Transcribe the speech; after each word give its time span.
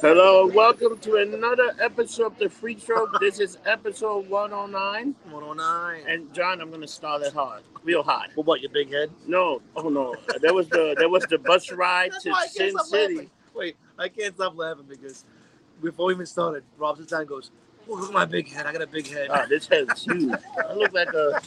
Hello, 0.00 0.46
welcome 0.46 0.98
to 0.98 1.16
another 1.16 1.74
episode 1.80 2.26
of 2.26 2.38
the 2.38 2.50
Free 2.50 2.78
Show. 2.78 3.08
This 3.20 3.40
is 3.40 3.56
episode 3.64 4.28
109. 4.28 5.14
109. 5.30 6.02
And 6.06 6.32
John, 6.34 6.60
I'm 6.60 6.70
gonna 6.70 6.86
start 6.86 7.22
it 7.22 7.32
hard, 7.32 7.62
real 7.82 8.02
hard. 8.02 8.30
Well, 8.36 8.44
what, 8.44 8.60
your 8.60 8.70
big 8.70 8.92
head? 8.92 9.10
No, 9.26 9.62
oh 9.74 9.88
no, 9.88 10.14
That 10.42 10.54
was 10.54 10.68
the 10.68 10.94
that 10.98 11.08
was 11.10 11.24
the 11.24 11.38
bus 11.38 11.72
ride 11.72 12.12
That's 12.12 12.24
to 12.24 12.30
why 12.30 12.36
I 12.36 12.40
can't 12.42 12.52
Sin 12.52 12.70
stop 12.72 12.86
City. 12.86 13.14
laughing. 13.14 13.30
Wait, 13.54 13.76
I 13.98 14.08
can't 14.08 14.34
stop 14.34 14.56
laughing 14.56 14.84
because 14.88 15.24
before 15.82 16.06
we 16.06 16.14
even 16.14 16.26
started, 16.26 16.62
Rob 16.76 16.98
Zidane 16.98 17.26
goes, 17.26 17.50
oh, 17.88 17.94
look 17.94 18.08
at 18.08 18.12
my 18.14 18.24
big 18.26 18.48
head. 18.52 18.66
I 18.66 18.72
got 18.72 18.82
a 18.82 18.86
big 18.86 19.08
head. 19.08 19.28
Oh, 19.30 19.46
this 19.48 19.66
head's 19.66 20.04
huge. 20.04 20.34
I 20.68 20.74
look 20.74 20.92
like 20.92 21.12
a, 21.14 21.40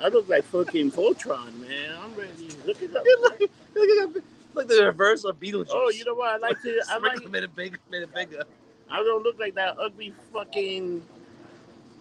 I 0.00 0.08
look 0.08 0.28
like 0.28 0.44
fucking 0.44 0.90
Voltron, 0.90 1.56
man. 1.60 1.94
I'm 2.02 2.14
ready. 2.16 2.48
Look 2.66 2.82
at 2.82 2.92
that. 2.92 3.04
look, 3.22 3.40
look 3.74 3.88
at 4.08 4.14
that. 4.14 4.22
Like 4.54 4.68
the 4.68 4.84
reverse 4.86 5.24
of 5.24 5.38
Beetlejuice. 5.40 5.68
Oh, 5.70 5.90
you 5.90 6.04
know 6.04 6.14
what? 6.14 6.30
I 6.30 6.36
like 6.38 6.60
to. 6.62 6.80
I 6.88 6.98
like. 6.98 7.16
Sprinkle 7.16 7.30
made 7.30 7.42
it 7.44 7.54
bigger. 7.56 7.78
made 7.90 8.02
it 8.02 8.14
bigger. 8.14 8.42
I 8.90 8.98
don't 8.98 9.22
look 9.22 9.38
like 9.38 9.54
that 9.56 9.76
ugly 9.80 10.14
fucking, 10.32 11.02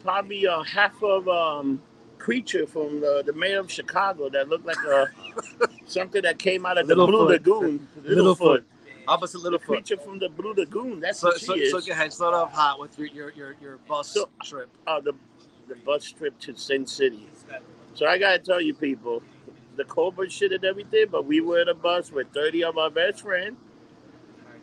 probably 0.01 0.45
a 0.45 0.63
half 0.63 1.01
of 1.03 1.27
um 1.27 1.81
creature 2.19 2.65
from 2.65 3.01
the, 3.01 3.21
the 3.25 3.33
mayor 3.33 3.59
of 3.59 3.71
Chicago 3.71 4.29
that 4.29 4.47
looked 4.49 4.65
like 4.65 4.77
a 4.85 5.07
something 5.85 6.21
that 6.21 6.39
came 6.39 6.65
out 6.65 6.77
of 6.77 6.87
the 6.87 6.95
Littlefoot. 6.95 7.07
Blue 7.43 7.61
Lagoon. 7.61 7.87
Littlefoot. 8.03 8.63
Opposite 9.07 9.39
The 9.43 9.51
Littlefoot. 9.51 9.61
creature 9.65 9.97
from 9.97 10.19
the 10.19 10.29
Blue 10.29 10.53
Lagoon. 10.53 10.99
That's 11.01 11.19
So, 11.19 11.27
what 11.29 11.39
she 11.39 11.45
so, 11.47 11.53
is. 11.55 11.71
so 11.71 11.81
go 11.81 11.91
ahead, 11.91 12.13
start 12.13 12.33
off 12.33 12.53
hot 12.53 12.79
with 12.79 12.97
your 12.97 13.07
your 13.09 13.31
your, 13.31 13.55
your 13.61 13.77
bus 13.87 14.13
So- 14.13 14.29
trip. 14.43 14.69
uh, 14.87 15.01
the 15.01 15.13
the 15.67 15.75
bus 15.75 16.09
trip 16.11 16.37
to 16.41 16.55
Sin 16.55 16.85
City. 16.85 17.27
So 17.95 18.05
I 18.05 18.17
gotta 18.17 18.39
tell 18.39 18.59
you 18.61 18.73
people, 18.73 19.21
the 19.77 19.85
Cobra 19.85 20.29
shit 20.29 20.51
and 20.53 20.63
everything, 20.65 21.05
but 21.11 21.25
we 21.25 21.41
were 21.41 21.61
in 21.61 21.69
a 21.69 21.73
bus 21.73 22.11
with 22.11 22.27
30 22.33 22.63
of 22.65 22.77
our 22.77 22.89
best 22.91 23.21
friends 23.21 23.57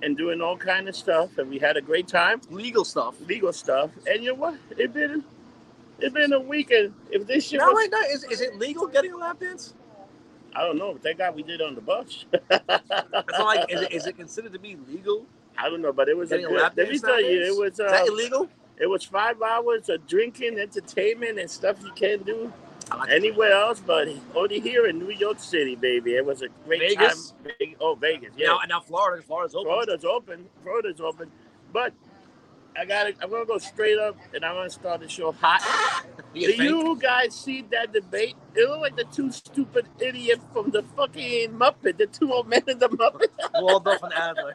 and 0.02 0.16
doing 0.16 0.40
all 0.40 0.56
kind 0.56 0.88
of 0.88 0.96
stuff, 0.96 1.38
and 1.38 1.50
we 1.50 1.58
had 1.58 1.76
a 1.76 1.82
great 1.82 2.08
time, 2.08 2.40
Legal 2.50 2.84
stuff. 2.84 3.20
legal 3.22 3.52
stuff. 3.52 3.90
And 4.06 4.22
you 4.24 4.30
know 4.30 4.36
what? 4.36 4.54
It 4.78 4.92
been 4.94 5.24
it 6.00 6.14
been 6.14 6.32
a 6.32 6.40
weekend. 6.40 6.94
If 7.10 7.26
this 7.26 7.48
shit 7.48 7.60
No, 7.60 7.68
was, 7.68 7.76
wait, 7.76 7.90
no. 7.92 8.00
Is, 8.02 8.24
is 8.24 8.40
it 8.40 8.56
legal 8.56 8.86
getting 8.86 9.12
a 9.12 9.16
lap 9.18 9.40
dance? 9.40 9.74
I 10.54 10.62
don't 10.62 10.78
know. 10.78 10.94
But 10.94 11.02
Thank 11.02 11.18
God 11.18 11.34
we 11.36 11.42
did 11.42 11.62
on 11.62 11.74
the 11.74 11.80
bus. 11.80 12.24
Not 12.50 13.40
like, 13.40 13.72
is 13.72 13.82
it, 13.82 13.92
is 13.92 14.06
it 14.06 14.16
considered 14.16 14.52
to 14.54 14.58
be 14.58 14.76
legal? 14.88 15.26
I 15.58 15.68
don't 15.68 15.82
know, 15.82 15.92
but 15.92 16.08
it 16.08 16.16
was 16.16 16.32
a 16.32 16.36
Getting 16.38 16.46
a 16.46 16.50
good. 16.50 16.62
lap 16.62 16.74
Let 16.76 16.86
me 16.88 16.92
dance 16.92 17.02
tell 17.02 17.20
you, 17.22 17.42
it 17.42 17.56
was 17.56 17.72
Is 17.72 17.76
that 17.78 18.02
uh, 18.02 18.06
illegal? 18.12 18.48
it 18.78 18.86
was 18.88 19.04
five 19.04 19.42
hours 19.42 19.88
of 19.90 20.06
drinking, 20.06 20.58
entertainment, 20.58 21.38
and 21.38 21.50
stuff 21.50 21.76
you 21.84 21.92
can't 21.92 22.24
do 22.26 22.52
anywhere 23.08 23.52
else 23.52 23.80
but 23.80 24.08
only 24.34 24.60
here 24.60 24.86
in 24.86 24.98
New 24.98 25.10
York 25.10 25.38
City, 25.38 25.76
baby. 25.76 26.16
It 26.16 26.24
was 26.24 26.42
a 26.42 26.48
great 26.64 26.80
Vegas? 26.80 27.34
time. 27.58 27.74
Oh, 27.80 27.94
Vegas, 27.94 28.32
yeah. 28.36 28.48
Now, 28.48 28.60
now 28.68 28.80
Florida, 28.80 29.22
Florida's 29.22 29.54
open. 29.54 29.64
Florida's 29.72 30.04
open. 30.04 30.46
Florida's 30.62 31.00
open. 31.00 31.30
But 31.72 31.92
I 32.76 32.84
got 32.84 33.04
to 33.04 33.14
I'm 33.22 33.30
gonna 33.30 33.46
go 33.46 33.58
straight 33.58 33.98
up 33.98 34.16
and 34.34 34.44
I'm 34.44 34.54
gonna 34.54 34.70
start 34.70 35.00
the 35.00 35.08
show 35.08 35.32
hot. 35.32 36.06
You 36.32 36.56
Do 36.56 36.62
you 36.62 36.96
guys 37.00 37.34
see 37.34 37.62
that 37.72 37.92
debate? 37.92 38.36
It 38.54 38.68
looked 38.68 38.82
like 38.82 38.96
the 38.96 39.02
two 39.04 39.32
stupid 39.32 39.88
idiots 39.98 40.44
from 40.52 40.70
the 40.70 40.84
fucking 40.96 41.50
Muppet, 41.50 41.98
the 41.98 42.06
two 42.06 42.32
old 42.32 42.46
men 42.46 42.62
in 42.68 42.78
the 42.78 42.88
Muppet. 42.88 43.30
Waldorf 43.60 44.00
and 44.04 44.12
Adler. 44.12 44.54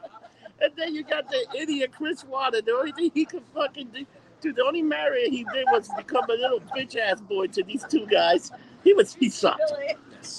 And 0.62 0.72
then 0.78 0.96
you 0.96 1.04
got 1.04 1.30
the 1.30 1.46
idiot 1.54 1.92
Chris 1.92 2.24
Wallace. 2.24 2.62
The 2.66 2.72
only 2.72 2.94
thing 2.94 3.12
he 3.14 3.26
could 3.26 3.44
fucking 3.54 3.88
do, 3.88 4.06
dude, 4.46 4.56
the 4.56 4.64
only 4.64 4.82
marriage 4.82 5.30
he 5.30 5.44
did 5.54 5.66
was 5.72 5.90
become 5.98 6.30
a 6.30 6.34
little 6.34 6.60
bitch 6.76 6.96
ass 6.98 7.20
boy 7.22 7.48
to 7.48 7.64
these 7.64 7.84
two 7.86 8.06
guys. 8.06 8.52
He 8.84 8.94
was 8.94 9.14
he 9.16 9.30
sucked. 9.30 9.74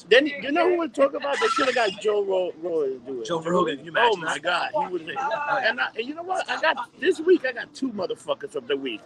Then 0.08 0.26
you 0.26 0.52
know 0.52 0.68
who 0.70 0.78
would 0.78 0.94
talk 0.94 1.14
about? 1.14 1.36
They 1.40 1.48
should 1.48 1.66
have 1.66 1.74
got 1.74 1.90
Joe 2.00 2.24
Ro- 2.24 2.52
Rogan 2.62 3.00
to 3.00 3.06
do 3.12 3.20
it. 3.20 3.26
Joe 3.26 3.40
Rogan, 3.42 3.76
can 3.78 3.86
you 3.86 3.92
Oh 3.96 4.16
my? 4.16 4.38
God, 4.38 4.70
he 4.72 4.86
was. 4.92 5.02
And, 5.02 5.80
I, 5.80 5.88
and 5.96 6.06
you 6.06 6.14
know 6.14 6.22
what? 6.22 6.48
I 6.50 6.60
got 6.60 6.88
this 7.00 7.20
week. 7.20 7.44
I 7.46 7.52
got 7.52 7.72
two 7.74 7.90
motherfuckers 7.92 8.54
of 8.56 8.66
the 8.66 8.76
week. 8.76 9.00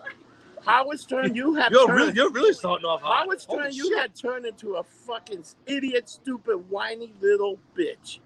Howard 0.64 1.00
Stern, 1.00 1.34
you 1.34 1.54
have 1.54 1.72
You're 1.72 1.86
turned. 1.86 1.98
really, 1.98 2.12
you're 2.14 2.30
really 2.30 2.52
starting 2.52 2.84
off 2.84 3.00
hot. 3.00 3.24
Howard 3.24 3.40
Stern, 3.40 3.60
Holy 3.60 3.74
you 3.74 3.88
shit. 3.88 3.98
had 3.98 4.14
turned 4.14 4.44
into 4.44 4.74
a 4.76 4.82
fucking 4.82 5.42
idiot, 5.66 6.08
stupid, 6.10 6.58
whiny 6.68 7.12
little 7.20 7.58
bitch. 7.76 8.18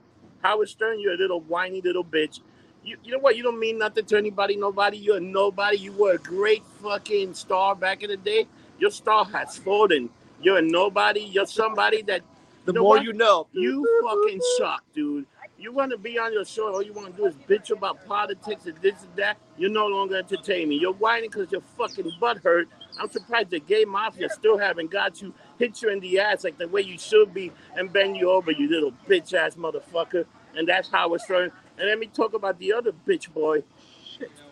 Howard 0.43 0.69
Stern, 0.69 0.99
you're 1.01 1.15
a 1.15 1.17
little 1.17 1.41
whiny 1.43 1.81
little 1.81 2.05
bitch. 2.05 2.41
You, 2.85 2.99
you 3.03 3.13
know 3.13 3.19
what? 3.19 3.37
You 3.37 3.43
don't 3.43 3.59
mean 3.59 3.79
nothing 3.79 4.05
to 4.07 4.17
anybody, 4.19 4.57
nobody. 4.57 4.99
You're 4.99 5.17
a 5.17 5.21
nobody. 5.21 5.79
You 5.79 5.93
were 5.93 6.13
a 6.13 6.19
great 6.19 6.63
fucking 6.83 7.35
star 7.35 7.75
back 7.75 8.03
in 8.03 8.11
the 8.11 8.17
day. 8.17 8.47
Your 8.79 8.91
star 8.91 9.25
has 9.27 9.57
fallen. 9.57 10.11
You're 10.43 10.59
a 10.59 10.63
nobody. 10.63 11.21
You're 11.21 11.47
somebody 11.47 12.03
that 12.03 12.21
The 12.67 12.75
know 12.75 12.83
more 12.83 12.97
what? 12.97 13.05
you 13.05 13.13
know. 13.15 13.47
you 13.53 14.03
fucking 14.05 14.41
suck, 14.59 14.85
dude. 14.95 15.27
You 15.57 15.73
want 15.73 15.93
to 15.93 15.97
be 15.99 16.19
on 16.19 16.33
your 16.33 16.45
show, 16.45 16.75
all 16.75 16.83
you 16.83 16.93
want 16.93 17.17
to 17.17 17.23
do 17.23 17.27
is 17.27 17.35
bitch 17.49 17.71
about 17.71 18.05
politics 18.07 18.67
and 18.67 18.77
this 18.83 19.01
and 19.03 19.17
that. 19.17 19.39
You're 19.57 19.71
no 19.71 19.87
longer 19.87 20.17
entertaining. 20.17 20.79
You're 20.79 20.93
whining 20.93 21.31
because 21.31 21.51
your 21.51 21.63
fucking 21.79 22.11
butt 22.21 22.39
hurt. 22.39 22.69
I'm 23.01 23.09
surprised 23.09 23.51
the 23.51 23.61
gay 23.61 23.85
mafia 23.87 24.29
still 24.29 24.59
haven't 24.59 24.91
got 24.91 25.23
you, 25.23 25.33
hit 25.59 25.81
you 25.81 25.89
in 25.89 26.01
the 26.01 26.19
ass 26.19 26.45
like 26.45 26.59
the 26.59 26.69
way 26.69 26.83
you 26.83 26.99
should 26.99 27.33
be, 27.33 27.51
and 27.77 27.91
bend 27.91 28.17
you 28.17 28.31
over, 28.31 28.51
you 28.51 28.69
little 28.69 28.93
bitch 29.09 29.33
ass 29.33 29.55
motherfucker. 29.55 30.27
And 30.57 30.69
that's 30.69 30.91
how 30.91 31.15
it's 31.15 31.27
turned. 31.27 31.53
And 31.79 31.89
let 31.89 31.99
me 31.99 32.07
talk 32.07 32.35
about 32.35 32.59
the 32.59 32.73
other 32.73 32.93
bitch 33.07 33.33
boy, 33.33 33.63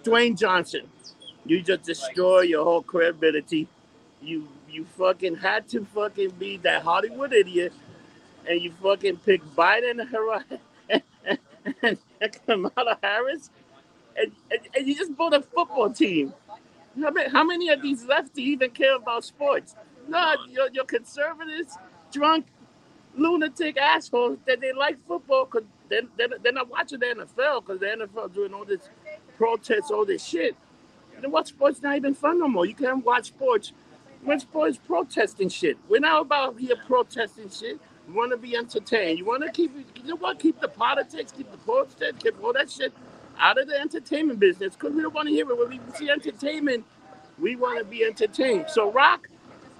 Dwayne 0.02 0.38
Johnson. 0.38 0.88
You 1.44 1.62
just 1.62 1.82
destroy 1.82 2.40
your 2.40 2.64
whole 2.64 2.82
credibility. 2.82 3.68
You 4.20 4.48
you 4.70 4.84
fucking 4.96 5.36
had 5.36 5.68
to 5.68 5.84
fucking 5.84 6.30
be 6.30 6.56
that 6.58 6.82
Hollywood 6.82 7.32
idiot 7.32 7.72
and 8.48 8.60
you 8.60 8.72
fucking 8.82 9.18
pick 9.18 9.42
Biden 9.56 10.00
and, 10.88 11.02
and, 11.82 11.98
Kamala 12.46 12.98
Harris, 13.02 13.50
and, 14.16 14.32
and, 14.50 14.60
and 14.76 14.86
you 14.86 14.96
just 14.96 15.16
built 15.16 15.34
a 15.34 15.42
football 15.42 15.90
team. 15.90 16.34
How 17.00 17.10
many, 17.10 17.30
how 17.30 17.44
many 17.44 17.68
of 17.70 17.80
these 17.80 18.04
lefties 18.04 18.38
even 18.38 18.70
care 18.70 18.96
about 18.96 19.24
sports? 19.24 19.74
No, 20.08 20.34
you're, 20.48 20.68
you're 20.72 20.84
conservatives, 20.84 21.76
drunk, 22.12 22.46
lunatic 23.16 23.76
assholes 23.76 24.38
that 24.46 24.60
they 24.60 24.72
like 24.72 24.96
football 25.06 25.46
because 25.46 25.66
they're, 25.88 26.02
they're, 26.16 26.28
they're 26.42 26.52
not 26.52 26.70
watching 26.70 27.00
the 27.00 27.06
NFL 27.06 27.64
because 27.64 27.80
the 27.80 27.86
NFL 27.86 28.34
doing 28.34 28.54
all 28.54 28.64
this 28.64 28.88
protests, 29.36 29.90
all 29.90 30.06
this 30.06 30.24
shit. 30.24 30.56
Know 31.22 31.28
what? 31.28 31.46
Sports 31.46 31.82
not 31.82 31.96
even 31.96 32.14
fun 32.14 32.40
no 32.40 32.48
more. 32.48 32.66
You 32.66 32.74
can't 32.74 33.04
watch 33.04 33.26
sports 33.26 33.72
when 34.24 34.40
sports 34.40 34.78
protesting 34.78 35.48
shit. 35.48 35.78
We're 35.88 36.00
not 36.00 36.22
about 36.22 36.58
here 36.58 36.76
protesting 36.86 37.48
shit. 37.48 37.78
You 38.08 38.14
want 38.14 38.32
to 38.32 38.36
be 38.36 38.56
entertained. 38.56 39.18
You 39.20 39.24
want 39.24 39.44
to 39.44 39.50
keep, 39.50 39.72
you 39.96 40.04
know 40.04 40.16
what? 40.16 40.40
Keep 40.40 40.60
the 40.60 40.68
politics, 40.68 41.32
keep 41.32 41.50
the 41.52 41.58
protest, 41.58 42.18
keep 42.18 42.42
all 42.42 42.52
that 42.54 42.70
shit 42.70 42.92
out 43.38 43.60
of 43.60 43.68
the 43.68 43.80
entertainment 43.80 44.40
business 44.40 44.74
because 44.74 44.94
we 44.94 45.02
don't 45.02 45.14
want 45.14 45.28
to 45.28 45.34
hear 45.34 45.48
it. 45.48 45.56
When 45.56 45.68
we 45.68 45.80
see 45.96 46.10
entertainment, 46.10 46.84
we 47.38 47.56
want 47.56 47.78
to 47.78 47.84
be 47.84 48.04
entertained. 48.04 48.66
So, 48.68 48.90
Rock, 48.90 49.28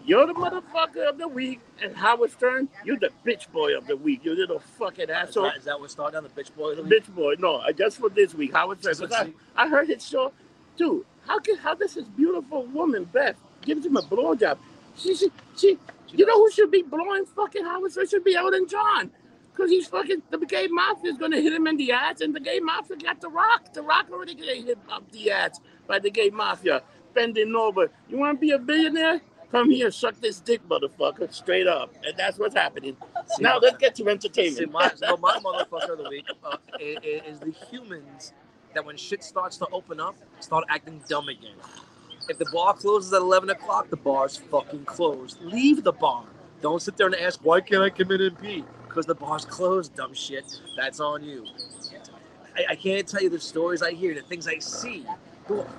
you're 0.07 0.27
the 0.27 0.35
motherfucker 0.35 1.09
of 1.09 1.19
the 1.19 1.29
week, 1.29 1.61
and 1.83 1.97
Howard 1.97 2.31
Stern, 2.33 2.69
you're 2.85 2.99
the 2.99 3.11
bitch 3.27 3.51
boy 3.53 3.77
of 3.77 3.87
the 3.87 3.97
week. 3.97 4.25
You 4.25 4.35
little 4.35 4.59
fucking 4.61 5.05
Is 5.05 5.11
asshole. 5.11 5.45
that, 5.45 5.57
is 5.59 5.65
that 5.65 5.81
what 5.81 5.91
started 5.91 6.19
on 6.19 6.25
the 6.25 6.31
bitch 6.31 6.55
boy? 6.55 6.71
of 6.71 6.77
the 6.79 6.83
week? 6.85 6.93
Bitch 7.05 7.15
boy, 7.15 7.35
no, 7.39 7.57
uh, 7.57 7.73
just 7.73 7.99
for 7.99 8.09
this 8.09 8.35
week. 8.35 8.53
Howard 8.53 8.81
Stern. 8.83 8.97
'cause 8.97 9.13
I, 9.13 9.33
I 9.57 9.69
heard 9.69 9.89
his 9.89 10.07
show, 10.07 10.33
dude. 10.77 11.05
How 11.27 11.39
can 11.39 11.57
how 11.57 11.75
does 11.75 11.95
this 11.95 12.05
beautiful 12.07 12.67
woman 12.67 13.05
Beth 13.05 13.37
gives 13.63 13.87
him 13.87 13.97
a 13.97 14.03
blowjob? 14.03 14.59
She 14.97 15.15
she 15.15 15.31
she. 15.57 15.79
You 16.15 16.27
know 16.27 16.35
who 16.37 16.51
should 16.51 16.71
be 16.71 16.83
blowing 16.83 17.25
fucking 17.25 17.65
Howard 17.65 17.93
Stern? 17.93 18.09
Should 18.09 18.25
be 18.25 18.35
Elton 18.37 18.67
John. 18.69 19.11
Because 19.53 19.71
he's 19.71 19.87
fucking, 19.87 20.23
the 20.31 20.39
gay 20.39 20.67
mafia 20.69 21.11
is 21.11 21.19
going 21.19 21.31
to 21.33 21.41
hit 21.41 21.53
him 21.53 21.67
in 21.67 21.77
the 21.77 21.93
ass, 21.93 22.23
and 22.23 22.35
the 22.35 22.41
gay 22.41 22.59
mafia 22.61 22.97
got 22.97 23.21
The 23.21 23.29
Rock. 23.29 23.73
The 23.75 23.83
Rock 23.83 24.07
already 24.11 24.35
getting 24.35 24.65
hit 24.67 24.79
up 24.91 25.11
the 25.13 25.31
ass 25.31 25.61
by 25.87 25.99
the 25.99 26.11
gay 26.11 26.31
mafia, 26.31 26.83
bending 27.15 27.55
over. 27.55 27.91
You 28.09 28.17
want 28.19 28.39
to 28.39 28.41
be 28.41 28.53
a 28.53 28.59
billionaire? 28.59 29.21
Come 29.53 29.71
here, 29.71 29.91
suck 29.91 30.19
this 30.21 30.41
dick, 30.41 30.67
motherfucker, 30.67 31.33
straight 31.33 31.67
up. 31.67 31.95
And 32.07 32.17
that's 32.17 32.39
what's 32.39 32.55
happening. 32.55 32.97
See, 33.37 33.43
now 33.43 33.59
let's 33.59 33.77
get 33.77 33.95
to 33.97 34.05
See, 34.05 34.11
entertainment. 34.11 34.73
my, 34.73 34.91
so 34.97 35.19
my 35.19 35.39
motherfucker 35.39 35.91
of 35.91 35.99
the 35.99 36.09
week 36.09 36.27
uh, 36.43 36.57
is, 36.81 36.99
is 37.35 37.41
the 37.41 37.55
humans 37.71 38.33
that 38.75 38.85
when 38.85 38.97
shit 38.97 39.23
starts 39.23 39.59
to 39.59 39.67
open 39.71 40.01
up, 40.01 40.17
start 40.41 40.65
acting 40.71 41.03
dumb 41.07 41.29
again. 41.29 41.57
If 42.31 42.39
the 42.39 42.47
bar 42.51 42.73
closes 42.73 43.13
at 43.13 43.21
11 43.21 43.51
o'clock, 43.51 43.91
the 43.91 43.97
bar's 43.97 44.39
fucking 44.39 44.87
closed. 44.87 45.43
Leave 45.43 45.85
the 45.85 45.93
bar. 45.93 46.25
Don't 46.63 46.81
sit 46.81 46.97
there 46.97 47.09
and 47.09 47.17
ask, 47.17 47.41
why 47.43 47.61
can't 47.61 47.83
I 47.83 47.91
come 47.91 48.11
in 48.13 48.23
and 48.23 48.39
pee? 48.41 48.65
Because 48.89 49.05
the 49.05 49.15
bar's 49.15 49.45
closed, 49.45 49.95
dumb 49.95 50.15
shit. 50.15 50.61
That's 50.79 50.99
on 51.01 51.23
you. 51.25 51.45
I, 52.57 52.73
I 52.73 52.77
can't 52.77 53.07
tell 53.07 53.23
you 53.23 53.29
the 53.29 53.41
stories 53.41 53.83
I 53.83 53.93
hear, 53.93 54.15
the 54.15 54.23
things 54.23 54.49
I 54.49 54.59
see. 54.61 55.05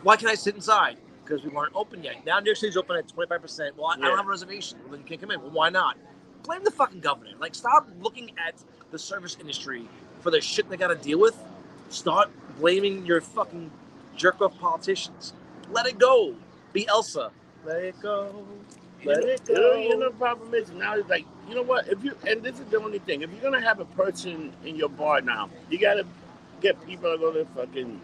Why 0.04 0.16
can't 0.18 0.32
I 0.32 0.36
sit 0.36 0.54
inside? 0.54 0.98
Because 1.24 1.44
we 1.44 1.50
weren't 1.50 1.72
open 1.76 2.04
yet. 2.04 2.26
Now 2.26 2.40
New 2.40 2.48
York 2.48 2.58
City's 2.58 2.78
open 2.78 2.98
at 2.98 3.08
25%. 3.08 3.72
Well, 3.78 3.88
I, 3.88 3.94
I 3.94 3.98
don't 3.98 4.18
have 4.18 4.26
a 4.26 4.30
reservation. 4.30 4.78
Well, 4.82 4.92
then 4.92 5.00
you 5.02 5.06
can't 5.06 5.22
come 5.22 5.32
in. 5.32 5.42
Well, 5.42 5.52
why 5.52 5.70
not? 5.70 5.98
Blame 6.44 6.64
the 6.64 6.72
fucking 6.72 7.00
governor. 7.00 7.32
Like, 7.40 7.56
stop 7.56 7.88
looking 8.02 8.32
at 8.46 8.56
the 8.92 9.00
service 9.00 9.38
industry 9.40 9.88
for 10.20 10.32
the 10.32 10.42
shit 10.42 10.70
they 10.70 10.78
got 10.78 10.88
to 10.88 10.96
deal 10.96 11.20
with. 11.20 11.38
Start 11.90 12.30
blaming 12.60 13.06
your 13.06 13.22
fucking 13.22 13.72
jerk 14.18 14.42
off 14.42 14.58
politicians. 14.60 15.34
Let 15.72 15.86
it 15.86 15.98
go. 15.98 16.36
Be 16.74 16.88
Elsa. 16.88 17.32
Let 17.66 17.84
it 17.84 17.96
go. 18.02 18.46
Let 19.06 19.24
it 19.24 19.42
You 19.48 19.56
know, 19.56 19.62
go. 19.62 19.76
you 19.78 19.98
know, 19.98 20.10
the 20.10 20.16
problem 20.16 20.54
is 20.54 20.70
now 20.72 20.96
it's 20.96 21.10
like, 21.10 21.26
you 21.48 21.56
know 21.56 21.62
what? 21.62 21.88
If 21.88 22.04
you 22.04 22.16
and 22.28 22.42
this 22.42 22.60
is 22.60 22.66
the 22.66 22.80
only 22.82 23.00
thing, 23.00 23.22
if 23.22 23.32
you're 23.32 23.42
gonna 23.42 23.62
have 23.66 23.80
a 23.80 23.86
person 23.86 24.54
in 24.66 24.76
your 24.76 24.90
bar 24.90 25.22
now, 25.22 25.50
you 25.70 25.78
gotta 25.78 26.06
get 26.62 26.84
people 26.86 27.12
to 27.12 27.18
go 27.18 27.32
to 27.32 27.46
fucking 27.56 28.00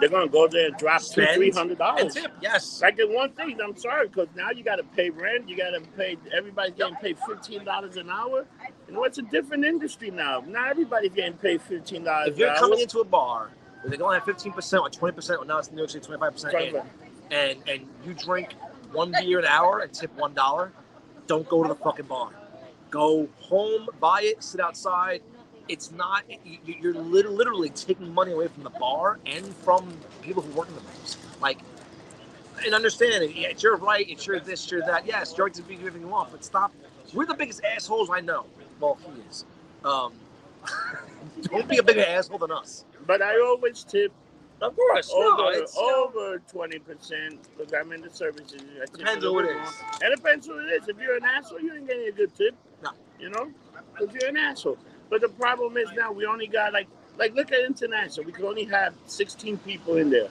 they're 0.00 0.08
gonna 0.08 0.28
go 0.28 0.48
there 0.48 0.66
and 0.68 0.76
drop 0.76 1.02
two, 1.02 1.26
three 1.34 1.50
hundred 1.50 1.78
dollars. 1.78 2.16
yes. 2.40 2.80
Like 2.82 2.98
in 2.98 3.12
one 3.12 3.32
thing, 3.32 3.58
I'm 3.60 3.76
sorry, 3.76 4.08
because 4.08 4.28
now 4.34 4.50
you 4.50 4.62
got 4.62 4.76
to 4.76 4.84
pay 4.84 5.10
rent. 5.10 5.48
You 5.48 5.56
got 5.56 5.70
to 5.70 5.80
pay. 5.96 6.16
Everybody's 6.36 6.74
getting 6.74 6.96
paid 6.96 7.18
fifteen 7.26 7.64
dollars 7.64 7.96
an 7.96 8.10
hour. 8.10 8.46
You 8.88 8.94
know, 8.94 9.04
it's 9.04 9.18
a 9.18 9.22
different 9.22 9.64
industry 9.64 10.10
now. 10.10 10.42
Not 10.46 10.68
everybody's 10.68 11.12
getting 11.12 11.34
paid 11.34 11.62
fifteen 11.62 12.04
dollars 12.04 12.28
If 12.30 12.38
you're 12.38 12.54
coming 12.56 12.80
into 12.80 13.00
a 13.00 13.04
bar 13.04 13.50
where 13.82 13.96
they 13.96 14.02
only 14.02 14.18
have 14.18 14.24
15% 14.24 14.80
or 14.80 14.88
20%, 14.88 15.38
or 15.38 15.44
now 15.44 15.58
it's 15.58 15.70
New 15.70 15.78
York 15.78 15.90
City 15.90 16.04
25% 16.06 16.84
and 17.30 17.58
and 17.68 17.86
you 18.04 18.14
drink 18.14 18.54
one 18.92 19.12
beer 19.12 19.38
an 19.38 19.44
hour 19.44 19.80
and 19.80 19.92
tip 19.92 20.14
one 20.16 20.34
dollar, 20.34 20.72
don't 21.26 21.48
go 21.48 21.62
to 21.62 21.68
the 21.68 21.74
fucking 21.74 22.06
bar. 22.06 22.30
Go 22.90 23.28
home, 23.40 23.88
buy 24.00 24.22
it, 24.22 24.42
sit 24.42 24.60
outside. 24.60 25.22
It's 25.68 25.90
not. 25.92 26.24
you- 26.44 26.58
You're 26.64 26.94
literally 26.94 27.70
taking 27.70 28.12
money 28.12 28.32
away 28.32 28.48
from 28.48 28.62
the 28.64 28.70
bar 28.70 29.18
and 29.26 29.44
from 29.56 29.98
people 30.22 30.42
who 30.42 30.52
work 30.52 30.68
in 30.68 30.74
the 30.74 30.80
bars. 30.80 31.16
Like, 31.40 31.58
and 32.64 32.74
understand 32.74 33.24
it. 33.24 33.34
Yeah, 33.34 33.48
it's 33.48 33.62
your 33.62 33.76
right. 33.76 34.08
It's 34.08 34.26
your 34.26 34.40
this. 34.40 34.70
You're 34.70 34.82
that. 34.82 35.06
Yes, 35.06 35.36
your 35.36 35.46
right 35.46 35.54
to 35.54 35.62
be 35.62 35.74
everything 35.76 36.02
you 36.02 36.08
want, 36.08 36.30
but 36.30 36.44
stop. 36.44 36.72
We're 37.14 37.26
the 37.26 37.34
biggest 37.34 37.62
assholes 37.64 38.10
I 38.10 38.20
know. 38.20 38.46
Well, 38.80 38.98
he 39.04 39.20
is. 39.28 39.44
Um, 39.84 40.12
don't 41.42 41.68
be 41.68 41.78
a 41.78 41.82
bigger 41.82 42.04
asshole 42.04 42.38
than 42.38 42.52
us. 42.52 42.84
But 43.06 43.22
I 43.22 43.40
always 43.40 43.84
tip 43.84 44.12
Of 44.60 44.74
course. 44.76 45.10
over 45.12 45.36
no, 45.42 45.48
it's, 45.50 45.76
you 45.76 45.82
know, 45.86 46.04
over 46.06 46.38
twenty 46.50 46.78
percent 46.78 47.38
because 47.56 47.72
I'm 47.72 47.92
in 47.92 48.02
the 48.02 48.10
services. 48.10 48.62
I 48.80 48.86
Depends 48.96 49.24
who 49.24 49.38
it 49.38 49.44
little 49.46 49.62
It 50.02 50.16
depends 50.16 50.46
who 50.46 50.58
it 50.58 50.70
is. 50.82 50.88
If 50.88 50.98
you're 50.98 51.16
an 51.16 51.24
asshole, 51.24 51.60
you 51.60 51.74
ain't 51.74 51.86
getting 51.86 52.08
a 52.08 52.12
good 52.12 52.34
tip. 52.34 52.54
No. 52.82 52.90
You 53.20 53.30
know, 53.30 53.50
because 53.98 54.14
you're 54.14 54.28
an 54.30 54.36
asshole. 54.36 54.78
But 55.10 55.20
the 55.20 55.28
problem 55.28 55.76
is 55.76 55.88
now 55.94 56.12
we 56.12 56.26
only 56.26 56.46
got 56.46 56.72
like 56.72 56.88
like 57.18 57.34
look 57.34 57.52
at 57.52 57.64
international. 57.64 58.26
We 58.26 58.32
can 58.32 58.44
only 58.44 58.64
have 58.64 58.94
16 59.06 59.58
people 59.58 59.96
in 59.96 60.10
there. 60.10 60.28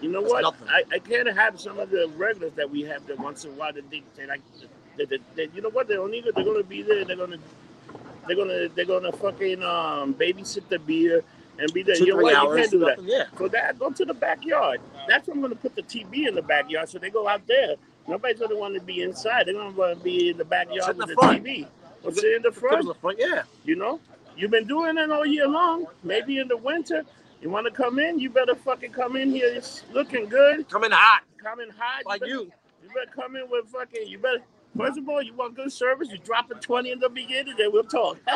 You 0.00 0.10
know 0.10 0.22
what? 0.22 0.54
I, 0.68 0.84
I 0.92 0.98
can't 1.00 1.28
have 1.28 1.60
some 1.60 1.78
of 1.78 1.90
the 1.90 2.10
regulars 2.16 2.52
that 2.54 2.70
we 2.70 2.82
have 2.82 3.06
that 3.08 3.18
once 3.18 3.44
in 3.44 3.50
a 3.50 3.54
while 3.54 3.72
that 3.72 3.90
they, 3.90 4.02
they 4.16 4.26
like. 4.26 4.40
They, 4.96 5.04
they, 5.04 5.18
they, 5.34 5.48
you 5.54 5.62
know 5.62 5.70
what? 5.70 5.88
They're 5.88 6.00
only 6.00 6.20
they're 6.20 6.32
gonna 6.44 6.62
be 6.62 6.82
there. 6.82 7.04
They're 7.04 7.16
gonna 7.16 7.38
they're 8.26 8.36
gonna 8.36 8.68
they're 8.68 8.84
gonna 8.84 9.12
fucking 9.12 9.62
um 9.62 10.14
babysit 10.14 10.68
the 10.68 10.78
beer 10.78 11.24
and 11.58 11.72
be 11.72 11.82
there. 11.82 11.96
two, 11.96 12.06
You 12.06 12.16
know 12.16 12.22
what? 12.22 12.32
You 12.32 12.38
hours, 12.38 12.60
can't 12.60 12.70
do 12.70 12.78
that. 12.80 13.02
Yeah. 13.02 13.24
For 13.34 13.48
that, 13.50 13.78
go 13.78 13.90
to 13.90 14.04
the 14.04 14.14
backyard. 14.14 14.80
That's 15.08 15.26
where 15.26 15.34
I'm 15.34 15.40
going 15.40 15.52
to 15.52 15.58
put 15.58 15.74
the 15.74 15.82
TV 15.82 16.28
in 16.28 16.34
the 16.34 16.42
backyard, 16.42 16.88
so 16.88 16.98
they 16.98 17.10
go 17.10 17.28
out 17.28 17.46
there. 17.46 17.74
Nobody's 18.06 18.38
going 18.38 18.50
to 18.50 18.56
want 18.56 18.74
to 18.74 18.80
be 18.80 19.02
inside. 19.02 19.46
They're 19.46 19.54
going 19.54 19.72
to 19.72 19.78
want 19.78 19.98
to 19.98 20.04
be 20.04 20.30
in 20.30 20.38
the 20.38 20.44
backyard 20.44 20.96
with 20.96 21.08
the 21.08 21.14
the. 21.14 21.20
TV. 21.22 21.66
Or 22.08 22.12
sit 22.14 22.36
in 22.36 22.42
the 22.42 22.52
front. 22.52 22.86
the 22.86 22.94
front, 22.94 23.18
yeah. 23.20 23.42
You 23.64 23.76
know, 23.76 24.00
you've 24.36 24.50
been 24.50 24.66
doing 24.66 24.98
it 24.98 25.10
all 25.10 25.26
year 25.26 25.46
long. 25.48 25.86
Maybe 26.02 26.38
in 26.38 26.48
the 26.48 26.56
winter, 26.56 27.04
you 27.40 27.50
want 27.50 27.66
to 27.66 27.72
come 27.72 27.98
in. 27.98 28.18
You 28.18 28.30
better 28.30 28.54
fucking 28.54 28.92
come 28.92 29.16
in 29.16 29.30
here. 29.30 29.48
It's 29.54 29.82
looking 29.92 30.28
good. 30.28 30.68
Coming 30.68 30.90
hot, 30.90 31.22
Coming 31.42 31.68
hot. 31.76 32.04
like 32.06 32.20
better, 32.20 32.32
you. 32.32 32.52
You 32.82 32.88
better 32.94 33.10
come 33.14 33.36
in 33.36 33.48
with 33.50 33.66
fucking. 33.68 34.06
You 34.06 34.18
better. 34.18 34.38
First 34.76 34.98
of 34.98 35.08
all, 35.08 35.22
you 35.22 35.34
want 35.34 35.56
good 35.56 35.72
service. 35.72 36.08
You 36.10 36.18
drop 36.18 36.50
a 36.50 36.54
twenty 36.54 36.92
in 36.92 37.00
the 37.00 37.08
beginning, 37.08 37.54
then 37.58 37.70
we'll 37.72 37.84
talk. 37.84 38.18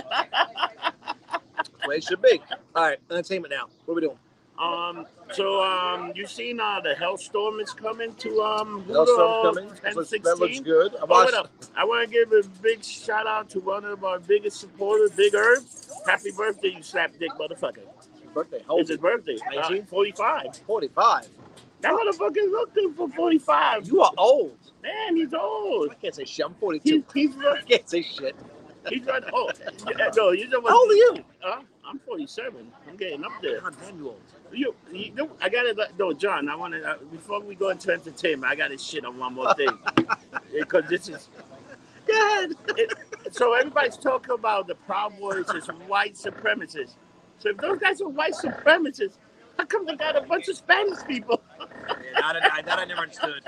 The 1.83 1.89
way 1.89 1.97
it 1.97 2.05
should 2.05 2.23
be. 2.23 2.41
All 2.77 2.85
right, 2.85 2.99
entertainment 3.11 3.53
now. 3.53 3.67
What 3.87 3.93
are 3.93 3.97
we 3.97 4.01
doing? 4.03 4.19
Um. 4.63 5.07
So 5.33 5.63
um, 5.63 6.13
you 6.15 6.27
seen 6.27 6.61
uh 6.61 6.81
the 6.81 6.95
Hellstorm 6.95 7.61
is 7.61 7.73
coming 7.73 8.15
to 8.17 8.43
um 8.43 8.85
Hellstorm 8.85 9.43
Hooter, 9.43 9.43
coming. 9.43 9.71
uh, 9.71 9.75
That 9.83 9.97
looks, 9.97 10.11
that 10.11 10.39
looks 10.39 10.61
16? 10.61 10.65
good. 10.65 10.95
I 10.97 10.99
Oh, 11.03 11.07
watched. 11.07 11.33
wait 11.33 11.39
up. 11.39 11.51
I 11.77 11.85
want 11.85 12.11
to 12.11 12.13
give 12.13 12.33
a 12.33 12.43
big 12.63 12.85
shout 12.85 13.27
out 13.27 13.51
to 13.51 13.61
one 13.61 13.85
of 13.85 14.05
our 14.05 14.19
biggest 14.21 14.61
supporters, 14.61 15.11
Big 15.13 15.35
Herb. 15.35 15.65
Happy 16.07 16.31
birthday, 16.33 16.69
you 16.77 16.83
slap 16.83 17.13
dick 17.19 17.31
motherfucker. 17.33 17.81
birthday. 18.35 18.61
How 18.67 18.73
old 18.75 18.81
It's 18.83 18.91
his 18.91 18.99
birthday. 18.99 19.37
Uh, 19.57 19.69
19? 19.69 19.87
45. 19.87 20.57
45. 20.67 21.29
That 21.81 21.93
motherfucker 21.93 22.51
look 22.51 22.75
good 22.75 22.95
for 22.97 23.09
45. 23.09 23.89
You 23.89 24.03
are 24.03 24.13
old. 24.19 24.57
Man, 24.83 25.17
he's 25.17 25.35
old. 25.35 25.91
I 25.91 25.95
can't 25.95 26.15
say 26.15 26.25
shit. 26.25 26.47
I'm 26.47 26.55
42. 26.55 27.05
he's, 27.15 27.37
I 27.39 27.61
can't 27.63 27.89
say 27.89 28.03
shit. 28.03 28.37
he's 28.89 29.05
right. 29.07 29.23
Oh, 29.33 29.51
yeah, 29.99 30.11
no, 30.17 30.31
you 30.33 30.49
know 30.49 30.61
what? 30.61 30.71
How 30.71 30.81
old 30.81 30.91
are 30.91 30.95
you? 30.95 31.25
Huh? 31.41 31.63
I'm 31.87 31.99
47. 32.01 32.67
I'm 32.89 32.97
getting 32.97 33.25
up 33.25 33.33
there. 33.43 33.61
God 33.61 33.75
damn, 33.81 33.99
you 33.99 34.09
old. 34.09 34.21
You, 34.53 34.75
you 34.93 35.13
know, 35.15 35.31
I 35.41 35.49
got 35.49 35.63
to, 35.63 35.89
no, 35.99 36.13
John, 36.13 36.49
I 36.49 36.57
want 36.57 36.75
to, 36.75 36.83
uh, 36.85 36.97
before 37.11 37.41
we 37.41 37.55
go 37.55 37.71
into 37.71 37.91
entertainment, 37.93 38.51
I 38.51 38.55
got 38.55 38.69
to 38.69 38.79
shit 38.79 39.05
on 39.05 39.19
one 39.19 39.35
more 39.35 39.55
thing. 39.55 39.69
Because 40.53 40.85
this 40.91 41.09
is, 41.09 41.31
Go 42.07 42.15
ahead. 42.15 42.53
so 43.31 43.55
everybody's 43.55 43.97
talking 43.97 44.35
about 44.35 44.67
the 44.67 44.75
Proud 44.75 45.19
Boys 45.19 45.47
as 45.55 45.67
white 45.87 46.15
supremacists. 46.15 46.97
So 47.39 47.51
if 47.51 47.57
those 47.57 47.79
guys 47.79 48.03
are 48.03 48.09
white 48.09 48.35
supremacists, 48.35 49.17
how 49.57 49.65
come 49.65 49.87
they 49.87 49.97
got 49.97 50.17
a 50.17 50.21
bunch 50.21 50.49
of 50.49 50.57
Spanish 50.57 50.99
people? 51.07 51.43
Yeah, 51.59 52.33
that, 52.33 52.53
I, 52.53 52.63
that 52.63 52.79
I 52.79 52.85
never 52.85 53.01
understood. 53.03 53.43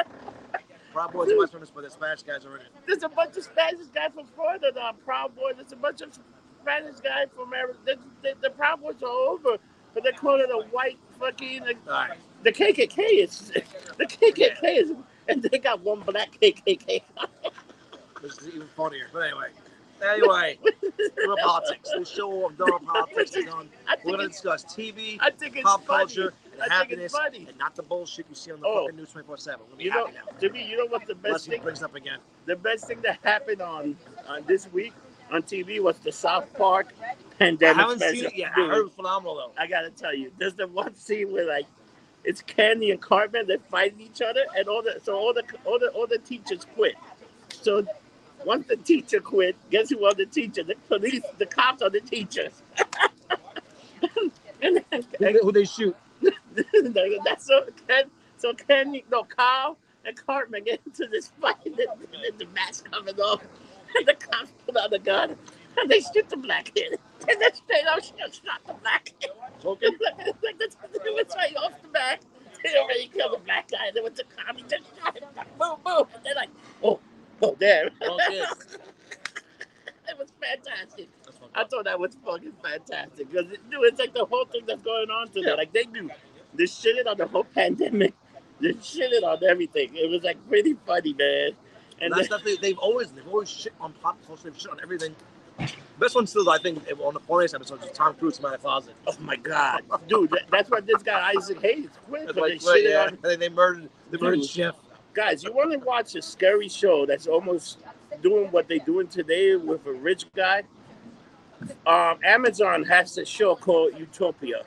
Proud 0.92 1.12
Boys 1.12 1.30
are 1.30 1.38
West 1.38 1.52
Memphis, 1.52 1.72
but 1.74 1.84
the 1.84 1.90
Spanish 1.90 2.22
guys 2.22 2.46
are 2.46 2.56
in 2.56 2.62
it. 2.62 2.68
There's 2.86 3.02
a 3.02 3.08
bunch 3.08 3.36
of 3.36 3.44
Spanish 3.44 3.86
guys 3.88 4.10
from 4.14 4.26
Florida 4.28 4.70
that 4.72 4.80
are 4.80 4.94
Proud 4.94 5.34
Boys. 5.34 5.54
There's 5.56 5.72
a 5.72 5.76
bunch 5.76 6.00
of 6.00 6.16
Spanish 6.62 6.96
guys 7.00 7.26
from 7.34 7.48
America. 7.48 7.78
The, 7.84 7.98
the, 8.22 8.34
the 8.42 8.50
Proud 8.50 8.80
Boys 8.80 9.02
are 9.02 9.08
over, 9.08 9.58
but 9.94 10.02
they 10.04 10.12
call 10.12 10.40
it 10.40 10.50
a 10.50 10.64
white 10.70 10.98
fucking. 11.18 11.62
Right. 11.86 12.18
the 12.42 12.52
KKK 12.52 12.98
is 12.98 13.52
the 13.98 14.04
KKK 14.06 14.58
is, 14.64 14.92
and 15.28 15.42
they 15.42 15.58
got 15.58 15.80
one 15.80 16.00
black 16.00 16.38
KKK. 16.40 17.02
This 18.22 18.38
is 18.38 18.48
even 18.48 18.66
funnier. 18.76 19.06
But 19.12 19.22
anyway. 19.24 19.48
Anyway, 20.04 20.58
we're 20.92 21.36
politics. 21.42 21.88
This 21.96 22.08
show 22.10 22.46
of 22.46 22.58
dumb 22.58 22.84
politics 22.92 23.34
is 23.36 23.46
on. 23.48 23.70
We're 24.04 24.12
going 24.16 24.26
to 24.26 24.28
discuss 24.28 24.64
TV, 24.64 25.16
I 25.20 25.30
think 25.30 25.54
it's 25.56 25.62
pop 25.64 25.84
funny. 25.86 26.00
culture, 26.00 26.34
and 26.60 26.70
I 26.70 26.74
happiness, 26.74 27.14
and 27.34 27.56
not 27.58 27.74
the 27.76 27.84
bullshit 27.84 28.26
you 28.28 28.34
see 28.34 28.50
on 28.52 28.60
the 28.60 28.66
Oh. 28.66 28.82
fucking 28.86 28.96
news 28.96 29.12
24 29.12 29.38
7. 29.38 29.60
We're 29.70 29.76
be 29.78 29.84
You 29.84 29.90
know, 29.90 30.06
happy 30.06 30.18
now. 30.32 30.38
to 30.40 30.50
me, 30.50 30.66
you 30.68 30.76
know 30.76 30.86
what 30.86 31.06
the 31.06 31.14
best 31.14 31.46
he 31.46 31.52
thing, 31.52 31.62
brings 31.62 31.82
up 31.82 31.94
again. 31.94 32.18
the 32.44 32.56
best 32.56 32.86
thing 32.86 33.00
that 33.02 33.18
happened 33.22 33.62
on 33.62 33.96
on 34.28 34.42
this 34.46 34.70
week 34.72 34.92
on 35.30 35.42
TV 35.42 35.80
was 35.80 35.96
the 36.00 36.12
South 36.12 36.52
Park 36.58 36.92
pandemic 37.38 37.76
I 37.78 37.82
haven't 37.82 37.98
special. 37.98 38.16
seen 38.16 38.24
it 38.26 38.36
yet. 38.36 38.52
I 38.56 38.66
heard 38.66 38.78
it 38.78 38.84
was 38.84 38.94
phenomenal, 38.94 39.36
though. 39.36 39.52
I 39.62 39.66
gotta 39.66 39.90
tell 39.90 40.14
you, 40.14 40.32
there's 40.38 40.54
the 40.54 40.66
one 40.66 40.94
scene 40.96 41.32
where 41.32 41.46
like 41.46 41.66
it's 42.24 42.42
Kenny 42.42 42.90
and 42.90 43.00
Cartman 43.00 43.46
that 43.48 43.68
fighting 43.70 44.00
each 44.00 44.22
other, 44.22 44.42
and 44.56 44.68
all 44.68 44.82
the 44.82 45.00
so 45.02 45.16
all 45.16 45.34
the 45.34 45.44
all 45.64 45.78
the 45.78 45.88
all 45.88 46.06
the 46.06 46.18
teachers 46.18 46.66
quit. 46.74 46.94
So 47.50 47.86
once 48.44 48.66
the 48.66 48.76
teacher 48.76 49.20
quit, 49.20 49.56
guess 49.70 49.90
who 49.90 49.98
was 49.98 50.16
the 50.16 50.26
teacher? 50.26 50.62
The 50.64 50.74
police, 50.88 51.22
the 51.38 51.46
cops 51.46 51.82
are 51.82 51.90
the 51.90 52.00
teachers. 52.00 52.52
and, 54.62 54.84
and, 54.92 55.04
Who, 55.18 55.24
they- 55.32 55.32
who 55.40 55.52
they 55.52 55.64
shoot? 55.64 55.96
that's 57.24 57.46
so 57.46 57.66
Ken, 57.88 58.04
so 58.38 58.54
Kenny, 58.54 59.04
no 59.10 59.24
Kyle 59.24 59.76
and 60.04 60.16
Cartman 60.26 60.64
get 60.64 60.80
into 60.86 61.06
this 61.10 61.30
fight, 61.40 61.56
and, 61.66 61.76
then- 61.76 61.86
and 62.28 62.38
the 62.38 62.46
mask 62.54 62.90
coming 62.90 63.18
off, 63.20 63.42
and 63.96 64.06
the 64.06 64.14
cops 64.14 64.50
pull 64.66 64.78
out 64.78 64.90
the 64.90 64.98
gun, 64.98 65.30
and 65.30 65.38
they 65.88 66.00
shoot 66.00 66.28
the 66.28 66.36
black 66.36 66.72
kid, 66.74 66.98
and 67.28 67.38
straight 67.54 67.86
up 67.88 68.02
shot 68.02 68.34
shot 68.34 68.60
the 68.66 68.74
black 68.74 69.12
kid. 69.20 69.30
It's 69.64 69.64
like, 70.44 70.58
the, 70.58 70.64
it 70.64 71.26
was 71.26 71.34
right 71.36 71.56
off 71.56 71.80
the 71.82 71.88
back. 71.88 72.20
They 72.62 72.76
already 72.78 73.08
killed 73.08 73.34
the 73.34 73.44
black 73.44 73.70
guy, 73.70 73.90
then 73.92 74.02
went 74.02 74.16
to 74.16 74.24
he 74.56 74.62
just 74.62 74.84
shot 74.98 75.18
him, 75.18 75.28
boom, 75.58 75.76
boom, 75.84 76.06
and 76.14 76.24
they're 76.24 76.34
like, 76.34 76.48
oh, 76.82 76.98
oh, 77.42 77.56
there. 77.60 77.90
Okay. 78.00 78.42
it 80.08 80.18
was 80.18 80.32
fantastic. 80.40 81.08
I 81.54 81.64
thought 81.64 81.84
that 81.84 82.00
was 82.00 82.16
fucking 82.24 82.54
fantastic 82.62 83.30
because 83.30 83.50
it, 83.52 83.70
dude, 83.70 83.84
it's 83.84 83.98
like 83.98 84.14
the 84.14 84.24
whole 84.24 84.46
thing 84.46 84.62
that's 84.66 84.82
going 84.82 85.10
on 85.10 85.28
today. 85.28 85.50
Yeah. 85.50 85.54
Like 85.54 85.72
they 85.72 85.84
do, 85.84 86.10
they 86.54 86.64
shitted 86.64 87.06
on 87.06 87.18
the 87.18 87.26
whole 87.26 87.44
pandemic, 87.44 88.14
they 88.60 88.72
shitted 88.74 89.22
on 89.22 89.38
everything. 89.44 89.90
It 89.94 90.10
was 90.10 90.22
like 90.22 90.36
pretty 90.48 90.74
funny, 90.86 91.12
man. 91.12 91.52
And 92.00 92.12
And 92.12 92.14
that's 92.14 92.28
then, 92.28 92.40
they, 92.44 92.56
they've 92.56 92.78
always 92.78 93.12
they've 93.12 93.28
always 93.28 93.48
shit 93.48 93.74
on 93.80 93.92
pop 93.92 94.18
culture. 94.26 94.50
They've 94.50 94.60
shit 94.60 94.70
on 94.70 94.80
everything. 94.82 95.14
Best 95.98 96.14
one 96.16 96.26
still, 96.26 96.48
I 96.50 96.58
think, 96.58 96.82
on 97.00 97.14
the 97.14 97.20
funniest 97.20 97.54
episode 97.54 97.84
is 97.84 97.90
Tom 97.92 98.14
Cruise 98.14 98.38
in 98.38 98.42
my 98.42 98.56
closet. 98.56 98.94
oh 99.06 99.16
my 99.20 99.36
god, 99.36 99.82
dude, 100.08 100.30
that, 100.30 100.42
that's 100.50 100.70
what 100.70 100.86
this 100.86 101.02
guy 101.02 101.32
Isaac 101.36 101.60
Hayes 101.62 101.88
quit 102.08 102.26
That's 102.26 102.34
because 102.34 102.64
they 102.64 102.70
right, 102.70 102.82
yeah. 102.84 103.02
on. 103.04 103.16
Think 103.18 103.40
they 103.40 103.48
murdered 103.48 103.88
they 104.10 104.18
murdered 104.18 104.40
Dude. 104.40 104.50
Chef. 104.50 104.74
Guys, 105.12 105.44
you 105.44 105.52
want 105.52 105.70
to 105.70 105.78
watch 105.78 106.16
a 106.16 106.22
scary 106.22 106.68
show 106.68 107.06
that's 107.06 107.28
almost 107.28 107.78
doing 108.22 108.50
what 108.50 108.66
they're 108.66 108.78
doing 108.80 109.06
today 109.06 109.54
with 109.54 109.86
a 109.86 109.92
rich 109.92 110.26
guy? 110.34 110.64
Um, 111.86 112.18
Amazon 112.24 112.82
has 112.84 113.16
a 113.16 113.24
show 113.24 113.54
called 113.54 113.92
Utopia. 113.96 114.62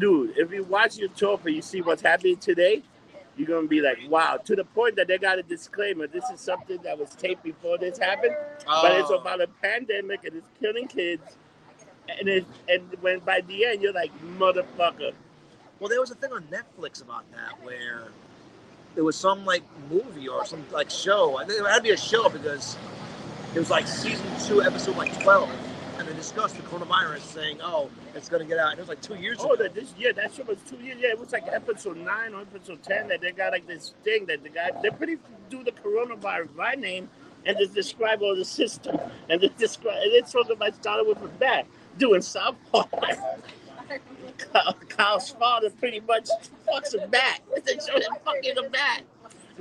Dude, 0.00 0.36
if 0.36 0.52
you 0.52 0.64
watch 0.64 0.96
Utopia, 0.96 1.54
you 1.54 1.62
see 1.62 1.80
what's 1.80 2.02
happening 2.02 2.36
today. 2.38 2.82
You're 3.40 3.48
gonna 3.48 3.66
be 3.68 3.80
like, 3.80 3.98
wow, 4.10 4.36
to 4.44 4.54
the 4.54 4.64
point 4.64 4.96
that 4.96 5.08
they 5.08 5.16
got 5.16 5.38
a 5.38 5.42
disclaimer. 5.42 6.06
This 6.06 6.28
is 6.28 6.40
something 6.42 6.76
that 6.82 6.98
was 6.98 7.08
taped 7.14 7.42
before 7.42 7.78
this 7.78 7.96
happened, 7.96 8.36
but 8.66 8.92
it's 8.92 9.10
Oh. 9.10 9.14
about 9.14 9.40
a 9.40 9.46
pandemic 9.62 10.24
and 10.24 10.36
it's 10.36 10.46
killing 10.60 10.86
kids. 10.86 11.22
And 12.18 12.28
it, 12.28 12.44
and 12.68 12.82
when 13.00 13.20
by 13.20 13.40
the 13.40 13.64
end 13.64 13.80
you're 13.80 13.94
like, 13.94 14.10
motherfucker. 14.36 15.12
Well, 15.78 15.88
there 15.88 16.00
was 16.00 16.10
a 16.10 16.16
thing 16.16 16.32
on 16.32 16.42
Netflix 16.52 17.00
about 17.00 17.24
that 17.32 17.64
where 17.64 18.08
there 18.94 19.04
was 19.04 19.16
some 19.16 19.46
like 19.46 19.62
movie 19.90 20.28
or 20.28 20.44
some 20.44 20.62
like 20.70 20.90
show. 20.90 21.38
I 21.38 21.46
think 21.46 21.60
it 21.62 21.66
had 21.66 21.76
to 21.76 21.82
be 21.82 21.90
a 21.92 21.96
show 21.96 22.28
because 22.28 22.76
it 23.54 23.58
was 23.58 23.70
like 23.70 23.88
season 23.88 24.26
two, 24.46 24.62
episode 24.62 24.98
like 24.98 25.18
twelve, 25.22 25.48
discussed 26.20 26.56
the 26.56 26.62
coronavirus, 26.62 27.20
saying, 27.20 27.58
"Oh, 27.62 27.88
it's 28.14 28.28
gonna 28.28 28.44
get 28.44 28.58
out." 28.58 28.70
And 28.72 28.78
it 28.78 28.82
was 28.82 28.88
like 28.90 29.00
two 29.00 29.14
years 29.14 29.38
Oh, 29.40 29.54
ago. 29.54 29.62
that 29.62 29.74
this 29.74 29.94
yeah, 29.98 30.12
that 30.12 30.34
shit 30.34 30.46
was 30.46 30.58
two 30.68 30.76
years. 30.76 30.98
Yeah, 31.00 31.08
it 31.08 31.18
was 31.18 31.32
like 31.32 31.44
episode 31.48 31.96
nine 31.96 32.34
or 32.34 32.42
episode 32.42 32.82
ten 32.82 33.08
that 33.08 33.20
they 33.22 33.32
got 33.32 33.52
like 33.52 33.66
this 33.66 33.94
thing 34.04 34.26
that 34.26 34.42
the 34.42 34.50
guy 34.50 34.70
they 34.82 34.90
pretty 34.90 35.16
do 35.48 35.64
the 35.64 35.72
coronavirus 35.72 36.54
by 36.54 36.74
name 36.74 37.08
and 37.46 37.56
just 37.58 37.74
describe 37.74 38.20
all 38.20 38.36
the 38.36 38.44
system 38.44 38.98
and 39.30 39.40
just 39.40 39.56
describe 39.56 39.96
and 40.02 40.12
it's 40.12 40.30
sort 40.32 40.50
of 40.50 40.58
started 40.74 41.06
with 41.08 41.22
a 41.22 41.28
bat 41.38 41.66
doing 41.96 42.20
South 42.20 42.56
Park. 42.70 42.90
Kyle, 44.38 44.74
Kyle's 44.88 45.30
father 45.30 45.70
pretty 45.70 46.00
much 46.00 46.28
fucks 46.68 46.94
a 47.02 47.06
bat. 47.08 47.40
They 47.64 47.74
show 47.74 47.94
him 47.94 48.16
fucking 48.24 48.56
a 48.58 48.68
bat. 48.70 49.02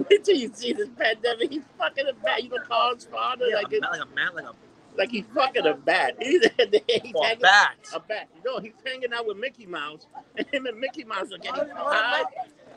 Till 0.24 0.36
you 0.36 0.52
see 0.54 0.74
this 0.74 0.90
pandemic. 0.98 1.52
He's 1.52 1.64
fucking 1.78 2.06
a 2.08 2.14
bat. 2.14 2.44
You 2.44 2.50
know 2.50 2.58
Kyle's 2.68 3.06
father 3.06 3.46
Yeah, 3.48 3.56
like 3.58 3.72
a 3.72 3.76
it, 3.76 3.82
like 3.82 4.02
a 4.02 4.16
man, 4.16 4.34
like 4.36 4.46
a, 4.46 4.54
like 4.98 5.12
he's 5.12 5.26
fucking 5.34 5.66
a 5.66 5.74
bat. 5.76 6.16
He's, 6.22 6.42
he's 6.44 7.12
oh, 7.16 7.22
a 7.22 7.26
hanging- 7.26 7.42
bat. 7.42 7.76
a 7.94 8.00
bat. 8.00 8.28
You 8.36 8.42
know, 8.52 8.60
he's 8.60 8.74
hanging 8.86 9.14
out 9.14 9.26
with 9.28 9.38
Mickey 9.38 9.66
Mouse, 9.66 10.08
and 10.38 10.48
him 10.52 10.66
and 10.66 10.80
Mickey 10.80 11.04
Mouse 11.04 11.32
are 11.34 11.38
getting 11.38 11.68
What- 11.68 11.68
what 11.76 11.94
high. 11.96 12.24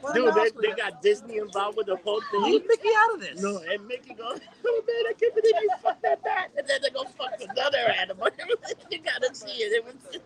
what 0.00 0.14
Dude, 0.14 0.34
they, 0.34 0.50
they 0.68 0.74
got 0.74 1.00
Disney 1.02 1.38
involved 1.38 1.76
with 1.76 1.86
the 1.86 1.96
whole 1.96 2.20
Leave 2.42 2.60
thing. 2.62 2.68
Mickey 2.68 2.88
out 2.98 3.14
of 3.14 3.20
this. 3.20 3.40
No, 3.40 3.58
and 3.70 3.86
Mickey 3.86 4.14
goes, 4.14 4.40
oh 4.66 4.82
man, 4.86 5.06
I 5.08 5.12
can't 5.18 5.34
believe 5.34 5.54
you 5.62 5.70
fucked 5.82 6.02
that 6.02 6.22
bat. 6.24 6.50
And 6.56 6.66
then 6.66 6.80
they 6.82 6.90
go 6.90 7.04
fuck 7.16 7.32
another 7.40 7.78
animal. 7.98 8.28
you 8.90 8.98
gotta 9.00 9.34
see 9.34 9.50
it. 9.52 9.84
It 9.84 9.84
was, 9.84 10.18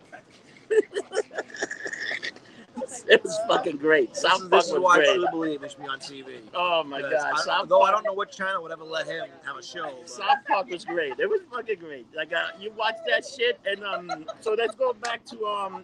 it 3.07 3.23
was 3.23 3.37
fucking 3.47 3.77
great. 3.77 4.13
This 4.13 4.21
South 4.23 4.41
is, 4.43 4.49
Park 4.49 4.51
this 4.51 4.65
is 4.67 4.73
was 4.73 4.81
why 4.81 4.99
I 5.01 5.03
truly 5.05 5.27
believe 5.31 5.63
it 5.63 5.71
should 5.71 5.81
be 5.81 5.87
on 5.87 5.99
TV. 5.99 6.39
Oh 6.53 6.83
my 6.83 6.97
Because 6.97 7.23
god, 7.23 7.33
I, 7.35 7.41
South 7.41 7.69
though 7.69 7.81
I 7.81 7.91
don't 7.91 8.03
know 8.05 8.13
what 8.13 8.31
channel 8.31 8.63
would 8.63 8.71
ever 8.71 8.83
let 8.83 9.07
him 9.07 9.25
have 9.45 9.57
a 9.57 9.63
show. 9.63 9.93
But 9.99 10.09
South 10.09 10.37
Park 10.47 10.69
was 10.69 10.85
great. 10.85 11.19
It 11.19 11.29
was 11.29 11.41
fucking 11.51 11.79
great. 11.79 12.07
Like 12.15 12.33
uh, 12.33 12.47
you 12.59 12.71
watch 12.77 12.95
that 13.07 13.25
shit, 13.25 13.59
and 13.65 13.83
um, 13.83 14.25
so 14.41 14.53
let's 14.53 14.75
go 14.75 14.93
back 14.93 15.23
to 15.25 15.45
um, 15.45 15.83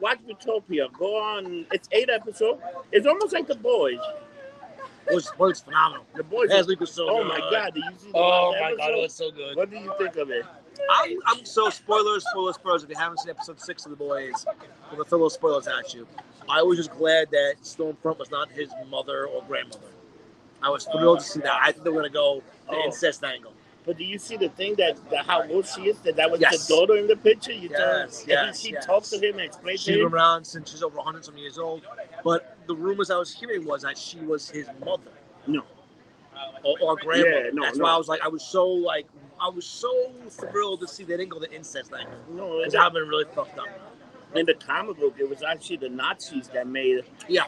watch 0.00 0.18
Utopia. 0.26 0.88
Go 0.98 1.16
on. 1.16 1.66
It's 1.72 1.88
eight 1.92 2.10
episodes. 2.10 2.60
It's 2.92 3.06
almost 3.06 3.32
like 3.32 3.46
The 3.46 3.54
Boys. 3.56 3.98
it 5.10 5.14
was, 5.14 5.30
was 5.38 5.60
phenomenal. 5.60 6.04
The 6.14 6.22
Boys. 6.24 6.50
Last 6.50 6.68
week 6.68 6.80
was 6.80 6.92
so 6.92 7.08
oh 7.08 7.22
good. 7.22 7.28
my 7.28 7.38
god! 7.50 7.74
Did 7.74 7.84
you 7.84 7.98
see 7.98 8.10
the 8.12 8.16
Oh 8.18 8.50
last 8.50 8.60
my 8.60 8.74
god, 8.76 8.90
it 8.90 9.02
was 9.02 9.14
so 9.14 9.30
good. 9.30 9.56
What 9.56 9.70
do 9.70 9.76
you 9.76 9.92
think 9.98 10.16
of 10.16 10.30
it? 10.30 10.44
I'm, 10.90 11.18
I'm 11.26 11.44
so 11.44 11.70
spoilers, 11.70 12.24
spoilers, 12.30 12.56
spoilers. 12.56 12.82
If 12.84 12.90
you 12.90 12.96
haven't 12.96 13.18
seen 13.18 13.30
episode 13.30 13.60
six 13.60 13.84
of 13.86 13.90
The 13.90 13.96
Boys, 13.96 14.44
I'm 14.48 14.92
gonna 14.96 15.04
throw 15.04 15.18
those 15.18 15.34
spoilers 15.34 15.66
at 15.68 15.94
you. 15.94 16.06
I 16.48 16.62
was 16.62 16.78
just 16.78 16.92
glad 16.92 17.30
that 17.30 17.56
Stormfront 17.62 18.18
was 18.18 18.30
not 18.30 18.50
his 18.50 18.70
mother 18.90 19.26
or 19.26 19.42
grandmother. 19.44 19.80
I 20.62 20.70
was 20.70 20.84
thrilled 20.84 21.20
to 21.20 21.24
see 21.24 21.40
that. 21.40 21.60
I 21.62 21.72
think 21.72 21.84
they 21.84 21.90
were 21.90 21.96
gonna 22.00 22.10
go 22.10 22.42
the 22.68 22.76
Oh. 22.76 22.84
incest 22.84 23.22
angle. 23.24 23.52
But 23.86 23.96
do 23.96 24.04
you 24.04 24.18
see 24.18 24.36
the 24.36 24.50
thing 24.50 24.74
that, 24.74 24.98
that 25.10 25.24
how 25.24 25.48
old 25.48 25.66
she 25.66 25.88
is? 25.88 25.98
That 26.00 26.16
that 26.16 26.30
was 26.30 26.40
Yes. 26.40 26.66
the 26.66 26.74
daughter 26.74 26.96
in 26.96 27.06
the 27.06 27.16
picture. 27.16 27.52
You 27.52 27.68
Yes, 27.70 28.24
tell, 28.24 28.28
yes, 28.28 28.60
she 28.60 28.72
yes. 28.72 28.84
talked 28.84 29.08
to 29.10 29.16
him 29.18 29.34
and 29.34 29.40
explained 29.42 29.80
She's 29.80 29.96
been 29.96 30.04
around 30.06 30.44
since 30.44 30.70
she's 30.70 30.82
over 30.82 30.98
100 30.98 31.24
some 31.24 31.38
years 31.38 31.58
old. 31.58 31.82
But 32.22 32.56
the 32.66 32.74
rumors 32.74 33.10
I 33.10 33.16
was 33.16 33.32
hearing 33.32 33.64
was 33.64 33.82
that 33.82 33.96
she 33.96 34.18
was 34.18 34.50
his 34.50 34.66
mother 34.84 35.10
No, 35.46 35.62
or, 36.64 36.76
or 36.80 36.96
grandmother. 36.96 37.44
Yeah, 37.46 37.50
no, 37.52 37.62
That's 37.64 37.78
no. 37.78 37.84
why 37.84 37.90
I 37.92 37.96
was 37.96 38.08
like, 38.08 38.20
I 38.22 38.28
was 38.28 38.42
so 38.42 38.66
like, 38.66 39.06
I 39.40 39.48
was 39.48 39.66
so 39.66 40.12
thrilled 40.30 40.80
to 40.80 40.88
see 40.88 41.04
they 41.04 41.16
didn't 41.16 41.30
go 41.30 41.38
the 41.38 41.52
incest 41.52 41.90
thing. 41.90 42.06
no. 42.30 42.62
In 42.62 42.74
I've 42.76 42.92
been 42.92 43.08
really 43.08 43.24
fucked 43.34 43.58
up. 43.58 43.68
in 44.34 44.46
the 44.46 44.54
comic 44.54 44.98
book, 44.98 45.14
it 45.18 45.28
was 45.28 45.42
actually 45.42 45.76
the 45.76 45.88
Nazis 45.88 46.48
that 46.48 46.66
made 46.66 46.98
it. 46.98 47.08
Yeah. 47.28 47.44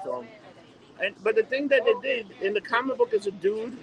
And 1.02 1.14
but 1.22 1.34
the 1.34 1.42
thing 1.42 1.68
that 1.68 1.82
they 1.84 1.94
did 2.02 2.30
in 2.40 2.52
the 2.52 2.60
comic 2.60 2.98
book 2.98 3.12
is 3.12 3.26
a 3.26 3.30
dude, 3.30 3.76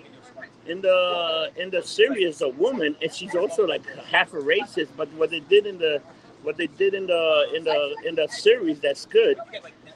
in 0.67 0.81
the 0.81 1.51
in 1.57 1.69
the 1.69 1.81
series 1.81 2.41
a 2.41 2.49
woman, 2.49 2.95
and 3.01 3.11
she's 3.11 3.35
also 3.35 3.65
like 3.65 3.85
half 4.05 4.33
a 4.33 4.37
racist. 4.37 4.89
But 4.95 5.11
what 5.13 5.31
they 5.31 5.39
did 5.41 5.65
in 5.65 5.77
the 5.79 6.01
what 6.43 6.57
they 6.57 6.67
did 6.67 6.93
in 6.93 7.07
the 7.07 7.51
in 7.55 7.63
the 7.63 7.95
in 8.05 8.15
the 8.15 8.27
series 8.27 8.79
that's 8.79 9.05
good. 9.05 9.37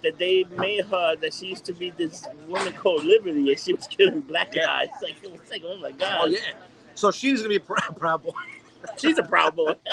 That 0.03 0.17
they 0.17 0.45
made 0.57 0.85
her 0.85 1.15
that 1.17 1.33
she 1.33 1.47
used 1.47 1.65
to 1.65 1.73
be 1.73 1.91
this 1.91 2.25
woman 2.47 2.73
called 2.73 3.03
Liberty, 3.05 3.51
and 3.51 3.59
she 3.59 3.73
was 3.73 3.85
killing 3.87 4.21
black 4.21 4.53
Yeah. 4.55 4.65
guys. 4.65 4.89
Like 5.01 5.15
it 5.23 5.31
was 5.31 5.41
like, 5.51 5.61
oh 5.65 5.77
my 5.77 5.89
oh, 5.89 5.93
god, 5.93 6.19
Oh 6.23 6.25
yeah. 6.27 6.39
So 6.95 7.11
she's 7.11 7.39
gonna 7.39 7.49
be 7.49 7.55
a 7.57 7.59
proud, 7.59 7.95
proud 7.99 8.23
boy. 8.23 8.31
she's 8.97 9.17
a 9.19 9.23
proud 9.23 9.55
boy. 9.55 9.73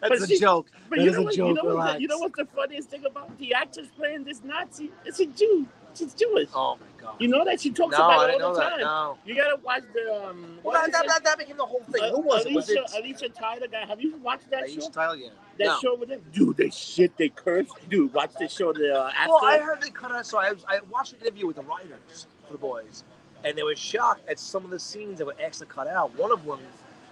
That's 0.00 0.20
But 0.20 0.22
a 0.22 0.26
she- 0.26 0.38
joke. 0.40 0.66
But 0.88 0.98
That 0.98 1.04
you 1.04 1.10
know, 1.10 1.18
a 1.18 1.22
what, 1.24 1.34
joke, 1.34 1.48
you, 1.48 1.54
know 1.54 1.74
what 1.76 2.00
you 2.00 2.08
know 2.08 2.18
what's 2.18 2.36
the 2.36 2.44
funniest 2.54 2.90
thing 2.90 3.04
about 3.06 3.36
the 3.38 3.54
actress 3.54 3.88
playing 3.96 4.24
this 4.24 4.42
Nazi? 4.44 4.90
It's 5.04 5.18
a 5.20 5.26
Jew. 5.26 5.66
She's 5.96 6.14
Jewish. 6.14 6.48
Oh 6.54 6.76
my 6.76 7.02
god. 7.02 7.16
You 7.18 7.28
know 7.28 7.44
that 7.44 7.60
she 7.60 7.70
talks 7.70 7.96
no, 7.96 8.04
about 8.04 8.20
I 8.20 8.24
it 8.24 8.26
didn't 8.32 8.42
all 8.42 8.48
know 8.52 8.54
the 8.54 8.60
that. 8.60 8.70
time. 8.70 8.80
No. 8.80 9.18
You 9.24 9.34
gotta 9.34 9.56
watch 9.62 9.82
the 9.94 10.14
um. 10.14 10.58
Well, 10.62 10.74
what 10.74 10.74
that, 10.74 10.88
is 10.88 10.92
that, 10.92 11.04
it? 11.04 11.08
that, 11.08 11.24
that 11.24 11.38
became 11.38 11.56
the 11.56 11.64
whole 11.64 11.82
thing. 11.90 12.02
Uh, 12.02 12.10
Who 12.10 12.20
was 12.20 12.46
it? 12.46 12.52
Was 12.52 12.68
Alicia, 12.68 12.84
it 12.84 13.04
Alicia 13.04 13.28
Tyler 13.30 13.66
guy. 13.68 13.86
Have 13.86 14.00
you 14.00 14.16
watched 14.16 14.50
that 14.50 14.64
Alicia 14.64 14.80
show? 14.82 14.90
Tyler? 14.90 15.16
Yeah. 15.16 15.28
That 15.58 15.64
no. 15.64 15.78
show 15.80 15.96
with 15.96 16.08
them? 16.10 16.20
Dude, 16.32 16.56
they 16.56 16.70
shit, 16.70 17.16
they 17.16 17.30
curse. 17.30 17.68
Dude, 17.88 18.12
watch 18.12 18.32
the 18.38 18.48
show. 18.48 18.72
The 18.72 18.94
uh, 18.94 19.10
after. 19.16 19.30
Well, 19.30 19.44
I 19.44 19.58
heard 19.58 19.80
they 19.80 19.90
cut 19.90 20.12
out. 20.12 20.26
So 20.26 20.38
I, 20.38 20.52
was, 20.52 20.64
I 20.68 20.80
watched 20.90 21.14
an 21.14 21.20
interview 21.20 21.46
with 21.46 21.56
the 21.56 21.62
writers 21.62 22.26
for 22.46 22.52
the 22.52 22.58
boys, 22.58 23.04
and 23.44 23.56
they 23.56 23.62
were 23.62 23.76
shocked 23.76 24.28
at 24.28 24.38
some 24.38 24.64
of 24.64 24.70
the 24.70 24.78
scenes 24.78 25.18
that 25.18 25.24
were 25.24 25.36
actually 25.42 25.68
cut 25.68 25.88
out. 25.88 26.16
One 26.18 26.32
of 26.32 26.44
them 26.44 26.60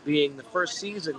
being 0.04 0.36
the 0.36 0.42
first 0.42 0.78
season. 0.78 1.16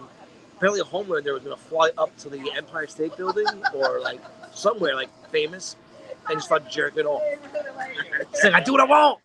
Apparently, 0.57 0.81
Homelander 0.81 1.33
was 1.33 1.43
going 1.43 1.55
to 1.55 1.61
fly 1.61 1.91
up 1.97 2.15
to 2.19 2.29
the 2.29 2.49
Empire 2.55 2.87
State 2.87 3.17
Building 3.17 3.45
or 3.73 3.99
like 3.99 4.21
somewhere 4.53 4.95
like 4.95 5.09
famous, 5.29 5.75
and 6.29 6.37
just 6.37 6.45
start 6.45 6.69
jerking 6.69 7.05
off. 7.05 7.21
Saying, 8.33 8.53
"I 8.53 8.61
do 8.61 8.71
what 8.73 8.81
I 8.81 8.85
want," 8.85 9.19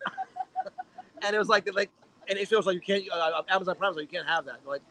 and 1.23 1.35
it 1.35 1.39
was 1.39 1.47
like, 1.49 1.71
like, 1.73 1.89
and 2.29 2.37
it 2.37 2.47
feels 2.47 2.65
like 2.65 2.75
you 2.75 2.81
can't. 2.81 3.03
Uh, 3.11 3.41
Amazon 3.49 3.75
Prime, 3.75 3.93
like 3.95 4.03
you 4.03 4.07
can't 4.19 4.27
have 4.27 4.45
that. 4.45 4.59
Like, 4.65 4.81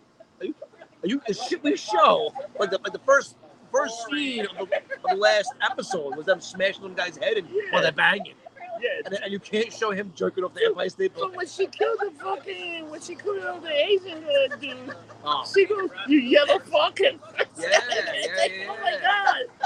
are 0.41 0.47
you? 0.47 0.55
Are 1.03 1.09
you? 1.09 1.23
The 1.27 1.35
shit 1.35 1.63
we 1.63 1.77
show, 1.77 2.33
like 2.59 2.71
the 2.71 2.79
like 2.79 2.93
the 2.93 3.01
first 3.01 3.37
first 3.73 3.95
scene 4.11 4.47
of 4.59 4.69
the, 4.69 4.77
of 4.77 5.11
the 5.11 5.17
last 5.17 5.53
episode 5.63 6.17
was 6.17 6.27
them 6.27 6.41
smashing 6.41 6.83
them 6.83 6.95
guy's 6.95 7.17
head 7.17 7.37
and 7.37 7.49
while 7.71 7.81
they're 7.81 7.93
banging, 7.93 8.35
yeah. 8.83 8.89
and, 9.05 9.15
and 9.23 9.33
you 9.33 9.39
can't 9.39 9.73
show 9.73 9.93
him 9.93 10.13
jerking 10.17 10.43
off 10.43 10.53
the 10.55 10.65
Empire 10.67 10.89
State 10.89 11.13
But 11.15 11.21
Building. 11.21 11.37
when 11.37 11.47
she 11.47 11.67
killed 11.69 11.99
the 12.01 12.11
fucking, 12.19 12.91
when 12.91 13.01
she 13.01 13.15
killed 13.15 13.63
the 13.63 13.71
Asian 13.71 14.25
uh, 14.25 14.57
dude, 14.57 14.77
Oh, 15.25 15.45
she 15.55 15.67
goes, 15.67 15.89
"You 16.09 16.19
yellow 16.19 16.59
fucking." 16.59 17.21
Yeah, 17.59 17.69
yeah, 17.69 17.79
yeah. 18.15 18.71
Oh 18.71 18.77
my 18.83 18.99
god! 19.01 19.60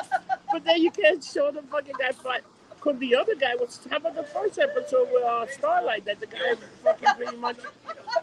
But 0.54 0.64
then 0.66 0.82
you 0.82 0.92
can't 0.92 1.23
show 1.25 1.50
the 1.50 1.62
fucking 1.62 1.96
guy 1.99 2.12
fight. 2.12 2.42
Cause 2.80 2.96
the 3.00 3.16
other 3.16 3.34
guy 3.34 3.56
was 3.56 3.80
how 3.90 3.96
about 3.96 4.14
the 4.14 4.23
first 4.23 4.56
episode 4.56 5.08
with 5.12 5.25
uh, 5.25 5.49
Starlight 5.49 6.04
that 6.04 6.20
the 6.20 6.26
guy 6.26 6.54
fucking 6.84 7.08
pretty 7.16 7.37
much 7.38 7.56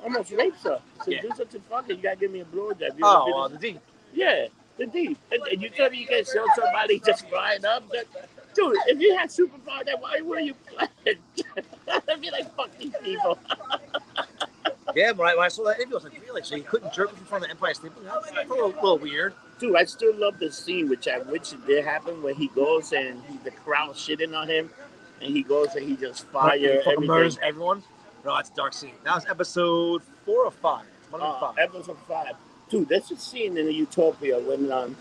almost 0.01 0.31
rapes 0.31 0.63
her. 0.63 0.79
Yeah. 1.05 1.19
Seduce 1.19 1.39
her 1.39 1.43
to 1.43 1.59
fucking. 1.59 1.97
You 1.97 2.03
gotta 2.03 2.15
give 2.15 2.31
me 2.31 2.39
a 2.39 2.45
blowjob. 2.45 2.97
You 2.97 3.03
oh, 3.03 3.41
uh, 3.41 3.47
the 3.49 3.57
deep. 3.57 3.81
yeah, 4.13 4.47
the 4.77 4.85
deep. 4.85 5.17
And, 5.29 5.41
and 5.45 5.61
you 5.61 5.69
tell 5.71 5.89
me 5.89 5.97
you 5.97 6.07
can't 6.07 6.25
show 6.25 6.45
somebody 6.55 7.01
just 7.01 7.27
flying 7.27 7.65
up. 7.65 7.83
That, 7.89 8.05
dude, 8.55 8.77
if 8.87 8.97
you 9.01 9.13
had 9.17 9.29
superpower, 9.29 9.83
then 9.85 9.97
why 9.99 10.21
were 10.21 10.39
you 10.39 10.53
playing? 10.67 11.17
I'd 12.07 12.21
be 12.21 12.31
like, 12.31 12.55
fuck 12.55 12.69
these 12.77 12.93
people. 13.03 13.37
Yeah, 14.93 15.13
right. 15.15 15.37
When 15.37 15.45
I 15.45 15.47
saw 15.47 15.63
that 15.63 15.77
interview, 15.77 15.95
I 15.95 15.95
was 15.95 16.03
like, 16.03 16.21
really? 16.21 16.43
So 16.43 16.57
you 16.57 16.63
couldn't 16.63 16.91
jerk 16.91 17.11
in 17.11 17.23
front 17.23 17.45
of 17.45 17.47
the 17.47 17.51
Empire 17.51 17.73
State 17.73 17.93
Building? 17.93 18.11
That's 18.13 18.49
a 18.49 18.53
little, 18.53 18.71
little 18.71 18.97
weird. 18.97 19.33
Dude, 19.61 19.75
I 19.75 19.83
still 19.85 20.15
love 20.15 20.39
the 20.39 20.51
scene, 20.51 20.89
which 20.89 21.07
I 21.07 21.17
it 21.17 21.67
did 21.67 21.85
happen, 21.85 22.23
where 22.23 22.33
he 22.33 22.47
goes 22.47 22.93
and 22.93 23.21
he, 23.29 23.37
the 23.43 23.51
crowd 23.51 23.93
shitting 23.93 24.35
on 24.35 24.49
him, 24.49 24.71
and 25.21 25.31
he 25.35 25.43
goes 25.43 25.75
and 25.75 25.87
he 25.87 25.95
just 25.95 26.25
fire 26.29 26.81
He 26.83 26.95
murders 26.97 27.37
everyone. 27.43 27.83
No, 28.25 28.35
that's 28.35 28.49
a 28.49 28.53
dark 28.55 28.73
scene. 28.73 28.93
That 29.03 29.13
was 29.13 29.25
episode 29.29 30.01
four 30.25 30.45
or 30.45 30.51
five. 30.51 30.85
One 31.11 31.21
Uh, 31.21 31.39
five. 31.39 31.57
episode 31.59 31.97
five. 32.07 32.33
Dude, 32.69 32.89
that's 32.89 33.11
a 33.11 33.17
scene 33.17 33.55
in 33.55 33.67
the 33.67 33.73
Utopia 33.73 34.39
when 34.39 34.71
um, 34.71 34.97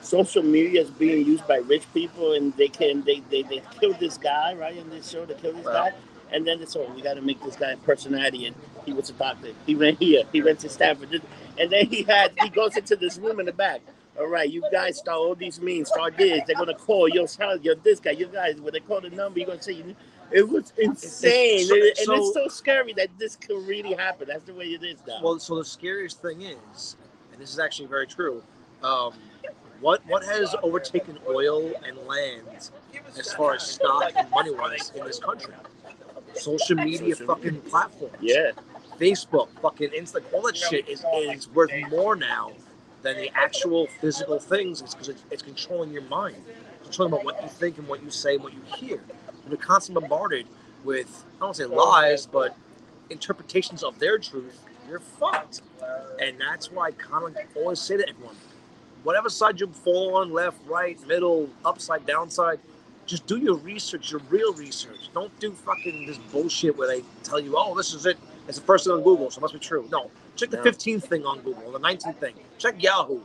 social 0.00 0.42
media 0.42 0.80
is 0.80 0.90
being 0.90 1.26
used 1.26 1.46
by 1.46 1.56
rich 1.58 1.82
people 1.92 2.32
and 2.32 2.54
they 2.56 2.68
can 2.68 3.02
they, 3.04 3.20
they, 3.30 3.42
they 3.42 3.62
kill 3.78 3.92
this 3.94 4.16
guy, 4.16 4.54
right? 4.54 4.76
In 4.76 4.88
this 4.88 5.10
show, 5.10 5.26
they 5.26 5.34
kill 5.34 5.52
this 5.52 5.66
Wow. 5.66 5.72
guy. 5.90 5.92
And 6.32 6.46
then 6.46 6.62
it's 6.62 6.76
oh, 6.76 6.90
we 6.94 7.02
gotta 7.02 7.20
make 7.22 7.42
this 7.42 7.56
guy 7.56 7.72
a 7.72 7.76
personality 7.78 8.46
and 8.46 8.56
he 8.86 8.94
was 8.94 9.10
a 9.10 9.14
doctor. 9.14 9.48
He 9.66 9.74
went 9.74 9.98
here, 9.98 10.22
he 10.32 10.40
went 10.42 10.60
to 10.60 10.70
Stanford. 10.70 11.20
And 11.58 11.70
then 11.70 11.86
he 11.88 12.04
had 12.04 12.32
he 12.40 12.48
goes 12.48 12.74
into 12.76 12.96
this 12.96 13.18
room 13.18 13.40
in 13.40 13.46
the 13.46 13.52
back. 13.52 13.80
All 14.18 14.26
right, 14.26 14.50
you 14.50 14.62
guys 14.72 14.98
start 14.98 15.16
all 15.18 15.34
these 15.34 15.60
means, 15.60 15.88
start 15.88 16.16
this. 16.16 16.40
They're 16.46 16.56
gonna 16.56 16.74
call 16.74 17.08
your 17.08 17.28
child, 17.28 17.64
your 17.64 17.76
this 17.76 18.00
guy, 18.00 18.10
you 18.12 18.26
guys. 18.26 18.60
When 18.60 18.72
they 18.72 18.80
call 18.80 19.00
the 19.00 19.10
number, 19.10 19.38
you're 19.38 19.46
gonna 19.48 19.62
say 19.62 19.84
it 20.32 20.48
was 20.48 20.72
insane, 20.76 21.64
so- 21.66 21.74
and, 21.74 21.96
so- 21.98 22.14
it's 22.16 22.34
so 22.34 22.48
scary 22.48 22.92
that 22.94 23.08
this 23.18 23.36
could 23.36 23.66
really 23.66 23.94
happen. 23.94 24.26
That's 24.28 24.44
the 24.44 24.54
way 24.54 24.66
it 24.66 24.82
is 24.82 24.98
now. 25.06 25.20
Well, 25.22 25.38
so 25.38 25.56
the 25.56 25.64
scariest 25.64 26.20
thing 26.20 26.42
is, 26.42 26.96
and 27.32 27.40
this 27.40 27.50
is 27.52 27.58
actually 27.60 27.86
very 27.86 28.06
true, 28.08 28.42
um, 28.82 29.12
what 29.80 30.04
what 30.08 30.24
has 30.24 30.54
overtaken 30.64 31.18
oil 31.28 31.72
and 31.86 31.96
land 32.08 32.42
as 33.16 33.32
far 33.34 33.54
as 33.54 33.62
stock 33.62 34.10
and 34.16 34.28
money 34.30 34.50
wise 34.50 34.90
in 34.96 35.04
this 35.04 35.20
country? 35.20 35.54
Social 36.34 36.76
media 36.76 37.14
Social 37.14 37.26
fucking 37.34 37.60
platforms. 37.62 38.14
yeah. 38.20 38.50
Facebook, 38.98 39.48
fucking 39.62 39.90
Insta, 39.90 40.20
all 40.32 40.42
that 40.42 40.56
shit 40.56 40.88
is, 40.88 41.04
is 41.14 41.48
worth 41.50 41.70
more 41.88 42.16
now 42.16 42.50
than 43.02 43.16
the 43.16 43.30
actual 43.34 43.86
physical 44.00 44.38
things 44.38 44.82
is 44.82 44.94
because 44.94 45.08
it's, 45.08 45.24
it's 45.30 45.42
controlling 45.42 45.92
your 45.92 46.02
mind. 46.02 46.36
It's 46.80 46.84
controlling 46.84 47.14
about 47.14 47.24
what 47.24 47.42
you 47.42 47.48
think 47.48 47.78
and 47.78 47.86
what 47.88 48.02
you 48.02 48.10
say 48.10 48.34
and 48.34 48.42
what 48.42 48.52
you 48.52 48.60
hear. 48.76 49.00
You're 49.48 49.56
constantly 49.56 50.00
bombarded 50.00 50.46
with, 50.84 51.24
I 51.40 51.46
don't 51.46 51.56
say 51.56 51.64
lies, 51.64 52.26
but 52.26 52.56
interpretations 53.10 53.82
of 53.82 53.98
their 53.98 54.18
truth. 54.18 54.60
You're 54.88 55.00
fucked. 55.00 55.62
And 56.20 56.40
that's 56.40 56.70
why 56.70 56.88
I 56.88 56.90
kind 56.92 57.36
of 57.36 57.36
always 57.56 57.80
say 57.80 57.96
to 57.96 58.08
everyone 58.08 58.36
whatever 59.02 59.30
side 59.30 59.60
you 59.60 59.66
fall 59.68 60.16
on, 60.16 60.32
left, 60.32 60.58
right, 60.66 60.98
middle, 61.06 61.48
upside, 61.64 62.04
downside, 62.06 62.58
just 63.06 63.26
do 63.26 63.38
your 63.38 63.54
research, 63.54 64.10
your 64.10 64.20
real 64.28 64.52
research. 64.54 65.08
Don't 65.14 65.36
do 65.40 65.52
fucking 65.52 66.06
this 66.06 66.18
bullshit 66.18 66.76
where 66.76 66.88
they 66.88 67.02
tell 67.22 67.40
you, 67.40 67.54
oh, 67.56 67.74
this 67.74 67.94
is 67.94 68.04
it. 68.06 68.18
It's 68.48 68.58
the 68.58 68.64
first 68.64 68.84
thing 68.84 68.92
on 68.92 69.02
Google, 69.02 69.30
so 69.30 69.38
it 69.38 69.42
must 69.42 69.54
be 69.54 69.60
true. 69.60 69.88
No, 69.90 70.10
check 70.38 70.50
the 70.50 70.58
15th 70.58 71.04
thing 71.04 71.26
on 71.26 71.40
Google, 71.40 71.72
the 71.72 71.80
19th 71.80 72.16
thing. 72.16 72.34
Check 72.58 72.82
Yahoo. 72.82 73.20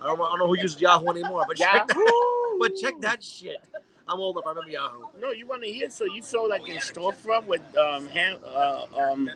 I 0.00 0.06
don't, 0.06 0.20
I 0.20 0.24
don't 0.24 0.38
know 0.38 0.46
who 0.48 0.58
uses 0.58 0.80
Yahoo 0.80 1.08
anymore, 1.08 1.44
but 1.46 1.56
check 1.56 1.86
that, 1.88 2.56
but 2.60 2.74
check 2.76 2.94
that 3.00 3.22
shit. 3.22 3.56
I'm 4.06 4.20
old 4.20 4.36
enough. 4.36 4.46
I 4.46 4.50
remember 4.50 4.70
Yahoo. 4.70 5.06
No, 5.20 5.30
you 5.30 5.46
want 5.46 5.62
to 5.62 5.68
hear? 5.70 5.88
So 5.90 6.04
you 6.04 6.22
saw 6.22 6.42
like 6.42 6.68
in 6.68 6.76
Stormfront 6.76 7.46
with 7.46 7.62
um, 7.76 8.08
uh, 8.14 8.84
um, 8.98 9.30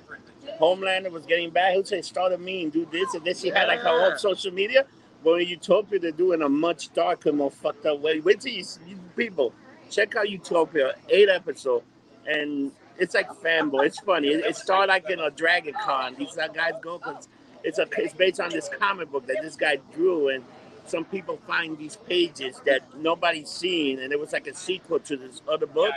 Homelander 0.60 1.10
was 1.10 1.24
getting 1.24 1.50
back. 1.50 1.72
He'll 1.72 1.84
say, 1.84 2.02
"Start 2.02 2.32
a 2.32 2.38
meme, 2.38 2.70
do 2.70 2.86
this," 2.90 3.14
and 3.14 3.24
then 3.24 3.34
she 3.34 3.48
had 3.48 3.68
like 3.68 3.80
her 3.80 3.88
own 3.88 4.18
social 4.18 4.52
media. 4.52 4.84
But 5.24 5.40
in 5.40 5.48
Utopia, 5.48 5.98
they're 5.98 6.12
doing 6.12 6.42
a 6.42 6.48
much 6.48 6.92
darker, 6.92 7.32
more 7.32 7.50
fucked 7.50 7.86
up 7.86 8.00
way. 8.00 8.20
Wait 8.20 8.40
till 8.40 8.52
you, 8.52 8.62
see- 8.62 8.80
you 8.86 8.98
people 9.16 9.54
check 9.90 10.14
out 10.16 10.28
Utopia, 10.28 10.94
eight 11.08 11.28
episode, 11.28 11.82
and 12.26 12.70
it's 12.98 13.14
like 13.14 13.28
fanboy. 13.30 13.86
It's 13.86 14.00
funny. 14.00 14.28
It, 14.28 14.44
it 14.44 14.56
started 14.56 14.88
like 14.88 15.08
in 15.08 15.20
a 15.20 15.30
Dragon 15.30 15.74
Con. 15.74 16.16
These 16.16 16.34
guys 16.34 16.72
go 16.82 16.98
because 16.98 17.28
it's 17.62 17.78
a 17.78 17.86
it's 17.96 18.14
based 18.14 18.40
on 18.40 18.50
this 18.50 18.68
comic 18.78 19.10
book 19.10 19.26
that 19.26 19.38
this 19.42 19.56
guy 19.56 19.78
drew, 19.94 20.28
and 20.28 20.44
some 20.86 21.04
people 21.04 21.38
find 21.46 21.78
these 21.78 21.96
pages 21.96 22.60
that 22.66 22.82
nobody's 22.98 23.48
seen, 23.48 24.00
and 24.00 24.12
it 24.12 24.18
was 24.18 24.32
like 24.32 24.46
a 24.46 24.54
sequel 24.54 24.98
to 25.00 25.16
this 25.16 25.42
other 25.48 25.66
book. 25.66 25.92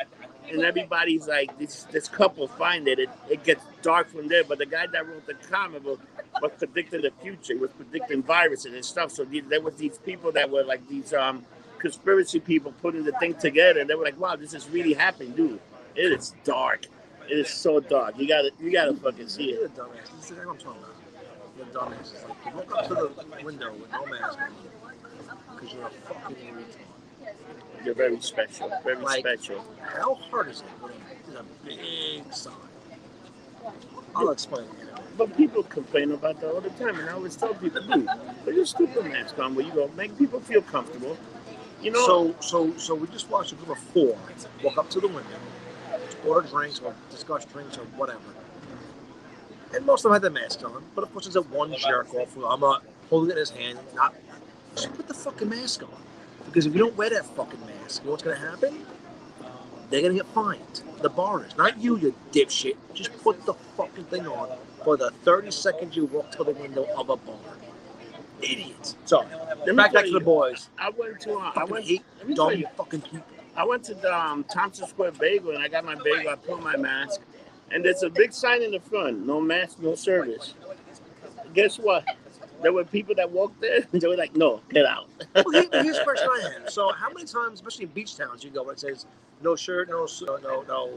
And 0.50 0.64
everybody's 0.64 1.28
like, 1.28 1.58
this 1.60 1.84
this 1.92 2.10
couple 2.10 2.48
find 2.48 2.88
it. 2.88 3.00
It, 3.00 3.10
it 3.30 3.44
gets 3.44 3.64
dark 3.82 4.10
from 4.10 4.28
there. 4.28 4.44
But 4.44 4.58
the 4.58 4.66
guy 4.66 4.86
that 4.88 5.08
wrote 5.08 5.26
the 5.26 5.36
comic 5.36 5.84
book 5.84 6.02
was 6.42 6.52
predicting 6.58 7.02
the 7.02 7.12
future. 7.22 7.54
He 7.54 7.60
was 7.60 7.72
predicting 7.72 8.24
viruses 8.24 8.74
and 8.74 8.84
stuff. 8.84 9.12
So 9.12 9.24
these, 9.24 9.44
there 9.48 9.62
was 9.62 9.76
these 9.76 9.98
people 10.00 10.32
that 10.34 10.50
were 10.50 10.64
like 10.64 10.88
these 10.90 11.14
um 11.14 11.46
conspiracy 11.80 12.40
people 12.40 12.74
putting 12.82 13.06
the 13.06 13.14
thing 13.14 13.36
together. 13.36 13.80
And 13.80 13.90
they 13.90 13.96
were 13.96 14.04
like, 14.04 14.20
wow, 14.20 14.36
this 14.36 14.54
is 14.54 14.68
really 14.70 14.94
happening, 14.94 15.32
dude. 15.32 15.60
It 15.96 16.12
is 16.12 16.34
dark. 16.44 16.86
It 17.30 17.38
is 17.40 17.50
so 17.50 17.80
dark. 17.80 18.18
You 18.18 18.28
gotta 18.28 18.52
you 18.60 18.72
gotta 18.72 18.94
fucking 18.94 19.28
see 19.28 19.52
You're 19.52 19.66
it. 19.66 19.72
a 19.78 19.82
dumbass. 19.82 20.16
This 20.20 20.32
is 20.32 20.38
what 20.38 20.48
I'm 20.48 20.58
talking 20.58 20.82
about. 20.82 20.96
You're 21.58 21.68
a 21.68 21.70
dumbass. 21.70 22.00
It's 22.14 22.24
like 22.28 22.38
you 22.46 22.52
walk 22.54 22.78
up 22.78 22.88
to 22.88 22.94
the 23.40 23.46
window 23.46 23.74
with 23.74 23.92
no 23.92 24.06
mask 24.06 24.40
on 24.40 24.54
because 25.56 25.74
you're 25.74 25.88
a 25.88 25.90
fucking 25.90 26.36
retard. 26.38 27.36
You're 27.86 27.96
very 27.96 28.20
special. 28.22 28.72
Very 28.84 28.98
Like- 28.98 29.20
special. 29.20 29.66
How 29.82 30.16
hard 30.16 30.50
is 30.50 30.62
it 30.62 30.66
when 30.82 30.94
it's 31.28 31.40
a 31.40 31.44
big 31.66 32.34
sign? 32.34 32.54
I'll 34.16 34.32
explain 34.32 34.66
it. 34.66 34.88
But 35.18 35.36
people 35.38 35.64
complain 35.64 36.12
about 36.12 36.40
that 36.42 36.52
all 36.54 36.62
the 36.62 36.70
time, 36.72 37.00
and 37.00 37.10
I 37.10 37.14
always 37.14 37.36
tell 37.36 37.54
people, 37.54 37.82
dude, 37.82 38.10
put 38.44 38.54
your 38.56 38.66
stupid 38.66 39.06
mask 39.06 39.38
on 39.40 39.56
where 39.56 39.66
you 39.66 39.72
go, 39.72 39.90
make 39.96 40.18
people 40.18 40.40
feel 40.40 40.62
comfortable. 40.62 41.18
You 41.82 41.92
know, 41.92 42.06
So, 42.06 42.36
so, 42.40 42.78
so 42.78 42.96
we 42.96 43.08
just 43.08 43.30
watched 43.30 43.52
a 43.52 43.56
group 43.56 43.70
of 43.70 43.80
four 43.80 44.18
walk 44.64 44.78
up 44.78 44.90
to 44.92 45.00
the 45.00 45.08
window, 45.08 45.38
order 46.26 46.48
drinks 46.48 46.80
or 46.80 46.94
discuss 47.10 47.46
drinks 47.46 47.78
or 47.78 47.84
whatever. 47.98 48.20
And 49.74 49.86
most 49.86 50.00
of 50.00 50.12
them 50.12 50.14
had 50.14 50.22
their 50.22 50.32
masks 50.32 50.64
on, 50.64 50.84
but 50.96 51.04
of 51.04 51.12
course 51.14 51.26
there's 51.26 51.36
that 51.36 51.50
one 51.50 51.74
jerk 51.76 52.14
off 52.14 52.34
who 52.34 52.46
I'm 52.46 52.60
not 52.60 52.84
holding 53.10 53.30
it 53.30 53.34
in 53.34 53.40
his 53.40 53.50
hand, 53.52 53.80
not 53.96 54.14
just 54.76 54.94
put 54.94 55.08
the 55.08 55.14
fucking 55.14 55.50
mask 55.50 55.84
on. 55.84 55.90
Because 56.46 56.66
if 56.66 56.74
you 56.74 56.80
don't 56.80 56.96
wear 56.98 57.10
that 57.10 57.26
fucking 57.36 57.60
mask, 57.62 58.02
you 58.02 58.06
know 58.06 58.12
what's 58.12 58.24
gonna 58.24 58.36
happen? 58.36 58.86
They're 59.90 60.02
gonna 60.02 60.14
get 60.14 60.28
fined. 60.28 60.84
The 61.02 61.10
bar 61.10 61.46
is 61.46 61.56
not 61.58 61.78
you, 61.80 61.98
you 61.98 62.14
dipshit. 62.32 62.76
Just 62.94 63.12
put 63.22 63.46
the 63.46 63.54
fucking 63.54 64.06
thing 64.06 64.28
on 64.28 64.58
for 64.84 64.98
the 64.98 65.12
30 65.24 65.52
seconds 65.52 65.96
you 65.96 66.06
walk 66.06 66.32
to 66.32 66.44
the 66.44 66.52
window 66.52 66.86
of 66.98 67.10
a 67.10 67.18
bar. 67.18 67.36
Idiots. 68.42 68.96
Me 69.66 69.74
Back 69.74 69.94
back 69.94 70.06
to 70.06 70.12
the 70.12 70.20
boys. 70.20 70.70
I 70.78 70.90
went 70.90 71.22
to, 71.22 71.36
uh, 71.36 71.52
I 71.56 71.66
went, 71.66 71.86
hate 71.86 72.04
let 72.18 72.28
me 72.28 72.36
tell 72.36 72.50
dumb 72.50 72.60
you, 72.60 72.68
fucking 72.76 73.02
people. 73.02 73.22
I 73.56 73.66
went 73.66 73.84
to 73.86 73.94
the 73.96 74.14
um, 74.16 74.44
Tompkins 74.46 74.90
Square 74.90 75.14
Bagel, 75.14 75.52
and 75.52 75.64
I 75.64 75.68
got 75.68 75.84
my 75.86 75.96
bagel. 75.96 76.30
I 76.32 76.36
put 76.36 76.62
my 76.62 76.78
mask, 76.78 77.22
and 77.72 77.84
there's 77.84 78.04
a 78.04 78.10
big 78.10 78.34
sign 78.34 78.62
in 78.64 78.72
the 78.72 78.80
front: 78.80 79.26
no 79.26 79.42
mask, 79.42 79.80
no 79.80 79.96
service. 79.96 80.54
Guess 81.54 81.78
what? 81.80 82.06
There 82.62 82.72
were 82.72 82.86
people 82.86 83.16
that 83.16 83.30
walked 83.32 83.60
there. 83.60 83.82
And 83.92 84.02
they 84.02 84.08
were 84.08 84.16
like, 84.16 84.36
"No, 84.36 84.62
get 84.70 84.86
out." 84.86 85.10
Well, 85.36 85.52
here- 85.52 85.70
here's 85.84 85.98
the 85.98 86.04
question 86.04 86.30
I 86.32 86.50
have. 86.62 86.70
So, 86.70 86.92
how 86.94 87.10
many 87.10 87.26
times, 87.26 87.56
especially 87.56 87.86
in 87.86 87.92
beach 87.92 88.16
towns, 88.18 88.44
you 88.44 88.52
go 88.52 88.64
where 88.64 88.74
it 88.74 88.80
says 88.80 89.06
no 89.42 89.56
shirt, 89.56 89.90
no 89.90 90.08
no 90.38 90.62
no 90.68 90.90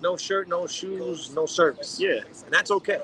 no 0.00 0.16
shirt, 0.16 0.48
no 0.48 0.66
shoes, 0.66 1.32
no 1.34 1.46
service, 1.46 1.98
yeah, 2.00 2.20
and 2.44 2.52
that's 2.52 2.70
okay. 2.70 3.00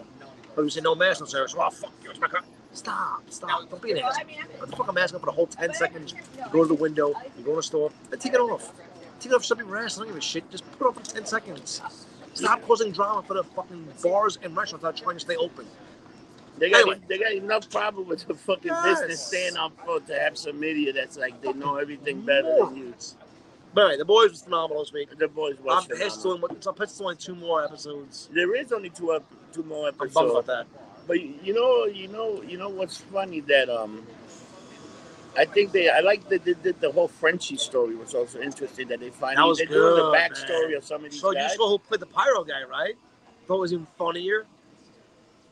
But 0.55 0.63
you 0.63 0.71
say 0.71 0.81
no 0.81 0.95
mask, 0.95 1.21
no 1.21 1.27
service. 1.27 1.55
Well, 1.55 1.71
fuck 1.71 1.93
you. 2.03 2.11
It's 2.11 2.21
my 2.21 2.29
car. 2.29 2.43
Stop, 2.77 3.23
stop. 3.31 3.71
Don't 3.71 3.81
be 3.81 3.93
an 3.93 3.99
ass. 4.01 4.19
Put 4.61 4.71
the 4.71 4.77
fucking 4.77 4.95
mask 4.95 5.15
on 5.15 5.21
for 5.21 5.27
the 5.27 5.33
whole 5.33 5.47
10 5.47 5.73
seconds. 5.75 6.13
You 6.13 6.45
go 6.53 6.63
to 6.63 6.69
the 6.69 6.75
window, 6.75 7.09
you 7.39 7.43
go 7.45 7.53
in 7.53 7.57
the 7.57 7.63
store, 7.63 7.91
then 8.11 8.19
take 8.19 8.35
it 8.35 8.39
off. 8.41 8.71
Take 9.19 9.33
it 9.33 9.35
off 9.35 9.41
for 9.41 9.47
something 9.47 9.67
rest. 9.67 9.97
I 9.97 10.01
don't 10.03 10.09
give 10.09 10.17
a 10.17 10.21
shit. 10.21 10.49
Just 10.51 10.71
put 10.73 10.85
it 10.85 10.89
on 10.89 11.03
for 11.03 11.11
10 11.15 11.25
seconds. 11.25 11.81
Stop 12.35 12.61
causing 12.67 12.93
drama 12.93 13.23
for 13.23 13.33
the 13.33 13.45
fucking 13.45 13.89
bars 14.03 14.39
and 14.43 14.55
restaurants 14.55 14.83
that 14.83 14.89
are 14.89 15.05
trying 15.05 15.17
to 15.17 15.21
stay 15.21 15.37
open. 15.37 15.67
they 16.59 16.69
got 16.71 16.83
Anyway. 16.83 17.01
they 17.09 17.19
got 17.19 17.33
enough 17.33 17.69
problem 17.71 18.07
with 18.09 18.27
the 18.29 18.35
fucking 18.35 18.67
Yes. 18.67 19.01
business 19.01 19.27
staying 19.27 19.57
up 19.57 19.73
front 19.85 20.07
to 20.09 20.19
have 20.19 20.37
some 20.37 20.63
idiot 20.63 20.95
that's 20.97 21.17
like 21.17 21.41
they 21.41 21.53
know 21.55 21.77
everything 21.77 22.21
better 22.23 22.57
than 22.61 22.77
you. 22.77 22.95
But 23.75 23.81
anyway, 23.83 23.97
the 23.99 24.05
boys 24.07 24.31
was 24.31 24.43
phenomenal 24.43 24.83
this 24.85 24.93
week. 24.93 25.09
The 25.19 25.29
boys 25.29 25.57
I'm 25.61 25.65
watch 25.65 25.89
pissed 25.89 26.23
to 26.23 26.33
him. 26.33 26.45
I'm 26.45 26.75
pissed 26.75 26.99
to 26.99 27.05
only 27.05 27.17
two 27.17 27.35
more 27.35 27.65
episodes. 27.65 28.29
There 28.35 28.55
is 28.55 28.71
only 28.73 28.91
two 28.91 29.15
ep- 29.15 29.25
two 29.53 29.63
more 29.65 29.91
I'm 29.99 30.09
bummed 30.09 30.31
about 30.31 30.47
that. 30.47 30.67
But 31.07 31.21
you 31.21 31.55
know, 31.55 31.85
you 31.85 32.09
know, 32.09 32.43
you 32.43 32.59
know 32.59 32.69
what's 32.69 32.99
funny 32.99 33.41
that 33.41 33.69
um, 33.69 34.07
I 35.37 35.45
think 35.45 35.73
they 35.73 35.89
I 35.89 36.01
like 36.01 36.29
that 36.31 36.45
they 36.45 36.55
did 36.55 36.81
the 36.81 36.91
whole 36.91 37.09
Frenchie 37.09 37.57
story 37.57 37.95
was 37.95 38.15
also 38.15 38.41
interesting 38.41 38.89
that 38.89 39.01
they 39.01 39.11
find 39.11 39.37
That 39.39 39.47
was 39.47 39.59
they're 39.59 39.67
doing 39.67 39.97
the 39.97 40.03
good, 40.03 40.15
backstory 40.15 40.69
man. 40.69 40.79
of 40.79 40.85
some 40.85 41.05
of 41.05 41.11
these 41.11 41.21
So 41.21 41.33
you 41.33 41.49
saw 41.51 41.69
who 41.69 41.79
played 41.79 42.01
the 42.01 42.07
pyro 42.07 42.43
guy, 42.43 42.63
right? 42.65 42.95
Thought 43.47 43.57
it 43.57 43.61
was 43.61 43.73
even 43.73 43.87
funnier. 43.99 44.47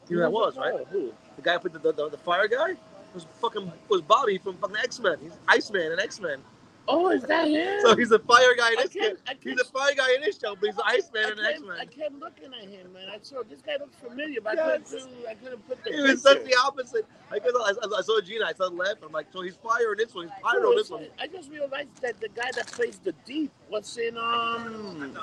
Who 0.09 0.17
that 0.17 0.33
was, 0.33 0.57
right? 0.57 0.87
Who? 0.91 1.13
The 1.37 1.43
guy 1.43 1.55
who 1.55 1.69
played 1.69 1.75
the, 1.75 1.93
the, 1.93 2.11
the 2.11 2.19
fire 2.19 2.49
guy 2.49 2.75
was 3.15 3.27
fucking 3.41 3.71
was 3.89 4.01
Bobby 4.03 4.39
from 4.39 4.57
fucking 4.57 4.77
X 4.77 4.99
Men. 5.01 5.19
He's 5.23 5.33
Iceman 5.47 5.93
in 5.93 6.01
X 6.01 6.21
Men. 6.21 6.39
Oh, 6.87 7.11
is 7.11 7.23
that 7.23 7.49
him? 7.49 7.81
So 7.83 7.97
he's 7.97 8.11
a 8.13 8.19
fire 8.19 8.55
guy 8.57 8.71
in 8.71 8.77
this. 8.77 8.93
can't, 8.93 9.17
Show. 9.19 9.23
I 9.33 9.37
He's 9.43 9.55
can't, 9.57 9.67
fire 9.69 9.95
guy 9.97 10.15
in 10.17 10.21
this 10.21 10.39
show, 10.39 10.55
but 10.57 10.67
he's 10.67 10.77
the 10.77 10.85
I 10.85 10.91
Iceman 10.97 11.39
in 11.39 11.45
X 11.45 11.61
kept, 11.61 11.71
I 11.81 11.85
kept 11.87 12.15
looking 12.21 12.51
at 12.55 12.69
him, 12.69 12.93
man. 12.93 13.09
I 13.13 13.19
saw 13.23 13.43
this 13.49 13.61
guy 13.63 13.77
looks 13.81 13.97
familiar, 13.97 14.41
but 14.43 14.57
Yes. 14.57 14.69
I, 14.69 14.99
couldn't, 14.99 15.27
I 15.29 15.35
couldn't 15.35 15.69
put 15.69 15.85
the 15.85 15.91
It 15.99 16.03
was 16.03 16.23
such 16.23 16.45
the 16.45 16.57
opposite. 16.65 17.07
I, 17.31 17.39
could, 17.39 17.55
I, 17.57 17.73
I 17.99 18.03
saw 18.03 18.21
Gina. 18.21 18.45
I 18.47 18.53
saw 18.53 18.67
left. 18.67 19.03
I'm 19.05 19.13
like, 19.13 19.27
so 19.33 19.41
he's 19.43 19.57
fire 19.57 19.93
in 19.93 19.99
this 19.99 20.15
one. 20.15 20.27
He's 20.29 20.35
pyro 20.43 20.71
in 20.71 20.77
this 20.77 20.91
one. 20.91 21.07
I 21.19 21.27
just 21.27 21.51
realized 21.51 21.89
that 22.03 22.21
the 22.21 22.29
guy 22.29 22.51
that 22.55 22.67
plays 22.69 22.99
the 22.99 23.13
Deep 23.25 23.51
was 23.71 23.97
in 23.97 24.17
um 24.19 25.17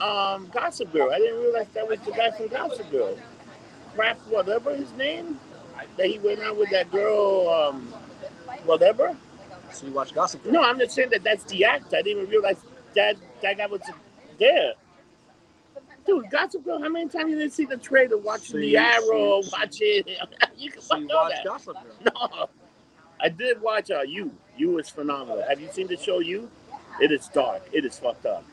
um 0.00 0.48
Gossip 0.52 0.92
Girl. 0.92 1.10
I 1.12 1.18
didn't 1.18 1.40
realize 1.40 1.68
that 1.74 1.88
was 1.88 2.00
the 2.00 2.12
guy 2.12 2.30
from 2.32 2.48
Gossip 2.48 2.90
Girl. 2.90 3.16
Crap, 3.94 4.18
whatever 4.28 4.74
his 4.74 4.92
name, 4.92 5.38
that 5.96 6.06
he 6.06 6.18
went 6.18 6.40
out 6.40 6.56
with 6.58 6.70
that 6.70 6.90
girl, 6.90 7.48
um, 7.48 7.94
whatever. 8.64 9.16
So 9.72 9.86
you 9.86 9.92
watch 9.92 10.14
Gossip 10.14 10.42
Girl? 10.44 10.52
No, 10.52 10.62
I'm 10.62 10.78
just 10.78 10.94
saying 10.94 11.10
that 11.10 11.22
that's 11.24 11.44
the 11.44 11.64
act. 11.64 11.92
I 11.94 12.02
didn't 12.02 12.22
even 12.22 12.30
realize 12.30 12.56
that 12.94 13.16
that 13.42 13.56
guy 13.58 13.66
was 13.66 13.80
there. 14.38 14.72
Dude, 16.06 16.30
Gossip 16.30 16.64
Girl. 16.64 16.80
How 16.80 16.88
many 16.88 17.08
times 17.08 17.30
you 17.30 17.38
didn't 17.38 17.52
see 17.52 17.64
the 17.64 17.76
trailer, 17.76 18.16
watching 18.16 18.46
So 18.52 18.58
the 18.58 18.66
you- 18.68 18.78
Arrow, 18.78 19.42
so- 19.42 19.50
watching? 19.58 20.02
you 20.56 20.70
can 20.70 20.80
So 20.82 20.96
you 20.96 21.08
watch 21.08 21.32
that. 21.34 21.44
Gossip 21.44 21.74
Girl? 21.74 22.12
No, 22.30 22.48
I 23.20 23.28
did 23.28 23.60
watch 23.60 23.90
uh, 23.90 24.02
You. 24.02 24.30
You 24.56 24.78
is 24.78 24.88
phenomenal. 24.88 25.42
Have 25.48 25.60
you 25.60 25.68
seen 25.72 25.86
the 25.88 25.96
show 25.96 26.20
You? 26.20 26.48
It 27.00 27.10
is 27.12 27.28
dark. 27.28 27.62
It 27.72 27.84
is 27.84 27.98
fucked 27.98 28.24
up. 28.26 28.44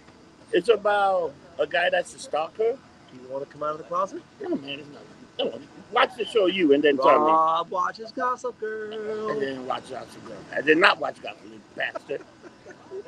It's 0.52 0.69
about 0.69 1.34
a 1.60 1.67
guy 1.67 1.89
that's 1.89 2.13
a 2.15 2.19
stalker. 2.19 2.78
Do 3.12 3.19
you 3.21 3.28
want 3.30 3.45
to 3.45 3.52
come 3.52 3.63
out 3.63 3.71
of 3.71 3.78
the 3.78 3.84
closet? 3.86 4.21
No, 4.41 4.56
man, 4.56 4.80
it's 4.80 4.89
not. 4.89 5.02
No, 5.39 5.60
watch 5.93 6.15
the 6.17 6.25
show 6.25 6.47
You 6.47 6.73
and 6.73 6.84
then 6.84 6.97
tell 6.97 7.19
me. 7.25 7.32
Rob 7.32 7.69
watches 7.69 8.12
Gossip 8.12 8.60
Girl. 8.60 9.29
And 9.32 9.41
then 9.41 9.65
watch 9.65 9.89
Gossip 9.89 10.25
Girl. 10.27 10.38
I 10.53 10.62
did 10.62 10.77
not 10.77 10.99
watch 10.99 11.21
Gossip 11.21 11.41
Girl, 11.49 11.60
bastard. 11.75 12.21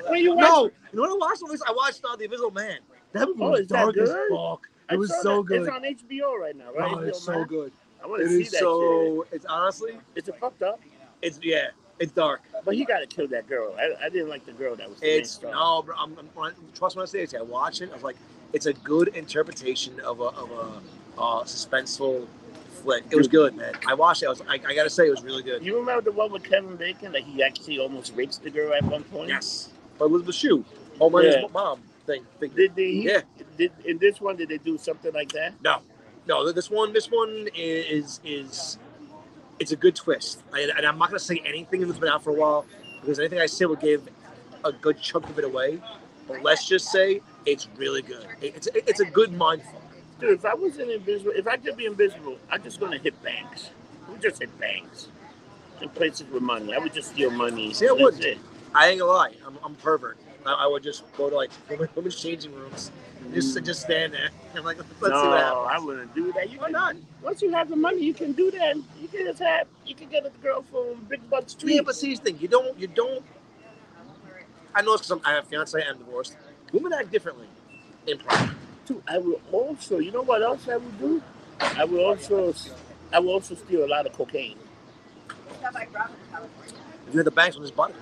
When 0.08 0.22
you 0.22 0.34
watch, 0.34 0.48
No, 0.50 0.64
you 0.64 0.70
know 0.94 1.02
what 1.02 1.10
I 1.10 1.14
watched? 1.30 1.42
At 1.42 1.50
least 1.50 1.64
I 1.66 1.72
watched 1.72 2.00
uh, 2.08 2.16
The 2.16 2.24
Invisible 2.24 2.50
Man. 2.50 2.78
That 3.12 3.26
movie 3.28 3.40
Oh, 3.42 3.50
was 3.50 3.66
dark 3.66 3.96
as 3.96 4.10
fuck. 4.30 4.68
I 4.88 4.94
It 4.94 4.98
was 4.98 5.12
so 5.22 5.42
that. 5.42 5.46
good. 5.48 5.60
It's 5.62 5.68
on 5.70 5.82
HBO 5.82 6.38
right 6.40 6.56
now, 6.56 6.72
right? 6.72 6.92
Oh, 6.94 6.98
it's 7.00 7.20
HBO 7.20 7.22
so 7.24 7.44
good. 7.44 7.72
I 8.02 8.06
want 8.06 8.22
to 8.22 8.28
see 8.28 8.42
that 8.44 8.50
shit. 8.50 8.58
so. 8.60 9.26
It's 9.32 9.46
honestly, 9.46 9.92
It's 10.14 10.28
a 10.28 10.32
fucked 10.34 10.62
up, 10.62 10.80
it's 11.22 11.38
yeah, 11.42 11.68
it's 11.98 12.12
dark. 12.12 12.42
but 12.64 12.74
he 12.74 12.84
got 12.84 12.98
to 13.00 13.06
kill 13.06 13.26
that 13.28 13.48
girl. 13.48 13.74
I, 13.78 14.06
I 14.06 14.08
didn't 14.08 14.28
like 14.28 14.44
the 14.44 14.52
girl 14.52 14.76
that 14.76 14.88
was 14.88 14.98
It's 15.02 15.40
no, 15.42 15.82
bro. 15.82 15.94
I'm, 15.96 16.16
I'm, 16.38 16.52
trust 16.74 16.94
when 16.96 17.02
I 17.02 17.06
say 17.06 17.22
it. 17.22 17.34
I 17.34 17.42
watch 17.42 17.80
it. 17.80 17.90
I 17.90 17.94
was 17.94 18.02
like, 18.02 18.16
it's 18.52 18.66
a 18.66 18.72
good 18.74 19.08
interpretation 19.16 19.98
of 20.00 20.20
a 20.20 20.24
of 20.24 20.50
a 20.50 21.20
uh, 21.20 21.42
suspenseful 21.44 22.26
flick. 22.86 23.04
It 23.10 23.16
was 23.16 23.28
good, 23.28 23.56
man. 23.56 23.74
I 23.86 23.94
watched 23.94 24.22
it. 24.22 24.26
I 24.26 24.30
was. 24.30 24.42
I, 24.48 24.54
I 24.66 24.74
gotta 24.74 24.90
say, 24.90 25.06
it 25.06 25.10
was 25.10 25.22
really 25.24 25.42
good. 25.42 25.64
You 25.64 25.78
remember 25.78 26.02
the 26.02 26.12
one 26.12 26.32
with 26.32 26.44
Kevin 26.44 26.76
Bacon 26.76 27.12
that 27.12 27.22
he 27.22 27.42
actually 27.42 27.78
almost 27.78 28.14
rapes 28.16 28.38
the 28.38 28.50
girl 28.50 28.72
at 28.74 28.84
one 28.84 29.04
point? 29.04 29.28
Yes, 29.28 29.70
but 29.98 30.06
Elizabeth 30.06 30.36
Shue, 30.36 30.64
Homelander's 30.98 31.36
Yeah. 31.36 31.48
mom 31.52 31.80
thing. 32.06 32.24
thing. 32.40 32.50
Did 32.56 32.76
they? 32.76 32.90
Yeah. 32.90 33.20
Did 33.58 33.72
in 33.84 33.98
this 33.98 34.20
one? 34.20 34.36
Did 34.36 34.48
they 34.50 34.58
do 34.58 34.78
something 34.78 35.12
like 35.12 35.32
that? 35.32 35.54
No, 35.62 35.80
no. 36.26 36.52
This 36.52 36.70
one, 36.70 36.92
this 36.92 37.08
one 37.10 37.48
is 37.56 38.20
is 38.24 38.78
it's 39.58 39.72
a 39.72 39.76
good 39.76 39.96
twist. 39.96 40.42
I, 40.52 40.70
and 40.76 40.86
I'm 40.86 40.98
not 40.98 41.10
to 41.10 41.18
say 41.18 41.42
anything 41.46 41.80
that's 41.86 41.98
been 41.98 42.08
out 42.10 42.24
for 42.24 42.30
a 42.30 42.34
while 42.34 42.66
because 43.00 43.18
anything 43.18 43.40
I 43.40 43.46
say 43.46 43.66
will 43.66 43.76
give 43.76 44.08
a 44.64 44.72
good 44.72 45.00
chunk 45.00 45.28
of 45.30 45.38
it 45.38 45.44
away. 45.44 45.80
But 46.28 46.42
let's 46.42 46.66
just 46.68 46.90
say 46.90 47.22
it's 47.46 47.68
really 47.76 48.02
good. 48.02 48.26
It- 48.40 48.56
It's 48.56 48.68
it's 48.74 49.00
a 49.00 49.04
good 49.06 49.32
mind 49.32 49.62
fuck. 49.62 49.82
Dude, 50.18 50.30
if 50.30 50.44
I 50.44 50.54
wasn't 50.54 50.90
invisible, 50.90 51.32
if 51.34 51.46
I 51.46 51.56
could 51.56 51.76
be 51.76 51.86
invisible, 51.86 52.38
I'm 52.50 52.62
just 52.62 52.80
gonna 52.80 52.98
hit 52.98 53.20
banks. 53.22 53.70
I 54.06 54.12
would 54.12 54.22
just 54.22 54.40
hit 54.40 54.58
banks. 54.58 55.08
In 55.82 55.90
places 55.90 56.26
with 56.30 56.42
money. 56.42 56.74
I 56.74 56.78
would 56.78 56.94
just 56.94 57.10
steal 57.12 57.30
money. 57.30 57.74
See, 57.74 57.86
I 57.86 57.92
wouldn't. 57.92 58.24
it. 58.24 58.38
I 58.74 58.88
ain't 58.88 59.00
gonna 59.00 59.12
lie. 59.12 59.32
I'm, 59.46 59.58
I'm 59.62 59.72
a 59.72 59.76
pervert. 59.76 60.16
I, 60.46 60.64
I 60.64 60.66
would 60.66 60.82
just 60.82 61.04
go 61.16 61.28
to 61.28 61.36
like 61.36 61.50
women's 61.96 62.20
changing 62.20 62.54
rooms, 62.54 62.90
and 63.20 63.34
just 63.34 63.62
just 63.62 63.82
stand 63.82 64.14
there. 64.14 64.30
I'm 64.54 64.64
like, 64.64 64.78
let's 64.78 64.90
no, 65.02 65.22
see 65.22 65.28
what 65.28 65.38
happens. 65.38 65.68
I 65.70 65.78
wouldn't 65.78 66.14
do 66.14 66.32
that. 66.32 66.50
You 66.50 66.58
Why 66.58 66.66
can, 66.66 66.72
not? 66.72 66.96
Once 67.22 67.42
you 67.42 67.52
have 67.52 67.68
the 67.68 67.76
money, 67.76 68.02
you 68.02 68.14
can 68.14 68.32
do 68.32 68.50
that. 68.52 68.76
You 68.76 69.08
can 69.08 69.26
just 69.26 69.40
have. 69.40 69.66
You 69.84 69.94
can 69.94 70.08
get 70.08 70.24
a 70.24 70.30
girl 70.42 70.62
from 70.62 71.04
Big 71.10 71.28
Butt 71.28 71.50
Street. 71.50 71.74
Yeah, 71.74 71.82
but 71.82 71.94
see, 71.94 72.16
thing. 72.16 72.38
You 72.40 72.48
don't. 72.48 72.78
You 72.78 72.86
don't. 72.86 73.22
I 74.74 74.80
know 74.80 74.94
it's 74.94 75.06
because 75.06 75.22
I 75.26 75.32
have 75.32 75.44
a 75.44 75.46
fiance 75.46 75.82
and 75.86 75.98
divorced. 75.98 76.36
Women 76.72 76.94
act 76.94 77.10
differently 77.10 77.48
in 78.06 78.18
private. 78.18 78.56
I 79.08 79.18
will 79.18 79.40
also. 79.52 79.98
You 79.98 80.10
know 80.12 80.22
what 80.22 80.42
else 80.42 80.68
I 80.68 80.76
will 80.76 80.90
do? 80.92 81.22
I 81.60 81.84
will 81.84 82.04
also. 82.04 82.54
I 83.12 83.18
will 83.20 83.30
also 83.30 83.54
steal 83.54 83.84
a 83.84 83.86
lot 83.86 84.06
of 84.06 84.12
cocaine. 84.12 84.58
You 87.12 87.16
had 87.18 87.24
the 87.26 87.30
banks 87.30 87.56
on 87.56 87.62
his 87.62 87.70
body. 87.70 87.94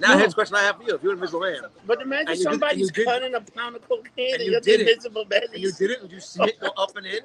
Now, 0.00 0.12
No. 0.12 0.18
here's 0.18 0.30
the 0.30 0.34
question 0.34 0.56
I 0.56 0.62
have 0.62 0.76
for 0.76 0.82
you: 0.84 0.94
If 0.94 1.02
you're 1.02 1.12
invisible 1.12 1.40
man 1.40 1.60
But 1.86 2.00
imagine 2.02 2.28
And 2.30 2.38
somebody's 2.40 2.88
and 2.88 2.94
did- 2.94 3.04
cutting 3.06 3.34
a 3.34 3.40
pound 3.40 3.76
of 3.76 3.86
cocaine 3.88 4.04
and 4.16 4.34
and, 4.34 4.42
you 4.44 4.50
you're 4.52 4.60
did 4.60 4.80
the 4.80 4.90
invisible 4.90 5.24
man. 5.26 5.42
and 5.52 5.62
you 5.62 5.72
did 5.72 5.90
it, 5.90 6.02
would 6.02 6.12
you 6.12 6.20
see 6.20 6.42
it 6.44 6.60
go 6.60 6.68
up 6.76 6.96
and 6.96 7.06
in? 7.06 7.20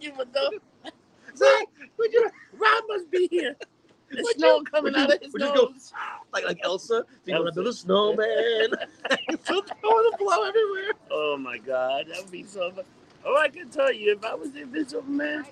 you 0.00 0.12
would 0.16 0.32
know. 0.34 0.50
Say, 1.34 1.66
would 1.98 2.12
you? 2.12 2.30
Rob 2.54 2.84
must 2.88 3.10
be 3.10 3.28
here. 3.30 3.56
The 4.10 4.22
Would 4.22 4.36
snow 4.36 4.56
you- 4.58 4.64
coming 4.64 4.92
would 4.94 4.96
out 5.02 5.14
of 5.14 5.20
his 5.22 5.32
would 5.32 5.42
you 5.42 5.48
go- 5.48 5.66
nose. 5.66 5.92
Like 6.32 6.44
like 6.44 6.60
Elsa? 6.64 7.04
Do 7.26 7.32
you 7.32 7.34
want 7.42 7.54
to 7.54 7.60
Elsa. 7.60 7.62
build 7.62 7.66
a 7.66 7.72
snowman? 7.72 8.70
so 9.44 9.62
throwing 9.80 10.10
a 10.14 10.16
blow 10.16 10.44
everywhere. 10.44 10.92
Oh 11.10 11.36
my 11.38 11.58
God, 11.58 12.06
that 12.08 12.22
would 12.22 12.30
be 12.30 12.44
so 12.44 12.70
fun. 12.70 12.84
Oh, 13.24 13.36
I 13.36 13.48
can 13.48 13.68
tell 13.68 13.92
you, 13.92 14.12
if 14.12 14.24
I 14.24 14.34
was 14.34 14.52
the 14.52 14.62
invisible 14.62 15.02
man, 15.10 15.44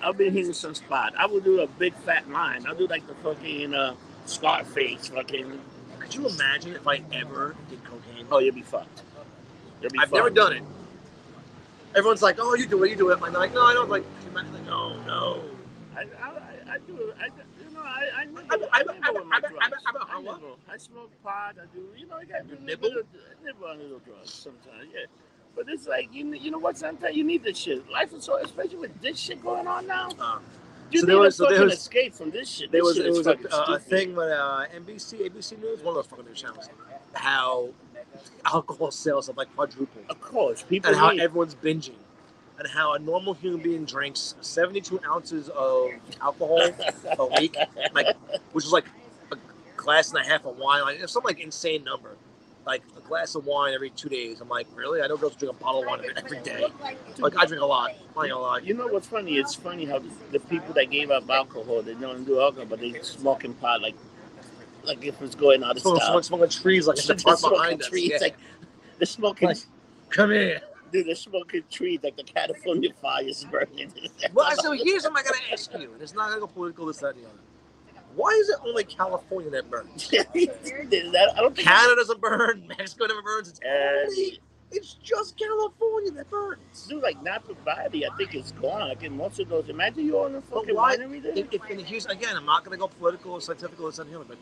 I'll 0.00 0.12
be 0.12 0.30
hitting 0.30 0.52
some 0.52 0.74
spot. 0.74 1.12
I 1.18 1.26
would 1.26 1.44
do 1.44 1.60
a 1.60 1.66
big 1.66 1.92
fat 1.94 2.30
line. 2.30 2.64
I'll 2.66 2.74
do 2.76 2.86
like 2.86 3.06
the 3.06 3.14
fucking 3.16 3.74
uh, 3.74 3.94
Scarface, 4.24 5.08
fucking. 5.08 5.60
Could 5.98 6.14
you 6.14 6.28
imagine 6.28 6.74
if 6.74 6.86
I 6.86 7.02
ever 7.12 7.56
did 7.68 7.82
cocaine? 7.84 8.26
Oh, 8.30 8.38
you'd 8.38 8.54
be 8.54 8.62
fucked. 8.62 9.02
You'll 9.82 9.90
be 9.90 9.98
I've 9.98 10.04
fucked. 10.08 10.14
never 10.14 10.30
done 10.30 10.52
it. 10.54 10.62
Everyone's 11.94 12.22
like, 12.22 12.36
"Oh, 12.38 12.54
you 12.54 12.66
do 12.66 12.82
it, 12.84 12.90
you 12.90 12.96
do 12.96 13.10
it." 13.10 13.18
I'm 13.22 13.32
like, 13.32 13.52
"No, 13.52 13.62
I 13.62 13.74
don't." 13.74 13.90
Like, 13.90 14.04
I'm 14.28 14.34
like, 14.34 14.64
"No, 14.66 14.96
no." 15.02 15.42
I, 15.96 16.02
I, 16.02 16.04
I, 16.28 16.74
I 16.74 16.78
do 16.86 16.96
it. 16.96 17.16
I, 17.20 17.24
you 17.26 17.30
know, 17.30 17.57
I, 17.88 18.20
I 18.20 18.24
nibble, 18.26 18.40
I'm- 18.50 18.62
I, 18.72 18.78
I'm- 18.78 18.86
nibble 18.86 19.04
I'm- 19.06 19.14
with 19.14 19.24
my 19.26 19.34
I'm- 19.36 19.40
drugs. 19.42 19.54
I'm- 19.64 19.72
I'm- 19.96 20.28
I 20.28 20.32
I'm. 20.32 20.74
I 20.74 20.76
smoke 20.76 21.10
pot. 21.22 21.56
I 21.60 21.66
do. 21.74 21.86
You 21.96 22.06
know, 22.06 22.16
I 22.16 22.24
got 22.24 22.38
to 22.38 22.44
do 22.44 22.54
a 22.54 22.60
You 22.60 22.66
little 22.66 22.66
nibble? 22.66 22.88
bit 22.90 22.98
of 22.98 23.06
I 23.40 23.44
nibble 23.44 23.66
on 23.66 23.78
little 23.78 23.98
drugs 24.00 24.32
sometimes. 24.32 24.88
Yeah. 24.92 25.06
But 25.56 25.66
it's 25.68 25.86
like 25.88 26.08
you, 26.12 26.32
you 26.34 26.50
know 26.50 26.58
what? 26.58 26.78
Sometimes 26.78 27.16
you 27.16 27.24
need 27.24 27.42
this 27.42 27.58
shit. 27.58 27.88
Life 27.90 28.12
is 28.12 28.24
so, 28.24 28.36
especially 28.36 28.76
with 28.76 29.00
this 29.00 29.18
shit 29.18 29.42
going 29.42 29.66
on 29.66 29.86
now. 29.86 30.08
Uh, 30.18 30.38
You 30.90 31.00
So 31.00 31.06
need 31.06 31.12
there 31.12 31.18
was- 31.18 31.34
a 31.34 31.44
so 31.44 31.50
there 31.50 31.64
was- 31.64 31.74
escape 31.74 32.14
from 32.14 32.30
this 32.30 32.48
shit. 32.48 32.70
there 32.70 32.80
This 32.80 32.86
was 32.88 32.96
shit 32.96 33.06
it 33.06 33.10
is 33.10 33.18
was 33.18 33.26
a, 33.26 33.30
fucking 33.36 33.52
a, 33.52 33.72
a 33.74 33.78
thing 33.78 34.14
with 34.16 34.30
uh, 34.30 34.64
NBC, 34.74 35.20
ABC 35.28 35.58
News, 35.60 35.80
one 35.82 35.88
of 35.88 35.94
those 35.96 36.06
fucking 36.06 36.24
news 36.26 36.40
channels, 36.40 36.68
how 37.12 37.68
alcohol 38.44 38.90
sales 38.90 39.26
have 39.26 39.36
like 39.36 39.54
quadrupled, 39.54 40.04
Of 40.08 40.20
course, 40.20 40.62
people 40.62 40.90
and 40.90 40.98
how 40.98 41.10
need. 41.10 41.20
everyone's 41.20 41.54
binging, 41.54 41.96
and 42.58 42.68
how 42.68 42.94
a 42.94 42.98
normal 42.98 43.34
human 43.34 43.60
being 43.62 43.84
drinks 43.84 44.34
72 44.40 45.00
ounces 45.08 45.48
of 45.50 45.90
alcohol 46.20 46.60
a 47.18 47.26
week, 47.40 47.56
like 47.94 48.16
which 48.52 48.64
is 48.64 48.72
like 48.72 48.86
a 49.32 49.36
glass 49.76 50.10
and 50.12 50.18
a 50.20 50.24
half 50.28 50.44
of 50.44 50.56
wine, 50.58 50.82
like 50.82 51.08
some 51.08 51.22
like 51.24 51.40
insane 51.40 51.84
number. 51.84 52.16
Like 52.66 52.82
a 52.98 53.00
glass 53.00 53.34
of 53.34 53.46
wine 53.46 53.72
every 53.72 53.88
two 53.88 54.10
days. 54.10 54.42
I'm 54.42 54.48
like, 54.50 54.66
really? 54.74 55.00
I 55.00 55.06
know 55.06 55.16
girls 55.16 55.36
drink 55.36 55.54
a 55.54 55.62
bottle 55.62 55.80
of 55.80 55.86
wine 55.86 56.00
every- 56.16 56.40
day. 56.42 56.66
Like 57.18 57.34
I 57.38 57.46
drink 57.46 57.62
a 57.62 57.66
lot. 57.66 57.92
I'm 58.14 58.28
not. 58.28 58.62
You 58.66 58.74
know 58.74 58.88
what's 58.88 59.06
funny? 59.06 59.36
It's 59.38 59.54
funny 59.54 59.86
how 59.86 60.02
the, 60.32 60.38
people 60.38 60.74
that 60.74 60.90
gave 60.90 61.10
up 61.10 61.30
alcohol, 61.30 61.80
they 61.80 61.94
don't 61.94 62.24
do 62.24 62.40
alcohol, 62.42 62.66
but 62.68 62.80
they 62.80 63.00
smoking 63.00 63.54
pot 63.54 63.80
like, 63.80 63.94
like 64.84 65.02
if 65.02 65.22
it's 65.22 65.34
going 65.34 65.64
out 65.64 65.76
of 65.76 65.82
Smoking, 65.82 66.00
style. 66.00 66.22
smoking, 66.22 66.50
smoking 66.50 66.62
trees 66.62 66.86
like 66.86 66.98
in 66.98 67.06
the 67.16 67.22
park 67.22 67.40
behind 67.40 67.80
us. 67.80 67.88
trees, 67.88 68.10
Yeah. 68.10 68.18
like 68.20 68.36
they're 68.98 69.06
smoking. 69.06 69.48
Like, 69.48 69.58
Come 70.10 70.30
here. 70.32 70.60
Dude, 70.92 71.06
they're 71.06 71.14
smoking 71.14 71.62
trees 71.70 72.00
like 72.02 72.16
the 72.16 72.24
California 72.24 72.90
fires 73.00 73.44
burning. 73.50 73.92
Well, 74.34 74.50
so 74.56 74.72
here's 74.72 75.04
what 75.04 75.16
I'm 75.18 75.24
gonna 75.24 75.36
ask 75.52 75.72
you, 75.72 75.92
and 75.92 76.02
it's 76.02 76.14
not 76.14 76.28
gonna 76.28 76.40
go 76.40 76.46
political, 76.46 76.86
this, 76.86 76.98
that, 76.98 77.14
the 77.14 77.22
other. 77.22 77.38
Why 78.14 78.30
is 78.30 78.48
it 78.48 78.56
only 78.66 78.84
California 78.84 79.50
that 79.50 79.70
burns? 79.70 80.08
That- 80.10 81.32
I 81.36 81.40
don't 81.40 81.54
think. 81.54 81.68
Canada 81.68 81.96
doesn't 81.96 82.20
burn, 82.20 82.66
Mexico 82.78 83.06
never 83.06 83.22
burns. 83.22 83.48
It's 83.48 83.60
only, 83.64 84.40
it's 84.70 84.94
just 84.94 85.38
California 85.38 86.10
that 86.12 86.28
burns. 86.30 86.86
Dude, 86.88 87.02
like 87.02 87.22
Napa 87.22 87.54
Valley, 87.64 88.06
I 88.06 88.14
think 88.16 88.34
it's 88.34 88.52
gone. 88.52 88.88
Like 88.88 89.02
in 89.02 89.16
most 89.16 89.40
of 89.40 89.48
those, 89.48 89.68
imagine 89.68 90.04
you 90.04 90.18
own 90.18 90.34
a 90.34 90.42
fucking 90.42 90.74
why- 90.74 90.96
winery 90.96 91.22
there. 91.22 91.32
If, 91.36 91.52
if, 91.52 91.62
and 91.70 91.80
here's 91.80 92.06
again, 92.06 92.36
I'm 92.36 92.46
not 92.46 92.64
gonna 92.64 92.76
go 92.76 92.88
political 92.88 93.32
or 93.32 93.40
scientific 93.40 93.80
or 93.80 93.92
something, 93.92 94.16
but 94.26 94.36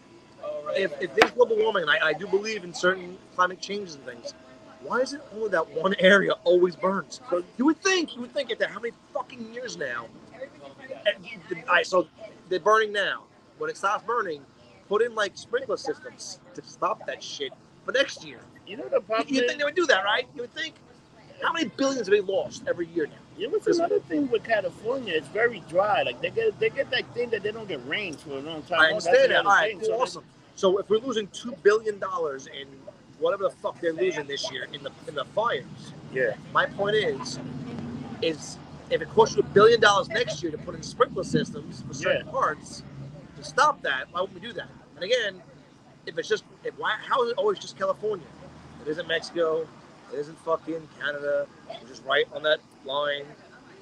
if, 0.76 0.92
if 1.00 1.14
there's 1.14 1.30
global 1.32 1.56
warming, 1.56 1.82
and 1.82 1.90
I, 1.90 2.08
I 2.08 2.12
do 2.12 2.26
believe 2.26 2.64
in 2.64 2.72
certain 2.74 3.16
climate 3.34 3.60
changes 3.60 3.94
and 3.96 4.04
things, 4.04 4.34
why 4.86 5.00
is 5.00 5.12
it 5.12 5.20
only 5.34 5.48
that 5.50 5.68
one 5.70 5.94
area 5.98 6.32
always 6.44 6.76
burns? 6.76 7.20
You 7.56 7.64
would 7.66 7.80
think, 7.82 8.14
you 8.14 8.20
would 8.22 8.32
think 8.32 8.50
after 8.52 8.66
how 8.68 8.80
many 8.80 8.94
fucking 9.12 9.52
years 9.52 9.76
now? 9.76 10.06
the- 11.48 11.56
All 11.68 11.74
right, 11.74 11.86
so 11.86 12.06
they're 12.48 12.60
burning 12.60 12.92
now. 12.92 13.24
When 13.58 13.70
it 13.70 13.76
stops 13.76 14.04
burning, 14.04 14.42
put 14.88 15.02
in 15.02 15.14
like 15.14 15.32
sprinkler 15.36 15.76
systems 15.76 16.40
to 16.54 16.62
stop 16.62 17.06
that 17.06 17.22
shit 17.22 17.52
for 17.84 17.92
next 17.92 18.24
year. 18.24 18.38
You 18.66 18.76
know 18.76 18.88
the 18.88 19.00
problem. 19.00 19.34
you 19.34 19.46
think 19.46 19.58
they 19.58 19.64
would 19.64 19.74
do 19.74 19.86
that, 19.86 20.04
right? 20.04 20.26
You 20.34 20.42
would 20.42 20.54
think. 20.54 20.74
How 21.42 21.52
many 21.52 21.68
billions 21.68 22.06
have 22.08 22.12
they 22.12 22.20
lost 22.22 22.64
every 22.66 22.86
year 22.88 23.06
now? 23.06 23.12
You 23.36 23.46
know 23.48 23.52
what's 23.58 23.66
another 23.66 24.00
thing 24.00 24.30
with 24.30 24.42
California? 24.42 25.12
It's 25.14 25.28
very 25.28 25.60
dry. 25.68 26.02
Like 26.02 26.20
they 26.22 26.30
get 26.30 26.58
they 26.58 26.70
get 26.70 26.90
that 26.90 27.04
thing 27.14 27.28
that 27.30 27.42
they 27.42 27.52
don't 27.52 27.68
get 27.68 27.86
rain 27.86 28.14
for 28.14 28.30
a 28.30 28.40
long 28.40 28.62
time. 28.62 28.80
I 28.80 28.84
Oh, 28.86 28.88
understand 28.96 29.32
that. 29.32 29.44
All 29.44 29.52
right, 29.52 29.72
thing. 29.78 29.84
So 29.84 30.00
awesome. 30.00 30.24
So 30.54 30.78
if 30.78 30.88
we're 30.88 30.98
losing 30.98 31.26
two 31.28 31.52
billion 31.62 31.98
dollars 31.98 32.46
in 32.46 32.66
whatever 33.18 33.44
the 33.44 33.50
fuck 33.50 33.80
they're 33.80 33.92
losing 33.92 34.26
this 34.26 34.50
year 34.50 34.66
in 34.72 34.82
the 34.82 34.90
in 35.08 35.14
the 35.14 35.24
fires, 35.26 35.64
Yeah. 36.12 36.34
my 36.52 36.66
point 36.66 36.96
is, 36.96 37.38
is 38.22 38.58
if 38.90 39.00
it 39.02 39.08
costs 39.10 39.36
you 39.36 39.42
a 39.42 39.46
billion 39.46 39.80
dollars 39.80 40.08
next 40.08 40.42
year 40.42 40.52
to 40.52 40.58
put 40.58 40.74
in 40.74 40.82
sprinkler 40.82 41.24
systems 41.24 41.82
for 41.86 41.94
certain 41.94 42.26
parts 42.28 42.82
to 43.36 43.44
stop 43.44 43.82
that, 43.82 44.06
why 44.12 44.20
wouldn't 44.20 44.40
we 44.40 44.46
do 44.46 44.52
that? 44.54 44.68
And 44.94 45.04
again, 45.04 45.42
if 46.06 46.16
it's 46.18 46.28
just 46.28 46.44
if 46.64 46.78
why 46.78 46.96
how 47.06 47.22
is 47.24 47.30
it 47.30 47.38
always 47.38 47.58
just 47.58 47.78
California? 47.78 48.26
It 48.84 48.88
isn't 48.90 49.08
Mexico. 49.08 49.66
It 50.12 50.18
isn't 50.18 50.38
fucking 50.44 50.88
Canada. 51.00 51.46
We're 51.68 51.88
just 51.88 52.04
right 52.04 52.26
on 52.32 52.42
that 52.44 52.60
line. 52.84 53.24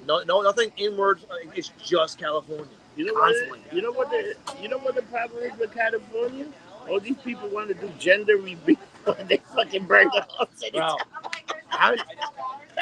No, 0.07 0.23
no, 0.23 0.41
nothing 0.41 0.71
inwards. 0.77 1.25
It's 1.55 1.71
just 1.83 2.17
California. 2.17 2.65
You 2.95 3.05
know 3.05 3.13
what? 3.13 3.35
Constantly. 3.35 3.59
You 3.71 3.81
know 3.83 3.91
what? 3.91 4.09
The, 4.09 4.35
you 4.61 4.69
know 4.69 4.77
what 4.79 4.95
the 4.95 5.01
problem 5.03 5.43
is 5.43 5.57
with 5.59 5.73
California? 5.73 6.45
All 6.89 6.99
these 6.99 7.17
people 7.17 7.49
want 7.49 7.69
to 7.69 7.73
do 7.75 7.89
gender 7.99 8.37
reveal. 8.37 8.77
And 9.19 9.29
they 9.29 9.37
fucking 9.55 9.85
burn 9.85 10.09
the 10.13 10.21
house. 10.21 10.63
Bro, 10.73 10.97
how, 11.69 11.95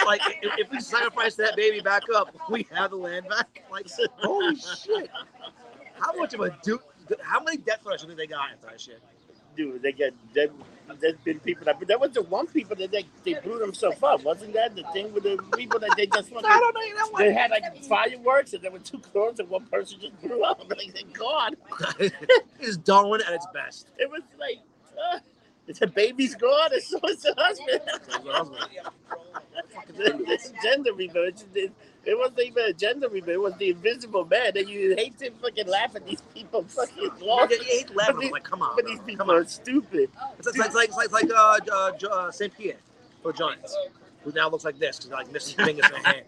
like 0.06 0.22
if, 0.42 0.58
if 0.58 0.72
we 0.72 0.80
sacrifice 0.80 1.36
that 1.36 1.56
baby 1.58 1.82
back 1.82 2.04
up, 2.16 2.34
we 2.50 2.66
have 2.74 2.92
the 2.92 2.98
land 2.98 3.28
back. 3.30 3.50
Like, 3.72 3.88
holy 4.20 4.56
shit! 4.56 5.10
How 6.00 6.13
much 6.13 6.34
of 6.34 6.42
a 6.42 6.58
dude? 6.63 6.80
How 7.22 7.44
many 7.44 7.58
death 7.58 7.82
threats 7.84 8.06
do 8.06 8.16
they 8.16 8.28
got 8.28 8.52
after 8.54 8.68
that 8.68 8.82
shit? 8.82 9.02
Dude, 9.56 9.82
they 9.82 9.92
get 9.92 10.13
there, 10.34 10.48
there's 11.00 11.18
been 11.24 11.39
people 11.39 11.66
that 11.66 11.80
but 11.80 11.88
that 11.88 12.00
was 12.00 12.12
the 12.12 12.22
one 12.24 12.48
people 12.48 12.76
that 12.76 12.92
they, 12.92 13.06
they 13.24 13.36
blew 13.36 13.60
themselves 13.60 14.02
up. 14.04 14.24
Wasn't 14.24 14.54
that 14.54 14.76
the 14.76 14.84
thing 14.94 15.13
with 15.13 15.24
the 15.24 15.38
people 15.56 15.80
that 15.80 15.92
they 15.98 16.08
just 16.08 16.32
I 16.36 16.42
don't 16.42 16.74
know. 16.74 16.82
That 16.82 17.12
they 17.18 17.26
one. 17.26 17.34
had 17.34 17.52
like 17.52 17.84
fireworks 17.84 18.54
and 18.54 18.62
there 18.63 18.72
were 18.72 18.80
two 18.80 19.00
clones 19.00 19.39
and 19.39 19.50
one 19.50 19.66
person 19.68 20.00
just 20.02 20.20
blew 20.22 20.44
up. 20.44 20.62
Like 20.70 20.94
thank 20.94 21.18
God. 21.18 21.56
is 22.60 22.78
Darwin 22.78 23.22
at 23.28 23.34
its 23.34 23.48
best. 23.54 23.88
It 24.00 24.10
was 24.10 24.22
like 24.39 24.58
uh, 24.98 25.20
it's 25.67 25.82
a 25.82 25.88
baby's 25.88 26.36
gone 26.36 26.73
and 26.73 26.84
so 26.84 26.99
is 27.10 27.21
the 27.21 27.34
husband. 27.38 27.82
this 30.28 30.54
gender 30.63 30.93
reveal. 30.93 31.23
It, 31.23 31.43
it, 31.56 31.71
it 32.06 32.17
wasn't 32.17 32.39
even 32.41 32.65
a 32.65 32.73
gender 32.73 33.08
reveal. 33.10 33.36
It 33.36 33.41
was 33.41 33.56
the 33.58 33.69
invisible 33.69 34.26
man. 34.26 34.58
And 34.58 34.67
you 34.67 34.95
hate 34.97 35.17
to 35.19 35.32
fucking 35.32 35.67
laugh 35.67 35.95
at 35.95 36.06
these 36.06 36.21
people 36.34 36.63
fucking 36.67 36.97
You 37.04 37.12
walk. 37.21 37.52
hate 37.52 37.95
laughing. 37.95 38.32
Like, 38.32 38.43
come 38.43 38.62
on, 38.62 38.76
But 38.76 38.86
these 38.86 38.99
people 38.99 39.32
are 39.32 39.45
stupid. 39.45 40.10
It's, 40.39 40.47
it's 40.47 40.58
like, 40.58 40.67
it's 40.67 40.76
like, 40.76 40.89
it's 40.89 40.97
like, 41.13 41.23
it's 41.23 41.32
like 41.32 41.32
uh, 41.32 42.08
uh, 42.08 42.10
uh, 42.28 42.32
St. 42.32 42.54
Pierre 42.58 42.76
for 43.21 43.32
Giants, 43.32 43.76
who 44.23 44.32
now 44.34 44.49
looks 44.49 44.65
like 44.65 44.78
this 44.80 44.97
because 44.97 45.12
like 45.12 45.32
missing 45.32 45.63
fingers 45.65 45.89
in 45.95 46.04
hand. 46.04 46.26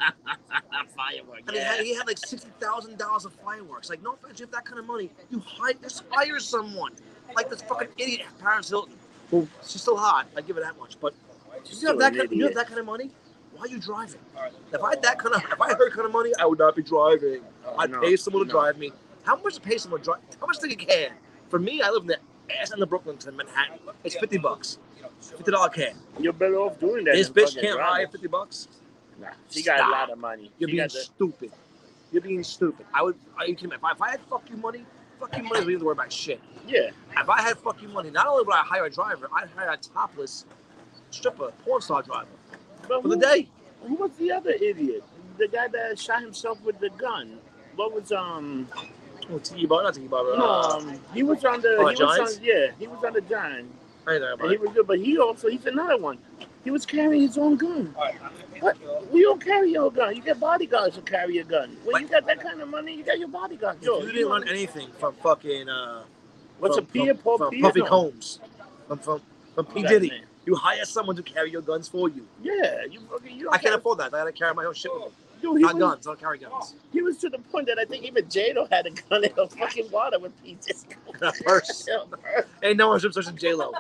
Firework. 0.96 1.42
I 1.50 1.52
mean, 1.52 1.62
Yeah. 1.62 1.82
he 1.84 1.94
had 1.94 2.08
like 2.08 2.18
sixty 2.18 2.50
thousand 2.62 2.98
dollars 2.98 3.26
of 3.26 3.34
fireworks. 3.34 3.90
Like, 3.90 4.02
no 4.02 4.14
offense, 4.14 4.40
you 4.40 4.46
have 4.46 4.52
that 4.54 4.64
kind 4.66 4.80
of 4.80 4.86
money, 4.86 5.12
you 5.30 5.40
hire, 5.40 5.74
just 5.82 6.04
hire 6.10 6.40
someone. 6.40 6.94
Like 7.36 7.50
this 7.50 7.62
fucking 7.64 7.90
idiot 7.98 8.22
Paris 8.40 8.70
Hilton, 8.70 8.94
who 9.32 9.48
she's 9.66 9.82
still 9.82 9.98
hot. 9.98 10.28
I 10.36 10.42
give 10.42 10.56
her 10.56 10.62
that 10.62 10.78
much. 10.78 11.00
But 11.00 11.14
you 11.82 11.88
have 11.88 12.00
that 12.00 12.16
kind, 12.16 12.32
you 12.32 12.46
have 12.46 12.56
that 12.56 12.68
kind 12.68 12.80
of 12.80 12.86
money. 12.86 13.12
why 13.56 13.64
are 13.64 13.68
you 13.68 13.80
driving? 13.80 14.20
If 14.74 14.84
I 14.84 14.90
had 14.92 15.02
that 15.04 15.18
kind 15.20 15.36
of, 15.36 15.44
if 15.44 15.62
I 15.62 15.70
had 15.70 15.78
her 15.78 15.90
kind 15.90 16.06
of 16.06 16.12
money, 16.12 16.32
I 16.40 16.46
would 16.46 16.60
not 16.60 16.76
be 16.76 16.84
driving. 16.84 17.42
Oh, 17.66 17.76
I'd 17.78 17.92
No, 17.92 18.02
pay 18.02 18.16
someone 18.16 18.46
to 18.46 18.52
drive 18.52 18.78
me. 18.78 18.92
How 19.24 19.36
much 19.38 19.56
to 19.56 19.62
pay 19.62 19.78
someone 19.78 20.02
to 20.02 20.06
drive? 20.06 20.20
How 20.40 20.46
much 20.48 20.60
do 20.60 20.70
you 20.70 20.78
can? 20.78 21.12
For 21.50 21.60
me, 21.60 21.82
I 21.82 21.90
live 21.90 22.04
in 22.04 22.08
the 22.08 22.20
ass 22.60 22.72
end 22.72 22.82
of 22.84 22.90
Brooklyn 22.90 23.18
to 23.18 23.32
Manhattan. 23.32 23.80
It's 24.04 24.16
fifty 24.16 24.38
bucks, 24.38 24.78
fifty 25.20 25.52
dollar 25.52 25.70
can. 25.70 25.96
You're 26.20 26.34
better 26.34 26.58
off 26.58 26.80
doing 26.80 27.06
that. 27.06 27.16
This 27.16 27.30
bitch 27.30 27.60
can't 27.60 27.78
buy 27.78 27.84
driving. 27.98 28.12
fifty 28.12 28.28
bucks. 28.28 28.68
Nah, 29.20 29.30
she 29.50 29.64
got 29.64 29.78
Stop. 29.78 29.88
a 29.88 29.92
lot 29.92 30.12
of 30.12 30.20
money. 30.20 30.52
You're 30.60 30.70
she 30.70 30.76
being 30.76 30.84
got 30.88 30.92
the, 30.92 31.00
stupid. 31.00 31.52
You're 32.12 32.22
being 32.22 32.44
stupid. 32.44 32.86
I 32.94 33.02
would. 33.02 33.16
Are 33.38 33.48
you 33.48 33.56
kidding 33.56 33.70
me? 33.70 33.76
If 33.78 33.84
I, 33.84 33.92
if 33.92 34.02
I 34.02 34.12
had 34.12 34.20
fuck 34.30 34.44
you 34.50 34.58
money, 34.58 34.86
fuck 35.20 35.36
you 35.38 35.44
money, 35.44 35.60
we 35.66 35.66
didn't 35.66 35.72
have 35.74 35.80
to 35.80 35.86
worry 35.86 35.94
about 35.94 36.12
shit. 36.14 36.40
yeah. 36.68 36.90
If 37.18 37.30
I 37.30 37.42
had 37.42 37.58
fucking 37.58 37.92
money, 37.94 38.12
not 38.12 38.28
only 38.28 38.44
would 38.44 38.54
I 38.54 38.60
hire 38.64 38.86
a 38.86 38.90
driver, 38.90 39.28
I'd 39.36 39.50
hire 39.56 39.70
a 39.72 39.78
topless 39.78 40.46
stripper, 41.12 41.52
porn 41.64 41.82
star 41.82 42.02
driver 42.02 42.28
But 42.88 43.02
for 43.02 43.08
the 43.10 43.16
who- 43.16 43.22
day. 43.22 43.50
Who 43.84 43.96
was 43.96 44.12
the 44.18 44.32
other 44.32 44.50
idiot? 44.52 45.04
The 45.38 45.48
guy 45.48 45.68
that 45.68 46.00
shot 46.00 46.22
himself 46.22 46.60
with 46.64 46.80
the 46.80 46.90
gun. 46.92 47.38
What 47.76 47.94
was 47.94 48.12
um? 48.12 48.68
Oh, 49.32 49.38
Tiki 49.40 49.66
Bar, 49.68 49.84
not 49.84 49.94
Tiki 49.94 50.08
Bar. 50.08 50.24
No, 50.38 50.44
Uh, 50.44 50.78
um, 50.78 51.00
he 51.14 51.22
was 51.24 51.44
on 51.46 51.62
the. 51.62 51.76
Oh, 51.78 51.88
he 51.90 52.02
was 52.04 52.38
on, 52.38 52.44
yeah, 52.44 52.68
he 52.80 52.88
was 52.88 53.04
on 53.04 53.14
the 53.14 53.22
Giant, 53.22 53.70
I 54.08 54.18
know 54.18 54.36
and 54.40 54.50
he 54.52 54.58
was 54.58 54.72
good. 54.72 54.88
But 54.88 55.00
he 55.00 55.18
also 55.20 55.50
he's 55.50 55.66
another 55.68 55.98
one. 55.98 56.18
He 56.66 56.72
was 56.72 56.84
carrying 56.84 57.22
his 57.22 57.38
own 57.38 57.58
gun. 57.58 57.96
What? 58.60 58.76
We 59.12 59.22
don't 59.22 59.40
carry 59.40 59.72
your 59.72 59.92
gun. 59.92 60.16
You 60.16 60.22
get 60.24 60.40
bodyguards 60.40 60.96
to 60.96 61.02
carry 61.04 61.36
your 61.36 61.44
gun. 61.44 61.78
When 61.86 62.02
you 62.02 62.08
got 62.10 62.26
that 62.26 62.42
kind 62.42 62.60
of 62.60 62.68
money, 62.68 62.96
you 62.96 63.04
got 63.04 63.20
your 63.20 63.28
bodyguards. 63.28 63.86
Yo, 63.86 64.02
you 64.02 64.12
didn't 64.12 64.30
learn 64.30 64.50
anything 64.50 64.90
from 64.98 65.14
fucking 65.14 65.70
uh, 65.70 66.04
What's 66.58 66.76
from, 66.76 66.86
a 66.86 66.88
Pierre 66.88 67.14
from, 67.14 67.24
Paul 67.24 67.38
from 67.38 67.50
Pierre? 67.52 67.62
Puffy. 67.62 67.82
Combs, 67.82 68.40
from 68.88 68.98
from, 68.98 69.22
from 69.54 69.66
P 69.68 69.84
That 69.84 69.90
Diddy, 69.90 70.24
you 70.48 70.56
hire 70.56 70.84
someone 70.86 71.16
to 71.18 71.24
carry 71.24 71.52
your 71.52 71.62
guns 71.62 71.88
for 71.88 72.10
you. 72.10 72.26
Yeah, 72.42 72.84
you. 72.90 73.00
You 73.30 73.50
I 73.52 73.60
can't 73.60 73.76
afford 73.76 74.00
that. 74.00 74.08
I 74.08 74.18
gotta 74.18 74.32
carry 74.32 74.56
my 74.56 74.66
own 74.66 74.74
shit 74.74 74.92
with 74.92 75.04
me. 75.04 75.10
Dude, 75.44 75.58
he 75.58 75.64
Not 75.64 75.76
was, 75.76 75.82
guns. 75.82 76.08
I 76.08 76.10
don't 76.10 76.20
carry 76.20 76.40
guns. 76.40 76.74
He 76.92 77.04
was 77.04 77.18
to 77.18 77.30
the 77.30 77.38
point 77.38 77.68
that 77.68 77.78
I 77.78 77.86
think 77.86 78.06
even 78.06 78.28
J 78.28 78.54
Lo 78.56 78.68
had 78.72 78.88
a 78.88 78.90
gun 78.90 79.24
in 79.24 79.34
a 79.38 79.48
fucking 79.48 79.92
water 79.92 80.18
with 80.18 80.32
pieces. 80.44 80.88
Purse. 81.46 81.88
Ain't 82.64 82.78
no 82.78 82.88
one 82.88 83.00
should 83.00 83.14
searching 83.14 83.38
J 83.38 83.54
Lo. 83.54 83.72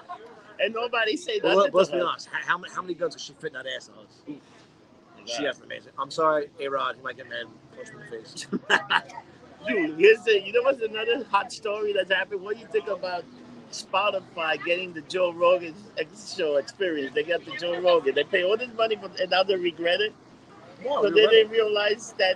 And 0.59 0.73
nobody 0.73 1.17
say 1.17 1.39
Well, 1.43 1.57
nothing. 1.57 1.73
let- 1.73 1.75
let's 1.75 1.89
be 1.91 1.99
honest. 2.01 2.27
How, 2.31 2.39
how 2.53 2.57
many 2.57 2.73
how 2.73 2.81
many 2.81 2.93
guns 2.93 3.15
does 3.15 3.23
she 3.23 3.33
fit 3.33 3.47
in 3.47 3.53
that 3.53 3.65
ass 3.75 3.89
of 3.89 3.95
hers? 3.95 4.39
She 5.25 5.43
has 5.43 5.59
amazing. 5.61 5.91
I'm 5.97 6.11
sorry, 6.11 6.49
A 6.59 6.67
Rod. 6.67 6.95
He 6.97 7.01
might 7.01 7.17
get 7.17 7.27
mad. 7.29 7.45
Punch 7.75 7.89
me 7.89 7.95
in 8.03 8.09
the 8.09 8.17
face. 8.17 8.47
Dude, 9.67 9.99
here's 9.99 10.21
the, 10.23 10.39
you 10.41 10.53
know 10.53 10.61
what's 10.61 10.81
another 10.81 11.23
hot 11.31 11.51
story 11.51 11.93
that's 11.93 12.11
happened? 12.11 12.41
What 12.41 12.55
do 12.55 12.61
you 12.61 12.67
think 12.67 12.87
about 12.87 13.25
Spotify 13.71 14.63
getting 14.63 14.93
the 14.93 15.01
Joe 15.01 15.33
Rogan 15.33 15.73
show 16.15 16.57
experience? 16.57 17.15
They 17.15 17.23
got 17.23 17.43
the 17.45 17.51
Joe 17.57 17.79
Rogan. 17.81 18.13
They 18.13 18.23
pay 18.23 18.43
all 18.43 18.55
this 18.57 18.69
money 18.77 18.95
for, 18.95 19.09
and 19.19 19.31
now 19.31 19.41
they 19.41 19.55
regret 19.55 20.01
it. 20.01 20.13
No, 20.83 21.01
But 21.01 21.15
then 21.15 21.29
they 21.31 21.45
realize 21.45 22.13
that 22.19 22.35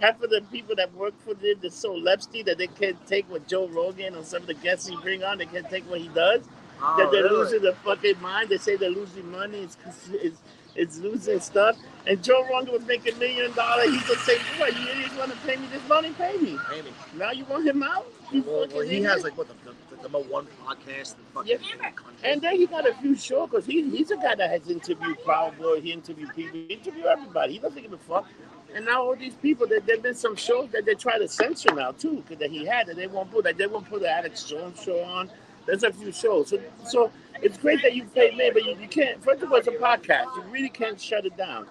half 0.00 0.22
of 0.22 0.30
the 0.30 0.42
people 0.52 0.76
that 0.76 0.94
work 0.94 1.14
for 1.24 1.34
them 1.34 1.56
are 1.64 1.70
so 1.70 1.92
lepsty 1.94 2.42
that 2.44 2.58
they 2.58 2.68
can't 2.68 3.04
take 3.08 3.28
what 3.30 3.48
Joe 3.48 3.66
Rogan 3.68 4.14
or 4.14 4.22
some 4.22 4.42
of 4.42 4.48
the 4.48 4.54
guests 4.54 4.86
he 4.86 4.96
bring 4.98 5.24
on. 5.24 5.38
They 5.38 5.46
can't 5.46 5.68
take 5.68 5.88
what 5.90 6.00
he 6.00 6.08
does. 6.08 6.42
Oh, 6.80 6.96
that 6.98 7.10
they're 7.10 7.28
losing 7.30 7.62
their 7.62 7.74
fucking 7.74 8.20
mind. 8.20 8.48
They 8.50 8.58
say 8.58 8.76
they're 8.76 8.90
losing 8.90 9.30
money. 9.30 9.58
It's 9.60 9.76
it's, 10.12 10.38
it's 10.74 10.98
losing 10.98 11.40
stuff. 11.40 11.76
And 12.06 12.22
Joe 12.22 12.46
Rogan 12.50 12.72
was 12.72 12.84
making 12.86 13.14
a 13.14 13.18
million 13.18 13.52
dollars. 13.52 13.86
He 13.86 13.98
just 14.00 14.24
say, 14.24 14.38
"What 14.58 14.74
you 14.78 14.88
idiots 14.88 15.16
want 15.18 15.32
to 15.32 15.36
pay 15.38 15.56
me 15.56 15.66
this 15.72 15.86
money? 15.88 16.10
Pay 16.16 16.36
me." 16.38 16.56
Maybe. 16.70 16.88
Now 17.16 17.32
you 17.32 17.44
want 17.46 17.66
him 17.66 17.82
out? 17.82 18.06
You 18.30 18.42
Well, 18.42 18.60
fucking 18.62 18.76
well, 18.76 18.86
he 18.86 18.96
idiot. 18.98 19.10
has 19.10 19.24
like 19.24 19.36
what 19.36 19.48
the, 19.48 19.54
the, 19.64 19.96
the 19.96 20.02
number 20.02 20.18
one 20.20 20.46
podcast 20.64 21.14
in 21.16 21.20
the 21.24 21.30
fucking 21.34 21.58
Yeah. 21.78 21.90
country. 21.90 22.04
And 22.24 22.40
then 22.40 22.56
he 22.56 22.66
got 22.66 22.86
a 22.88 22.94
few 22.94 23.16
shows 23.16 23.50
because 23.50 23.66
he, 23.66 23.88
he's 23.90 24.10
a 24.10 24.16
guy 24.16 24.34
that 24.36 24.50
has 24.50 24.68
interviewed 24.70 25.22
Proud 25.24 25.58
Boy, 25.58 25.80
he 25.80 25.92
interviewed 25.92 26.34
people, 26.34 26.58
he 26.58 26.66
interviewed 26.66 27.06
everybody. 27.06 27.54
He 27.54 27.58
doesn't 27.58 27.80
give 27.82 27.92
a 27.92 27.98
fuck. 27.98 28.26
And 28.74 28.84
now 28.84 29.02
all 29.02 29.16
these 29.16 29.34
people, 29.34 29.66
that 29.68 29.86
there 29.86 29.96
have 29.96 30.02
been 30.02 30.14
some 30.14 30.36
shows 30.36 30.68
that 30.72 30.84
they 30.84 30.94
try 30.94 31.18
to 31.18 31.26
censor 31.26 31.74
now 31.74 31.92
too, 31.92 32.22
that 32.38 32.50
he 32.50 32.66
had 32.66 32.86
that 32.88 32.96
they 32.96 33.06
won't 33.06 33.30
put, 33.30 33.44
like 33.46 33.56
they 33.56 33.66
won't 33.66 33.88
put 33.88 34.02
the 34.02 34.10
Alex 34.10 34.44
Jones 34.44 34.80
show 34.82 35.02
on. 35.04 35.30
There's 35.68 35.82
a 35.84 35.92
few 35.92 36.10
shows, 36.12 36.48
so 36.48 36.58
so 36.86 37.12
it's 37.42 37.58
great 37.58 37.82
that 37.82 37.94
you 37.94 38.04
pay 38.04 38.30
me, 38.34 38.50
but 38.52 38.64
you, 38.64 38.74
you 38.80 38.88
can't. 38.88 39.22
First 39.22 39.42
of 39.42 39.52
all, 39.52 39.58
it's 39.58 39.68
a 39.68 39.72
podcast. 39.72 40.34
You 40.36 40.42
really 40.50 40.70
can't 40.70 40.98
shut 41.00 41.26
it 41.26 41.36
down. 41.36 41.66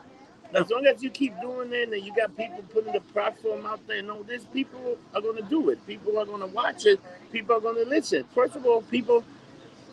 As 0.53 0.69
long 0.69 0.86
as 0.86 1.01
you 1.03 1.10
keep 1.10 1.33
doing 1.41 1.73
it 1.73 1.91
and 1.91 2.05
you 2.05 2.15
got 2.15 2.38
people 2.38 2.63
putting 2.71 2.93
the 2.93 3.01
platform 3.01 3.65
out 3.65 3.86
there, 3.88 4.01
no, 4.03 4.21
this 4.23 4.45
people 4.45 4.97
are 5.15 5.19
going 5.21 5.36
to 5.36 5.49
do 5.49 5.69
it. 5.71 5.86
People 5.88 6.17
are 6.19 6.25
going 6.25 6.39
to 6.41 6.47
watch 6.47 6.86
it. 6.86 7.01
People 7.33 7.55
are 7.57 7.60
going 7.60 7.75
to 7.83 7.89
listen. 7.89 8.23
First 8.36 8.55
of 8.55 8.65
all, 8.67 8.83
people 8.83 9.23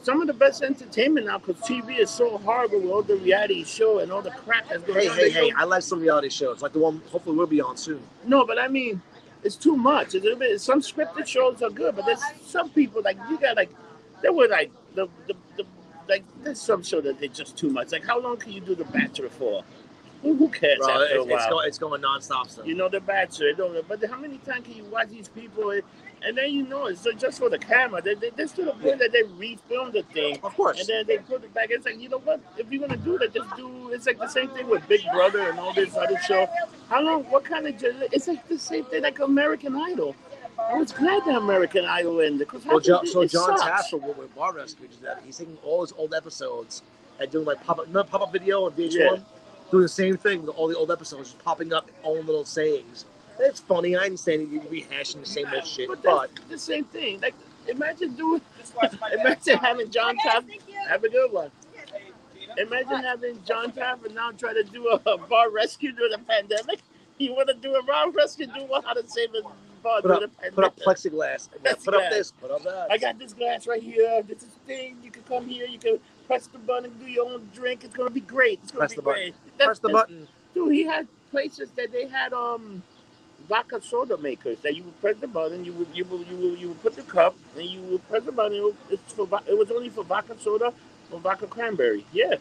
some 0.03 0.21
of 0.21 0.27
the 0.27 0.35
best 0.35 0.63
entertainment 0.63 1.27
now 1.27 1.39
because 1.39 1.57
TV 1.63 1.99
is 1.99 2.11
so 2.11 2.37
horrible 2.39 2.79
with 2.79 2.91
all 2.91 3.03
the 3.03 3.17
reality 3.17 3.65
show 3.65 4.01
and 4.01 4.13
all 4.13 4.21
the 4.21 4.31
crap 4.31 4.69
that's 4.69 4.83
going 4.85 5.01
Hey, 5.01 5.09
on. 5.09 5.17
hey, 5.17 5.31
hey! 5.31 5.51
don't- 5.51 5.59
I 5.61 5.65
like 5.65 5.83
some 5.83 6.01
reality 6.01 6.29
shows, 6.29 6.61
like 6.61 6.75
the 6.75 6.79
one 6.79 7.01
hopefully 7.11 7.35
we'll 7.37 7.47
be 7.47 7.63
on 7.63 7.79
soon. 7.79 8.03
No, 8.27 8.45
but 8.47 8.59
I 8.59 8.69
mean, 8.69 9.01
it's 9.43 9.57
too 9.57 9.77
much. 9.77 10.09
It's 10.09 10.17
a 10.17 10.19
little 10.21 10.39
bit. 10.39 10.61
Some 10.61 10.83
scripted 10.83 11.27
shows 11.27 11.63
are 11.63 11.71
good, 11.71 11.97
but 11.97 12.05
there's 12.05 12.21
some 12.47 12.69
people 12.69 13.01
like 13.03 13.17
you 13.31 13.39
got 13.39 13.57
like 13.57 13.71
there 14.25 14.33
were 14.33 14.49
like 14.49 14.73
the 14.95 15.07
the, 15.29 15.35
the 15.59 15.67
like 16.09 16.25
there's 16.43 16.61
some 16.61 16.83
show 16.83 17.01
that 17.03 17.21
they're 17.21 17.29
just 17.29 17.57
too 17.59 17.69
much. 17.69 17.93
Like 17.93 18.07
how 18.07 18.19
long 18.19 18.39
can 18.39 18.53
you 18.53 18.61
do 18.61 18.75
The 18.75 18.87
Bachelor 18.87 19.29
for? 19.29 19.63
Who, 20.23 20.35
who 20.35 20.49
cares 20.49 20.79
Bro, 20.79 20.89
after 20.89 21.05
it's, 21.05 21.13
a 21.13 21.21
it's, 21.21 21.31
while? 21.31 21.51
going, 21.51 21.69
it's 21.69 21.79
going 21.79 22.01
nonstop 22.01 22.51
still. 22.51 22.67
You 22.67 22.75
know 22.75 22.89
The 22.89 23.01
Bachelor. 23.01 23.49
it 23.49 23.89
but 23.89 24.03
how 24.09 24.19
many 24.19 24.39
times 24.39 24.67
can 24.67 24.75
you 24.77 24.85
watch 24.85 25.11
these 25.11 25.29
people? 25.29 25.71
And 26.27 26.39
then 26.39 26.53
you 26.53 26.67
know 26.67 26.87
it's 26.87 27.07
just 27.19 27.39
for 27.39 27.51
the 27.51 27.59
camera. 27.59 28.01
They, 28.01 28.15
they, 28.15 28.31
they're 28.31 28.47
to 28.47 28.65
the 28.65 28.73
point 28.73 28.99
that 28.99 29.13
they 29.13 29.25
refilm 29.25 29.93
the 29.93 30.05
thing. 30.15 30.39
Of 30.43 30.55
course. 30.55 30.81
And 30.81 30.89
then 30.89 31.07
they 31.07 31.19
put 31.19 31.45
it 31.45 31.53
back. 31.53 31.67
It's 31.69 31.85
like, 31.85 32.01
you 32.01 32.09
know 32.09 32.21
what? 32.21 32.41
If 32.57 32.73
you're 32.73 32.89
gonna 32.89 32.97
do 32.97 33.19
that, 33.19 33.35
just 33.35 33.55
do. 33.57 33.91
It's 33.93 34.07
like 34.07 34.19
the 34.19 34.29
same 34.29 34.49
thing 34.51 34.67
with 34.71 34.89
Big 34.89 35.03
Brother 35.13 35.51
and 35.51 35.59
all 35.59 35.75
this 35.75 35.95
other 35.95 36.19
show. 36.27 36.49
How 36.89 37.03
long? 37.03 37.25
What 37.25 37.45
kind 37.45 37.67
of? 37.67 37.75
It's 38.11 38.27
like 38.27 38.49
the 38.49 38.59
same 38.59 38.87
thing 38.87 39.03
like 39.03 39.19
American 39.19 39.77
Idol. 39.77 40.17
I 40.71 40.75
was 40.77 40.93
glad 40.93 41.25
that 41.27 41.37
American 41.37 41.85
Idol 41.85 42.21
ended 42.21 42.41
because 42.41 42.65
Well, 42.65 42.81
John, 42.81 43.07
so 43.07 43.23
it 43.23 43.31
John 43.31 43.57
sucks. 43.59 43.89
Taffer 43.91 44.01
with, 44.01 44.17
with 44.17 44.35
Bar 44.35 44.55
Rescue 44.55 44.89
did 44.89 45.01
that. 45.03 45.23
He's 45.25 45.37
taking 45.39 45.57
all 45.63 45.83
his 45.83 45.93
old 45.93 46.15
episodes 46.15 46.83
and 47.21 47.31
doing 47.31 47.45
like 47.45 47.63
pop 47.65 47.79
up, 47.79 47.89
no 47.89 48.03
pop 48.05 48.23
up 48.23 48.33
video 48.33 48.65
on 48.65 48.73
VH1, 48.73 48.93
Yeah. 48.93 49.17
doing 49.71 49.83
the 49.83 49.89
same 49.89 50.17
thing 50.17 50.45
with 50.45 50.55
all 50.57 50.69
the 50.69 50.77
old 50.77 50.91
episodes, 50.91 51.33
just 51.33 51.45
popping 51.45 51.73
up 51.73 51.91
own 52.03 52.27
little 52.27 52.45
sayings. 52.45 53.05
It's 53.39 53.61
funny. 53.61 53.97
I 53.97 54.05
understand 54.05 54.51
you 54.51 54.61
rehashing 54.61 55.21
the 55.21 55.27
same 55.27 55.47
old 55.55 55.67
shit, 55.67 55.89
But 55.89 56.03
but 56.03 56.31
the 56.49 56.59
same 56.59 56.85
thing. 56.85 57.21
Like 57.21 57.35
imagine 57.69 58.15
doing. 58.15 58.41
Imagine 59.21 59.59
having 59.59 59.91
Jon 59.91 60.17
Taffer. 60.25 60.49
Have 60.89 61.05
a 61.05 61.09
good 61.09 61.33
one. 61.33 61.51
Imagine 62.57 63.03
having 63.03 63.43
Jon 63.45 63.73
Taffer 63.73 64.13
now 64.15 64.31
try 64.33 64.53
to 64.55 64.63
do 64.65 64.89
a, 64.89 65.11
a 65.11 65.19
bar 65.19 65.51
rescue 65.51 65.93
during 65.93 66.13
the 66.13 66.19
pandemic. 66.19 66.81
You 67.17 67.33
want 67.33 67.47
to 67.47 67.55
do 67.55 67.73
a 67.77 67.83
bar 67.85 68.11
rescue? 68.11 68.47
Do 68.47 68.65
what? 68.65 68.85
How 68.85 68.93
to 68.93 69.09
save 69.09 69.29
a 69.37 69.43
put 70.03 70.11
up, 70.11 70.21
put 70.55 70.65
up 70.65 70.77
pandemic? 70.77 70.77
plexiglass. 70.77 71.49
Put 71.85 71.95
up 71.95 72.11
this, 72.11 72.33
put 72.33 72.51
up 72.51 72.63
that. 72.65 72.89
I 72.91 72.99
got 72.99 73.19
this 73.19 73.33
glass 73.33 73.67
right 73.67 73.83
here. 73.83 74.23
This 74.23 74.39
is 74.43 74.49
the 74.49 74.61
thing. 74.67 74.97
You 75.03 75.11
can 75.11 75.23
come 75.25 75.47
here. 75.49 75.67
You 75.67 75.79
can 75.79 75.99
press 76.27 76.47
the 76.49 76.59
button 76.59 76.87
and 76.87 77.01
do 77.01 77.07
your 77.07 77.31
own 77.31 77.49
drink. 77.55 77.85
It's 77.85 77.95
gonna 77.95 78.11
be 78.11 78.21
great. 78.21 78.61
It's 78.63 78.73
gonna 78.73 78.81
Press 78.81 78.93
be 78.93 78.97
the 78.97 79.03
button. 79.03 79.23
great. 79.23 79.35
That's- 79.59 79.67
Press 79.67 79.79
the 79.81 79.89
button. 79.91 80.29
Dude, 80.55 80.73
he 80.73 80.85
had 80.85 81.07
places 81.31 81.71
that 81.77 81.93
they 81.93 82.07
had 82.09 82.33
um 82.33 82.83
vodka 83.49 83.81
soda 83.83 84.17
makers 84.19 84.59
that 84.63 84.75
you 84.75 84.83
would 84.85 85.01
press 85.01 85.17
the 85.21 85.29
button, 85.29 85.65
you 85.65 85.73
would 85.75 85.89
you 85.95 86.05
would 86.07 86.27
you 86.29 86.37
would, 86.37 86.59
you 86.59 86.69
would 86.69 86.83
put 86.83 86.97
the 86.97 87.03
cup 87.03 87.37
and 87.57 87.67
you 87.67 87.81
would 87.83 88.09
press 88.09 88.23
the 88.25 88.33
button. 88.33 88.57
It 88.57 88.63
was, 88.65 88.75
it's 88.91 89.13
for, 89.13 89.29
it 89.47 89.59
was 89.59 89.71
only 89.71 89.91
for 89.91 90.05
vodka 90.05 90.37
soda 90.41 90.73
or 91.11 91.21
vodka 91.21 91.47
cranberry. 91.47 92.07
Yeah, 92.13 92.37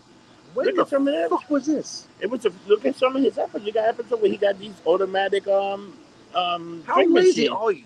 Where 0.54 0.68
look 0.68 0.76
the 0.76 0.82
at 0.84 0.88
some 0.90 1.08
of 1.08 1.14
that. 1.14 1.30
fuck 1.30 1.50
was 1.50 1.66
this? 1.66 2.08
It 2.22 2.28
was 2.30 2.46
a, 2.46 2.52
look 2.68 2.86
at 2.86 2.96
some 2.96 3.16
of 3.16 3.24
his 3.24 3.38
episodes. 3.38 3.66
You 3.66 3.74
got 3.74 3.90
episodes 3.90 4.22
where 4.22 4.32
he 4.32 4.38
got 4.38 4.58
these 4.60 4.76
automatic 4.86 5.48
um 5.48 5.94
um 6.36 6.84
How 6.88 6.96
drink 6.96 7.14
lazy 7.14 7.50
machines. 7.50 7.50
are 7.50 7.72
you? 7.72 7.86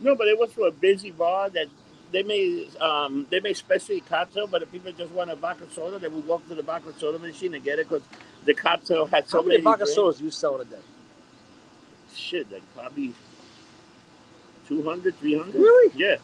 No, 0.00 0.14
but 0.14 0.28
it 0.28 0.38
was 0.38 0.52
for 0.52 0.68
a 0.68 0.72
busy 0.72 1.10
bar 1.10 1.50
that 1.50 1.68
they 2.12 2.22
made 2.22 2.76
um 2.80 3.26
they 3.30 3.40
made 3.40 3.56
specially 3.56 4.00
cocktail, 4.02 4.46
but 4.46 4.62
if 4.62 4.70
people 4.72 4.92
just 4.92 5.12
want 5.12 5.30
a 5.30 5.36
vodka 5.36 5.66
soda, 5.72 5.98
they 5.98 6.08
would 6.08 6.26
walk 6.26 6.46
to 6.48 6.54
the 6.54 6.62
vodka 6.62 6.92
soda 6.98 7.18
machine 7.18 7.54
and 7.54 7.64
get 7.64 7.78
it 7.78 7.88
because 7.88 8.02
the 8.44 8.54
cocktail 8.54 9.06
had 9.06 9.28
so 9.28 9.38
How 9.42 9.48
many 9.48 9.60
vodka 9.62 9.84
drinks. 9.84 9.94
sodas 9.94 10.18
do 10.18 10.24
you 10.24 10.30
sell 10.30 10.56
in 10.56 10.62
a 10.66 10.70
day? 10.70 10.76
Shit, 12.14 12.50
like 12.52 12.62
probably 12.74 13.14
200, 14.68 15.16
300. 15.18 15.54
Really? 15.60 15.92
Yeah. 15.96 16.16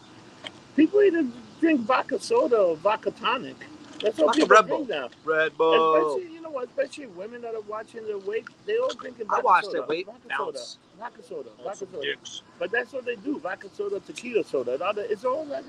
People 0.77 1.03
either 1.03 1.27
drink 1.61 1.83
vodka 1.83 2.21
soda 2.21 2.59
or 2.59 2.77
vodka 2.77 3.11
tonic. 3.13 3.57
That's 4.01 4.19
all 4.19 4.27
Vodka 4.27 4.41
people 4.41 4.57
Red 4.57 4.69
Bull. 4.69 4.85
drink 4.85 4.91
now. 4.91 5.11
Red 5.25 5.57
Bull. 5.57 6.21
Especially, 6.53 6.55
know 6.55 6.59
what? 6.61 6.69
Especially 6.69 7.07
women 7.09 7.43
that 7.43 7.55
are 7.55 7.61
watching 7.63 8.07
their 8.07 8.19
weight, 8.19 8.47
they 8.67 8.79
all 8.79 8.95
drinking 8.95 9.27
I 9.31 9.37
vodka 9.37 9.45
watched 9.47 9.65
soda. 9.67 9.79
their 9.79 9.87
weight 9.87 10.07
vodka 10.07 10.29
bounce. 10.29 10.79
soda. 10.99 10.99
Vodka 10.99 11.23
soda. 11.23 11.51
Vodka 11.65 11.79
soda. 11.93 12.03
dicks. 12.03 12.43
But 12.59 12.71
that's 12.73 12.93
what 12.93 13.05
they 13.05 13.17
do. 13.17 13.39
Vodka 13.41 13.69
soda, 13.75 14.01
tequila 14.01 14.45
soda. 14.45 14.75
and 14.75 14.83
all 14.83 14.93
that- 14.95 15.11
It's 15.11 15.25
all 15.25 15.45
that. 15.47 15.65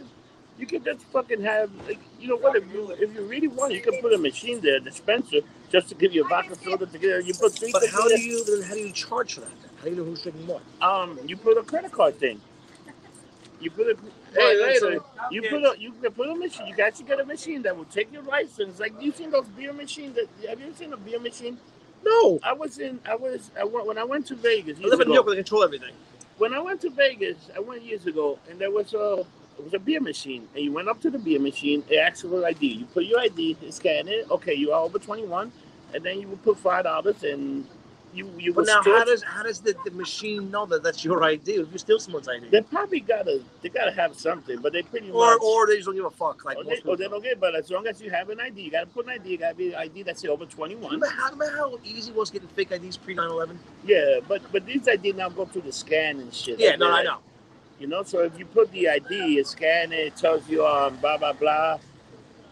You 0.59 0.67
can 0.67 0.83
just 0.83 1.01
fucking 1.05 1.41
have, 1.41 1.71
like, 1.87 1.99
you 2.19 2.27
know 2.27 2.35
what? 2.37 2.55
If 2.55 2.71
you 2.71 2.91
if 2.91 3.15
you 3.15 3.23
really 3.25 3.47
want, 3.47 3.73
you 3.73 3.81
can 3.81 3.99
put 4.01 4.13
a 4.13 4.17
machine 4.19 4.61
there, 4.61 4.75
a 4.77 4.79
dispenser, 4.79 5.39
just 5.71 5.89
to 5.89 5.95
give 5.95 6.13
you 6.13 6.25
a 6.25 6.27
vodka 6.27 6.55
soda 6.55 6.85
together. 6.85 7.21
You 7.21 7.33
put 7.33 7.53
three. 7.53 7.71
But 7.71 7.89
how 7.89 8.07
do 8.07 8.21
you 8.21 8.43
then 8.45 8.61
how 8.61 8.75
do 8.75 8.81
you 8.81 8.91
charge 8.91 9.33
for 9.33 9.41
that? 9.41 9.49
Then? 9.61 9.71
How 9.77 9.83
do 9.85 9.89
you 9.89 9.95
know 9.97 10.03
who's 10.03 10.21
drinking 10.21 10.45
what? 10.45 10.61
Um, 10.81 11.17
you 11.25 11.37
put 11.37 11.57
a 11.57 11.63
credit 11.63 11.91
card 11.91 12.19
thing. 12.19 12.39
You 13.63 13.71
put 13.71 13.88
a. 13.88 13.97
Hey, 14.36 14.78
wait. 14.82 15.02
You 15.32 15.41
put 15.43 15.63
a. 15.63 15.76
You 15.80 15.93
can 15.93 16.12
put 16.12 16.30
a 16.30 16.36
machine. 16.36 16.67
You 16.67 16.76
got 16.76 16.95
to 16.95 17.04
get 17.04 17.19
a 17.19 17.26
machine 17.26 17.62
that 17.63 17.76
will 17.78 17.86
take 17.86 18.12
your 18.13 18.23
license. 18.23 18.80
Like 18.80 18.93
you 19.02 19.12
seen 19.12 19.32
those 19.32 19.47
beer 19.47 19.73
machines? 19.73 20.15
That 20.15 20.28
have 20.49 20.60
you 20.60 20.67
ever 20.67 20.76
seen 20.76 20.93
a 20.93 20.97
beer 20.97 21.19
machine 21.19 21.58
No. 22.06 22.39
I 22.43 22.54
was 22.54 22.80
in. 22.80 22.99
I 23.08 23.15
was. 23.15 23.52
I 23.60 23.63
went 23.63 23.88
when 23.88 23.97
I 23.97 24.04
went 24.04 24.28
to 24.28 24.36
Vegas. 24.36 24.80
I 24.80 24.88
live 24.88 24.99
in 25.02 25.08
New. 25.08 25.15
York 25.15 25.28
they 25.28 25.36
control 25.36 25.63
everything. 25.63 25.93
when 26.38 26.54
I 26.54 26.60
went 26.60 26.82
to 26.82 26.89
Vegas, 26.89 27.38
I 27.56 27.60
went 27.60 27.84
years 27.84 28.06
ago, 28.06 28.39
and 28.49 28.60
there 28.60 28.71
was 28.71 28.93
a 28.93 29.26
it 29.58 29.63
was 29.63 29.73
a 29.73 29.80
beer 29.80 30.02
machine, 30.02 30.47
and 30.56 30.63
you 30.63 30.73
went 30.73 30.89
up 30.89 30.99
to 31.02 31.10
the 31.12 31.19
beer 31.19 31.39
machine. 31.39 31.84
It 31.89 31.97
asked 31.97 32.21
for 32.23 32.28
your 32.28 32.45
ID. 32.47 32.67
You 32.67 32.86
put 32.86 33.06
your 33.06 33.19
ID, 33.19 33.58
scanned 33.69 34.10
it. 34.10 34.30
Okay, 34.32 34.54
you 34.54 34.71
are 34.73 34.82
over 34.82 34.99
twenty 34.99 35.26
one, 35.26 35.52
and 35.93 36.04
then 36.04 36.19
you 36.19 36.28
would 36.28 36.43
put 36.43 36.58
five 36.60 36.84
dollars, 36.86 37.23
and 37.23 37.67
you 38.13 38.30
you 38.38 38.54
But 38.54 38.65
now, 38.67 38.82
still. 38.82 38.97
how 38.97 39.04
does 39.06 39.23
how 39.23 39.43
does 39.43 39.60
the, 39.60 39.76
the 39.86 39.91
machine 39.91 40.52
know 40.52 40.65
that 40.67 40.84
that's 40.84 41.04
your 41.04 41.23
ID 41.23 41.54
if 41.56 41.71
you 41.71 41.78
steal 41.78 41.99
someone's 41.99 42.28
ID? 42.28 42.49
they 42.49 42.62
probably 42.62 42.99
gotta 42.99 43.41
they 43.62 43.69
gotta 43.69 43.91
have 43.91 44.15
something, 44.15 44.60
but 44.62 44.73
they 44.73 44.82
pretty 44.84 45.10
Or 45.12 45.32
much. 45.34 45.41
or 45.41 45.67
they 45.67 45.76
just 45.76 45.86
don't 45.88 45.95
give 45.95 46.06
a 46.06 46.12
fuck. 46.12 46.45
Like 46.45 46.58
or 46.58 46.63
they, 46.63 46.76
people. 46.76 46.93
or 46.93 46.97
they 46.97 47.08
don't 47.08 47.23
get, 47.23 47.39
but 47.39 47.56
as 47.56 47.69
long 47.71 47.88
as 47.88 48.02
you 48.02 48.10
have 48.12 48.30
an 48.30 48.39
ID, 48.39 48.62
you 48.62 48.71
gotta 48.71 48.86
put 48.88 49.06
an 49.06 49.12
ID. 49.13 49.30
You 49.32 49.38
gotta 49.38 49.56
be 49.56 49.69
an 49.69 49.76
ID 49.76 50.04
that's 50.04 50.23
over 50.26 50.45
twenty 50.45 50.76
one. 50.76 50.93
Remember 50.93 51.08
how, 51.08 51.32
remember 51.32 51.56
how 51.58 51.78
easy 51.84 52.12
it 52.12 52.15
was 52.17 52.30
getting 52.30 52.47
fake 52.49 52.71
IDs 52.71 52.97
pre 52.97 53.13
9 53.15 53.28
11? 53.30 53.60
Yeah, 53.86 54.19
but 54.28 54.41
but 54.52 54.65
these 54.65 54.88
ID 54.88 55.13
now 55.13 55.30
go 55.30 55.45
through 55.45 55.63
the 55.63 55.71
scan 55.71 56.19
and 56.19 56.34
shit. 56.34 56.60
Yeah, 56.60 56.71
Like, 56.71 56.80
no, 56.80 56.88
they- 56.91 56.93
I 56.99 57.04
know. 57.04 57.17
You 57.80 57.88
know, 57.88 58.04
so 58.04 58.19
if 58.19 58.38
you 58.39 58.45
put 58.45 58.71
the 58.71 58.88
ID, 58.88 59.39
it 59.39 59.47
scan 59.47 59.91
it, 59.91 59.97
it 59.99 60.15
tells 60.15 60.47
you 60.47 60.65
um 60.65 60.95
blah 60.97 61.17
blah 61.17 61.34
blah, 61.34 61.80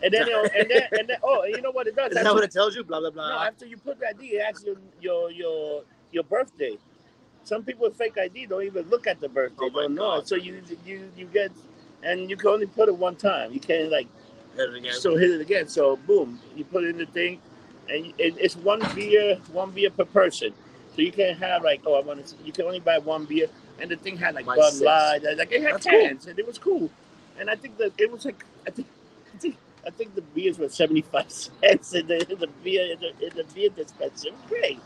and 0.04 0.14
then 0.14 0.28
it'll- 0.28 0.46
and 0.56 0.70
then 0.70 0.84
and 0.92 1.08
then 1.10 1.18
oh, 1.24 1.42
and 1.44 1.56
you 1.56 1.62
know 1.62 1.72
what 1.72 1.88
it 1.88 1.96
does? 1.96 2.12
Is 2.12 2.24
that 2.24 2.34
what 2.34 2.44
it 2.44 2.52
tells 2.52 2.76
you? 2.76 2.84
Blah, 2.84 3.00
blah, 3.00 3.10
blah. 3.12 3.30
no, 3.30 3.40
after 3.40 3.66
you 3.66 3.78
put 3.78 4.00
the 4.00 4.08
ID, 4.10 4.26
it 4.36 4.42
asks 4.42 4.64
you 4.66 4.78
your 5.00 5.32
your 5.32 5.84
your 6.12 6.24
birthday. 6.24 6.78
Some 7.44 7.64
people 7.64 7.88
with 7.88 7.98
fake 7.98 8.18
ID 8.18 8.46
don't 8.48 8.64
even 8.64 8.88
look 8.90 9.08
at 9.08 9.20
the 9.20 9.30
birthday, 9.30 9.66
Oh 9.66 9.70
don't 9.70 9.96
know 9.96 10.02
God. 10.18 10.28
So 10.28 10.36
you 10.36 10.62
you 10.86 11.10
you 11.18 11.26
get, 11.26 11.52
and 12.04 12.30
you 12.30 12.38
can 12.38 12.50
only 12.50 12.68
put 12.68 12.88
it 12.90 12.96
one 12.96 13.16
time. 13.16 13.52
You 13.52 13.60
can't 13.60 13.92
like 13.92 14.08
Hit 14.56 14.70
it 14.70 14.76
again. 14.76 14.94
so 14.94 15.16
hit 15.16 15.32
it 15.32 15.42
again. 15.42 15.68
So 15.68 15.96
boom, 15.96 16.40
you 16.56 16.64
put 16.66 16.84
in 16.84 16.98
the 16.98 17.06
thing, 17.06 17.40
and 17.90 18.08
it, 18.18 18.36
it's 18.38 18.56
one 18.56 18.82
beer, 18.94 19.38
one 19.52 19.72
beer 19.72 19.90
per 19.90 20.06
person. 20.06 20.54
So 20.96 21.02
you 21.02 21.12
can't 21.12 21.38
have 21.40 21.64
like, 21.64 21.82
oh, 21.86 21.96
I 21.96 22.02
want 22.02 22.26
to. 22.28 22.36
You 22.44 22.52
can 22.52 22.66
only 22.66 22.82
buy 22.82 22.98
one 23.00 23.26
beer, 23.26 23.48
and 23.80 23.90
the 23.90 23.96
thing 23.96 24.18
had 24.18 24.36
like 24.36 24.46
Bud. 24.46 24.76
Light, 24.82 25.22
like 25.38 25.52
it 25.52 25.62
had 25.64 25.76
That's 25.76 25.86
cool. 25.88 26.00
cans, 26.02 26.28
and 26.28 26.38
it 26.38 26.46
was 26.46 26.58
cool. 26.58 26.90
And 27.40 27.50
I 27.50 27.56
think 27.56 27.78
that 27.78 27.94
it 27.98 28.12
was 28.12 28.26
like, 28.26 28.44
I 28.68 28.72
think, 28.72 28.88
I 29.34 29.38
think, 29.38 29.58
I 29.86 29.90
think 29.90 30.16
the 30.16 30.22
beers 30.22 30.60
were 30.60 30.70
seventy 30.70 31.02
five 31.02 31.32
cents 31.32 31.94
in 31.94 32.08
the, 32.08 32.32
in 32.32 32.40
the 32.40 32.48
beer 32.64 32.94
in 32.94 33.00
the, 33.00 33.28
in 33.28 33.36
the 33.36 33.44
beer 33.54 33.70
dispenser. 33.70 34.30
It 34.30 34.34
was 34.34 34.42
great. 34.48 34.80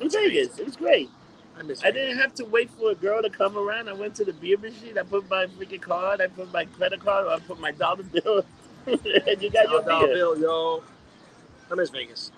In 0.00 0.10
Vegas, 0.10 0.58
it 0.58 0.66
was 0.66 0.76
great. 0.76 1.10
I 1.58 1.62
miss 1.62 1.84
I 1.84 1.90
didn't 1.90 2.18
have 2.18 2.34
to 2.34 2.44
wait 2.44 2.70
for 2.70 2.90
a 2.90 2.94
girl 2.94 3.22
to 3.22 3.30
come 3.30 3.56
around. 3.56 3.88
I 3.88 3.92
went 3.92 4.14
to 4.16 4.24
the 4.24 4.32
beer 4.32 4.58
machine. 4.58 4.98
I 4.98 5.02
put 5.02 5.28
my 5.30 5.46
freaking 5.46 5.80
card. 5.80 6.20
I 6.20 6.26
put 6.26 6.52
my 6.52 6.64
credit 6.64 7.00
card. 7.00 7.28
I 7.28 7.38
put 7.38 7.60
my 7.60 7.70
dollar 7.70 8.02
bill. 8.02 8.44
and 8.86 9.42
you 9.42 9.50
got 9.50 9.70
your 9.70 9.82
Dollar 9.82 10.06
beer. 10.06 10.14
bill, 10.14 10.38
yo. 10.38 10.82
I 11.70 11.74
miss 11.74 11.90
Vegas. 11.90 12.32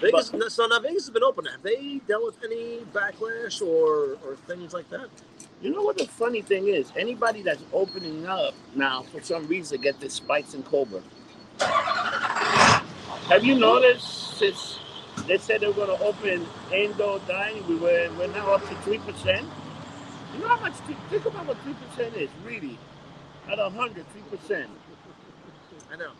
Vegas, 0.00 0.32
so 0.48 0.66
now 0.66 0.80
Vegas 0.80 1.06
has 1.06 1.10
been 1.10 1.22
open. 1.22 1.44
Have 1.44 1.62
they 1.62 2.00
dealt 2.08 2.24
with 2.24 2.44
any 2.44 2.80
backlash 2.92 3.62
or, 3.62 4.18
or 4.26 4.36
things 4.46 4.72
like 4.72 4.88
that? 4.90 5.08
You 5.62 5.72
know 5.72 5.82
what 5.82 5.96
the 5.96 6.06
funny 6.06 6.42
thing 6.42 6.68
is? 6.68 6.92
Anybody 6.96 7.42
that's 7.42 7.62
opening 7.72 8.26
up 8.26 8.54
now 8.74 9.02
for 9.02 9.22
some 9.22 9.46
reason 9.46 9.80
get 9.80 10.00
this 10.00 10.14
spikes 10.14 10.54
in 10.54 10.62
Cobra. 10.64 11.00
Have 11.60 13.44
you 13.44 13.54
noticed 13.56 14.38
since 14.38 14.78
they 15.26 15.38
said 15.38 15.60
they 15.62 15.66
were 15.68 15.72
going 15.72 15.96
to 15.98 16.04
open 16.04 16.46
indoor 16.72 17.20
dining, 17.20 17.66
we 17.68 17.76
were 17.76 18.10
we're 18.18 18.26
now 18.28 18.54
up 18.54 18.68
to 18.68 18.74
three 18.82 18.98
percent. 18.98 19.46
You 20.34 20.40
know 20.40 20.48
how 20.48 20.60
much? 20.60 20.74
Think 21.10 21.24
about 21.26 21.46
what 21.46 21.58
three 21.62 21.74
percent 21.74 22.16
is 22.16 22.30
really. 22.44 22.78
At 23.50 23.58
a 23.58 23.70
hundred, 23.70 24.06
three 24.12 24.22
percent, 24.38 24.70
I 25.92 25.96
know. 25.96 26.12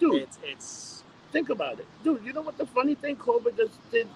dude. 0.00 0.22
It's 0.22 0.38
it's 0.42 1.04
Think 1.32 1.50
about 1.50 1.78
it, 1.78 1.86
dude. 2.02 2.24
You 2.24 2.32
know 2.32 2.40
what 2.40 2.56
the 2.56 2.66
funny 2.66 2.94
thing? 2.94 3.16
COVID 3.16 3.56
just 3.56 3.78
did. 3.90 4.08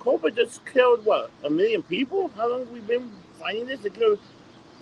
COVID 0.00 0.36
just 0.36 0.64
killed 0.66 1.04
what 1.04 1.30
a 1.44 1.50
million 1.50 1.82
people. 1.82 2.30
How 2.36 2.48
long 2.50 2.60
have 2.60 2.70
we 2.70 2.80
been 2.80 3.10
fighting 3.40 3.66
this? 3.66 3.84
It 3.84 3.94
killed, 3.94 4.18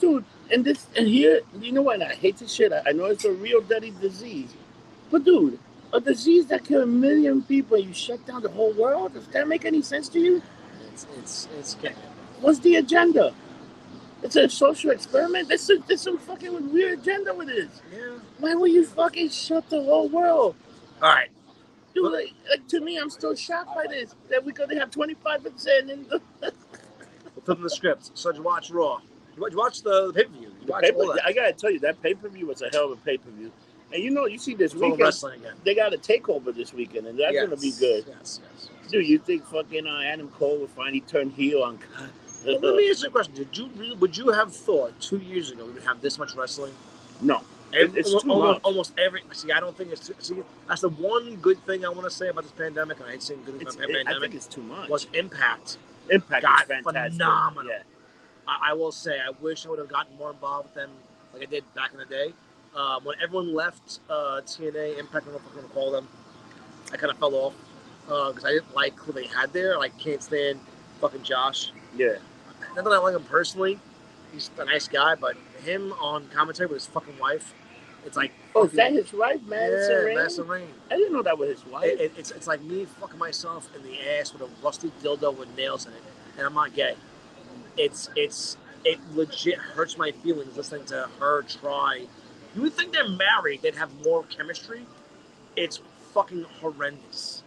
dude. 0.01 0.25
And 0.53 0.65
this 0.65 0.87
and 0.97 1.07
here, 1.07 1.43
you 1.61 1.73
know 1.73 1.83
what? 1.83 2.03
I 2.03 2.15
hate 2.15 2.39
this 2.39 2.53
shit. 2.53 2.73
I, 2.73 2.83
I 2.89 2.93
know 2.93 3.07
it's 3.07 3.25
a 3.25 3.33
real 3.33 3.61
deadly 3.61 3.93
disease, 4.01 4.53
but 5.11 5.25
dude, 5.25 5.59
a 5.92 6.01
disease 6.01 6.47
that 6.47 6.64
killed 6.64 6.85
a 6.85 6.87
million 6.87 7.42
people, 7.42 7.79
you 7.79 7.92
shut 7.92 8.25
down 8.27 8.42
the 8.42 8.49
whole 8.51 8.73
world. 8.73 9.14
Does 9.14 9.27
that 9.29 9.49
make 9.49 9.64
any 9.64 9.83
sense 9.83 10.09
to 10.11 10.21
you? 10.21 10.42
it's 10.92 11.07
it's 11.19 11.49
it's 11.59 11.75
getting 11.75 11.99
What's 12.40 12.59
the 12.61 12.77
agenda? 12.77 13.35
It's 14.23 14.37
a 14.37 14.49
social 14.49 14.90
experiment. 14.90 15.49
This 15.49 15.69
is 15.71 15.81
this 15.87 16.03
some 16.03 16.19
fucking 16.19 16.73
weird 16.73 17.01
agenda 17.01 17.35
with 17.35 17.49
this. 17.49 17.83
yeah. 17.92 18.19
Why 18.38 18.55
would 18.55 18.73
you 18.73 18.85
fucking 18.85 19.31
shut 19.31 19.69
the 19.71 19.83
whole 19.83 20.09
world? 20.09 20.57
All 21.03 21.11
right. 21.11 21.29
Dude, 21.95 22.12
like, 22.12 22.33
like, 22.51 22.66
to 22.69 22.81
me, 22.81 22.99
I'm 22.99 23.09
still 23.11 23.35
shocked 23.35 23.75
by 23.75 23.87
this. 23.88 24.14
That 24.31 24.45
we're 24.45 24.53
gonna 24.53 24.79
have 24.79 24.90
25% 24.90 25.90
in 25.90 26.07
the 26.09 26.21
flipping 27.45 27.62
the 27.62 27.71
script. 27.71 28.11
So 28.14 28.33
did 28.33 28.38
you 28.38 28.45
watch 28.45 28.71
Raw? 28.71 28.99
You 29.37 29.42
watch, 29.42 29.53
you 29.53 29.59
watch 29.59 29.83
the, 29.83 30.09
the 30.09 30.12
pay 30.12 30.25
per 30.25 30.31
view. 30.38 30.53
You 30.61 30.66
watch 30.66 30.83
pay 30.83 30.90
all 30.90 31.14
that. 31.14 31.27
I 31.27 31.33
gotta 31.33 31.53
tell 31.53 31.71
you, 31.71 31.81
that 31.81 32.03
pay 32.03 32.14
per 32.14 32.29
view 32.29 32.47
was 32.47 32.62
a 32.62 32.69
hell 32.71 32.92
of 32.92 32.99
a 32.99 33.03
pay 33.03 33.16
per 33.19 33.31
view. 33.31 33.53
And 33.92 34.03
you 34.03 34.11
know, 34.11 34.27
you 34.27 34.38
see 34.38 34.55
this 34.55 34.75
weekend, 34.75 35.01
wrestling 35.01 35.40
again. 35.40 35.55
they 35.64 35.75
got 35.75 35.94
a 35.94 35.99
takeover 35.99 36.55
this 36.55 36.72
weekend, 36.72 37.07
and 37.07 37.18
that's 37.18 37.33
Yes, 37.33 37.44
gonna 37.49 37.57
be 37.61 37.70
good. 37.72 38.05
Yes, 38.09 38.40
yes. 38.42 38.70
yes. 38.83 38.90
Dude, 38.90 39.07
you 39.07 39.18
think 39.18 39.46
fucking 39.46 39.87
uh, 39.87 40.01
Adam 40.01 40.29
Cole 40.31 40.59
will 40.59 40.66
finally 40.66 41.01
turn 41.03 41.31
heel 41.31 41.62
on? 41.62 41.79
Well, 42.44 42.59
let 42.61 42.75
me 42.77 42.90
ask 42.90 43.03
you 43.03 43.09
a 43.09 43.12
question. 43.12 43.35
Did 43.35 43.57
you 43.57 43.70
really, 43.77 43.96
would 43.96 44.16
you 44.16 44.31
have 44.31 44.55
thought 44.55 44.99
two 45.01 45.18
years 45.18 45.51
ago 45.51 45.64
we 45.66 45.72
would 45.72 45.83
have 45.85 46.01
this 46.01 46.18
much 46.18 46.35
wrestling? 46.35 46.75
no, 47.20 47.42
Every, 47.72 47.99
It's 48.01 48.12
almost, 48.12 48.27
much. 48.27 48.61
almost 48.62 48.92
every. 48.99 49.22
See, 49.33 49.51
I 49.53 49.59
don't 49.61 49.77
think 49.77 49.90
it's. 49.92 50.07
Too, 50.09 50.14
see, 50.20 50.37
that's 50.68 50.83
the 50.83 50.88
one 50.88 51.37
good 51.37 51.59
thing 51.66 51.85
I 51.85 51.88
want 51.88 52.05
to 52.05 52.11
say 52.11 52.29
about 52.29 52.44
this 52.44 52.53
pandemic, 52.53 52.99
and 53.01 53.09
I 53.09 53.12
hate 53.12 53.22
saying 53.22 53.42
good 53.44 53.61
about 53.61 53.75
it, 53.81 54.07
I 54.07 54.20
think 54.20 54.35
it's 54.35 54.46
too 54.46 54.62
much. 54.62 54.88
was 54.88 55.07
impact. 55.14 55.79
Impact 56.11 56.44
fantastic. 56.68 57.12
phenomenal. 57.12 57.70
Yeah. 57.72 57.83
I, 58.46 58.70
I 58.70 58.72
will 58.75 58.92
say, 58.92 59.18
I 59.18 59.31
wish 59.40 59.66
I 59.66 59.70
would 59.70 59.81
have 59.81 59.88
gotten 59.88 60.16
more 60.16 60.31
involved 60.31 60.66
with 60.68 60.75
them, 60.75 60.90
like 61.33 61.42
I 61.42 61.46
did 61.46 61.64
back 61.75 61.92
in 61.92 61.99
the 61.99 62.05
day. 62.05 62.33
Um, 62.77 63.05
when 63.05 63.17
everyone 63.23 63.55
left 63.55 64.01
uh, 64.11 64.41
TNA, 64.45 64.99
Impact, 64.99 65.27
I 65.27 65.31
don't 65.31 65.33
know 65.33 65.37
if 65.37 65.47
I'm 65.49 65.55
going 65.57 65.67
to 65.69 65.73
call 65.75 65.91
them, 65.91 66.09
I 66.93 66.97
kind 66.97 67.11
of 67.11 67.19
fell 67.19 67.35
off 67.35 67.55
because 68.07 68.45
I 68.45 68.51
didn't 68.53 68.75
like 68.75 68.95
who 68.99 69.12
they 69.12 69.27
had 69.27 69.53
there. 69.53 69.79
Like, 69.79 69.99
can't 69.99 70.23
stand 70.23 70.61
fucking 71.01 71.23
Josh. 71.23 71.73
yeah. 71.97 72.17
Not 72.75 72.85
that 72.85 72.93
I 72.93 72.99
like 72.99 73.15
him 73.17 73.25
personally. 73.25 73.79
He's 74.33 74.51
a 74.59 74.65
nice 74.67 74.87
guy, 74.87 75.15
but 75.15 75.35
him 75.65 75.93
on 75.95 76.29
commentary 76.29 76.67
with 76.67 76.77
his 76.83 76.87
fucking 76.87 77.19
wife, 77.19 77.55
it's 78.05 78.17
like 78.19 78.33
Oh, 78.55 78.67
is 78.67 78.73
that 78.73 78.93
his 78.93 79.12
wife, 79.15 79.41
Madison 79.47 79.91
yeah, 79.91 79.97
Rayne? 80.03 80.15
Madison 80.17 80.47
Rayne. 80.47 80.69
I 80.91 80.97
didn't 80.97 81.12
know 81.15 81.23
that 81.23 81.39
was 81.39 81.49
his 81.49 81.67
wife. 81.67 81.87
It, 81.87 82.01
it- 82.01 82.12
it's 82.19 82.31
it's 82.33 82.47
like 82.47 82.61
me 82.62 82.85
fucking 82.85 83.19
myself 83.19 83.69
in 83.75 83.83
the 83.83 83.99
ass 84.19 84.33
with 84.35 84.43
a 84.43 84.49
rusty 84.62 84.93
dildo 85.03 85.37
with 85.37 85.55
nails 85.57 85.87
in 85.87 85.93
it, 85.93 86.03
and 86.37 86.47
I'm 86.47 86.53
not 86.55 86.75
gay. 86.75 86.95
It's 87.79 88.11
it's 88.15 88.59
it 88.85 88.99
legit 89.15 89.59
hurts 89.59 89.97
my 89.97 90.12
feelings 90.12 90.55
listening 90.57 90.85
to 90.87 91.09
her 91.19 91.43
try. 91.43 92.07
You 92.57 92.62
would 92.62 92.73
think 92.75 92.92
they're 92.95 93.09
married, 93.09 93.62
they'd 93.62 93.75
have 93.77 93.92
more 94.05 94.25
chemistry. 94.25 94.83
It's 95.57 95.81
fucking 96.14 96.45
horrendous, 96.61 97.42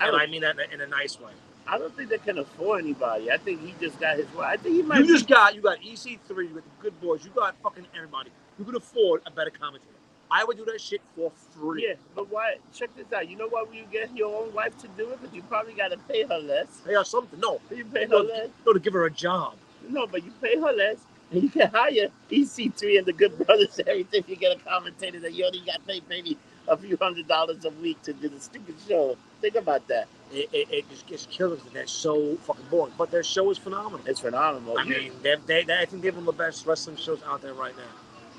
I 0.00 0.08
and 0.08 0.16
I 0.16 0.26
mean 0.26 0.42
that 0.42 0.56
in 0.58 0.70
a, 0.70 0.74
in 0.74 0.80
a 0.82 0.86
nice 0.86 1.18
way. 1.18 1.32
I 1.66 1.78
don't 1.78 1.94
think 1.96 2.10
they 2.10 2.18
can 2.18 2.38
afford 2.38 2.82
anybody. 2.84 3.30
I 3.32 3.38
think 3.38 3.60
he 3.64 3.74
just 3.80 3.98
got 3.98 4.16
his 4.18 4.26
wife. 4.34 4.46
I 4.60 4.62
think 4.62 4.76
he 4.76 4.82
might. 4.82 4.98
You 4.98 5.06
just 5.06 5.26
got 5.26 5.54
you 5.54 5.62
got 5.62 5.78
EC3, 5.80 6.28
you 6.28 6.48
got 6.54 6.64
the 6.64 6.82
good 6.82 7.00
boys, 7.00 7.24
you 7.24 7.30
got 7.34 7.56
fucking 7.62 7.86
everybody. 7.96 8.30
You 8.58 8.64
could 8.66 8.76
afford 8.76 9.22
a 9.26 9.30
better 9.30 9.50
commentator. 9.50 9.90
I 10.30 10.44
would 10.44 10.56
do 10.58 10.64
that 10.66 10.80
shit 10.80 11.00
for 11.14 11.30
free. 11.52 11.86
Yeah, 11.88 11.94
but 12.14 12.30
why? 12.30 12.56
Check 12.74 12.90
this 12.96 13.12
out. 13.12 13.28
You 13.28 13.36
know 13.36 13.48
why 13.48 13.62
when 13.62 13.74
you 13.78 13.84
get 13.92 14.14
your 14.16 14.34
own 14.44 14.52
wife 14.52 14.76
to 14.78 14.88
do 14.88 15.10
it? 15.10 15.20
Because 15.20 15.34
you 15.34 15.42
probably 15.42 15.72
got 15.74 15.88
to 15.92 15.98
pay 16.08 16.24
her 16.24 16.38
less. 16.38 16.66
Pay 16.84 16.94
her 16.94 17.04
something. 17.04 17.38
No, 17.40 17.60
You 17.74 17.84
pay 17.84 18.02
her 18.02 18.08
no, 18.08 18.18
less. 18.18 18.48
no, 18.66 18.72
to 18.72 18.80
give 18.80 18.92
her 18.94 19.06
a 19.06 19.10
job. 19.10 19.54
No, 19.88 20.06
but 20.06 20.24
you 20.24 20.32
pay 20.42 20.56
her 20.58 20.72
less, 20.72 20.98
you 21.32 21.50
can 21.50 21.70
hire 21.70 22.08
EC3 22.30 22.98
and 22.98 23.06
the 23.06 23.12
Good 23.12 23.38
Brothers 23.46 23.80
every 23.86 24.04
time 24.04 24.24
you 24.28 24.36
get 24.36 24.56
a 24.56 24.60
commentator 24.60 25.20
that 25.20 25.34
you 25.34 25.44
only 25.46 25.60
got 25.60 25.86
paid 25.86 26.04
maybe 26.08 26.38
a 26.68 26.76
few 26.76 26.96
hundred 27.00 27.28
dollars 27.28 27.64
a 27.64 27.70
week 27.70 28.00
to 28.02 28.12
do 28.14 28.28
the 28.28 28.40
stupid 28.40 28.76
show. 28.88 29.16
Think 29.40 29.56
about 29.56 29.86
that. 29.88 30.08
It, 30.32 30.48
it, 30.52 30.68
it 30.70 30.90
just 30.90 31.06
gets 31.06 31.26
because 31.26 31.60
they're 31.72 31.86
so 31.86 32.36
fucking 32.38 32.66
boring. 32.70 32.94
But 32.98 33.10
their 33.10 33.24
show 33.24 33.50
is 33.50 33.58
phenomenal. 33.58 34.00
It's 34.06 34.20
phenomenal. 34.20 34.78
I 34.78 34.84
mean, 34.84 35.12
they, 35.22 35.36
they, 35.46 35.64
they, 35.64 35.78
I 35.78 35.84
think 35.86 36.02
they're 36.02 36.12
one 36.12 36.20
of 36.20 36.26
the 36.26 36.32
best 36.32 36.66
wrestling 36.66 36.96
shows 36.96 37.20
out 37.26 37.42
there 37.42 37.54
right 37.54 37.74
now. 37.76 37.84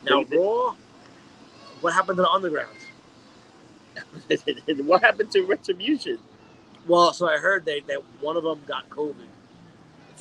Now, 0.03 0.23
they- 0.23 0.37
Raw, 0.37 0.75
what 1.81 1.93
happened 1.93 2.17
to 2.17 2.23
the 2.23 2.29
Underground? 2.29 2.77
what 4.85 5.01
happened 5.01 5.31
to 5.31 5.43
Retribution? 5.43 6.19
Well, 6.87 7.13
so 7.13 7.27
I 7.29 7.37
heard 7.37 7.65
they 7.65 7.81
that 7.81 8.01
one 8.21 8.37
of 8.37 8.43
them 8.43 8.61
got 8.67 8.89
COVID. 8.89 9.15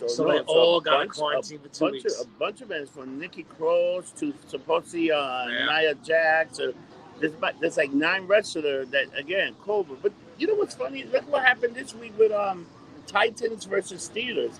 So 0.06 0.24
no, 0.24 0.32
they 0.32 0.38
all 0.40 0.80
got 0.80 0.98
bunch- 0.98 1.10
quarantined 1.12 1.60
for 1.62 1.66
a 1.66 1.70
two 1.70 1.84
bunch 1.84 1.92
weeks. 1.92 2.20
Of, 2.20 2.26
a 2.26 2.30
bunch 2.38 2.60
of 2.60 2.68
bands 2.68 2.90
from 2.90 3.18
Nikki 3.18 3.44
Cross 3.44 4.12
to 4.18 4.34
supposedly 4.46 5.10
uh, 5.10 5.46
Yeah. 5.48 5.66
Nia 5.66 5.94
Jax. 5.96 6.60
Or, 6.60 6.72
there's, 7.20 7.32
there's 7.60 7.76
like 7.76 7.92
nine 7.92 8.26
wrestlers 8.26 8.88
that 8.90 9.06
again 9.16 9.54
COVID. 9.64 9.98
But 10.02 10.12
you 10.38 10.46
know 10.46 10.54
what's 10.54 10.74
funny? 10.74 11.04
Look 11.04 11.30
what 11.30 11.44
happened 11.44 11.74
this 11.74 11.94
week 11.94 12.12
with 12.18 12.32
um 12.32 12.66
Titans 13.06 13.64
versus 13.64 14.10
Steelers. 14.12 14.58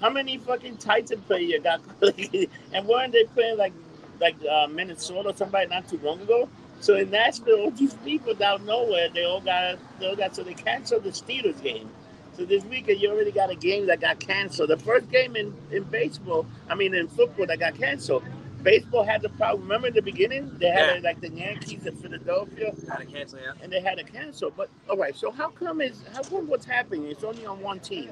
How 0.00 0.10
many 0.10 0.36
fucking 0.38 0.76
Titan 0.76 1.22
players 1.22 1.62
got? 1.62 1.80
and 2.72 2.86
weren't 2.86 3.12
they 3.12 3.24
playing 3.24 3.56
like 3.56 3.72
like 4.20 4.36
uh, 4.48 4.66
Minnesota 4.66 5.30
or 5.30 5.36
somebody 5.36 5.66
not 5.68 5.88
too 5.88 5.98
long 6.02 6.20
ago? 6.20 6.48
So 6.80 6.96
in 6.96 7.10
Nashville, 7.10 7.60
all 7.60 7.70
these 7.70 7.94
people 7.94 8.32
of 8.32 8.62
nowhere, 8.64 9.08
they 9.08 9.24
all 9.24 9.40
got 9.40 9.78
they 9.98 10.06
all 10.06 10.16
got 10.16 10.36
so 10.36 10.42
they 10.42 10.54
canceled 10.54 11.04
the 11.04 11.10
Steelers 11.10 11.60
game. 11.62 11.88
So 12.36 12.44
this 12.44 12.64
weekend 12.64 13.00
you 13.00 13.10
already 13.10 13.32
got 13.32 13.50
a 13.50 13.54
game 13.56 13.86
that 13.86 14.00
got 14.00 14.20
canceled. 14.20 14.70
The 14.70 14.76
first 14.78 15.10
game 15.10 15.36
in, 15.36 15.54
in 15.70 15.84
baseball, 15.84 16.46
I 16.68 16.74
mean 16.74 16.94
in 16.94 17.08
football 17.08 17.46
that 17.46 17.58
got 17.60 17.76
canceled. 17.76 18.24
Baseball 18.62 19.04
had 19.04 19.22
the 19.22 19.28
problem. 19.30 19.62
Remember 19.62 19.88
in 19.88 19.94
the 19.94 20.02
beginning 20.02 20.50
they 20.58 20.68
had 20.70 20.96
Yeah. 20.96 21.00
like 21.02 21.20
the 21.20 21.28
Yankees 21.30 21.86
in 21.86 21.96
Philadelphia, 21.96 22.72
Had 22.88 22.98
to 23.00 23.06
cancel, 23.06 23.38
yeah. 23.38 23.52
and 23.62 23.72
they 23.72 23.80
had 23.80 23.98
to 23.98 24.04
cancel. 24.04 24.50
But 24.50 24.70
all 24.88 24.96
right, 24.96 25.14
so 25.16 25.30
how 25.30 25.50
come 25.50 25.80
is 25.80 26.02
how 26.14 26.22
come 26.22 26.48
what's 26.48 26.66
happening? 26.66 27.06
It's 27.06 27.24
only 27.24 27.46
on 27.46 27.60
one 27.60 27.80
team. 27.80 28.10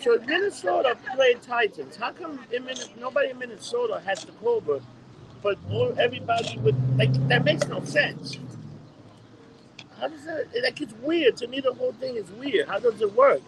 So 0.00 0.18
Minnesota 0.26 0.96
played 1.14 1.42
Titans. 1.42 1.96
How 1.96 2.12
come 2.12 2.40
in 2.52 2.68
nobody 3.00 3.30
in 3.30 3.38
Minnesota 3.38 4.02
has 4.04 4.24
the 4.24 4.32
Cobra, 4.32 4.80
but 5.42 5.58
all, 5.70 5.94
everybody 5.98 6.58
would 6.58 6.76
like 6.98 7.12
that 7.28 7.44
makes 7.44 7.66
no 7.66 7.82
sense. 7.84 8.38
How 9.98 10.08
does 10.08 10.24
that? 10.26 10.46
Like 10.62 10.80
it's 10.80 10.92
weird 10.94 11.36
to 11.38 11.46
me. 11.48 11.60
The 11.60 11.72
whole 11.74 11.92
thing 11.92 12.16
is 12.16 12.30
weird. 12.32 12.68
How 12.68 12.78
does 12.78 13.00
it 13.00 13.14
work? 13.14 13.40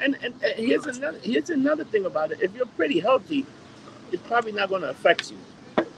And 0.00 0.16
and, 0.22 0.34
and 0.42 0.54
here's 0.56 0.86
another 0.86 1.18
here's 1.22 1.50
another 1.50 1.84
thing 1.84 2.04
about 2.06 2.32
it. 2.32 2.40
If 2.42 2.54
you're 2.54 2.66
pretty 2.66 3.00
healthy, 3.00 3.46
it's 4.12 4.22
probably 4.26 4.52
not 4.52 4.68
going 4.68 4.82
to 4.82 4.90
affect 4.90 5.30
you. 5.30 5.38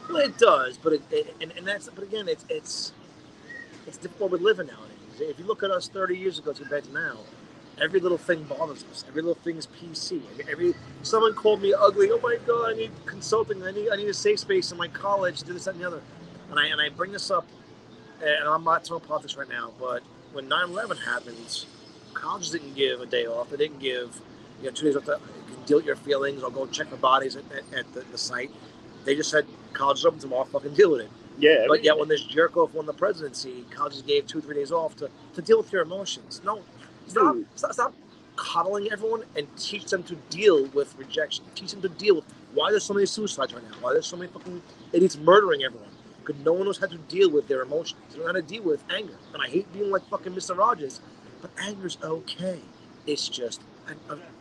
Well, 0.09 0.18
it 0.18 0.38
does, 0.38 0.78
but 0.78 0.94
it, 0.94 1.03
it 1.11 1.36
and, 1.40 1.53
and 1.57 1.66
that's 1.66 1.88
but 1.88 2.05
again, 2.05 2.28
it's 2.28 2.44
it's 2.49 2.92
it's 3.86 3.99
we're 4.18 4.28
living 4.38 4.66
nowadays. 4.66 4.92
If 5.18 5.38
you 5.38 5.47
look 5.47 5.62
at 5.62 5.70
us 5.70 5.88
30 5.88 6.16
years 6.16 6.38
ago 6.38 6.53
compared 6.53 6.84
to 6.84 6.92
now, 6.92 7.18
every 7.80 8.01
little 8.01 8.18
thing 8.18 8.42
bothers 8.44 8.84
us. 8.90 9.05
Every 9.09 9.22
little 9.22 9.42
thing 9.42 9.57
is 9.57 9.66
PC. 9.66 10.20
Every, 10.32 10.53
every 10.53 10.74
someone 11.03 11.34
called 11.34 11.62
me 11.62 11.74
ugly. 11.78 12.11
Oh 12.11 12.20
my 12.22 12.36
god, 12.47 12.72
I 12.72 12.74
need 12.74 12.90
consulting. 13.07 13.62
I 13.62 13.70
need 13.70 13.90
I 13.90 13.97
need 13.97 14.09
a 14.09 14.14
safe 14.14 14.40
space 14.40 14.72
in 14.72 14.78
my 14.78 14.88
college. 14.88 15.42
Do 15.42 15.53
this 15.53 15.64
that, 15.64 15.74
and 15.74 15.80
the 15.82 15.86
other. 15.86 16.03
And 16.51 16.59
I 16.59 16.66
and 16.66 16.80
I 16.80 16.88
bring 16.90 17.12
this 17.12 17.30
up, 17.30 17.47
and 18.22 18.49
I'm 18.49 18.64
not 18.64 18.84
talking 18.84 19.09
politics 19.09 19.36
right 19.36 19.49
now, 19.49 19.72
but 19.80 20.03
when 20.32 20.49
9/11 20.49 20.99
happens, 21.05 21.66
colleges 22.17 22.51
didn't 22.51 22.75
give 22.75 23.01
a 23.01 23.07
day 23.07 23.27
off. 23.27 23.51
They 23.51 23.57
didn't 23.57 23.79
give 23.79 24.21
you 24.61 24.67
know 24.67 24.71
two 24.71 24.87
days 24.87 24.97
off 24.97 25.05
to 25.05 25.21
deal 25.67 25.79
with 25.79 25.87
your 25.87 25.97
feelings 25.97 26.43
or 26.43 26.51
go 26.51 26.67
check 26.67 26.91
the 26.91 26.97
bodies 26.97 27.37
at, 27.37 27.45
at, 27.53 27.79
at 27.79 27.93
the, 27.93 28.01
the 28.12 28.19
site. 28.19 28.51
They 29.05 29.14
just 29.14 29.31
said 29.31 29.47
colleges 29.73 30.05
open 30.05 30.19
tomorrow, 30.19 30.45
fucking 30.45 30.75
deal 30.75 30.93
with 30.93 31.03
it. 31.03 31.11
Yeah, 31.39 31.67
But 31.69 31.85
yet, 31.85 31.99
when 31.99 32.09
this 32.09 32.25
jerk 32.25 32.57
off 32.57 32.73
won 32.73 32.87
the 32.87 32.95
presidency, 32.95 33.64
colleges 33.71 34.01
gave 34.01 34.27
two, 34.27 34.41
three 34.41 34.55
days 34.55 34.73
off 34.73 34.97
to, 34.97 35.11
to 35.35 35.43
deal 35.43 35.59
with 35.59 35.71
your 35.71 35.83
emotions. 35.83 36.41
No, 36.45 36.62
stop, 37.07 37.35
Dude. 37.35 37.47
stop, 37.55 37.73
stop 37.75 37.95
coddling 38.37 38.91
everyone 38.91 39.23
and 39.37 39.47
teach 39.59 39.85
them 39.87 40.03
to 40.05 40.14
deal 40.31 40.67
with 40.69 40.97
rejection. 40.97 41.45
Teach 41.55 41.73
them 41.73 41.83
to 41.83 41.89
deal 41.91 42.17
with 42.17 42.25
why 42.55 42.71
there's 42.71 42.85
so 42.85 42.95
many 42.95 43.05
suicides 43.07 43.53
right 43.53 43.62
now. 43.62 43.77
Why 43.83 43.93
there's 43.93 44.07
so 44.07 44.17
many 44.17 44.31
fucking 44.33 44.62
idiots 44.95 45.19
murdering 45.19 45.62
everyone. 45.62 45.89
Because 46.25 46.43
no 46.43 46.55
one 46.55 46.64
knows 46.64 46.79
how 46.79 46.87
to 46.87 46.97
deal 46.97 47.31
with 47.31 47.49
their 47.49 47.62
emotions. 47.62 48.01
They 48.11 48.17
don't 48.17 48.27
know 48.27 48.33
how 48.33 48.41
to 48.41 48.43
deal 48.43 48.62
with 48.62 48.83
anger. 48.91 49.14
And 49.35 49.43
I 49.43 49.47
hate 49.49 49.71
being 49.73 49.91
like 49.91 50.09
fucking 50.09 50.33
Mr. 50.33 50.57
Rogers, 50.57 51.01
but 51.47 51.64
anger's 51.64 51.99
okay. 52.03 52.61
It's 53.07 53.28
just, 53.28 53.61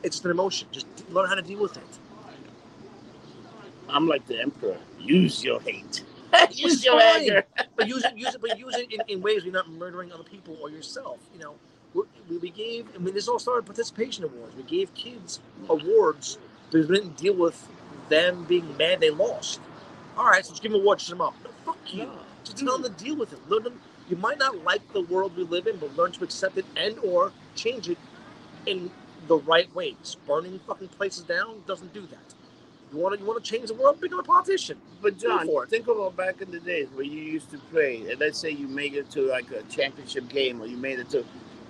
it's 0.04 0.16
just 0.18 0.26
an 0.26 0.32
emotion. 0.32 0.68
Just 0.72 0.88
learn 1.10 1.28
how 1.28 1.36
to 1.36 1.42
deal 1.42 1.60
with 1.60 1.78
it. 1.78 1.84
I'm 3.88 4.08
like 4.08 4.26
the 4.28 4.42
emperor. 4.42 4.78
Use 5.00 5.44
your 5.44 5.62
hate. 5.62 6.04
Use 6.52 6.84
your 6.84 7.00
fine. 7.00 7.22
anger. 7.22 7.46
but 7.76 7.88
use 7.88 8.04
it, 8.04 8.18
use 8.18 8.34
it, 8.34 8.42
but 8.42 8.58
use 8.60 8.76
it 8.76 8.92
in, 8.92 9.02
in 9.08 9.22
ways 9.22 9.38
where 9.38 9.46
you're 9.46 9.54
not 9.54 9.70
murdering 9.70 10.12
other 10.12 10.24
people 10.24 10.58
or 10.62 10.70
yourself. 10.70 11.20
You 11.34 11.40
know, 11.40 11.56
we, 11.94 12.38
we 12.38 12.50
gave. 12.50 12.88
I 12.96 12.98
mean, 12.98 13.14
this 13.14 13.28
all 13.28 13.40
started 13.40 13.66
participation 13.66 14.24
awards. 14.24 14.56
We 14.56 14.64
gave 14.64 14.94
kids 14.96 15.40
awards 15.70 16.38
because 16.70 16.90
we 16.90 16.98
didn't 16.98 17.16
deal 17.16 17.36
with 17.36 17.68
them 18.10 18.44
being 18.46 18.76
mad 18.78 19.00
they 19.00 19.12
lost. 19.12 19.62
All 20.18 20.26
right, 20.26 20.44
so 20.44 20.52
just 20.52 20.64
give 20.64 20.72
them 20.72 20.82
awards, 20.82 21.04
shut 21.04 21.12
them 21.12 21.22
up. 21.22 21.36
No, 21.44 21.52
fuck 21.66 21.94
you. 21.94 22.06
No, 22.06 22.12
Just 22.44 22.58
tell 22.58 22.80
them 22.80 22.94
to 22.94 23.04
deal 23.04 23.16
with 23.16 23.32
it. 23.32 23.40
Learn 23.50 23.64
them. 23.64 23.80
You 24.08 24.18
might 24.18 24.38
not 24.38 24.64
like 24.64 24.94
the 24.94 25.02
world 25.02 25.36
we 25.36 25.44
live 25.44 25.68
in, 25.68 25.78
but 25.78 25.96
learn 25.96 26.12
to 26.14 26.24
accept 26.24 26.58
it 26.58 26.66
and 26.76 26.98
or 27.00 27.32
change 27.56 27.90
it 27.90 27.98
in 28.66 28.92
the 29.28 29.38
right 29.38 29.74
ways. 29.76 30.18
Burning 30.28 30.60
fucking 30.68 30.90
places 30.90 31.24
down 31.24 31.64
doesn't 31.68 31.94
do 31.94 32.02
that. 32.02 32.36
You 32.94 33.00
want 33.00 33.16
to 33.16 33.20
you 33.20 33.26
want 33.26 33.44
to 33.44 33.50
change 33.50 33.68
the 33.68 33.74
world? 33.74 34.00
Become 34.00 34.20
a 34.20 34.24
politician. 34.24 34.78
But 35.02 35.18
John, 35.18 35.48
think 35.68 35.88
about 35.88 36.16
back 36.16 36.42
in 36.42 36.52
the 36.52 36.60
days 36.60 36.88
where 36.94 37.04
you 37.06 37.22
used 37.22 37.52
to 37.52 37.58
play, 37.58 38.10
and 38.10 38.20
let's 38.20 38.38
say 38.38 38.52
you 38.52 38.68
made 38.68 38.94
it 38.94 39.10
to 39.12 39.28
like 39.28 39.50
a 39.52 39.64
championship 39.64 40.30
game, 40.30 40.62
or 40.62 40.68
you 40.68 40.78
made 40.78 41.00
it 41.00 41.10
to, 41.10 41.26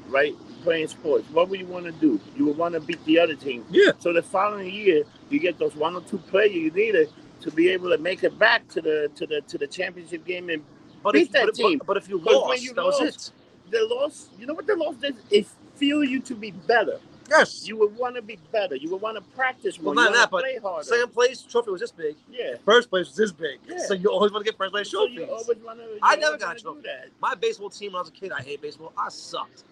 right, 0.07 0.35
playing 0.63 0.87
sports. 0.87 1.27
What 1.31 1.49
would 1.49 1.59
you 1.59 1.65
want 1.65 1.85
to 1.85 1.91
do? 1.93 2.19
You 2.35 2.45
would 2.45 2.57
want 2.57 2.73
to 2.75 2.81
beat 2.81 3.03
the 3.05 3.19
other 3.19 3.35
team. 3.35 3.65
Yeah. 3.69 3.91
So 3.99 4.13
the 4.13 4.21
following 4.21 4.71
year, 4.71 5.03
you 5.29 5.39
get 5.39 5.57
those 5.57 5.75
one 5.75 5.95
or 5.95 6.01
two 6.01 6.17
players 6.17 6.53
you 6.53 6.69
needed 6.71 7.09
to 7.41 7.51
be 7.51 7.69
able 7.69 7.89
to 7.89 7.97
make 7.97 8.23
it 8.23 8.37
back 8.37 8.67
to 8.69 8.81
the 8.81 9.09
to 9.15 9.25
the 9.25 9.41
to 9.47 9.57
the 9.57 9.67
championship 9.67 10.25
game. 10.25 10.49
And 10.49 10.63
But 11.05 11.15
if, 11.15 11.31
that 11.33 11.45
but, 11.45 11.53
team. 11.53 11.77
But, 11.77 11.85
but 11.85 11.97
if 11.97 12.09
you 12.09 12.17
lost, 12.17 12.63
you 12.63 12.73
that 12.73 12.83
was 12.83 12.99
it. 12.99 13.31
the 13.69 13.85
loss, 13.85 14.29
you 14.39 14.47
know 14.47 14.55
what 14.55 14.65
the 14.65 14.75
loss 14.75 14.95
did? 14.95 15.15
It 15.29 15.45
feel 15.75 16.03
you 16.03 16.19
to 16.21 16.33
be 16.33 16.49
better. 16.49 16.99
Yes. 17.29 17.67
You 17.67 17.77
would 17.77 17.95
want 17.95 18.15
to 18.15 18.23
be 18.23 18.39
better. 18.51 18.75
You 18.75 18.89
would 18.89 19.01
want 19.01 19.15
to 19.15 19.21
practice 19.35 19.79
more. 19.79 19.93
Well, 19.93 20.03
not 20.11 20.31
wanna 20.31 20.47
that, 20.59 20.63
but. 20.63 20.83
Second 20.83 21.13
place 21.13 21.43
trophy 21.43 21.69
was 21.69 21.81
this 21.81 21.91
big. 21.91 22.15
yeah. 22.31 22.55
First 22.65 22.89
place 22.89 23.05
was 23.05 23.15
this 23.15 23.31
big. 23.31 23.59
Yeah. 23.67 23.85
So 23.85 23.93
you 23.93 24.09
always 24.09 24.31
want 24.31 24.45
to 24.45 24.51
get 24.51 24.57
first 24.57 24.73
place 24.73 24.89
So 24.89 25.05
you 25.05 25.25
always 25.25 25.59
want 25.63 25.77
to. 25.77 25.99
I 26.01 26.15
never 26.15 26.39
got 26.39 26.57
a 26.57 26.59
trophy. 26.59 26.81
That. 26.81 27.09
My 27.21 27.35
baseball 27.35 27.69
team 27.69 27.91
when 27.91 27.97
I 27.97 28.01
was 28.01 28.09
a 28.09 28.11
kid, 28.11 28.31
I 28.31 28.41
hate 28.41 28.63
baseball. 28.63 28.91
I 28.97 29.09
sucked. 29.09 29.63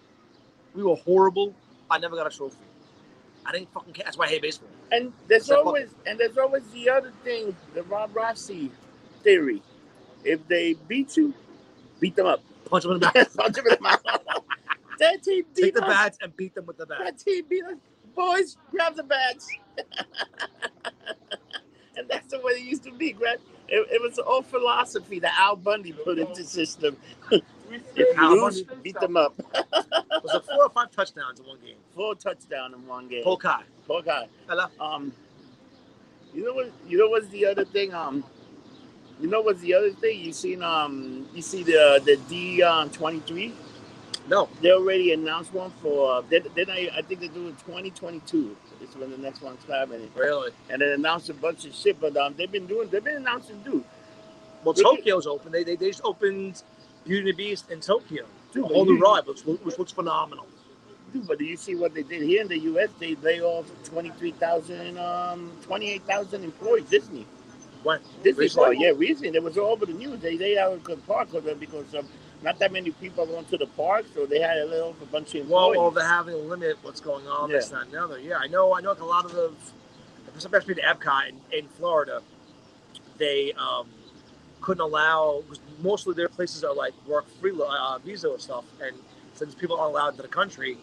We 0.72 0.84
were 0.84 0.96
horrible. 0.96 1.52
I 1.90 1.98
never 1.98 2.14
got 2.14 2.32
a 2.32 2.36
trophy. 2.36 2.58
I 3.44 3.50
didn't 3.50 3.72
fucking 3.72 3.92
care. 3.92 4.04
That's 4.04 4.16
why 4.16 4.26
I 4.26 4.28
hate 4.28 4.42
baseball. 4.42 4.68
And 4.92 5.12
there's 5.26 5.42
Except 5.42 5.66
always 5.66 5.88
and 6.06 6.16
there's 6.16 6.38
always 6.38 6.62
the 6.68 6.90
other 6.90 7.12
thing, 7.24 7.56
the 7.74 7.82
Rob 7.82 8.14
Rossi 8.14 8.70
theory. 9.24 9.60
If 10.24 10.46
they 10.48 10.74
beat 10.88 11.16
you, 11.16 11.34
beat 12.00 12.16
them 12.16 12.26
up. 12.26 12.42
Punch 12.64 12.84
them 12.84 12.92
in 12.92 13.00
the 13.00 13.10
back. 13.14 13.34
Punch 13.34 13.54
them 13.56 13.66
in 13.66 13.74
the 13.76 13.80
mouth. 13.80 14.02
that 14.98 15.22
team 15.22 15.44
beat 15.54 15.62
Take 15.62 15.74
the 15.74 15.82
us. 15.84 15.88
bats 15.88 16.18
and 16.22 16.36
beat 16.36 16.54
them 16.54 16.66
with 16.66 16.78
the 16.78 16.86
bat. 16.86 16.98
That 17.04 17.18
team 17.18 17.44
beat 17.48 17.64
us. 17.64 17.76
Boys, 18.14 18.56
grab 18.70 18.94
the 18.94 19.02
bats. 19.02 19.48
and 21.96 22.08
that's 22.08 22.30
the 22.30 22.38
way 22.40 22.52
it 22.52 22.62
used 22.64 22.84
to 22.84 22.92
be, 22.92 23.12
Grab. 23.12 23.40
It, 23.68 23.86
it 23.90 24.00
was 24.02 24.14
the 24.16 24.24
old 24.24 24.46
philosophy 24.46 25.18
that 25.20 25.34
Al 25.38 25.56
Bundy 25.56 25.92
put 25.92 26.18
into 26.18 26.42
the 26.42 26.48
system. 26.48 26.96
if 27.30 27.42
you 27.96 28.14
Al 28.16 28.36
lose, 28.36 28.62
beat 28.82 28.98
them 29.00 29.16
up. 29.16 29.34
it 29.38 29.66
Was 30.22 30.34
it 30.34 30.44
four 30.44 30.64
or 30.64 30.70
five 30.70 30.90
touchdowns 30.92 31.40
in 31.40 31.46
one 31.46 31.58
game? 31.64 31.76
Four 31.94 32.14
touchdowns 32.14 32.74
in 32.74 32.86
one 32.86 33.08
game. 33.08 33.24
Polk 33.24 33.42
High. 33.42 33.62
Poor 33.86 34.02
guy. 34.02 34.28
Hello. 34.48 34.66
Um, 34.78 35.12
you 36.32 36.44
know 36.44 36.52
what? 36.54 36.70
You 36.86 36.98
know 36.98 37.08
what's 37.08 37.28
the 37.28 37.46
other 37.46 37.64
thing? 37.64 37.92
Um, 37.94 38.22
you 39.24 39.30
know 39.30 39.40
what's 39.40 39.62
the 39.62 39.72
other 39.72 39.90
thing? 39.90 40.20
You 40.20 40.34
seen 40.34 40.62
um, 40.62 41.26
you 41.34 41.40
see 41.40 41.62
the 41.62 41.98
the 42.04 42.16
D 42.28 42.62
um, 42.62 42.90
twenty 42.90 43.20
three. 43.20 43.54
No. 44.28 44.50
They 44.60 44.70
already 44.70 45.14
announced 45.14 45.54
one 45.54 45.70
for. 45.80 46.16
Uh, 46.16 46.22
then 46.28 46.42
then 46.54 46.68
I 46.68 46.90
I 46.94 47.00
think 47.00 47.20
they're 47.20 47.30
doing 47.30 47.56
twenty 47.64 47.90
twenty 47.90 48.20
two. 48.26 48.54
Is 48.82 48.94
when 48.96 49.10
the 49.10 49.16
next 49.16 49.40
one's 49.40 49.64
coming, 49.64 50.10
Really? 50.14 50.50
and 50.68 50.82
they 50.82 50.92
announced 50.92 51.30
a 51.30 51.34
bunch 51.34 51.64
of 51.64 51.74
shit. 51.74 51.98
But 51.98 52.18
um, 52.18 52.34
they've 52.36 52.52
been 52.52 52.66
doing. 52.66 52.90
They've 52.90 53.02
been 53.02 53.16
announcing, 53.16 53.62
dude. 53.62 53.82
Well, 54.62 54.74
Look 54.74 54.78
at- 54.78 54.82
Tokyo's 54.82 55.26
open. 55.26 55.52
They, 55.52 55.64
they, 55.64 55.76
they 55.76 55.86
just 55.88 56.02
opened 56.04 56.62
Beauty 57.04 57.20
and 57.20 57.28
the 57.28 57.32
Beast 57.32 57.70
in 57.70 57.80
Tokyo. 57.80 58.26
Dude, 58.52 58.64
a 58.64 58.68
but 58.68 58.74
whole 58.74 58.84
new 58.84 58.98
ride, 58.98 59.26
which, 59.26 59.40
which 59.42 59.78
looks 59.78 59.92
phenomenal. 59.92 60.46
Dude, 61.14 61.26
but 61.26 61.38
do 61.38 61.46
you 61.46 61.56
see 61.56 61.74
what 61.76 61.94
they 61.94 62.02
did 62.02 62.22
here 62.22 62.42
in 62.42 62.48
the 62.48 62.58
U.S.? 62.58 62.90
They 62.98 63.14
lay 63.16 63.40
off 63.40 63.70
23,000, 63.84 64.98
um, 64.98 65.50
28,000 65.62 66.44
employees. 66.44 66.84
Disney. 66.90 67.26
Disney 68.22 68.44
Recently? 68.44 68.64
Park, 68.64 68.76
yeah, 68.80 68.92
recently. 68.96 69.36
It 69.36 69.42
was 69.42 69.58
all 69.58 69.72
over 69.72 69.86
the 69.86 69.92
news. 69.92 70.20
They 70.20 70.36
they 70.36 70.58
out 70.58 70.72
in 70.88 70.96
park 71.02 71.32
with 71.32 71.44
them 71.44 71.58
because 71.58 71.94
um, 71.94 72.06
not 72.42 72.58
that 72.58 72.72
many 72.72 72.90
people 72.90 73.26
going 73.26 73.44
to 73.46 73.56
the 73.56 73.66
park, 73.66 74.04
so 74.14 74.26
they 74.26 74.40
had 74.40 74.58
a 74.58 74.66
little 74.66 74.94
a 75.02 75.06
bunch 75.06 75.34
of 75.34 75.48
Well, 75.48 75.68
employees. 75.72 75.78
well, 75.78 75.90
they're 75.90 76.06
having 76.08 76.34
a 76.34 76.38
limit. 76.38 76.76
What's 76.82 77.00
going 77.00 77.26
on? 77.26 77.50
This, 77.50 77.68
that, 77.70 77.82
and 77.82 77.92
the 77.92 78.02
other. 78.02 78.18
Yeah, 78.20 78.38
I 78.38 78.46
know. 78.48 78.74
I 78.76 78.80
know. 78.80 78.90
Like 78.90 79.00
a 79.00 79.04
lot 79.04 79.24
of 79.24 79.32
the, 79.32 79.52
especially 80.36 80.74
the 80.74 80.82
Epcot 80.82 81.28
in, 81.28 81.36
in 81.52 81.68
Florida, 81.68 82.22
they 83.18 83.52
um, 83.54 83.86
couldn't 84.60 84.82
allow 84.82 85.42
because 85.42 85.60
mostly 85.82 86.14
their 86.14 86.28
places 86.28 86.64
are 86.64 86.74
like 86.74 86.92
work 87.06 87.26
free 87.40 87.52
uh, 87.58 87.98
visa 88.04 88.28
or 88.28 88.38
stuff, 88.38 88.64
and 88.82 88.96
since 89.34 89.54
people 89.54 89.76
aren't 89.78 89.92
allowed 89.92 90.10
into 90.10 90.22
the 90.22 90.28
country, 90.28 90.76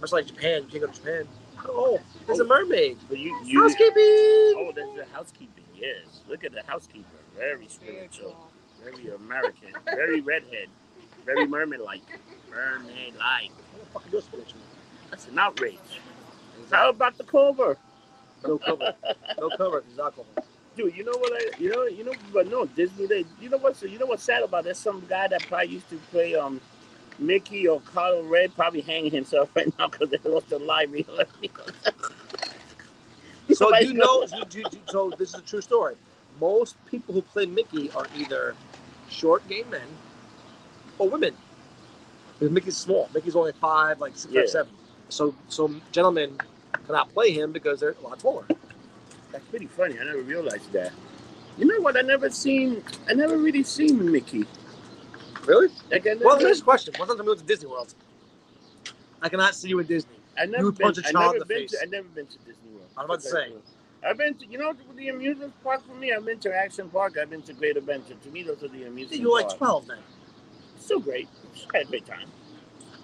much 0.00 0.12
like 0.12 0.26
Japan, 0.26 0.62
you 0.64 0.68
can't 0.68 0.80
go 0.80 0.86
to 0.86 0.92
Japan. 0.92 1.28
Oh, 1.68 1.98
there's 2.26 2.40
a 2.40 2.44
mermaid. 2.44 2.96
but 3.08 3.18
you, 3.18 3.38
you 3.44 3.60
Housekeeping. 3.60 3.94
oh, 3.96 4.72
there's 4.74 4.96
the 4.96 5.04
housekeeping. 5.12 5.64
Yes, 5.80 6.20
look 6.28 6.44
at 6.44 6.52
the 6.52 6.62
housekeeper. 6.66 7.06
Very 7.36 7.66
spiritual, 7.68 8.36
very 8.84 9.14
American, 9.14 9.70
very 9.86 10.20
redhead, 10.20 10.68
very 11.24 11.46
mermaid-like. 11.46 12.02
Mermaid-like. 12.50 13.50
What 13.50 13.84
the 13.84 13.90
fuck 13.92 14.06
is 14.06 14.12
your 14.12 14.22
spiritual? 14.22 14.60
That's 15.10 15.26
an 15.28 15.38
outrage. 15.38 15.78
How 16.70 16.90
about 16.90 17.16
the 17.16 17.24
cover? 17.24 17.78
No 18.46 18.58
cover. 18.58 18.94
No 19.38 19.50
cover. 19.56 19.82
There's 19.86 19.98
alcohol. 19.98 20.26
Dude, 20.76 20.96
you 20.96 21.04
know 21.04 21.16
what 21.16 21.32
I, 21.32 21.50
you 21.58 21.70
know, 21.70 21.84
you 21.84 22.04
know, 22.04 22.12
but 22.32 22.48
no, 22.48 22.66
Disney. 22.66 23.06
They, 23.06 23.24
you 23.40 23.48
know 23.48 23.58
what's, 23.58 23.82
you 23.82 23.98
know 23.98 24.06
what's 24.06 24.22
sad 24.22 24.42
about? 24.42 24.60
It? 24.60 24.64
There's 24.64 24.78
some 24.78 25.04
guy 25.08 25.28
that 25.28 25.46
probably 25.46 25.68
used 25.68 25.88
to 25.90 25.96
play 26.10 26.34
um, 26.34 26.60
Mickey 27.18 27.66
or 27.66 27.80
Carl 27.80 28.22
Red, 28.22 28.54
probably 28.54 28.82
hanging 28.82 29.10
himself 29.10 29.50
right 29.56 29.72
now 29.78 29.88
because 29.88 30.10
they 30.10 30.18
lost 30.24 30.48
the 30.50 30.58
live 30.58 30.92
real. 30.92 31.06
So 33.56 33.76
you 33.78 33.94
know, 33.94 34.22
you, 34.36 34.44
you, 34.52 34.64
you- 34.72 34.78
so 34.88 35.10
this 35.18 35.30
is 35.34 35.40
a 35.40 35.42
true 35.42 35.60
story. 35.60 35.94
Most 36.40 36.76
people 36.86 37.14
who 37.14 37.22
play 37.22 37.46
Mickey 37.46 37.90
are 37.92 38.06
either 38.16 38.54
short 39.08 39.46
gay 39.48 39.64
men 39.70 39.86
or 40.98 41.08
women. 41.08 41.34
Because 42.38 42.52
Mickey's 42.52 42.76
small. 42.76 43.08
Mickey's 43.14 43.36
only 43.36 43.52
five, 43.52 44.00
like 44.00 44.16
six 44.16 44.32
Yeah. 44.32 44.42
or 44.42 44.46
seven. 44.46 44.72
so 45.08 45.34
so 45.48 45.74
gentlemen 45.92 46.38
cannot 46.86 47.12
play 47.12 47.30
him 47.32 47.52
because 47.52 47.80
they're 47.80 47.96
a 47.98 48.02
lot 48.02 48.18
taller. 48.20 48.44
That's 49.32 49.44
pretty 49.46 49.66
funny. 49.66 49.98
I 50.00 50.04
never 50.04 50.22
realized 50.22 50.72
that. 50.72 50.92
You 51.58 51.66
know 51.66 51.80
what? 51.80 51.96
I 51.96 52.00
never 52.02 52.30
seen. 52.30 52.82
I 53.08 53.12
never 53.14 53.36
really 53.36 53.62
seen 53.62 54.10
Mickey. 54.10 54.44
Really? 55.46 55.68
Like 55.90 56.06
Well, 56.20 56.38
here's 56.38 56.60
a 56.60 56.64
question. 56.64 56.94
What's 56.96 57.10
time 57.10 57.18
to 57.18 57.24
move 57.24 57.38
to 57.38 57.44
Disney 57.44 57.68
World? 57.68 57.92
I 59.20 59.28
cannot 59.28 59.54
see 59.54 59.68
you 59.68 59.78
in 59.80 59.86
Disney. 59.86 60.16
I 60.38 60.46
never 60.46 60.66
would 60.66 60.78
been. 60.78 60.92
I 61.04 61.12
never 61.12 61.44
been 61.44 61.46
face. 61.46 61.70
to. 61.72 61.78
I 61.82 61.86
never 61.86 62.08
been 62.08 62.26
to 62.26 62.38
Disney 62.38 62.70
World. 62.72 62.86
I 62.96 63.04
was 63.04 63.04
about 63.04 63.20
to 63.20 63.28
say. 63.28 63.52
I've 64.06 64.18
been 64.18 64.34
to. 64.34 64.46
You 64.46 64.58
know 64.58 64.72
the 64.96 65.08
amusement 65.08 65.52
park 65.62 65.86
for 65.86 65.94
me. 65.94 66.12
I've 66.12 66.24
been 66.24 66.38
to 66.40 66.54
Action 66.54 66.88
Park. 66.88 67.16
I've 67.20 67.30
been 67.30 67.42
to 67.42 67.52
Great 67.52 67.76
Adventure. 67.76 68.14
To 68.22 68.30
me, 68.30 68.42
those 68.42 68.62
are 68.62 68.68
the 68.68 68.84
amusement. 68.84 69.20
You're 69.20 69.32
like. 69.32 69.56
12 69.56 69.88
then. 69.88 69.98
Still 70.78 71.00
great. 71.00 71.28
Had 71.74 71.82
a 71.82 71.84
great 71.86 72.06
time. 72.06 72.26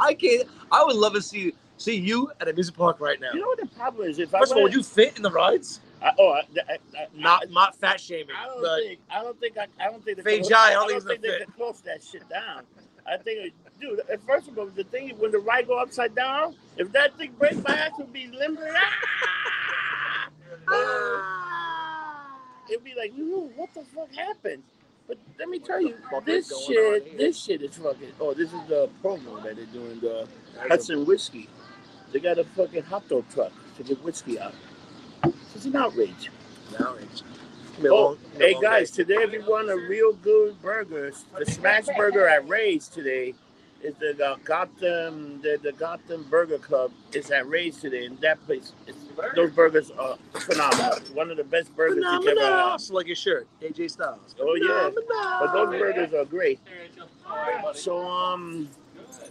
I 0.01 0.15
can't. 0.15 0.49
I 0.71 0.85
would 0.85 0.97
love 0.97 1.15
to 1.15 1.23
see 1.23 1.53
see 1.79 1.97
you 1.97 2.31
at 2.41 2.49
a 2.49 2.53
music 2.53 2.77
park 2.77 3.01
right 3.01 3.21
now. 3.21 3.33
You 3.33 3.41
know 3.41 3.49
what 3.49 3.61
the 3.61 3.67
problem 3.67 4.09
is? 4.09 4.19
If 4.19 4.35
I 4.35 4.41
First 4.41 4.53
of 4.53 4.59
all, 4.59 4.65
would 4.65 4.75
you 4.75 4.83
fit 4.83 5.17
in 5.17 5.23
the 5.23 5.31
rides? 5.31 5.81
I, 6.03 6.13
oh, 6.19 6.31
I, 6.31 6.41
I, 6.41 6.73
I, 6.73 7.07
Not 7.15 7.51
not 7.51 7.77
fat 7.77 8.01
shaming, 8.01 8.35
I 8.39 8.47
don't 8.47 8.63
think. 8.63 9.01
I 9.11 9.23
don't 9.23 9.41
think. 9.41 9.59
I, 9.59 9.67
I 9.81 9.91
don't 9.91 10.05
think. 10.05 10.19
the 10.19 10.23
Fake 10.23 10.49
Jai, 10.49 10.57
I 10.57 10.69
I 10.69 10.73
don't 10.75 10.89
don't 10.89 11.01
think 11.07 11.23
think 11.23 11.23
they 11.23 11.45
can 11.45 11.53
close 11.55 11.81
that 11.83 12.03
shit 12.03 12.29
down. 12.29 12.63
I 13.07 13.17
think, 13.17 13.55
dude. 13.81 14.01
First 14.27 14.49
of 14.49 14.59
all, 14.59 14.67
the 14.67 14.85
thing 14.85 15.11
is 15.11 15.19
when 15.19 15.31
the 15.33 15.39
ride 15.39 15.67
go 15.67 15.79
upside 15.79 16.15
down, 16.15 16.55
if 16.77 16.91
that 16.93 17.17
thing 17.19 17.33
breaks, 17.39 17.57
my 17.67 17.75
ass 17.75 17.93
would 17.99 18.13
be 18.13 18.27
limber. 18.29 18.69
Ah! 20.69 22.37
It'd 22.69 22.83
be 22.85 22.95
like, 22.97 23.13
"Ooh, 23.19 23.51
what 23.57 23.73
the 23.75 23.83
fuck 23.95 24.13
happened? 24.15 24.63
But 25.07 25.19
let 25.39 25.49
me 25.49 25.61
tell 25.61 25.81
you, 25.81 25.95
this 26.25 26.51
is 26.51 26.67
going 26.67 26.95
on 26.95 27.01
shit, 27.05 27.19
this 27.19 27.41
shit 27.41 27.63
is 27.63 27.77
fucking. 27.77 28.13
Oh, 28.21 28.35
this 28.35 28.53
is 28.53 28.61
the 28.69 28.89
promo 29.03 29.41
that 29.45 29.55
they're 29.57 29.65
doing. 29.67 30.01
The 30.01 30.27
Hudson 30.69 31.07
whiskey. 31.07 31.49
They 32.13 32.19
got 32.19 32.39
a 32.39 32.45
fucking 32.45 32.83
hot 32.85 33.09
dog 33.09 33.25
truck 33.33 33.53
to 33.77 33.83
get 33.85 34.03
whiskey 34.03 34.41
out. 34.41 34.55
It's 35.55 35.65
an 35.65 35.77
outrage. 35.77 36.31
Now 36.79 36.95
it's 37.01 37.23
gonna 37.23 37.83
be 37.83 37.87
a 37.87 37.93
Oh, 37.93 38.03
long- 38.05 38.19
gonna 38.33 38.39
be 38.39 38.45
a 38.45 38.49
hey 38.49 38.61
guys, 38.61 38.91
day. 38.91 39.05
today 39.05 39.27
we 39.27 39.39
you 39.39 39.49
want 39.49 39.71
a 39.71 39.77
real 39.77 40.13
good 40.15 40.61
burger, 40.61 41.13
the 41.39 41.47
Smash 41.47 41.87
Burger 41.97 42.27
at 42.27 42.49
Ray's 42.49 42.89
today 42.89 43.35
is 43.87 43.95
the 43.97 44.37
Gotham, 44.45 45.41
the, 45.43 45.59
the 45.63 45.73
Gotham 45.73 46.25
Burger 46.29 46.59
Club 46.59 46.91
is 47.13 47.31
at 47.31 47.49
Ray's 47.49 47.79
today, 47.81 48.07
and 48.07 48.19
that 48.21 48.45
place, 48.45 48.73
is, 48.87 48.97
those 49.35 49.51
burgers 49.53 49.91
are 49.93 50.17
phenomenal. 50.33 50.99
One 51.15 51.31
of 51.31 51.37
the 51.37 51.45
best 51.45 51.75
burgers 51.77 52.03
you 52.03 52.09
ever 52.09 52.23
Phenomenal. 52.23 52.79
So 52.79 52.95
like 52.95 53.07
your 53.07 53.17
shirt, 53.17 53.47
AJ 53.63 53.93
Styles. 53.93 54.35
Oh 54.41 54.55
yeah, 54.55 54.91
but 55.41 55.53
those 55.53 55.79
burgers 55.79 56.13
are 56.15 56.25
great. 56.25 56.59
So 57.75 58.07
um, 58.07 58.69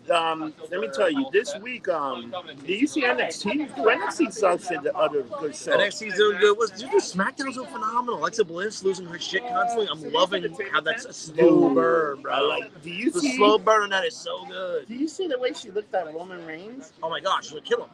um, 0.09 0.53
let 0.71 0.79
me 0.79 0.89
tell 0.93 1.09
you, 1.09 1.27
this 1.31 1.55
week 1.57 1.87
um, 1.87 2.33
did 2.65 2.81
you 2.81 2.87
see 2.87 3.03
NXT? 3.03 3.75
NXT 3.75 4.33
sucks 4.33 4.71
at 4.71 4.83
the 4.83 4.95
other 4.95 5.23
good 5.23 5.55
show. 5.55 5.77
NXT's 5.77 6.17
doing 6.17 6.39
good. 6.39 6.57
What's 6.57 6.79
dude, 6.79 6.91
SmackDown's 6.91 7.55
so 7.55 7.65
phenomenal. 7.65 8.19
Alexa 8.19 8.45
Bliss 8.45 8.83
losing 8.83 9.05
her 9.07 9.19
shit 9.19 9.47
constantly. 9.47 9.87
I'm 9.91 10.11
loving 10.11 10.43
how 10.71 10.81
that's 10.81 11.05
a 11.05 11.13
slow 11.13 11.73
burn, 11.73 12.21
bro. 12.21 12.47
like. 12.47 12.83
Do 12.83 12.89
you 12.89 13.05
see 13.05 13.11
the 13.11 13.19
see? 13.19 13.37
slow 13.37 13.57
burn 13.57 13.83
on 13.83 13.89
that 13.89 14.05
is 14.05 14.15
so 14.15 14.45
good. 14.45 14.87
Do 14.87 14.95
you 14.95 15.07
see 15.07 15.27
the 15.27 15.39
way 15.39 15.53
she 15.53 15.71
looked 15.71 15.93
at 15.93 16.13
Roman 16.13 16.45
Reigns? 16.45 16.93
Oh 17.01 17.09
my 17.09 17.19
gosh, 17.19 17.45
she's 17.45 17.53
gonna 17.53 17.61
kill 17.61 17.83
him. 17.83 17.89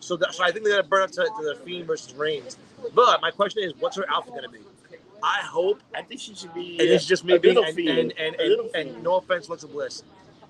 So, 0.00 0.16
that, 0.16 0.34
so 0.34 0.42
I 0.42 0.50
think 0.50 0.64
they're 0.64 0.76
gonna 0.76 0.88
burn 0.88 1.02
up 1.02 1.12
to, 1.12 1.22
to 1.22 1.44
the 1.44 1.60
Fiend 1.64 1.86
versus 1.86 2.14
Reigns. 2.14 2.56
But 2.94 3.20
my 3.20 3.30
question 3.30 3.62
is, 3.62 3.72
what's 3.78 3.96
her 3.96 4.04
outfit 4.10 4.34
gonna 4.34 4.48
be? 4.48 4.58
I 5.22 5.40
hope, 5.44 5.80
I 5.94 6.02
think 6.02 6.20
she 6.20 6.34
should 6.34 6.52
be. 6.52 6.80
and 6.80 6.88
it's 6.88 7.06
just 7.06 7.24
me 7.24 7.34
a 7.34 7.38
being, 7.38 7.56
and, 7.56 7.78
and, 7.78 8.12
and, 8.18 8.34
and, 8.40 8.74
and 8.74 9.02
no 9.04 9.16
offense, 9.16 9.46
Alexa 9.46 9.68
Bliss. 9.68 10.02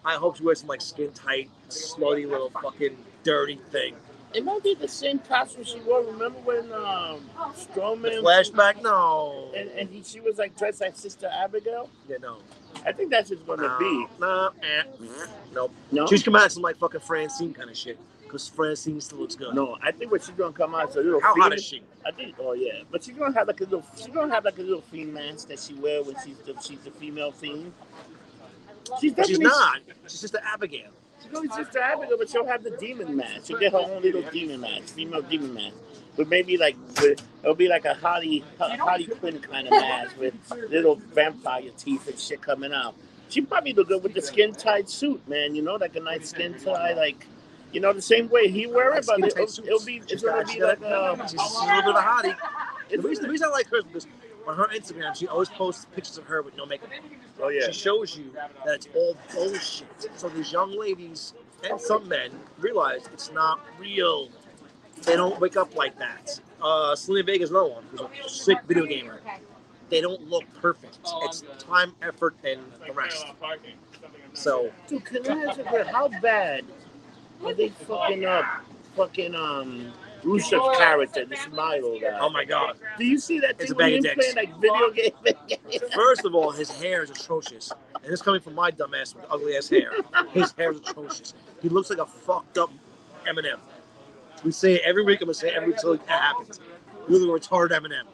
I 0.05 0.14
hope 0.14 0.36
she 0.36 0.44
wears 0.44 0.61
some 0.61 0.68
like 0.68 0.80
skin 0.80 1.12
tight, 1.12 1.48
slutty 1.68 2.28
little 2.28 2.50
fucking 2.50 2.96
dirty 3.22 3.61
thing. 3.70 3.94
It 4.34 4.44
might 4.44 4.62
be 4.62 4.74
the 4.74 4.88
same 4.88 5.18
costume 5.18 5.62
she 5.62 5.78
wore. 5.80 6.03
Remember 6.03 6.38
when 6.40 6.72
um, 6.72 7.20
The 7.36 7.53
Strowman 7.66 8.22
flashback, 8.22 8.82
no. 8.82 9.50
and, 9.55 9.68
and 9.70 9.90
he, 9.90 10.03
she 10.03 10.20
was 10.20 10.38
like 10.38 10.57
dressed 10.57 10.80
like 10.80 10.96
Sister 10.96 11.28
Abigail? 11.30 11.90
Yeah, 12.09 12.16
no. 12.20 12.38
I 12.86 12.92
think 12.92 13.11
that's 13.11 13.28
what's 13.30 13.42
gonna 13.42 13.62
No, 13.68 13.78
be. 13.78 14.07
no, 14.18 14.50
eh, 14.62 14.82
nope. 15.53 15.72
No, 15.92 16.07
She's 16.07 16.22
come 16.22 16.34
out 16.34 16.50
some 16.50 16.62
like 16.62 16.76
fucking 16.78 17.00
Francine 17.00 17.53
kind 17.53 17.68
of 17.68 17.76
shit. 17.76 17.98
Because 18.22 18.48
Francine 18.48 18.98
still 19.03 19.18
looks 19.18 19.34
good. 19.36 19.55
no. 19.55 19.76
I 19.82 19.92
think 19.92 20.11
what 20.11 20.22
she's 20.24 20.34
gonna 20.34 20.55
come 20.55 20.74
out 20.74 20.88
is 20.88 20.96
a 20.96 21.00
little. 21.00 21.20
How 21.20 21.34
hot 21.34 21.53
is 21.53 21.62
she? 21.62 21.82
I 22.07 22.11
think. 22.12 22.34
Oh 22.40 22.55
yeah, 22.55 22.80
but 22.90 23.05
she's 23.05 23.14
gonna 23.14 23.34
have 23.34 23.46
like 23.46 23.61
a 23.61 23.64
little. 23.64 23.84
She's 23.98 24.07
gonna 24.07 24.32
have 24.34 24.46
like 24.46 24.59
a 24.59 24.62
little 24.62 24.80
fiend 24.80 25.12
mask 25.12 25.48
that 25.48 25.59
she 25.61 25.74
wear 25.74 26.03
when 26.03 26.16
she's 26.24 26.38
the 26.38 26.55
she's 26.62 26.78
the 26.78 26.90
female 26.92 27.30
fiend. 27.30 27.74
She's 29.01 29.14
she's 29.26 29.39
not. 29.39 29.78
She's 30.07 30.20
just 30.20 30.35
an 30.35 30.41
Abigail. 30.45 30.91
She's 31.22 31.30
going 31.30 31.49
to 31.49 31.55
Sister 31.55 31.78
Abigail, 31.80 32.18
but 32.18 32.28
she'll 32.28 32.47
have 32.47 32.64
the 32.64 32.72
demon 32.72 33.16
mask. 33.16 33.47
She'll 33.47 33.59
get 33.59 33.72
her 33.72 33.78
own 33.78 34.03
little 34.03 34.22
demon 34.30 34.61
mask, 34.61 34.95
female 34.95 35.22
demon 35.22 35.55
mask. 35.55 35.76
But 36.16 36.28
maybe 36.28 36.57
like 36.59 36.76
with, 37.01 37.22
it'll 37.43 37.55
be 37.55 37.68
like 37.68 37.85
a 37.85 37.95
Harley 37.95 38.45
Harley 38.59 39.07
Quinn 39.07 39.39
kind 39.41 39.66
of 39.66 39.70
mask 39.72 40.18
with 40.18 40.35
little 40.70 40.97
vampire 40.97 41.70
teeth 41.78 42.07
and 42.09 42.18
shit 42.18 42.43
coming 42.43 42.72
out. 42.72 42.95
She 43.28 43.41
probably 43.41 43.72
look 43.72 43.89
good 43.89 44.03
with 44.03 44.12
the 44.14 44.20
skin 44.20 44.53
tight 44.53 44.91
suit, 44.91 45.26
man. 45.28 45.55
You 45.55 45.62
know, 45.62 45.76
like 45.76 45.97
a 45.97 46.01
nice 46.01 46.28
skin 46.30 46.55
tie, 46.62 46.93
like 46.93 47.26
you 47.72 47.80
know, 47.80 47.93
the 47.95 48.03
same 48.03 48.28
way 48.28 48.49
he 48.49 48.66
wear 48.66 48.95
it, 48.95 49.07
but 49.07 49.20
it'll, 49.24 49.45
it'll 49.64 49.85
be 49.87 49.97
it's 49.97 50.11
She's 50.11 50.22
gonna 50.22 50.45
got- 50.45 50.53
be 50.55 50.62
like 50.62 50.80
a, 50.83 51.16
She's, 51.28 51.39
uh, 51.41 51.45
she's 51.47 51.57
a 51.57 51.64
little 51.64 51.80
bit 51.83 51.89
of 51.91 51.97
a 51.97 51.99
hottie. 52.01 52.37
The 52.91 52.99
reason, 52.99 53.24
the 53.24 53.30
reason 53.30 53.49
I 53.49 53.51
like 53.53 53.68
her 53.70 53.78
is 53.78 53.85
because 53.85 54.07
on 54.47 54.57
her 54.57 54.68
Instagram, 54.68 55.16
she 55.16 55.28
always 55.28 55.49
posts 55.49 55.86
pictures 55.95 56.18
of 56.18 56.24
her 56.24 56.43
with 56.43 56.57
no 56.57 56.66
makeup. 56.66 56.90
oh 57.40 57.49
yeah. 57.49 57.66
She 57.66 57.72
shows 57.72 58.16
you 58.16 58.30
that 58.64 58.74
it's 58.74 58.88
all 58.95 59.16
bullshit. 59.34 59.86
So 60.16 60.28
these 60.28 60.53
young 60.53 60.78
ladies 60.78 61.34
and 61.68 61.80
some 61.80 62.09
men 62.09 62.30
realize 62.59 63.09
it's 63.12 63.32
not 63.32 63.61
real. 63.78 64.28
They 65.03 65.16
don't 65.16 65.40
wake 65.40 65.57
up 65.57 65.74
like 65.74 65.99
that. 65.99 66.40
Uh, 66.61 66.95
Zelina 66.95 67.26
Vega's 67.26 67.51
another 67.51 67.70
one 67.70 67.84
who's 67.90 68.01
a 68.01 68.28
sick 68.28 68.59
video 68.66 68.86
gamer. 68.86 69.20
They 69.90 70.01
don't 70.01 70.28
look 70.28 70.45
perfect. 70.61 70.99
It's 71.22 71.43
time, 71.59 71.95
effort, 72.01 72.34
and 72.45 72.61
the 72.86 72.93
rest. 72.93 73.26
So 74.32 74.70
Dude, 74.86 75.05
can 75.05 75.30
I 75.30 75.45
ask 75.45 75.59
you? 75.59 75.64
How 75.64 76.09
bad 76.20 76.64
are 77.45 77.53
they 77.53 77.68
fucking 77.68 78.24
up 78.24 78.45
fucking 78.97 79.34
um 79.34 79.93
Rusev's 80.23 80.79
character, 80.79 81.25
this 81.25 81.41
is 81.41 81.49
Miro 81.53 81.99
guy? 81.99 82.18
Oh 82.20 82.31
my 82.31 82.45
god. 82.45 82.77
Do 82.99 83.05
you 83.05 83.18
see 83.18 83.41
that 83.41 83.57
It's 83.59 83.73
a 83.73 83.75
bag 83.75 83.93
of 83.95 83.97
him 83.99 84.03
dicks. 84.16 84.33
playing 84.33 84.37
like 84.51 84.61
video 84.61 84.91
game? 84.91 85.81
First 85.95 86.25
of 86.25 86.35
all, 86.35 86.51
his 86.53 86.70
hair 86.70 87.03
is 87.03 87.11
atrocious. 87.11 87.73
And 88.03 88.12
this 88.12 88.23
coming 88.23 88.41
from 88.41 88.55
my 88.55 88.70
dumb 88.70 88.95
ass 88.95 89.14
with 89.14 89.25
ugly 89.31 89.57
ass 89.57 89.68
hair. 89.68 89.93
His 90.31 90.53
hair 90.53 90.70
is 90.73 90.79
atrocious. 90.79 91.35
He 91.61 91.68
looks 91.68 91.91
like 91.91 91.99
a 91.99 92.07
fucked 92.07 92.59
up 92.59 92.70
Eminem. 93.27 93.59
We 94.45 94.53
say 94.53 94.75
it 94.75 94.83
every 94.85 95.03
week, 95.05 95.20
I'm 95.20 95.27
gonna 95.27 95.35
say 95.35 95.49
it 95.49 95.55
every 95.55 95.68
week 95.68 95.77
until 95.79 95.93
it 95.95 96.01
happens. 96.07 96.61
You 97.09 97.18
look 97.18 97.43
like 97.43 97.51
a 97.51 97.55
retarded 97.55 97.70
Eminem. 97.81 98.05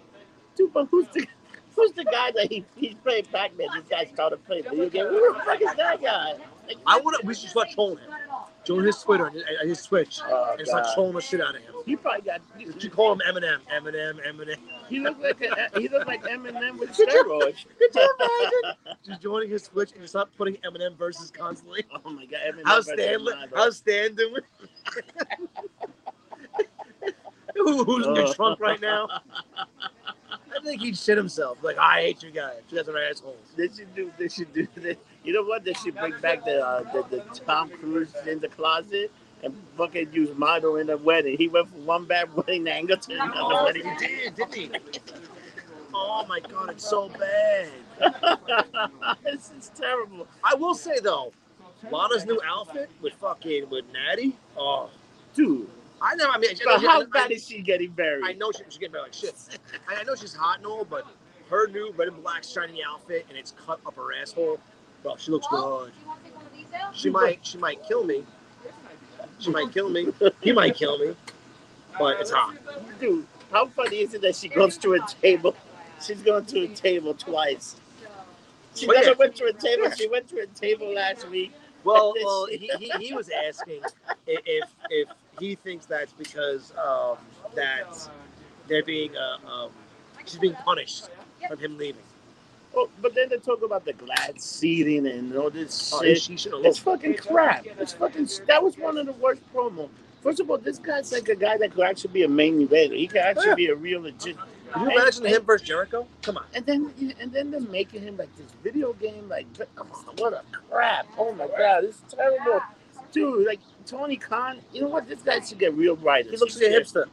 Dude, 0.56 0.72
but 0.72 0.86
who's 0.90 1.06
the 1.14 1.26
who's 1.76 1.92
the 1.92 2.04
guy 2.04 2.30
that 2.32 2.50
he 2.50 2.64
he's 2.76 2.94
playing 2.94 3.24
Pac-Man? 3.26 3.68
This 3.74 3.84
guy 3.88 4.04
started 4.06 4.44
playing 4.46 4.64
video 4.64 4.88
game. 4.88 5.06
Who 5.06 5.34
the 5.34 5.40
fuck 5.40 5.60
is 5.60 5.74
that 5.76 6.02
guy? 6.02 6.34
Like, 6.66 6.76
I 6.86 6.98
wanna 7.00 7.18
we 7.24 7.34
should 7.34 7.50
start 7.50 7.68
trolling 7.70 7.98
him. 7.98 8.10
Join 8.68 8.84
his 8.84 9.02
Twitter 9.02 9.26
and 9.28 9.68
his 9.68 9.82
Twitch 9.82 10.20
Oh, 10.26 10.54
and 10.58 10.66
start 10.68 10.86
trolling 10.94 11.14
the 11.14 11.22
shit 11.22 11.40
out 11.40 11.56
of 11.56 11.62
him. 11.62 11.72
He 11.86 11.96
probably 11.96 12.20
got. 12.20 12.42
You 12.58 12.90
call 12.90 13.12
him 13.14 13.20
Eminem, 13.26 13.60
Eminem, 13.74 14.20
Eminem. 14.28 14.58
He 14.90 15.00
looked 15.00 15.22
like 15.22 15.40
a, 15.40 15.80
he 15.80 15.88
looked 15.88 16.06
like 16.06 16.22
Eminem 16.24 16.78
with 16.78 16.90
steroids. 16.90 17.64
Could 17.78 17.94
you 17.94 18.14
imagine? 18.20 18.96
Just 19.06 19.22
joining 19.22 19.48
his 19.48 19.62
Twitch 19.68 19.92
and 19.92 20.02
just 20.02 20.12
start 20.12 20.28
putting 20.36 20.56
Eminem 20.56 20.98
versus 20.98 21.30
constantly. 21.30 21.82
Oh 22.04 22.10
my 22.10 22.26
god, 22.26 22.40
Eminem. 22.46 22.62
How's 22.66 22.84
Stan? 22.92 23.20
How's 23.54 23.76
Stan 23.78 24.14
doing? 24.14 24.42
Who- 27.56 27.84
Who's 27.84 28.06
in 28.06 28.14
your 28.16 28.28
Oh. 28.28 28.32
trunk 28.34 28.60
right 28.60 28.80
now? 28.82 29.08
I 30.58 30.62
think 30.64 30.80
he'd 30.82 30.96
shit 30.98 31.16
himself. 31.16 31.58
Like, 31.62 31.78
I 31.78 32.00
hate 32.02 32.22
you 32.22 32.30
guys. 32.30 32.56
You 32.70 32.78
guys 32.78 32.88
are 32.88 32.98
assholes. 32.98 33.36
They 33.56 33.68
should 33.68 33.94
do. 33.94 34.10
They 34.18 34.28
should 34.28 34.52
do. 34.52 34.66
They, 34.76 34.96
you 35.24 35.32
know 35.32 35.42
what? 35.42 35.64
They 35.64 35.72
should 35.74 35.94
bring 35.96 36.14
back 36.20 36.44
the, 36.44 36.64
uh, 36.66 36.92
the 36.92 37.16
the 37.16 37.22
Tom 37.44 37.68
Cruise 37.70 38.12
in 38.26 38.40
the 38.40 38.48
closet 38.48 39.10
and 39.42 39.54
fucking 39.76 40.12
use 40.12 40.36
Miro 40.36 40.76
in 40.76 40.88
the 40.88 40.96
wedding. 40.96 41.36
He 41.36 41.48
went 41.48 41.68
from 41.70 41.86
one 41.86 42.04
bad 42.06 42.34
wedding 42.34 42.66
angle 42.68 42.96
to 42.96 43.12
another 43.12 43.32
Oh, 43.36 43.64
wedding. 43.64 43.84
he 44.00 44.06
did, 44.06 44.34
didn't 44.34 44.54
he? 44.54 44.70
Oh 45.94 46.24
my 46.28 46.40
god, 46.40 46.70
it's 46.70 46.88
so 46.88 47.08
bad. 47.08 47.68
this 49.24 49.52
is 49.58 49.70
terrible. 49.74 50.26
I 50.44 50.54
will 50.54 50.74
say 50.74 50.98
though, 51.00 51.32
Lana's 51.90 52.24
new 52.26 52.40
outfit 52.46 52.90
with 53.00 53.14
fucking 53.14 53.68
with 53.70 53.84
Natty. 53.92 54.36
Oh, 54.56 54.90
Dude, 55.34 55.68
I 56.00 56.14
know. 56.14 56.28
I 56.30 56.38
mean, 56.38 56.50
but 56.64 56.80
how 56.82 57.02
I, 57.02 57.04
bad 57.04 57.30
is 57.32 57.46
she 57.46 57.60
getting 57.60 57.90
buried? 57.90 58.24
I 58.24 58.32
know 58.32 58.52
she, 58.52 58.62
she's 58.68 58.78
getting 58.78 58.92
better 58.92 59.04
like 59.04 59.14
shit. 59.14 59.34
I, 59.88 59.96
I 60.00 60.02
know 60.04 60.14
she's 60.14 60.34
hot 60.34 60.58
and 60.58 60.66
all, 60.66 60.84
but 60.84 61.06
her 61.50 61.66
new 61.68 61.92
red 61.96 62.08
and 62.08 62.22
black 62.22 62.44
shiny 62.44 62.82
outfit 62.84 63.26
and 63.28 63.38
it's 63.38 63.52
cut 63.66 63.80
up 63.86 63.96
her 63.96 64.14
asshole. 64.14 64.60
Bro, 65.02 65.16
she 65.16 65.30
looks 65.30 65.46
good. 65.48 65.92
She 66.92 67.10
might, 67.10 67.44
she 67.44 67.58
might 67.58 67.82
kill 67.86 68.04
me. 68.04 68.24
She 69.38 69.50
might 69.50 69.72
kill 69.72 69.88
me. 69.88 70.08
He 70.42 70.52
might 70.52 70.74
kill 70.74 70.98
me. 70.98 71.14
But 71.98 72.20
it's 72.20 72.30
hot. 72.30 72.56
Dude, 73.00 73.26
how 73.52 73.66
funny 73.68 73.98
is 73.98 74.14
it 74.14 74.22
that 74.22 74.36
she 74.36 74.48
goes 74.48 74.76
to 74.78 74.94
a 74.94 75.00
table? 75.22 75.54
She's 76.04 76.22
going 76.22 76.44
to 76.46 76.60
a 76.64 76.68
table 76.68 77.14
twice. 77.14 77.76
She 78.74 78.86
Oh, 78.88 78.92
never 78.92 79.10
yeah. 79.10 79.14
went 79.18 79.36
to 79.36 79.44
a 79.44 79.52
table. 79.52 79.90
She 79.90 80.08
went 80.08 80.28
to 80.28 80.40
a 80.40 80.46
table 80.46 80.92
last 80.94 81.28
week 81.28 81.52
Well, 81.84 82.14
well, 82.22 82.46
he, 82.46 82.70
he, 82.78 82.90
he 82.98 83.14
was 83.14 83.30
asking 83.30 83.82
if 84.26 84.64
if 84.90 85.08
he 85.40 85.54
thinks 85.54 85.86
that's 85.86 86.12
because 86.12 86.72
um, 86.76 87.16
that 87.54 88.08
they're 88.68 88.82
being 88.84 89.12
uh, 89.16 89.38
um, 89.50 89.70
she's 90.24 90.38
being 90.38 90.54
punished 90.64 91.08
from 91.48 91.58
him 91.58 91.76
leaving. 91.78 92.02
Oh, 92.76 92.88
but 93.00 93.14
then 93.14 93.28
they 93.30 93.38
talk 93.38 93.62
about 93.62 93.84
the 93.84 93.94
glad 93.94 94.40
seating 94.40 95.06
and 95.06 95.34
all 95.36 95.50
this 95.50 95.90
Oh, 95.94 96.02
shit. 96.04 96.46
It's 96.52 96.78
fucking 96.78 97.14
crap. 97.16 97.66
It's 97.66 97.94
fucking. 97.94 98.28
That 98.46 98.62
was 98.62 98.76
one 98.76 98.98
of 98.98 99.06
the 99.06 99.12
worst 99.12 99.40
promo. 99.54 99.88
First 100.22 100.40
of 100.40 100.50
all, 100.50 100.58
this 100.58 100.78
guy's 100.78 101.10
like 101.12 101.28
a 101.28 101.34
guy 101.34 101.56
that 101.58 101.72
could 101.74 101.84
actually 101.86 102.12
be 102.12 102.24
a 102.24 102.28
main 102.28 102.66
eventer. 102.66 102.96
He 102.96 103.06
could 103.06 103.22
actually 103.22 103.48
Yeah. 103.48 103.54
be 103.54 103.66
a 103.68 103.74
real 103.74 104.02
legit. 104.02 104.36
Can 104.72 104.82
you 104.82 104.90
imagine 104.90 105.24
him 105.24 105.42
versus 105.44 105.66
Jericho? 105.66 106.06
Come 106.20 106.36
on. 106.36 106.44
And 106.52 106.66
then, 106.66 106.92
and 107.20 107.32
then 107.32 107.50
they're 107.50 107.60
making 107.60 108.02
him 108.02 108.18
like 108.18 108.34
this 108.36 108.52
video 108.62 108.92
game. 108.94 109.26
Like, 109.28 109.46
what 110.18 110.34
a 110.34 110.42
crap! 110.52 111.06
Oh 111.16 111.32
my 111.32 111.46
god, 111.46 111.84
this 111.84 111.94
is 111.96 112.02
terrible, 112.12 112.60
dude. 113.12 113.46
Like 113.46 113.60
Tony 113.86 114.16
Khan. 114.16 114.60
You 114.72 114.82
know 114.82 114.88
what? 114.88 115.08
This 115.08 115.22
guy 115.22 115.40
should 115.40 115.58
get 115.58 115.74
real 115.74 115.96
writers. 115.96 116.32
He 116.32 116.36
looks 116.36 116.56
like 116.56 116.66
a 116.66 116.80
hipster. 116.80 117.04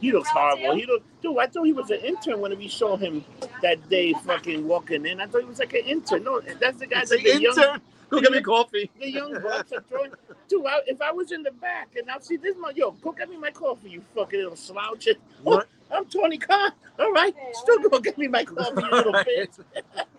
He 0.00 0.10
looks 0.10 0.28
horrible. 0.30 0.74
He 0.74 0.84
look, 0.84 1.04
dude. 1.22 1.38
I 1.38 1.46
thought 1.46 1.62
he 1.62 1.72
was 1.72 1.88
an 1.90 2.00
intern 2.00 2.40
when 2.40 2.58
we 2.58 2.66
saw 2.66 2.96
him 2.96 3.24
that 3.62 3.88
day, 3.88 4.12
fucking 4.24 4.66
walking 4.66 5.06
in. 5.06 5.20
I 5.20 5.26
thought 5.26 5.42
he 5.42 5.46
was 5.46 5.60
like 5.60 5.72
an 5.74 5.84
intern. 5.86 6.24
No, 6.24 6.40
that's 6.40 6.78
the 6.80 6.86
guy. 6.88 7.02
It's 7.02 7.10
that 7.10 7.22
the 7.22 7.32
the 7.34 7.40
young- 7.40 7.56
intern. 7.56 7.80
Go 8.10 8.20
get 8.20 8.32
me 8.32 8.40
coffee. 8.42 8.90
the 9.00 9.10
young 9.10 9.32
bucks 9.40 9.72
are 9.72 9.80
throwing. 9.88 10.10
Dude, 10.48 10.66
I, 10.66 10.80
if 10.86 11.00
I 11.00 11.12
was 11.12 11.30
in 11.32 11.42
the 11.44 11.52
back 11.52 11.94
and 11.96 12.10
I 12.10 12.18
see 12.18 12.36
this, 12.36 12.56
my 12.58 12.72
yo, 12.74 12.90
go 12.90 13.12
get 13.12 13.30
me 13.30 13.36
my 13.38 13.50
coffee, 13.52 13.90
you 13.90 14.02
fucking 14.14 14.38
little 14.40 14.56
slouch. 14.56 15.08
What? 15.42 15.68
I'm 15.92 16.04
Tony 16.06 16.38
Khan. 16.38 16.72
All 16.98 17.12
right, 17.12 17.34
still 17.52 17.78
go 17.88 17.98
get 18.00 18.16
me 18.18 18.28
my 18.28 18.44
coffee, 18.44 18.80
you 18.82 18.90
little 18.90 19.12
bitch. 19.12 19.58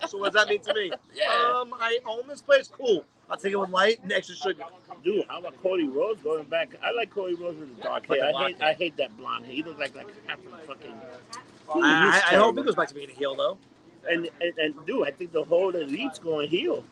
so 0.07 0.17
what 0.19 0.33
does 0.33 0.41
that 0.43 0.49
mean 0.49 0.61
to 0.61 0.73
me? 0.73 0.91
Yeah, 1.15 1.53
Um, 1.55 1.73
I 1.79 1.99
own 2.05 2.27
this 2.27 2.41
place. 2.41 2.67
Cool. 2.67 3.05
I'll 3.29 3.37
take 3.37 3.53
it 3.53 3.55
with 3.55 3.69
light 3.69 3.99
and 4.03 4.11
extra 4.11 4.35
sugar. 4.35 4.63
dude. 5.03 5.25
How 5.29 5.39
about 5.39 5.61
Cody 5.63 5.87
Rhodes 5.87 6.21
going 6.21 6.43
back? 6.45 6.69
I 6.83 6.91
like 6.91 7.09
Cody 7.09 7.35
Rhodes 7.35 7.59
with 7.59 7.75
the 7.77 7.83
dark 7.83 8.07
Like 8.09 8.19
hair. 8.21 8.29
a 8.31 8.35
I 8.35 8.47
hate. 8.47 8.61
I 8.61 8.73
hate 8.73 8.97
that 8.97 9.15
blonde 9.17 9.45
hair. 9.45 9.55
He 9.55 9.63
looks 9.63 9.79
like 9.79 9.95
like 9.95 10.07
half 10.27 10.39
a 10.39 10.67
fucking. 10.67 10.93
I, 11.75 12.21
I, 12.31 12.35
I 12.35 12.37
hope 12.39 12.57
he 12.57 12.63
goes 12.63 12.75
back 12.75 12.89
to 12.89 12.93
being 12.93 13.09
a 13.09 13.13
heel 13.13 13.35
though. 13.35 13.57
And, 14.09 14.29
and 14.41 14.57
and 14.57 14.85
dude, 14.85 15.07
I 15.07 15.11
think 15.11 15.31
the 15.31 15.43
whole 15.45 15.69
elite's 15.75 16.19
going 16.19 16.49
heel, 16.49 16.83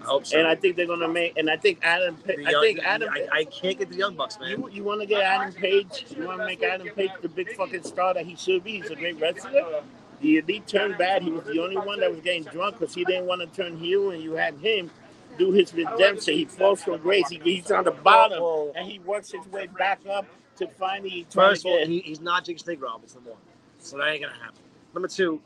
I 0.00 0.04
hope 0.04 0.26
so. 0.26 0.38
and 0.38 0.46
I 0.46 0.54
think 0.54 0.76
they're 0.76 0.86
gonna 0.86 1.08
make. 1.08 1.36
And 1.36 1.50
I 1.50 1.56
think 1.56 1.78
Adam. 1.82 2.16
The 2.26 2.46
I 2.46 2.60
think 2.60 2.80
Adam. 2.84 3.08
I, 3.12 3.28
I 3.32 3.44
can't 3.44 3.78
get 3.78 3.90
the 3.90 3.96
young 3.96 4.14
bucks, 4.14 4.38
man. 4.40 4.50
You, 4.50 4.68
you 4.70 4.84
want 4.84 5.00
to 5.00 5.06
get 5.06 5.22
Adam 5.22 5.52
Page? 5.52 6.06
You 6.16 6.26
want 6.26 6.40
to 6.40 6.46
make 6.46 6.62
Adam 6.62 6.88
Page 6.88 7.10
the 7.22 7.28
big 7.28 7.52
fucking 7.54 7.82
star 7.82 8.14
that 8.14 8.26
he 8.26 8.36
should 8.36 8.64
be? 8.64 8.80
He's 8.80 8.90
a 8.90 8.96
great 8.96 9.20
wrestler. 9.20 9.82
The 10.20 10.38
elite 10.38 10.66
turned 10.66 10.96
bad. 10.96 11.22
He 11.22 11.30
was 11.30 11.44
the 11.44 11.60
only 11.60 11.76
one 11.76 12.00
that 12.00 12.10
was 12.10 12.20
getting 12.20 12.44
drunk 12.44 12.78
because 12.78 12.94
he 12.94 13.04
didn't 13.04 13.26
want 13.26 13.40
to 13.42 13.46
turn 13.62 13.76
heel, 13.76 14.10
and 14.10 14.22
you 14.22 14.32
had 14.32 14.54
him 14.54 14.90
do 15.38 15.52
his 15.52 15.74
redemption. 15.74 16.34
He 16.34 16.44
falls 16.46 16.82
from 16.82 16.98
grace. 17.00 17.28
He, 17.28 17.38
he's 17.38 17.70
on 17.70 17.84
the 17.84 17.90
bottom, 17.90 18.72
and 18.74 18.90
he 18.90 18.98
works 19.00 19.30
his 19.32 19.46
way 19.48 19.66
back 19.66 20.00
up 20.08 20.26
to 20.56 20.66
finally 20.68 21.26
First 21.30 21.66
of 21.66 21.72
all, 21.72 21.86
he's 21.86 22.20
not 22.20 22.44
Jake 22.44 22.58
Snake 22.58 22.82
Robinson 22.82 23.22
one, 23.24 23.36
so 23.78 23.98
that 23.98 24.08
ain't 24.08 24.22
gonna 24.22 24.34
happen. 24.34 24.60
Number 24.94 25.08
two, 25.08 25.40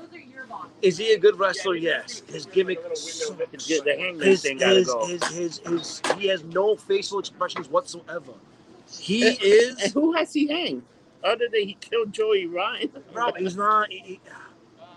So 0.00 0.06
those 0.06 0.14
are 0.14 0.18
your 0.18 0.44
bonds. 0.46 0.72
is 0.82 0.96
he 0.98 1.12
a 1.12 1.18
good 1.18 1.38
wrestler? 1.38 1.74
Yes. 1.76 2.22
His 2.28 2.46
gimmick 2.46 2.80
sucks. 2.94 3.66
His- 3.66 3.82
the 3.82 3.96
hangman 3.98 4.26
His, 4.26 4.42
thing 4.42 4.58
gotta 4.58 4.76
his, 4.76 4.86
go. 4.86 5.06
his, 5.06 5.24
his, 5.28 5.58
his, 5.58 6.02
he 6.18 6.28
has 6.28 6.42
no 6.44 6.76
facial 6.76 7.18
expressions 7.18 7.68
whatsoever. 7.68 8.32
He 8.98 9.28
And- 9.28 9.38
is, 9.42 9.82
And 9.82 9.92
who 9.92 10.12
has 10.14 10.32
he 10.32 10.46
hanged? 10.48 10.82
Other 11.22 11.48
than 11.52 11.62
he 11.68 11.74
killed 11.80 12.12
Joey 12.12 12.46
Ryan. 12.46 12.90
bro. 13.12 13.32
He's 13.32 13.56
not. 13.56 13.90
He, 13.90 13.98
he- 13.98 14.20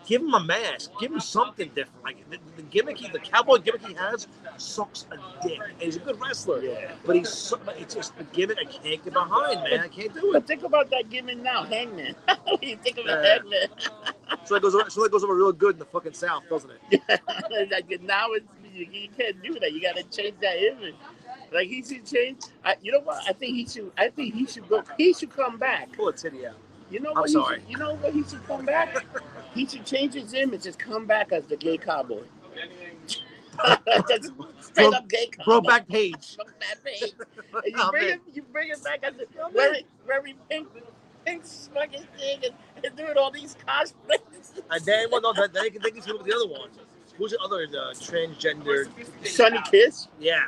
give 0.05 0.21
him 0.21 0.33
a 0.33 0.43
mask. 0.43 0.91
Give 0.99 1.11
him 1.11 1.19
something 1.19 1.69
different. 1.75 2.03
Like 2.03 2.29
the, 2.29 2.37
the 2.57 2.63
gimmick, 2.63 2.97
he, 2.97 3.07
the 3.09 3.19
cowboy 3.19 3.57
gimmick 3.57 3.85
he 3.85 3.93
has, 3.93 4.27
sucks 4.57 5.05
a 5.11 5.17
dick. 5.47 5.59
And 5.73 5.81
he's 5.81 5.95
a 5.95 5.99
good 5.99 6.19
wrestler, 6.19 6.61
Yeah. 6.63 6.91
but 7.05 7.15
he's. 7.15 7.29
So, 7.29 7.59
it's 7.77 7.95
just 7.95 8.17
the 8.17 8.23
gimmick 8.25 8.57
I 8.59 8.65
can't 8.65 9.03
get 9.03 9.13
behind, 9.13 9.63
man. 9.63 9.79
I 9.79 9.87
can't 9.87 10.13
do 10.13 10.29
it. 10.29 10.33
But 10.33 10.47
think 10.47 10.63
about 10.63 10.89
that 10.91 11.09
gimmick 11.09 11.37
now, 11.39 11.63
Hangman. 11.63 12.15
you 12.61 12.77
think 12.77 12.97
of 12.97 13.05
a 13.05 13.09
Yeah. 13.09 13.23
Hangman. 13.23 13.67
So 14.45 14.55
that 14.55 14.61
goes. 14.61 14.75
over- 14.75 14.89
So 14.89 15.03
that 15.03 15.11
goes 15.11 15.23
over 15.23 15.35
real 15.35 15.53
good 15.53 15.75
in 15.75 15.79
the 15.79 15.85
fucking 15.85 16.13
south, 16.13 16.43
doesn't 16.49 16.69
it? 16.91 17.01
like 17.71 18.01
now 18.01 18.31
it's 18.31 18.45
you, 18.73 18.85
you 18.91 19.07
can't 19.17 19.41
do 19.41 19.57
that. 19.59 19.71
You 19.71 19.81
got 19.81 19.95
to 19.95 20.03
change 20.03 20.35
that 20.41 20.57
image. 20.57 20.95
Like 21.53 21.67
he 21.69 21.81
should 21.83 22.05
change. 22.05 22.39
I, 22.65 22.75
you 22.81 22.91
know 22.91 22.99
what? 22.99 23.23
I 23.27 23.33
think 23.33 23.55
he 23.55 23.65
should. 23.65 23.91
I 23.97 24.09
think 24.09 24.33
he 24.33 24.45
should 24.45 24.67
go. 24.67 24.83
He 24.97 25.13
should 25.13 25.29
come 25.29 25.57
back. 25.57 25.93
Pull 25.95 26.09
a 26.09 26.13
titty 26.13 26.45
out. 26.47 26.55
You 26.89 26.99
know 26.99 27.11
I'm 27.11 27.21
what? 27.21 27.29
sorry. 27.29 27.59
Should, 27.61 27.69
you 27.69 27.77
know 27.77 27.95
what? 27.95 28.13
He 28.13 28.23
should 28.23 28.45
come 28.47 28.65
back. 28.65 29.05
he 29.53 29.65
should 29.65 29.85
change 29.85 30.13
his 30.13 30.33
image. 30.33 30.53
And 30.53 30.63
just 30.63 30.79
come 30.79 31.05
back 31.05 31.31
as 31.31 31.45
the 31.45 31.57
gay 31.57 31.77
cowboy. 31.77 32.23
Just 34.09 34.31
straight 34.61 34.93
up 34.93 35.07
gay 35.07 35.27
cowboy. 35.27 35.45
Broke 35.45 35.67
back 35.67 35.87
page. 35.87 36.37
Back 36.37 36.83
page. 36.83 37.13
And 37.53 37.63
you 37.65 37.91
bring 37.91 38.03
man. 38.03 38.11
him. 38.13 38.21
You 38.33 38.41
bring 38.51 38.69
him 38.69 38.79
back 38.83 39.03
as 39.03 39.13
the 39.15 39.27
Oh, 39.39 39.49
very, 39.53 39.85
very 40.07 40.35
pink, 40.49 40.67
pink 41.23 41.45
fucking 41.45 42.07
thing, 42.17 42.39
and, 42.45 42.83
and 42.83 42.95
doing 42.95 43.15
all 43.15 43.29
these 43.29 43.55
cosplays. 43.67 44.59
And 44.71 44.83
then, 44.85 45.09
well, 45.11 45.21
no, 45.21 45.33
then 45.33 45.49
then 45.53 45.63
they 45.63 45.69
can 45.69 45.81
think 45.83 45.95
he's 45.95 46.07
with 46.07 46.25
the 46.25 46.33
other 46.33 46.47
one. 46.47 46.69
Who's 47.17 47.29
the 47.29 47.39
other 47.39 47.67
uh, 47.69 47.93
transgender? 47.93 48.89
Sonny 49.23 49.59
Kiss. 49.69 50.07
Yeah. 50.19 50.45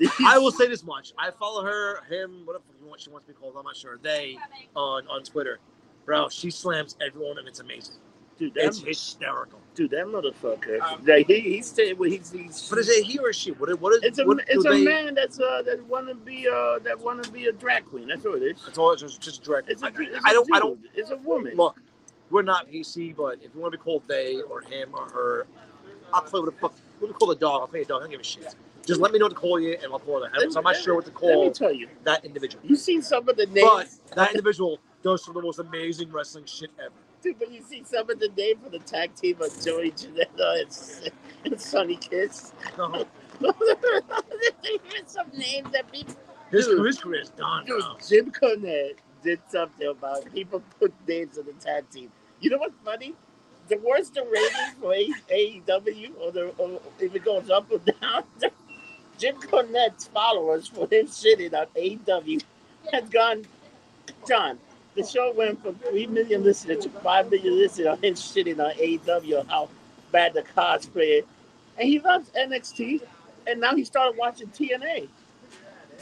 I 0.26 0.38
will 0.38 0.50
say 0.50 0.66
this 0.66 0.82
much. 0.82 1.12
I 1.18 1.30
follow 1.30 1.62
her, 1.62 2.02
him, 2.04 2.42
whatever 2.46 2.64
what 2.86 3.00
she 3.00 3.10
wants 3.10 3.26
to 3.26 3.32
be 3.32 3.38
called, 3.38 3.54
I'm 3.58 3.64
not 3.64 3.76
sure. 3.76 3.98
They 4.02 4.38
on 4.74 5.06
on 5.08 5.22
Twitter. 5.22 5.58
Bro, 6.06 6.30
she 6.30 6.50
slams 6.50 6.96
everyone 7.06 7.38
and 7.38 7.48
it's 7.48 7.60
amazing. 7.60 7.96
Dude, 8.38 8.54
that, 8.54 8.64
It's 8.66 8.78
hysterical. 8.80 9.58
dude, 9.74 9.90
that 9.90 10.06
motherfucker. 10.06 10.80
Like 11.06 11.26
he, 11.26 11.40
he 11.40 11.62
stayed 11.62 11.98
with 11.98 12.12
he's, 12.12 12.30
he's 12.30 12.68
But 12.70 12.78
is 12.80 12.88
it 12.88 13.04
he 13.04 13.18
or 13.18 13.32
she? 13.32 13.50
What 13.52 13.78
what 13.80 13.94
is 13.94 14.02
It's 14.04 14.18
a 14.20 14.26
what 14.26 14.40
it's 14.48 14.64
a 14.64 14.70
they, 14.70 14.84
man 14.84 15.14
that's 15.14 15.40
uh 15.40 15.62
that 15.66 15.84
wanna 15.86 16.14
be 16.14 16.48
uh 16.48 16.78
that 16.80 16.98
wanna 17.00 17.28
be 17.30 17.46
a 17.46 17.52
drag 17.52 17.86
queen. 17.86 18.08
That's 18.08 18.24
what 18.24 18.42
it 18.42 18.44
is. 18.56 18.64
It's 18.68 18.78
all 18.78 18.92
It's 18.92 19.02
just 19.02 19.20
just 19.20 19.42
drag. 19.42 19.64
It's 19.68 19.82
a, 19.82 19.86
I, 19.86 19.90
it's 19.98 20.24
I 20.24 20.30
a 20.30 20.34
don't 20.34 20.54
I 20.54 20.58
don't 20.60 20.80
It's 20.94 21.10
a 21.10 21.16
woman. 21.16 21.56
look, 21.56 21.80
we're 22.30 22.42
not 22.42 22.70
PC, 22.70 23.16
but 23.16 23.38
if 23.42 23.54
you 23.54 23.60
want 23.60 23.72
to 23.72 23.78
be 23.78 23.82
called 23.82 24.02
they 24.06 24.40
or 24.42 24.60
him 24.62 24.90
or 24.94 25.06
her, 25.08 25.46
I'll 26.12 26.22
play 26.22 26.40
with 26.40 26.54
the 26.54 26.60
fuck. 26.60 26.72
What 26.98 27.08
do 27.08 27.12
we 27.12 27.12
call 27.14 27.28
the 27.28 27.36
dog? 27.36 27.62
I'll 27.62 27.68
play 27.68 27.82
a 27.82 27.84
dog. 27.84 28.00
I 28.00 28.04
don't 28.04 28.10
give 28.10 28.20
a 28.20 28.24
shit. 28.24 28.54
Just 28.86 29.00
let 29.00 29.12
me 29.12 29.18
know 29.18 29.24
what 29.26 29.30
to 29.30 29.34
call 29.36 29.58
you, 29.58 29.76
and 29.82 29.92
I'll 29.92 29.98
call 29.98 30.20
So 30.50 30.58
I'm 30.60 30.64
not 30.64 30.76
sure 30.76 30.94
what 30.94 31.04
to 31.06 31.10
Let 31.10 31.22
me 31.24 31.34
call 31.34 31.50
tell 31.52 31.72
you, 31.72 31.88
that 32.04 32.24
individual. 32.24 32.62
you 32.64 32.76
seen 32.76 33.02
some 33.02 33.28
of 33.28 33.36
the 33.36 33.46
names. 33.46 33.64
But 33.64 33.88
that 34.14 34.30
individual 34.30 34.78
does 35.06 35.24
some 35.24 35.36
of 35.36 35.42
the 35.42 35.46
most 35.46 35.60
amazing 35.60 36.10
wrestling 36.10 36.44
shit 36.46 36.68
ever. 36.80 36.90
dude, 37.22 37.38
but 37.38 37.52
you 37.52 37.62
see 37.62 37.82
some 37.84 38.10
of 38.10 38.18
the 38.18 38.28
names 38.36 38.58
for 38.64 38.70
the 38.70 38.80
tag 38.80 39.14
team 39.14 39.36
of 39.40 39.64
Joey 39.64 39.92
Janela 39.92 40.62
and, 40.62 41.12
and 41.44 41.60
Sonny 41.60 41.94
Kiss. 41.96 42.52
No, 42.76 43.06
There's 43.40 45.06
some 45.06 45.28
names 45.32 45.70
that 45.72 45.90
people. 45.92 46.14
his, 46.50 46.66
Dude. 46.66 46.84
his 46.84 46.98
career 46.98 47.20
is 47.22 47.30
done. 47.30 47.64
Dude, 47.66 47.80
bro. 47.80 47.96
Jim 48.08 48.32
Cornette 48.32 48.96
did 49.22 49.38
something 49.48 49.86
about 49.88 50.24
people 50.34 50.60
put 50.80 50.92
names 51.06 51.38
on 51.38 51.44
the 51.46 51.52
tag 51.52 51.88
team. 51.90 52.10
You 52.40 52.50
know 52.50 52.58
what's 52.58 52.74
funny? 52.84 53.14
The 53.68 53.76
worse 53.78 54.08
the 54.10 54.22
ratings 54.22 54.74
for 54.80 54.92
A- 54.92 55.60
AEW, 55.62 56.10
or, 56.20 56.32
the, 56.32 56.48
or 56.58 56.80
if 56.98 57.14
it 57.14 57.24
goes 57.24 57.48
up 57.48 57.70
or 57.70 57.78
down, 58.00 58.24
Jim 59.18 59.36
Cornette's 59.36 60.08
followers 60.08 60.66
for 60.66 60.88
him 60.90 61.06
shitting 61.06 61.54
on 61.54 61.66
AEW 61.76 62.42
has 62.92 63.08
gone. 63.08 63.44
John, 64.28 64.58
the 64.96 65.04
show 65.04 65.32
went 65.32 65.62
from 65.62 65.74
three 65.76 66.06
million 66.06 66.42
listeners 66.42 66.84
to 66.84 66.90
five 66.90 67.30
million 67.30 67.56
listeners 67.56 67.86
on 67.86 68.02
him 68.02 68.14
shitting 68.14 68.54
on 68.54 68.72
uh, 68.72 68.74
AEW 68.74 69.40
on 69.40 69.46
how 69.46 69.68
bad 70.12 70.34
the 70.34 70.42
cosplay 70.42 71.20
is. 71.20 71.24
And 71.78 71.88
he 71.88 71.98
loves 72.00 72.30
NXT, 72.30 73.02
and 73.46 73.60
now 73.60 73.76
he 73.76 73.84
started 73.84 74.18
watching 74.18 74.48
TNA. 74.48 75.08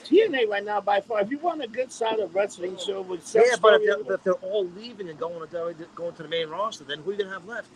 TNA 0.05 0.49
right 0.49 0.64
now, 0.64 0.80
by 0.80 1.01
far, 1.01 1.20
if 1.22 1.30
you 1.30 1.38
want 1.38 1.62
a 1.62 1.68
good 1.68 1.90
solid 1.90 2.32
wrestling 2.32 2.76
show 2.76 3.01
with 3.03 3.26
some 3.26 3.42
Yeah, 3.45 3.57
but 3.61 3.80
if 3.80 3.86
they're, 3.86 4.05
but 4.05 4.14
if 4.14 4.22
they're 4.22 4.32
all 4.34 4.66
leaving 4.76 5.09
and 5.09 5.18
going 5.18 5.49
to 5.49 5.74
going 5.95 6.14
to 6.14 6.22
the 6.22 6.28
main 6.28 6.49
roster, 6.49 6.84
then 6.84 6.99
who 7.01 7.11
are 7.11 7.14
you 7.14 7.18
gonna 7.20 7.32
have 7.32 7.47
left? 7.47 7.68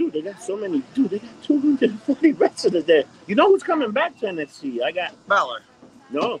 dude, 0.00 0.14
they 0.14 0.22
got 0.22 0.42
so 0.42 0.56
many. 0.56 0.82
Dude, 0.94 1.10
they 1.10 1.18
got 1.18 1.42
240 1.42 2.32
wrestlers 2.32 2.84
there. 2.84 3.04
You 3.26 3.34
know 3.34 3.48
who's 3.48 3.62
coming 3.62 3.90
back 3.90 4.18
to 4.20 4.26
NXT? 4.26 4.82
I 4.82 4.92
got 4.92 5.14
Balor. 5.28 5.62
no. 6.10 6.40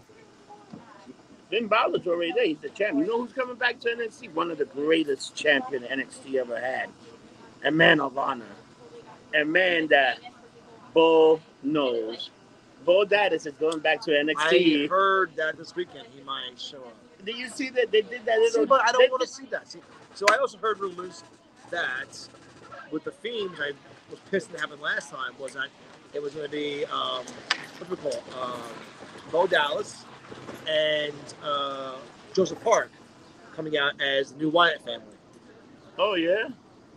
Finn 1.50 1.66
Balor's 1.66 2.06
already 2.06 2.32
there. 2.32 2.46
He's 2.46 2.58
the 2.58 2.68
champion. 2.70 3.06
You 3.06 3.06
know 3.12 3.22
who's 3.22 3.32
coming 3.32 3.56
back 3.56 3.80
to 3.80 3.88
NXT? 3.88 4.32
One 4.34 4.50
of 4.50 4.58
the 4.58 4.64
greatest 4.66 5.34
champion 5.34 5.82
NXT 5.82 6.36
ever 6.36 6.58
had. 6.58 6.88
A 7.64 7.70
man 7.70 8.00
of 8.00 8.16
honor. 8.16 8.46
A 9.34 9.44
man 9.44 9.88
that 9.88 10.20
Bo 10.94 11.40
knows. 11.62 12.30
Bo 12.84 13.04
Dallas 13.04 13.46
is 13.46 13.54
going 13.54 13.80
back 13.80 14.00
to 14.02 14.10
NXT. 14.12 14.84
I 14.84 14.88
heard 14.88 15.36
that 15.36 15.58
this 15.58 15.74
weekend 15.74 16.06
he 16.14 16.22
might 16.22 16.58
show 16.58 16.78
up. 16.78 16.94
Did 17.24 17.36
you 17.36 17.48
see 17.48 17.68
that 17.70 17.90
they 17.90 18.02
did 18.02 18.24
that 18.24 18.38
little? 18.38 18.62
See, 18.62 18.66
but 18.66 18.88
I 18.88 18.92
don't 18.92 19.10
want 19.10 19.22
to 19.22 19.28
see 19.28 19.44
that. 19.50 19.70
See, 19.70 19.80
so 20.14 20.24
I 20.30 20.36
also 20.36 20.56
heard 20.56 20.78
rumors 20.78 21.22
that 21.70 22.28
with 22.90 23.04
the 23.04 23.12
Fiends, 23.12 23.60
I 23.60 23.72
was 24.10 24.20
pissed 24.30 24.50
that 24.52 24.60
happened 24.60 24.80
last 24.80 25.10
time. 25.10 25.32
Was 25.38 25.54
that 25.54 25.68
it 26.14 26.22
was 26.22 26.32
going 26.32 26.46
to 26.46 26.50
be 26.50 26.84
um, 26.86 27.24
what 27.78 27.88
do 27.88 27.90
we 27.90 27.96
call 27.96 28.12
it? 28.12 28.24
um, 28.40 28.62
Bo 29.30 29.46
Dallas 29.46 30.04
and 30.68 31.14
uh, 31.44 31.96
Joseph 32.34 32.62
Park 32.62 32.90
coming 33.54 33.76
out 33.76 34.00
as 34.00 34.32
the 34.32 34.38
new 34.38 34.50
Wyatt 34.50 34.84
family, 34.84 35.06
Oh 35.98 36.14
yeah. 36.14 36.48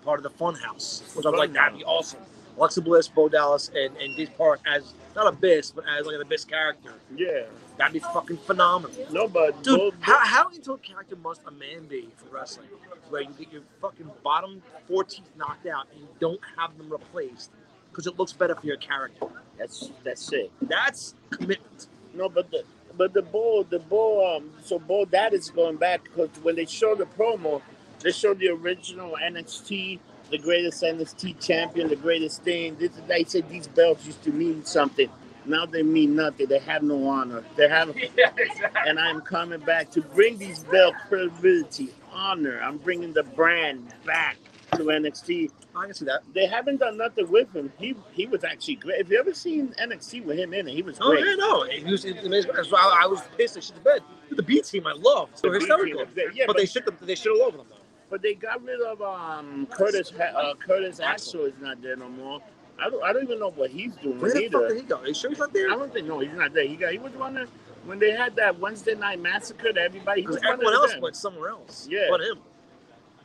part 0.05 0.19
of 0.19 0.23
the 0.23 0.29
Fun 0.29 0.55
House. 0.55 1.03
Which 1.15 1.25
I 1.25 1.29
was 1.29 1.39
like, 1.39 1.53
that'd 1.53 1.77
be 1.77 1.84
awesome. 1.84 2.19
Alexa 2.57 2.81
Bliss, 2.81 3.07
Bo 3.07 3.29
Dallas, 3.29 3.69
and 3.75 3.95
and 3.97 4.15
Dave 4.15 4.36
Park 4.38 4.61
as 4.67 4.93
not 5.15 5.27
Abyss, 5.27 5.71
but 5.71 5.84
as 5.88 6.05
like 6.05 6.15
an 6.15 6.21
Abyss 6.21 6.45
character. 6.45 6.93
Yeah. 7.15 7.43
That'd 7.77 7.93
be 7.93 7.99
fucking 7.99 8.38
phenomenal. 8.38 8.95
No, 9.11 9.27
but 9.27 9.63
Dude, 9.63 9.77
Bo- 9.79 9.91
how, 10.01 10.19
how 10.19 10.49
into 10.49 10.73
a 10.73 10.77
character 10.77 11.15
must 11.15 11.41
a 11.47 11.51
man 11.51 11.86
be 11.89 12.07
for 12.17 12.36
wrestling? 12.36 12.67
Where 13.09 13.21
you 13.23 13.29
get 13.38 13.51
your 13.51 13.63
fucking 13.81 14.09
bottom 14.23 14.61
four 14.88 15.03
teeth 15.03 15.27
knocked 15.36 15.65
out 15.65 15.88
and 15.91 16.01
you 16.01 16.07
don't 16.19 16.39
have 16.57 16.77
them 16.77 16.91
replaced 16.91 17.49
because 17.89 18.05
it 18.05 18.17
looks 18.19 18.31
better 18.31 18.53
for 18.55 18.65
your 18.67 18.77
character. 18.77 19.25
that's 19.57 19.89
that's 20.03 20.31
it. 20.34 20.51
That's 20.63 21.15
commitment. 21.31 21.88
No, 22.13 22.29
but 22.29 22.51
the 22.51 22.63
but 22.98 23.14
the 23.14 23.22
bull 23.22 23.66
the 23.70 23.80
bull 23.80 24.36
um 24.36 24.52
so 24.64 24.80
bull 24.80 25.06
that 25.08 25.34
is 25.34 25.50
going 25.50 25.78
back 25.78 26.04
because 26.04 26.30
when 26.41 26.56
they 26.56 26.66
show 26.66 26.96
the 26.96 27.06
promo, 27.06 27.62
they 28.02 28.12
show 28.12 28.34
the 28.34 28.50
original 28.50 29.18
NXT, 29.22 30.00
the 30.30 30.38
greatest 30.38 30.84
NXT 30.84 31.46
champion, 31.46 31.88
the 31.88 31.96
greatest 31.96 32.44
thing. 32.44 32.76
This 32.76 32.91
they 33.08 33.24
said 33.24 33.50
these 33.50 33.68
belts 33.68 34.06
used 34.06 34.24
to 34.24 34.32
mean 34.32 34.66
something. 34.66 35.10
Now 35.46 35.66
they 35.66 35.84
mean 35.84 36.16
nothing. 36.16 36.48
They 36.48 36.60
have 36.60 36.84
no 36.84 37.08
honor. 37.08 37.44
They 37.58 37.68
have, 37.68 37.96
yeah, 38.18 38.32
exactly. 38.38 38.82
and 38.89 38.98
I'm 38.98 39.22
coming 39.22 39.60
back 39.60 39.91
to 39.91 40.02
bring 40.02 40.38
these 40.38 40.64
belt 40.64 40.96
credibility, 41.10 41.89
honor. 42.14 42.62
I'm 42.64 42.78
bringing 42.78 43.12
the 43.14 43.24
brand 43.24 43.94
back 44.06 44.38
to 44.78 44.84
NXT. 44.84 45.49
I 45.76 45.86
can 45.86 45.93
see 45.93 46.05
that. 46.05 46.21
They 46.34 46.45
haven't 46.45 46.78
done 46.78 46.97
nothing 46.97 47.30
with 47.32 47.51
him. 47.53 47.71
He 47.80 47.95
he 48.11 48.26
was 48.28 48.43
actually 48.43 48.76
great. 48.76 49.01
If 49.01 49.09
you 49.09 49.19
ever 49.19 49.34
seen 49.34 49.74
NXT 49.82 50.26
with 50.26 50.38
him 50.38 50.53
in 50.53 50.67
it, 50.67 50.74
he 50.74 50.82
was 50.82 50.97
Oh 51.01 51.11
great. 51.11 51.26
yeah, 51.26 51.36
no, 51.36 51.63
it 51.63 51.84
was, 51.86 52.05
was, 52.05 52.69
so 52.69 52.78
I, 52.78 53.01
I 53.03 53.07
was 53.07 53.21
pissed. 53.38 53.57
I 53.57 53.59
shit 53.61 53.76
the 53.76 53.82
bed. 53.82 54.01
The 54.32 54.43
B 54.43 54.61
team, 54.61 54.88
I 54.88 54.93
loved. 54.93 55.38
So 55.38 55.49
The 55.49 55.59
hysterical. 55.59 56.05
Yeah, 56.15 56.45
but, 56.45 56.47
but- 56.47 56.57
they 56.57 56.65
shit 56.65 56.86
them. 56.86 56.97
They 57.01 57.15
shit 57.15 57.32
all 57.32 57.43
over 57.43 57.57
them 57.57 57.67
though. 57.69 57.78
But 58.09 58.21
they 58.21 58.36
got 58.36 58.63
rid 58.63 58.80
of 58.82 59.01
um 59.01 59.67
Curtis 59.71 60.11
uh, 60.13 60.53
Curtis 60.59 60.99
Axel 60.99 61.45
is 61.45 61.53
not 61.59 61.82
there 61.82 61.95
no 61.95 62.09
more. 62.09 62.41
I 62.80 62.89
don't 62.89 63.03
I 63.03 63.13
don't 63.13 63.24
even 63.24 63.39
know 63.39 63.49
what 63.51 63.71
he's 63.71 63.95
doing 63.95 64.19
Where 64.19 64.34
the 64.34 64.49
fuck 64.49 64.67
did 64.67 64.78
he 64.78 64.84
go? 64.84 64.97
Are 64.97 65.07
you 65.07 65.13
sure 65.13 65.30
he's 65.32 65.39
not 65.39 65.53
there? 65.53 65.71
I 65.71 65.76
don't 65.76 65.91
think 65.91 66.07
no, 66.07 66.19
he's 66.19 66.34
not 66.34 66.53
there. 66.53 66.67
He 66.67 66.76
got 66.76 66.91
he 66.91 66.99
was 66.99 67.13
one 67.13 67.38
of 67.38 67.49
when 67.86 67.99
they 67.99 68.11
had 68.11 68.36
that 68.36 68.59
Wednesday 68.59 68.95
night 68.95 69.19
massacre 69.19 69.74
that 69.74 69.82
everybody 69.82 70.21
he 70.21 70.28
was 70.28 70.38
one 70.38 70.53
everyone 70.53 70.74
else 70.76 70.91
them. 70.93 71.01
went 71.01 71.15
somewhere 71.15 71.49
else. 71.49 71.88
Yeah. 71.89 72.07
But 72.09 72.21
him. 72.21 72.39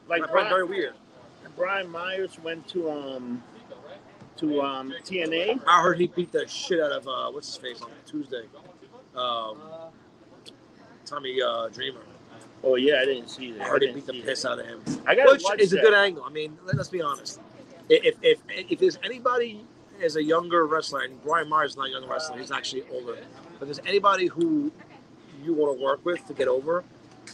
like 0.09 0.23
I 0.23 0.49
very 0.49 0.65
weird. 0.65 0.95
Brian 1.59 1.91
Myers 1.91 2.39
went 2.43 2.67
to 2.69 2.91
um 2.91 3.43
to 4.37 4.63
um 4.63 4.95
TNA. 5.05 5.61
I 5.67 5.83
heard 5.83 5.99
he 5.99 6.07
beat 6.07 6.33
the 6.33 6.47
shit 6.47 6.81
out 6.81 6.93
of 6.93 7.07
uh, 7.09 7.31
what's 7.31 7.49
his 7.49 7.57
face 7.57 7.83
on 7.83 7.91
Tuesday. 8.07 8.45
Um, 9.17 9.59
Tommy 11.05 11.41
uh, 11.43 11.69
Dreamer. 11.69 12.01
Oh 12.63 12.77
yeah, 12.77 13.01
I 13.01 13.05
didn't 13.05 13.29
see 13.29 13.53
that. 13.53 13.63
I 13.63 13.69
heard 13.69 13.83
he 13.83 13.89
didn't 13.89 14.07
beat 14.07 14.07
the 14.07 14.23
piss 14.23 14.43
that. 14.43 14.53
out 14.53 14.59
of 14.61 14.67
him. 14.67 14.83
I 15.07 15.15
gotta 15.15 15.33
Which 15.33 15.45
is 15.61 15.71
that. 15.71 15.79
a 15.81 15.83
good 15.83 15.95
angle. 15.95 16.25
I 16.25 16.31
mean, 16.31 16.57
let- 16.65 16.77
let's 16.77 16.89
be 16.89 17.03
honest. 17.03 17.41
If 17.89 18.17
if 18.23 18.41
if 18.49 18.79
there's 18.79 18.99
anybody 19.03 19.65
as 20.03 20.17
a 20.17 20.23
younger 20.23 20.67
wrestler, 20.67 21.01
and 21.01 21.21
Brian 21.23 21.49
Myers 21.49 21.73
is 21.73 21.77
not 21.77 21.89
a 21.89 21.91
young 21.91 22.09
wrestler, 22.09 22.39
he's 22.39 22.53
actually 22.53 22.85
older. 22.93 23.17
But 23.59 23.65
there's 23.67 23.81
anybody 23.87 24.27
who 24.27 24.71
you 25.43 25.55
want 25.55 25.77
to 25.79 25.83
work 25.85 26.05
with 26.05 26.25
to 26.27 26.35
get 26.35 26.47
over, 26.49 26.85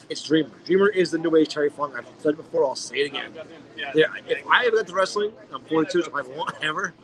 it's 0.08 0.22
Dreamer. 0.22 0.50
Dreamer 0.64 0.88
is 0.88 1.10
the 1.10 1.18
new 1.18 1.34
age 1.36 1.48
Terry 1.48 1.70
Funk. 1.70 1.94
I've 1.96 2.06
said 2.18 2.34
it 2.34 2.36
before. 2.36 2.64
I'll 2.64 2.74
say 2.74 2.96
it 2.98 3.06
again. 3.06 3.32
Yeah, 3.76 4.06
if 4.28 4.46
I 4.46 4.66
ever 4.66 4.76
got 4.76 4.86
to 4.88 4.94
wrestling, 4.94 5.32
I'm 5.52 5.62
42, 5.62 6.02
so 6.02 6.08
if 6.08 6.14
I 6.14 6.22
want 6.36 6.54
ever, 6.62 6.94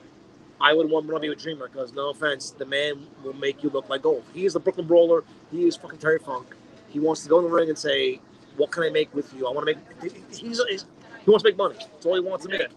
I 0.61 0.74
would 0.74 0.90
want 0.90 1.07
to 1.09 1.18
be 1.18 1.28
with 1.28 1.42
Dreamer 1.42 1.68
because 1.68 1.92
no 1.92 2.11
offense, 2.11 2.51
the 2.51 2.66
man 2.66 3.07
will 3.24 3.32
make 3.32 3.62
you 3.62 3.70
look 3.70 3.88
like 3.88 4.03
gold. 4.03 4.24
He 4.34 4.44
is 4.44 4.53
the 4.53 4.61
Brooklyn 4.61 4.86
Brawler. 4.86 5.24
He 5.51 5.66
is 5.66 5.76
fucking 5.76 5.98
Terry 5.98 6.18
Funk. 6.18 6.46
He 6.88 7.01
wants 7.01 7.22
to 7.22 7.28
go 7.28 7.38
in 7.38 7.44
the 7.44 7.51
ring 7.51 7.68
and 7.68 7.78
say, 7.78 8.20
"What 8.57 8.70
can 8.70 8.82
I 8.82 8.90
make 8.90 9.14
with 9.14 9.32
you? 9.34 9.46
I 9.46 9.53
want 9.53 9.66
to 9.66 9.74
make." 9.74 10.12
He's, 10.30 10.61
he's 10.61 10.86
he 11.24 11.30
wants 11.30 11.42
to 11.44 11.51
make 11.51 11.57
money. 11.57 11.76
That's 11.78 12.07
all 12.07 12.14
he 12.14 12.20
wants 12.20 12.46
to 12.46 12.51
make. 12.51 12.68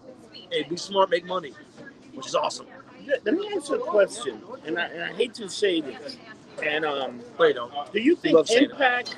Hey, 0.50 0.62
be 0.62 0.76
smart, 0.76 1.10
make 1.10 1.24
money, 1.24 1.52
which 2.12 2.26
is 2.26 2.34
awesome. 2.34 2.66
Let 3.06 3.34
me 3.34 3.52
ask 3.54 3.68
you 3.68 3.76
a 3.76 3.78
question, 3.78 4.40
and 4.64 4.78
I, 4.78 4.86
and 4.86 5.02
I 5.02 5.12
hate 5.12 5.34
to 5.34 5.48
say 5.48 5.80
this, 5.80 6.16
and 6.62 6.84
um, 6.84 7.20
you 7.38 7.54
know, 7.54 7.86
do 7.92 8.00
you 8.00 8.16
think. 8.16 8.38
Impact? 8.50 9.16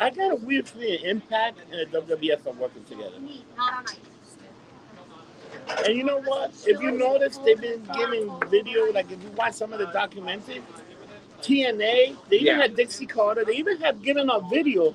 I 0.00 0.10
got 0.10 0.32
a 0.32 0.36
weird 0.36 0.68
feeling 0.68 1.04
Impact 1.04 1.58
and 1.72 1.90
the 1.92 2.00
WWF 2.00 2.46
are 2.46 2.52
working 2.52 2.84
together. 2.84 3.16
And 5.84 5.96
you 5.96 6.04
know 6.04 6.20
what? 6.20 6.52
If 6.66 6.80
you 6.80 6.92
notice, 6.92 7.38
they've 7.38 7.60
been 7.60 7.82
giving 7.94 8.30
video. 8.48 8.90
Like 8.92 9.10
if 9.10 9.22
you 9.22 9.30
watch 9.30 9.54
some 9.54 9.72
of 9.72 9.78
the 9.78 9.86
documentary, 9.86 10.62
TNA, 11.42 12.16
they 12.28 12.36
even 12.36 12.46
Yeah. 12.46 12.56
had 12.62 12.76
Dixie 12.76 13.06
Carter. 13.06 13.44
They 13.44 13.54
even 13.56 13.78
have 13.80 14.02
given 14.02 14.30
a 14.30 14.40
video 14.48 14.94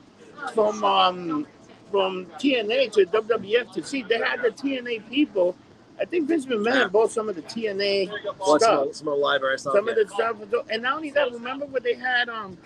from 0.54 0.84
um 0.84 1.48
from 1.92 2.26
TNA 2.40 2.92
to 2.94 3.06
WWF 3.06 3.72
to 3.74 3.84
see. 3.84 4.04
They 4.04 4.18
had 4.18 4.42
the 4.42 4.50
TNA 4.50 5.10
people. 5.10 5.56
I 6.00 6.06
think 6.06 6.28
Vince 6.28 6.48
McMahon 6.48 6.92
bought 6.92 7.12
some 7.12 7.30
of 7.30 7.36
the 7.36 7.44
TNA 7.44 8.10
well, 8.40 8.60
stuff. 8.60 8.62
some, 8.62 8.94
some 8.94 9.08
of 9.10 9.14
the 9.16 9.20
library 9.24 9.60
stuff. 9.60 9.74
Some 9.76 9.88
of 9.88 9.96
the 9.96 10.08
stuff, 10.10 10.38
and 10.72 10.84
not 10.84 10.96
only 10.98 11.12
that. 11.12 11.32
Remember 11.32 11.66
what 11.68 11.84
they 11.84 11.94
had 11.94 12.30
um, 12.30 12.58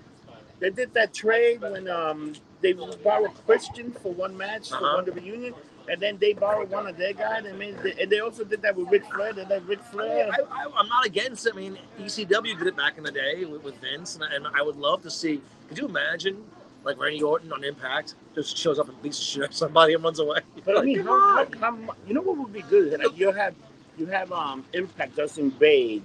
they 0.59 0.69
did 0.69 0.93
that 0.93 1.13
trade 1.13 1.61
when 1.61 1.87
um 1.89 2.33
they 2.61 2.73
borrowed 2.73 3.31
Christian 3.45 3.91
for 3.91 4.13
one 4.13 4.35
match 4.35 4.69
for 4.69 4.75
Uh-huh. 4.77 4.95
one 5.03 5.05
reunion, 5.05 5.53
and 5.89 6.01
then 6.01 6.17
they 6.17 6.33
borrowed 6.33 6.69
one 6.71 6.87
of 6.87 6.97
their 6.97 7.13
guys. 7.13 7.45
And 7.45 7.59
made 7.59 7.77
the, 7.83 7.99
and 8.01 8.11
they 8.11 8.19
also 8.19 8.43
did 8.43 8.61
that 8.63 8.75
with 8.75 8.89
Ric 8.89 9.05
Flair. 9.13 9.33
They 9.33 9.45
let 9.45 9.63
Ric 9.65 9.79
Flair. 9.83 10.29
I, 10.31 10.41
I, 10.41 10.67
I'm 10.75 10.87
not 10.89 11.05
against 11.05 11.45
it. 11.45 11.53
I 11.53 11.57
mean, 11.57 11.77
ECW 11.99 12.57
did 12.57 12.67
it 12.67 12.75
back 12.75 12.97
in 12.97 13.03
the 13.03 13.11
day 13.11 13.45
with, 13.45 13.63
with 13.63 13.75
Vince, 13.79 14.15
and 14.15 14.23
I, 14.23 14.35
and 14.35 14.47
I 14.47 14.61
would 14.63 14.75
love 14.77 15.03
to 15.03 15.11
see. 15.11 15.41
Could 15.67 15.77
you 15.77 15.85
imagine, 15.87 16.43
like 16.83 16.99
Randy 16.99 17.21
Orton 17.21 17.53
on 17.53 17.63
Impact 17.63 18.15
just 18.33 18.57
shows 18.57 18.79
up 18.79 18.89
and 18.89 18.99
beats 19.03 19.19
the 19.19 19.23
shit 19.25 19.53
somebody 19.53 19.93
and 19.93 20.03
runs 20.03 20.19
away? 20.19 20.39
But 20.65 20.77
I 20.79 20.81
mean, 20.83 21.05
how, 21.05 21.45
how, 21.59 21.77
you 22.07 22.13
know 22.15 22.21
what 22.21 22.37
would 22.37 22.53
be 22.53 22.63
good? 22.63 22.99
Like 22.99 23.15
you 23.17 23.31
have 23.31 23.53
you 23.97 24.07
have 24.07 24.31
um 24.31 24.65
Impact 24.73 25.15
just 25.15 25.37
invade. 25.37 26.01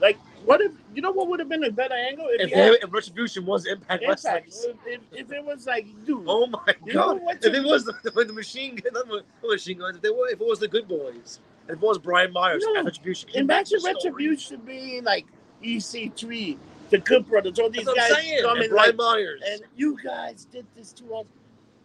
Like 0.00 0.18
what 0.44 0.60
if 0.60 0.72
you 0.94 1.02
know 1.02 1.10
what 1.10 1.28
would 1.28 1.40
have 1.40 1.48
been 1.48 1.64
a 1.64 1.70
better 1.70 1.94
angle 1.94 2.26
if, 2.30 2.48
if, 2.48 2.52
had 2.52 2.72
if 2.82 2.92
Retribution 2.92 3.44
was 3.44 3.66
Impact, 3.66 4.02
Impact? 4.02 4.46
Wrestling. 4.46 4.78
If, 4.86 5.00
if, 5.12 5.32
it 5.32 5.44
was 5.44 5.66
like, 5.66 5.86
dude, 6.06 6.24
Oh 6.26 6.46
my 6.46 6.74
god! 6.92 7.20
If 7.42 7.54
it 7.54 7.64
was 7.64 7.84
the, 7.84 7.94
the 8.02 8.32
machine 8.32 8.76
gun, 8.76 8.92
the 8.94 9.48
machine 9.48 9.78
guns, 9.78 9.96
if, 9.96 10.02
they 10.02 10.10
were, 10.10 10.28
if 10.28 10.40
it 10.40 10.46
was 10.46 10.58
the 10.60 10.68
Good 10.68 10.86
Boys, 10.88 11.40
if 11.68 11.74
it 11.74 11.80
was 11.80 11.98
Brian 11.98 12.32
Myers, 12.32 12.62
No. 12.66 12.76
and 12.76 12.86
Retribution, 12.86 13.30
Imagine? 13.34 13.80
Retribution 13.84 14.60
being 14.60 15.04
like 15.04 15.26
EC3, 15.62 16.56
the 16.90 16.98
Good 16.98 17.26
Brothers, 17.28 17.58
all 17.58 17.70
these 17.70 17.84
That's 17.84 17.96
guys 18.12 18.40
coming 18.42 18.68
Brian 18.70 18.96
like, 18.96 18.96
Myers. 18.96 19.42
and 19.48 19.62
you 19.76 19.96
guys 20.02 20.46
did 20.46 20.66
this 20.76 20.92
to 20.94 21.14
us. 21.14 21.26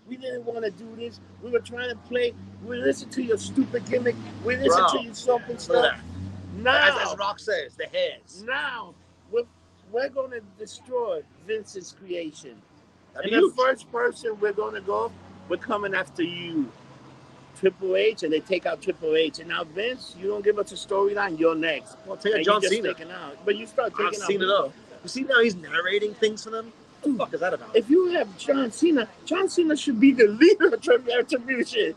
We 0.08 0.18
didn't 0.18 0.44
want 0.46 0.66
to 0.66 0.72
do 0.72 0.88
this. 0.96 1.20
We 1.44 1.52
were 1.52 1.60
trying 1.60 1.90
to 1.90 1.96
play. 1.96 2.34
We 2.66 2.78
listened 2.78 3.12
to 3.12 3.22
your 3.22 3.38
stupid 3.38 3.86
gimmick. 3.88 4.16
We 4.44 4.56
listened 4.56 4.88
Bro. 4.92 5.02
to 5.02 5.04
your 5.04 5.14
Look 5.48 5.60
stuff. 5.60 6.00
Now, 6.58 7.00
As, 7.00 7.12
as 7.12 7.18
Rock 7.18 7.40
says, 7.40 7.76
the 7.76 7.86
heads. 7.86 8.44
now 8.44 8.96
we're, 9.32 9.44
we're 9.92 10.10
going 10.10 10.32
to 10.32 10.42
destroy 10.58 11.22
Vince's 11.48 11.96
creation. 12.02 12.56
And 13.16 13.32
the 13.32 13.54
first 13.58 13.92
person 13.92 14.38
we're 14.40 14.54
going 14.54 14.76
to 14.76 14.82
go, 14.82 15.12
we're 15.50 15.58
coming 15.58 15.94
after 15.94 16.24
you. 16.24 16.72
Triple 17.60 17.98
H, 17.98 18.24
and 18.24 18.32
they 18.32 18.40
take 18.40 18.66
out 18.66 18.82
Triple 18.82 19.16
H. 19.18 19.40
And 19.40 19.50
now, 19.50 19.66
Vince, 19.66 20.16
you 20.18 20.30
don't 20.30 20.44
give 20.46 20.58
us 20.60 20.72
a 20.72 20.76
storyline, 20.76 21.38
you're 21.38 21.56
next. 21.56 21.98
Well, 22.06 22.16
take 22.16 22.36
out 22.36 22.44
John 22.46 22.62
Cena. 22.62 22.92
out. 23.12 23.38
But 23.44 23.58
you 23.58 23.68
start 23.68 23.92
taking 23.92 24.06
I've 24.08 24.14
out. 24.14 24.28
seen 24.28 24.42
it 24.42 24.50
up. 24.50 24.74
You 25.04 25.10
see 25.10 25.24
now 25.24 25.42
he's 25.42 25.56
narrating 25.56 26.14
things 26.14 26.44
for 26.46 26.52
them. 26.52 26.72
What 27.02 27.12
the 27.12 27.18
fuck 27.18 27.34
is 27.34 27.40
that 27.42 27.54
about? 27.54 27.76
If 27.76 27.90
you 27.90 28.12
have 28.12 28.38
John 28.38 28.72
Cena, 28.72 29.10
John 29.26 29.50
Cena 29.50 29.76
should 29.76 30.00
be 30.00 30.14
the 30.14 30.28
leader 30.28 30.68
of 30.70 30.82
Tri- 30.82 30.96
Retribution. 31.06 31.96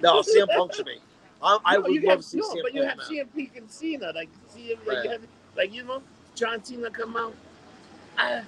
No, 0.00 0.20
CM 0.22 0.48
Punk 0.48 0.74
should 0.74 0.86
be. 0.86 0.98
I, 1.42 1.58
I 1.64 1.74
No, 1.74 1.80
would 1.82 2.02
love 2.02 2.10
have, 2.10 2.18
to 2.18 2.22
see 2.22 2.38
no, 2.38 2.48
CM 2.54 2.62
but 2.62 2.74
you 2.74 2.82
have 2.84 2.96
now. 2.98 3.04
CM 3.04 3.26
Punk 3.34 3.50
and 3.56 3.70
Cena, 3.70 4.12
like 4.14 4.28
CM, 4.54 4.78
like, 4.78 4.86
Right. 4.86 5.04
you 5.04 5.10
have, 5.10 5.20
like 5.56 5.74
you 5.74 5.84
know, 5.84 6.02
John 6.34 6.62
Cena 6.64 6.90
come 6.90 7.16
out. 7.16 7.34
I, 8.18 8.42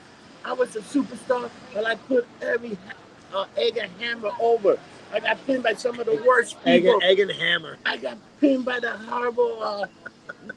I 0.45 0.53
was 0.53 0.74
a 0.76 0.80
superstar, 0.80 1.51
but 1.74 1.84
I 1.87 1.95
put 1.97 2.26
every 2.43 2.76
uh, 3.34 3.47
egg 3.57 3.76
and 3.78 3.91
hammer 4.01 4.30
over. 4.41 4.78
I 5.12 5.20
got 5.20 5.45
pinned 5.47 5.62
by 5.62 5.74
some 5.74 5.99
of 6.01 6.07
the 6.07 6.22
worst 6.26 6.57
Egg, 6.64 6.82
people. 6.82 6.95
and- 6.95 7.03
egg 7.05 7.20
and 7.20 7.30
hammer. 7.30 7.78
I 7.87 7.97
got 7.97 8.18
pinned 8.41 8.64
by 8.64 8.80
the 8.80 8.91
horrible 8.97 9.62
uh, 9.62 9.87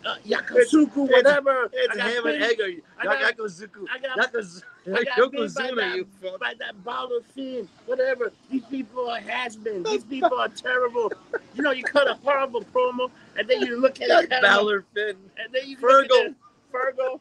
uh, 0.06 0.16
Yakusuku, 0.28 1.10
whatever. 1.10 1.70
It's 1.72 1.94
I 1.94 1.98
got 1.98 2.08
ham 2.08 2.26
and 2.26 2.40
pinned 2.40 2.44
egg. 2.44 2.60
Or, 2.60 2.82
I 3.00 3.04
got- 3.22 3.38
Yakuzuku. 3.38 3.86
I 3.94 4.00
got- 4.00 4.34
Yakuzu- 4.34 4.64
I 4.88 5.04
got 5.04 5.32
by 5.32 5.72
that- 5.76 5.96
you 5.96 6.08
fuck. 6.22 6.40
by 6.40 6.54
that 6.60 6.84
Balor 6.84 7.22
Finn, 7.36 7.68
whatever. 7.86 8.32
These 8.50 8.64
people 8.66 9.08
are 9.10 9.20
has-been. 9.20 9.84
These 9.84 10.04
people 10.10 10.36
are 10.40 10.50
terrible. 10.50 11.12
You 11.54 11.62
know, 11.64 11.72
you 11.72 11.84
cut 11.84 12.08
a 12.08 12.16
horrible 12.16 12.62
promo, 12.62 13.12
and 13.38 13.48
then 13.48 13.62
you 13.62 13.80
look 13.80 14.02
at 14.02 14.10
it, 14.24 14.30
Balor 14.30 14.84
Finn. 14.96 15.16
and 15.38 15.54
then 15.54 15.68
you 15.68 15.78
Fergal. 15.78 16.10
look 16.10 16.12
at 16.12 16.26
it, 16.28 16.36
Fergal, 16.72 17.20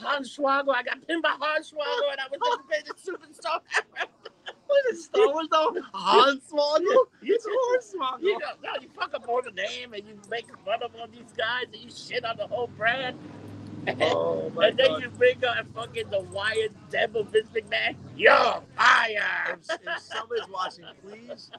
Hornswoggle. 0.00 0.74
I 0.74 0.82
got 0.82 1.06
pinned 1.06 1.22
by 1.22 1.36
Hornswoggle, 1.40 2.10
and 2.12 2.20
I 2.20 2.26
was 2.30 2.40
the 2.40 2.62
greatest 2.66 3.06
superstar. 3.06 3.60
What 4.66 4.92
is 4.92 5.04
Star 5.04 5.28
Wars 5.28 5.46
though? 5.50 5.76
Hornswoggle? 5.94 7.06
It's 7.22 7.46
Hornswoggle. 7.46 8.22
you 8.22 8.38
know, 8.38 8.46
no, 8.62 8.70
you 8.80 8.88
fuck 8.98 9.14
up 9.14 9.28
all 9.28 9.40
the 9.42 9.52
name, 9.52 9.94
and 9.94 10.02
you 10.06 10.18
make 10.30 10.46
fun 10.64 10.82
of 10.82 10.94
all 10.96 11.06
these 11.06 11.32
guys, 11.36 11.64
and 11.72 11.76
you 11.76 11.90
shit 11.90 12.24
on 12.24 12.36
the 12.36 12.46
whole 12.46 12.66
brand. 12.76 13.18
Oh 14.00 14.50
my 14.54 14.68
and 14.68 14.78
then 14.78 14.88
god. 14.88 15.02
you 15.02 15.08
bring 15.10 15.44
up 15.44 15.66
fucking 15.74 16.10
the 16.10 16.20
Wyatt 16.20 16.72
Devil 16.90 17.24
Vince 17.24 17.48
McMahon. 17.54 17.96
Yo, 18.16 18.62
fire! 18.76 19.58
If, 19.62 19.70
if 19.70 20.02
somebody's 20.02 20.48
watching, 20.48 20.84
please 21.02 21.50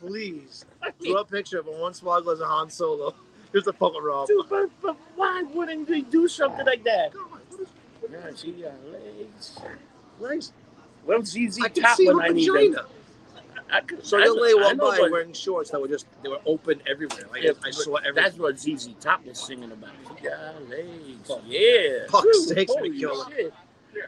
please 0.00 0.64
draw 1.04 1.20
a 1.20 1.24
picture 1.24 1.58
of 1.58 1.66
a 1.66 1.70
Hornswoggle 1.70 2.32
as 2.32 2.40
a 2.40 2.46
Han 2.46 2.70
Solo. 2.70 3.14
Here's 3.52 3.64
the 3.64 3.72
fucking 3.72 4.02
Rob. 4.02 4.26
Dude, 4.28 4.46
but, 4.48 4.70
but 4.82 4.96
why 5.16 5.42
wouldn't 5.54 5.88
they 5.88 6.02
do 6.02 6.28
something 6.28 6.66
like 6.66 6.84
that? 6.84 7.12
Yeah, 8.10 8.18
she 8.36 8.52
got 8.52 8.72
legs. 8.90 9.58
Nice. 10.20 10.52
Well, 11.04 11.22
ZZ 11.24 11.58
I 11.62 11.68
can 11.68 11.82
Top 11.82 11.96
see 11.96 12.06
her 12.06 12.16
when 12.16 12.24
I 12.24 12.28
need 12.28 12.48
them. 12.48 12.54
vagina. 12.56 12.84
I 13.70 13.80
could, 13.82 14.04
So 14.04 14.16
I 14.16 14.20
the 14.20 14.26
know- 14.28 14.32
lady 14.40 14.58
I 14.58 14.62
walked 14.62 14.76
know 14.76 14.90
by 14.90 14.98
what- 15.00 15.10
wearing 15.12 15.32
shorts 15.32 15.70
that 15.70 15.80
were 15.80 15.88
just 15.88 16.06
they 16.22 16.28
were 16.28 16.40
open 16.46 16.80
everywhere. 16.86 17.26
Like 17.30 17.42
Yeah, 17.42 17.52
I 17.64 17.70
saw 17.70 17.96
everything. 17.96 18.14
That's 18.14 18.36
what 18.38 18.58
ZZ 18.58 18.94
Top 19.00 19.24
was 19.26 19.38
singing 19.38 19.70
about. 19.72 19.90
She 20.16 20.24
got 20.26 20.68
legs. 20.68 21.28
Fuck. 21.28 21.42
Yeah. 21.46 22.06
Fuck's 22.08 22.46
Dude, 22.46 22.56
sakes, 22.56 22.72
holy 22.74 22.98
shit. 22.98 23.52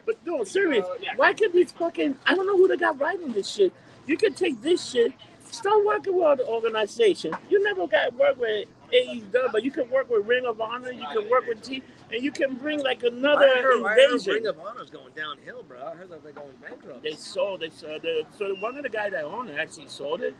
But 0.05 0.15
no, 0.25 0.43
serious. 0.43 0.85
Why 1.15 1.33
can't 1.33 1.53
these 1.53 1.71
fucking? 1.73 2.17
I 2.25 2.33
don't 2.35 2.47
know 2.47 2.57
who 2.57 2.67
they 2.67 2.77
got 2.77 2.99
writing 2.99 3.31
this 3.33 3.49
shit. 3.49 3.73
You 4.07 4.17
can 4.17 4.33
take 4.33 4.61
this 4.61 4.89
shit, 4.89 5.13
start 5.51 5.85
working 5.85 6.15
with 6.15 6.25
other 6.25 6.43
organization. 6.45 7.35
You 7.49 7.63
never 7.63 7.85
got 7.87 8.09
to 8.09 8.15
work 8.15 8.39
with 8.39 8.67
AEW, 8.93 9.51
but 9.51 9.63
you 9.63 9.71
can 9.71 9.89
work 9.89 10.09
with 10.09 10.25
Ring 10.25 10.45
of 10.45 10.59
Honor. 10.61 10.91
You 10.91 11.05
can 11.13 11.29
work 11.29 11.47
with 11.47 11.61
T, 11.61 11.81
and 12.11 12.21
you 12.21 12.31
can 12.31 12.55
bring 12.55 12.81
like 12.83 13.03
another 13.03 13.45
I 13.45 13.61
heard, 13.61 13.85
I 13.85 14.03
invasion. 14.03 14.33
Ring 14.33 14.47
of 14.47 14.59
Honor's 14.59 14.89
going 14.89 15.13
downhill, 15.15 15.63
bro. 15.63 15.79
I 15.85 15.95
heard 15.95 16.09
that 16.09 16.23
they're 16.23 16.33
going 16.33 16.53
bankrupt. 16.61 17.03
They 17.03 17.13
sold. 17.13 17.61
They 17.61 17.69
sold. 17.69 18.01
The, 18.01 18.23
so 18.37 18.55
one 18.55 18.77
of 18.77 18.83
the 18.83 18.89
guys 18.89 19.11
that 19.11 19.23
owned 19.23 19.49
it 19.49 19.59
actually 19.59 19.87
sold 19.87 20.21
it, 20.21 20.35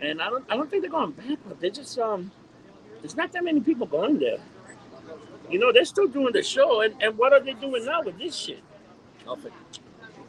and 0.00 0.20
I 0.20 0.30
don't. 0.30 0.44
I 0.50 0.56
don't 0.56 0.70
think 0.70 0.82
they're 0.82 0.90
going 0.90 1.12
bankrupt. 1.12 1.60
They're 1.60 1.70
just 1.70 1.98
um. 1.98 2.30
There's 3.00 3.16
not 3.16 3.32
that 3.32 3.44
many 3.44 3.60
people 3.60 3.86
going 3.86 4.18
there. 4.18 4.38
You 5.50 5.58
know, 5.58 5.72
they're 5.72 5.84
still 5.84 6.08
doing 6.08 6.32
the 6.32 6.42
show, 6.42 6.80
and, 6.80 6.94
and 7.02 7.18
what 7.18 7.34
are 7.34 7.40
they 7.40 7.52
doing 7.52 7.84
now 7.84 8.02
with 8.02 8.18
this 8.18 8.34
shit? 8.34 8.62
Nothing. 9.26 9.52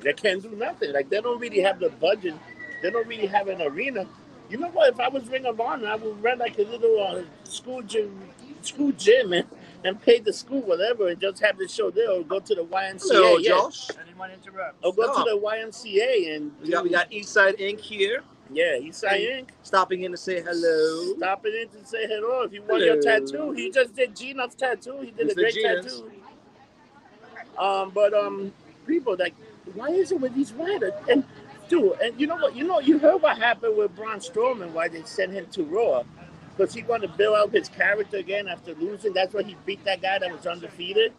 They 0.01 0.13
can't 0.13 0.41
do 0.41 0.49
nothing. 0.51 0.93
Like 0.93 1.09
they 1.09 1.21
don't 1.21 1.39
really 1.39 1.61
have 1.61 1.79
the 1.79 1.89
budget. 1.89 2.35
They 2.81 2.91
don't 2.91 3.07
really 3.07 3.27
have 3.27 3.47
an 3.47 3.61
arena. 3.61 4.05
You 4.49 4.57
know 4.57 4.69
what? 4.69 4.93
If 4.93 4.99
I 4.99 5.09
was 5.09 5.27
Ring 5.27 5.45
of 5.45 5.59
Honor, 5.59 5.87
I 5.87 5.95
would 5.95 6.21
run 6.21 6.39
like 6.39 6.57
a 6.59 6.63
little 6.63 7.01
uh, 7.01 7.23
school 7.49 7.81
gym, 7.81 8.29
school 8.61 8.91
gym, 8.91 9.33
and, 9.33 9.47
and 9.83 9.99
pay 10.01 10.19
the 10.19 10.31
school 10.33 10.61
whatever, 10.61 11.07
and 11.07 11.19
just 11.19 11.41
have 11.41 11.57
the 11.57 11.67
show 11.67 11.89
there, 11.89 12.11
or 12.11 12.23
go 12.23 12.39
to 12.39 12.55
the 12.55 12.63
YMCA. 12.63 13.01
Hello, 13.11 13.37
yeah. 13.37 13.49
Josh. 13.49 13.89
I 13.91 14.03
didn't 14.03 14.17
want 14.17 14.31
to 14.33 14.37
interrupt. 14.37 14.85
Or 14.85 14.93
go 14.93 15.07
No. 15.07 15.13
to 15.13 15.29
the 15.31 15.37
YMCA 15.37 16.35
and 16.35 16.51
We 16.61 16.69
got 16.69 16.83
we 16.83 16.89
got 16.91 17.09
Eastside 17.11 17.59
Inc. 17.59 17.79
here, 17.79 18.21
yeah, 18.51 18.77
Eastside 18.79 19.27
Inc. 19.31 19.49
stopping 19.63 20.03
in 20.03 20.11
to 20.11 20.17
say 20.17 20.41
hello. 20.41 21.15
Stopping 21.17 21.53
in 21.61 21.81
to 21.81 21.87
say 21.87 22.05
hello. 22.07 22.43
If 22.43 22.53
you 22.53 22.61
want 22.63 22.83
your 22.83 23.01
tattoo, 23.01 23.51
he 23.51 23.71
just 23.71 23.95
did 23.95 24.15
Gina's 24.15 24.53
tattoo. 24.53 24.99
He 25.01 25.11
did 25.11 25.27
Mr. 25.27 25.31
a 25.31 25.35
great 25.35 25.53
Gina's. 25.55 25.85
tattoo. 25.85 26.11
Um, 27.57 27.91
but 27.95 28.13
um, 28.13 28.53
people 28.85 29.15
like, 29.17 29.33
why 29.73 29.87
is 29.87 30.11
it 30.11 30.19
with 30.19 30.35
these 30.35 30.51
writers? 30.53 30.93
And 31.09 31.23
dude, 31.69 31.93
and 32.01 32.19
you 32.19 32.27
know 32.27 32.35
what? 32.35 32.55
You 32.55 32.63
know, 32.65 32.79
you 32.79 32.99
heard 32.99 33.21
what 33.21 33.37
happened 33.37 33.77
with 33.77 33.95
Braun 33.95 34.19
Strowman. 34.19 34.71
Why 34.71 34.87
they 34.87 35.03
sent 35.03 35.33
him 35.33 35.45
to 35.51 35.63
Raw? 35.63 36.03
Because 36.55 36.73
he 36.73 36.83
wanted 36.83 37.07
to 37.11 37.17
build 37.17 37.35
out 37.35 37.51
his 37.51 37.67
character 37.69 38.17
again 38.17 38.47
after 38.47 38.73
losing. 38.75 39.13
That's 39.13 39.33
why 39.33 39.43
he 39.43 39.55
beat 39.65 39.83
that 39.85 40.01
guy 40.01 40.19
that 40.19 40.31
was 40.31 40.45
undefeated. 40.47 41.13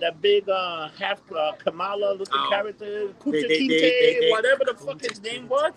That 0.00 0.20
big 0.22 0.48
uh, 0.48 0.88
half 0.98 1.20
uh, 1.32 1.52
Kamala 1.58 2.12
looking 2.14 2.34
Oh. 2.34 2.48
character, 2.50 3.08
They- 3.26 3.42
they- 3.42 3.68
they- 3.68 4.18
they- 4.20 4.30
whatever 4.30 4.64
the 4.64 4.74
fuck 4.74 5.00
his 5.02 5.22
name 5.22 5.48
was. 5.48 5.72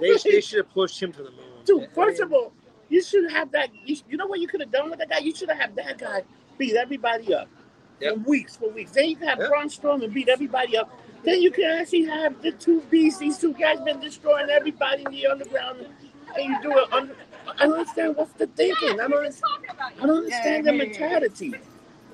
They, 0.00 0.16
they 0.30 0.40
should 0.40 0.58
have 0.58 0.70
pushed 0.70 1.00
him 1.02 1.12
to 1.12 1.22
the 1.22 1.30
moon. 1.30 1.40
Dude, 1.64 1.88
first 1.94 2.20
of 2.20 2.32
all, 2.32 2.52
you 2.88 3.02
should 3.02 3.30
have 3.30 3.52
that. 3.52 3.68
You, 3.84 3.96
you 4.08 4.16
know 4.16 4.26
what 4.26 4.40
you 4.40 4.48
could 4.48 4.60
have 4.60 4.70
done 4.72 4.88
with 4.90 4.98
that 5.00 5.10
guy? 5.10 5.18
You 5.18 5.34
should 5.34 5.50
have 5.50 5.58
had 5.58 5.76
that 5.76 5.98
guy 5.98 6.22
beat 6.58 6.74
everybody 6.74 7.34
up 7.34 7.48
Yep. 8.00 8.14
for 8.14 8.20
weeks, 8.20 8.56
for 8.56 8.70
weeks. 8.70 8.92
Then 8.92 9.08
you 9.10 9.16
can 9.16 9.28
have 9.28 9.38
Yep. 9.38 9.48
Braun 9.50 9.68
Strowman 9.68 10.12
beat 10.12 10.28
everybody 10.30 10.76
up. 10.78 10.90
Then 11.24 11.40
you 11.40 11.50
can 11.50 11.64
actually 11.64 12.04
have 12.04 12.40
the 12.42 12.52
two 12.52 12.80
beasts. 12.90 13.18
These 13.18 13.38
two 13.38 13.54
guys 13.54 13.80
been 13.80 14.00
destroying 14.00 14.50
everybody 14.50 15.04
in 15.04 15.12
the 15.12 15.26
underground, 15.26 15.86
and 16.36 16.44
you 16.44 16.62
do 16.62 16.78
it. 16.78 16.92
Under, 16.92 17.16
I 17.58 17.66
don't 17.66 17.78
understand 17.78 18.16
what's 18.16 18.32
the 18.34 18.46
thinking. 18.48 19.00
I 19.00 19.08
don't. 19.08 19.40
I 19.78 20.06
don't 20.06 20.18
understand 20.18 20.66
the 20.66 20.72
mentality. 20.72 21.54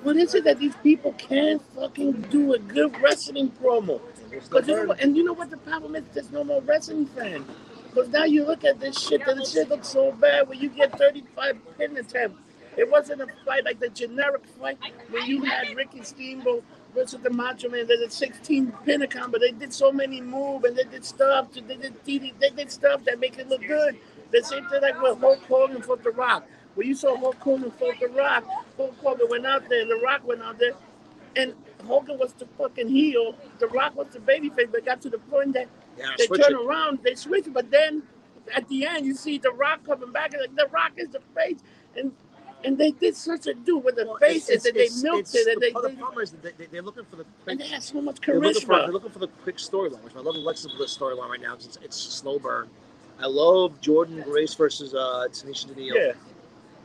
What 0.02 0.16
is 0.16 0.34
it 0.34 0.44
that 0.44 0.58
these 0.58 0.74
people 0.76 1.12
can't 1.14 1.60
fucking 1.74 2.22
do 2.30 2.54
a 2.54 2.58
good 2.58 2.98
wrestling 3.02 3.50
promo? 3.62 4.00
Cause 4.48 4.66
you 4.66 4.76
know 4.76 4.84
what, 4.84 5.00
and 5.00 5.16
you 5.16 5.24
know 5.24 5.34
what 5.34 5.50
the 5.50 5.58
problem 5.58 5.96
is? 5.96 6.04
There's 6.14 6.30
no 6.30 6.44
more 6.44 6.62
wrestling 6.62 7.06
fans. 7.06 7.46
Because 7.88 8.08
now 8.08 8.24
you 8.24 8.46
look 8.46 8.64
at 8.64 8.78
this 8.78 8.98
shit, 8.98 9.26
and 9.26 9.40
the 9.40 9.44
shit 9.44 9.68
looks 9.68 9.88
so 9.88 10.12
bad 10.12 10.48
when 10.48 10.60
you 10.60 10.68
get 10.68 10.96
35 10.96 11.58
pin 11.76 11.96
attempts. 11.96 12.40
It 12.76 12.88
wasn't 12.88 13.20
a 13.20 13.26
fight 13.44 13.64
like 13.64 13.80
the 13.80 13.88
generic 13.88 14.46
fight 14.58 14.78
where 15.10 15.24
you 15.24 15.42
had 15.42 15.76
Ricky 15.76 16.02
Steamboat 16.02 16.64
versus 16.94 17.20
the 17.22 17.30
Macho 17.30 17.68
Man. 17.68 17.86
They 17.86 17.96
did 17.96 18.12
16 18.12 18.72
pin 18.84 19.06
but 19.30 19.40
they 19.40 19.52
did 19.52 19.72
so 19.72 19.92
many 19.92 20.20
moves 20.20 20.64
and 20.66 20.76
they 20.76 20.84
did 20.84 21.04
stuff. 21.04 21.52
They 21.52 21.62
did, 21.62 21.94
they 22.06 22.50
did 22.50 22.70
stuff 22.70 23.04
that 23.04 23.20
make 23.20 23.38
it 23.38 23.48
look 23.48 23.62
good. 23.66 23.96
The 24.32 24.42
same 24.42 24.66
thing 24.68 24.82
like 24.82 25.00
with 25.02 25.20
Hulk 25.20 25.40
Hogan 25.48 25.82
fought 25.82 26.04
The 26.04 26.10
Rock. 26.10 26.46
When 26.74 26.86
you 26.88 26.94
saw 26.94 27.16
Hulk 27.18 27.36
Hogan 27.40 27.70
fought 27.72 27.96
The 28.00 28.08
Rock, 28.08 28.44
Hulk 28.76 28.96
Hogan 29.02 29.28
went 29.30 29.46
out 29.46 29.68
there, 29.68 29.86
The 29.86 30.00
Rock 30.04 30.26
went 30.26 30.42
out 30.42 30.58
there, 30.58 30.72
and 31.36 31.54
Hogan 31.86 32.18
was 32.18 32.32
the 32.34 32.46
fucking 32.58 32.88
heel. 32.88 33.34
The 33.58 33.68
Rock 33.68 33.96
was 33.96 34.08
the 34.08 34.20
babyface, 34.20 34.70
but 34.72 34.84
got 34.84 35.00
to 35.02 35.10
the 35.10 35.18
point 35.18 35.54
that 35.54 35.68
Yeah, 35.98 36.06
they 36.18 36.26
turn 36.26 36.54
it. 36.54 36.66
around, 36.66 37.00
they 37.04 37.14
switch, 37.14 37.46
but 37.52 37.70
then 37.70 38.02
at 38.54 38.68
the 38.68 38.86
end 38.86 39.06
you 39.06 39.14
see 39.14 39.38
the 39.38 39.52
Rock 39.52 39.84
coming 39.86 40.12
back, 40.12 40.32
and 40.34 40.42
like 40.42 40.56
the 40.56 40.68
Rock 40.72 40.92
is 40.96 41.10
the 41.10 41.20
face, 41.36 41.58
and 41.96 42.12
and 42.64 42.76
they 42.78 42.90
did 42.92 43.16
such 43.16 43.46
a 43.46 43.54
do 43.54 43.78
with 43.78 43.96
the 43.96 44.06
Well, 44.06 44.16
faces, 44.18 44.48
it's- 44.50 44.66
and 44.66 44.74
they 44.76 44.80
it's- 44.84 45.02
milked 45.02 45.28
it's- 45.34 45.46
it, 45.46 45.52
and 45.54 45.62
they, 45.62 45.70
the, 45.72 45.80
the 45.80 45.88
they 45.88 45.94
problem 45.94 46.22
is 46.22 46.30
that 46.32 46.58
they, 46.58 46.66
they, 46.66 46.78
are 46.78 46.82
looking 46.82 47.04
for 47.04 47.16
the 47.16 47.24
quick, 47.24 47.52
and 47.52 47.60
they 47.60 47.66
had 47.66 47.82
so 47.82 48.00
much 48.00 48.20
they're 48.20 48.38
looking, 48.40 48.60
for, 48.66 48.76
they're 48.78 48.88
looking 48.88 49.10
for 49.10 49.18
the 49.18 49.28
quick 49.28 49.56
storyline, 49.56 50.02
which 50.02 50.14
I 50.14 50.20
love 50.20 50.34
the 50.34 50.40
Alexa 50.40 50.68
Bliss 50.76 50.96
storyline 50.96 51.28
right 51.28 51.40
now 51.40 51.52
because 51.56 51.66
it's, 51.66 51.78
it's 51.82 52.06
a 52.06 52.10
slow 52.10 52.38
burn. 52.38 52.68
I 53.18 53.26
love 53.26 53.80
Jordynne 53.80 54.24
Grace 54.24 54.54
versus 54.54 54.94
uh, 54.94 55.26
Tanisha 55.30 55.68
Danielle. 55.68 55.96
Yeah, 55.96 56.12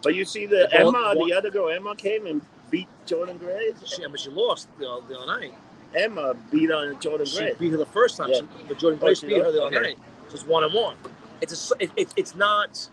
but 0.01 0.15
you 0.15 0.25
see 0.25 0.45
the 0.45 0.67
The 0.71 0.79
ball- 0.83 0.95
Emma, 0.95 1.15
ball- 1.15 1.25
the 1.27 1.33
other 1.33 1.49
girl, 1.49 1.69
Emma 1.69 1.95
came 1.95 2.25
and 2.27 2.41
beat 2.69 2.87
Jordynne 3.07 3.39
Grace. 3.39 3.75
She, 3.85 4.05
but 4.07 4.19
she 4.19 4.29
lost 4.29 4.67
the, 4.79 5.01
the 5.07 5.17
other 5.17 5.27
night. 5.39 5.53
Emma 5.95 6.35
beat 6.51 6.71
on 6.71 6.99
Jordan 6.99 7.25
She 7.25 7.37
Grace. 7.37 7.55
beat 7.57 7.71
her 7.71 7.77
the 7.77 7.85
first 7.85 8.17
time, 8.17 8.29
Yeah. 8.29 8.39
she- 8.39 8.65
but 8.67 8.77
Jordan 8.79 8.99
Oh, 9.01 9.05
Grace 9.05 9.19
she 9.21 9.27
beat 9.27 9.37
her 9.41 9.51
the 9.51 9.63
other 9.63 9.77
Okay. 9.77 9.87
night. 9.89 9.97
So 10.27 10.33
it's 10.35 10.45
one 10.45 10.63
on 10.65 10.73
one. 10.73 10.97
It's 11.41 11.53
a, 11.53 11.55
s- 11.55 11.71
it, 11.79 11.91
it, 11.95 12.13
it's 12.17 12.35
not, 12.35 12.89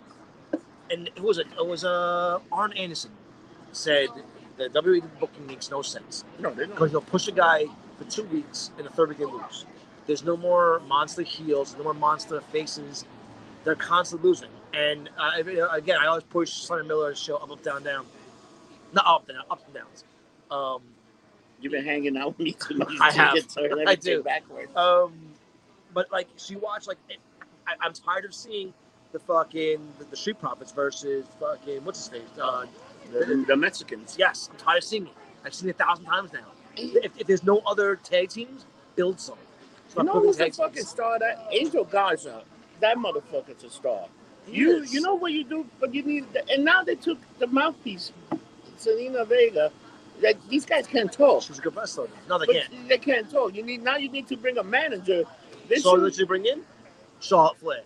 and 0.92 1.08
it 1.08 1.20
was 1.22 1.38
a, 1.38 1.42
it 1.42 1.66
was 1.66 1.84
uh, 1.84 2.38
Arn 2.52 2.72
Anderson 2.74 3.10
said 3.72 4.08
the 4.58 4.68
WWE 4.68 5.02
booking 5.18 5.46
makes 5.46 5.70
no 5.70 5.82
sense 5.82 6.24
No, 6.38 6.50
they 6.50 6.62
don't. 6.62 6.70
because 6.70 6.92
you'll 6.92 7.00
push 7.00 7.26
a 7.28 7.32
guy 7.32 7.64
for 7.98 8.04
two 8.04 8.24
weeks 8.24 8.70
and 8.76 8.86
the 8.86 8.90
third 8.90 9.08
week 9.08 9.18
they 9.18 9.24
lose. 9.24 9.64
There's 10.06 10.24
no 10.24 10.36
more 10.36 10.80
monster 10.86 11.22
heels, 11.22 11.74
no 11.78 11.84
more 11.84 11.94
monster 11.94 12.40
faces. 12.52 13.04
They're 13.64 13.74
constantly 13.74 14.28
losing. 14.28 14.50
And 14.74 15.08
uh, 15.18 15.68
again, 15.70 15.98
I 16.00 16.06
always 16.06 16.24
push 16.24 16.50
Sonny 16.50 16.86
Miller's 16.86 17.18
show 17.18 17.36
up, 17.36 17.50
up, 17.50 17.62
down, 17.62 17.82
down. 17.82 18.06
Not 18.92 19.06
up, 19.06 19.28
down, 19.28 19.44
ups 19.50 19.62
and 19.66 19.74
downs. 19.74 20.04
Um, 20.50 20.82
You've 21.60 21.72
been 21.72 21.84
hanging 21.84 22.16
out 22.16 22.28
with 22.28 22.40
me 22.40 22.52
too 22.52 22.76
much. 22.76 22.92
I 23.00 23.12
have. 23.12 23.36
I 23.86 23.94
do. 23.94 24.22
Backwards. 24.22 24.74
Um, 24.76 25.14
but 25.94 26.10
like, 26.10 26.26
so 26.36 26.52
you 26.54 26.58
watch 26.58 26.86
like, 26.88 26.98
it, 27.08 27.18
I, 27.66 27.74
I'm 27.80 27.92
tired 27.92 28.24
of 28.24 28.34
seeing 28.34 28.74
the 29.12 29.18
fucking 29.20 29.80
the, 29.98 30.04
the 30.06 30.16
Street 30.16 30.38
Profits 30.40 30.72
versus 30.72 31.26
fucking 31.40 31.84
what's 31.84 31.98
his 31.98 32.08
face? 32.08 32.28
Uh, 32.40 32.66
The, 33.12 33.44
the 33.46 33.56
Mexicans. 33.56 34.16
yes, 34.18 34.48
I'm 34.50 34.56
tired 34.58 34.78
of 34.78 34.84
seeing 34.84 35.06
it. 35.06 35.12
I've 35.44 35.54
seen 35.54 35.68
it 35.68 35.76
a 35.78 35.84
thousand 35.84 36.04
times 36.06 36.32
now. 36.32 36.46
If, 36.76 37.12
if 37.20 37.26
there's 37.26 37.42
no 37.44 37.58
other 37.66 37.96
tag 37.96 38.30
teams, 38.30 38.64
build 38.96 39.20
some. 39.20 39.36
You 39.96 40.04
know 40.04 40.20
who's 40.20 40.36
the 40.38 40.44
tag 40.44 40.54
fucking 40.54 40.74
teams. 40.76 40.88
star? 40.88 41.18
That 41.18 41.46
Angel 41.50 41.84
Garza. 41.84 42.42
That 42.80 42.96
motherfucker's 42.96 43.62
a 43.64 43.70
star. 43.70 44.06
He 44.46 44.56
You 44.58 44.82
is. 44.82 44.92
you 44.94 45.00
know 45.02 45.14
what 45.14 45.32
you 45.32 45.44
do, 45.44 45.66
but 45.78 45.94
you 45.94 46.02
need. 46.02 46.32
The, 46.32 46.48
and 46.48 46.64
now 46.64 46.82
they 46.82 46.94
took 46.94 47.18
the 47.38 47.46
mouthpiece, 47.48 48.12
Zelina 48.78 49.26
Vega. 49.26 49.70
That 50.22 50.36
these 50.48 50.64
guys 50.64 50.86
can't 50.86 51.12
talk. 51.12 51.42
she's 51.42 51.58
a 51.58 51.62
good 51.62 51.74
wrestler. 51.76 52.06
No, 52.28 52.38
they 52.38 52.46
But 52.46 52.54
can't. 52.54 52.88
they 52.88 52.98
can't 52.98 53.28
talk. 53.30 53.54
You 53.54 53.62
need 53.64 53.82
now. 53.82 53.96
You 53.96 54.08
need 54.08 54.28
to 54.28 54.36
bring 54.36 54.56
a 54.58 54.62
manager. 54.62 55.24
They 55.68 55.76
So 55.76 55.94
should- 55.96 56.02
what 56.02 56.16
you 56.18 56.26
bring 56.26 56.46
in? 56.46 56.62
Charlotte 57.20 57.58
Flair. 57.58 57.82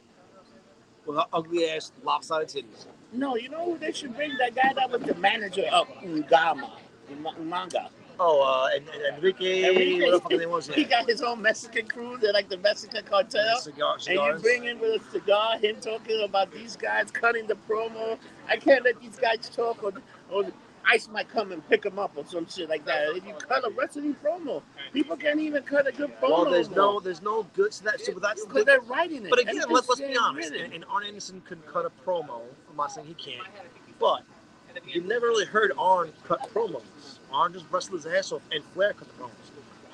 With 1.07 1.17
her 1.17 1.25
ugly 1.33 1.69
ass 1.71 1.93
lopsided 2.05 2.49
titties. 2.49 2.87
no, 3.13 3.37
you 3.37 3.49
know 3.49 3.65
who 3.65 3.79
they 3.79 3.93
should 3.93 4.15
bring? 4.15 4.37
That 4.39 4.55
guy 4.55 4.73
that 4.75 4.91
was 4.91 5.03
the 5.03 5.15
manager 5.15 5.65
of 5.73 5.87
Ungama, 6.03 6.71
Uma- 7.11 7.35
Umanga. 7.41 7.89
Oh, 8.19 8.41
uh, 8.43 8.75
and, 8.75 8.89
and 8.89 9.17
Enrique, 9.17 9.65
Enrique, 9.69 10.11
what 10.11 10.29
the 10.29 10.39
fuck 10.39 10.51
was? 10.51 10.69
He 10.75 10.85
got 10.85 11.07
his 11.07 11.21
own 11.21 11.43
Mexican 11.43 11.87
crew. 11.87 12.17
They're 12.19 12.33
like 12.33 12.49
the 12.49 12.57
Mexican 12.57 13.05
cartel. 13.05 13.59
Cigar, 13.61 13.97
And 14.09 14.17
you 14.17 14.39
bring 14.41 14.65
in 14.65 14.79
with 14.81 15.03
a 15.03 15.11
cigar, 15.11 15.59
him 15.59 15.77
talking 15.81 16.23
about 16.25 16.51
these 16.51 16.77
guys 16.77 17.11
cutting 17.11 17.47
the 17.47 17.57
promo. 17.69 18.19
I 18.49 18.57
can't 18.57 18.85
let 18.85 19.01
these 19.03 19.17
guys 19.17 19.51
talk, 19.51 19.85
or, 19.85 19.93
or 20.31 20.45
Ice 20.89 21.09
might 21.09 21.29
come 21.29 21.53
and 21.53 21.67
pick 21.69 21.83
them 21.83 21.99
up, 21.99 22.13
or 22.17 22.25
some 22.25 22.47
shit 22.49 22.69
like 22.69 22.85
that. 22.87 23.17
If 23.17 23.27
you 23.27 23.35
cut 23.35 23.65
a 23.67 23.71
wrestling 23.71 24.17
promo, 24.23 24.63
people 24.93 25.17
can't 25.17 25.41
even 25.41 25.63
cut 25.63 25.87
a 25.87 25.93
good 25.93 26.11
promo. 26.21 26.31
well, 26.31 26.51
there's 26.51 26.71
no, 26.71 27.01
there's 27.01 27.23
no 27.23 27.45
good. 27.55 27.75
So 27.75 27.85
that, 27.85 28.01
so 28.01 28.13
that's 28.13 28.45
because 28.45 28.65
they're 28.65 28.81
writing 28.81 29.25
it. 29.25 29.31
But 29.31 29.41
again, 29.41 29.57
Everything's 29.57 29.89
let, 29.89 29.89
let's 29.89 30.01
be 30.01 30.17
honest. 30.17 30.53
And, 30.53 30.73
and 30.73 30.85
Arn 30.91 31.05
Anderson 31.05 31.43
could 31.47 31.65
cut 31.67 31.85
a 31.87 31.91
promo. 32.09 32.41
I'm 32.71 32.77
not 32.77 32.93
saying 32.93 33.07
he 33.07 33.15
can't, 33.15 33.47
but 33.99 34.23
you 34.87 35.01
never 35.03 35.27
really 35.27 35.47
heard 35.47 35.73
Arn 35.79 36.13
cut 36.25 36.41
promos. 36.53 36.83
Arn 37.33 37.53
just 37.53 37.67
wrestled 37.71 38.03
his 38.05 38.07
ass 38.07 38.33
off, 38.33 38.43
and 38.53 38.63
Flair 38.65 38.93
cut 38.93 39.09
the 39.09 39.23
promos. 39.23 39.31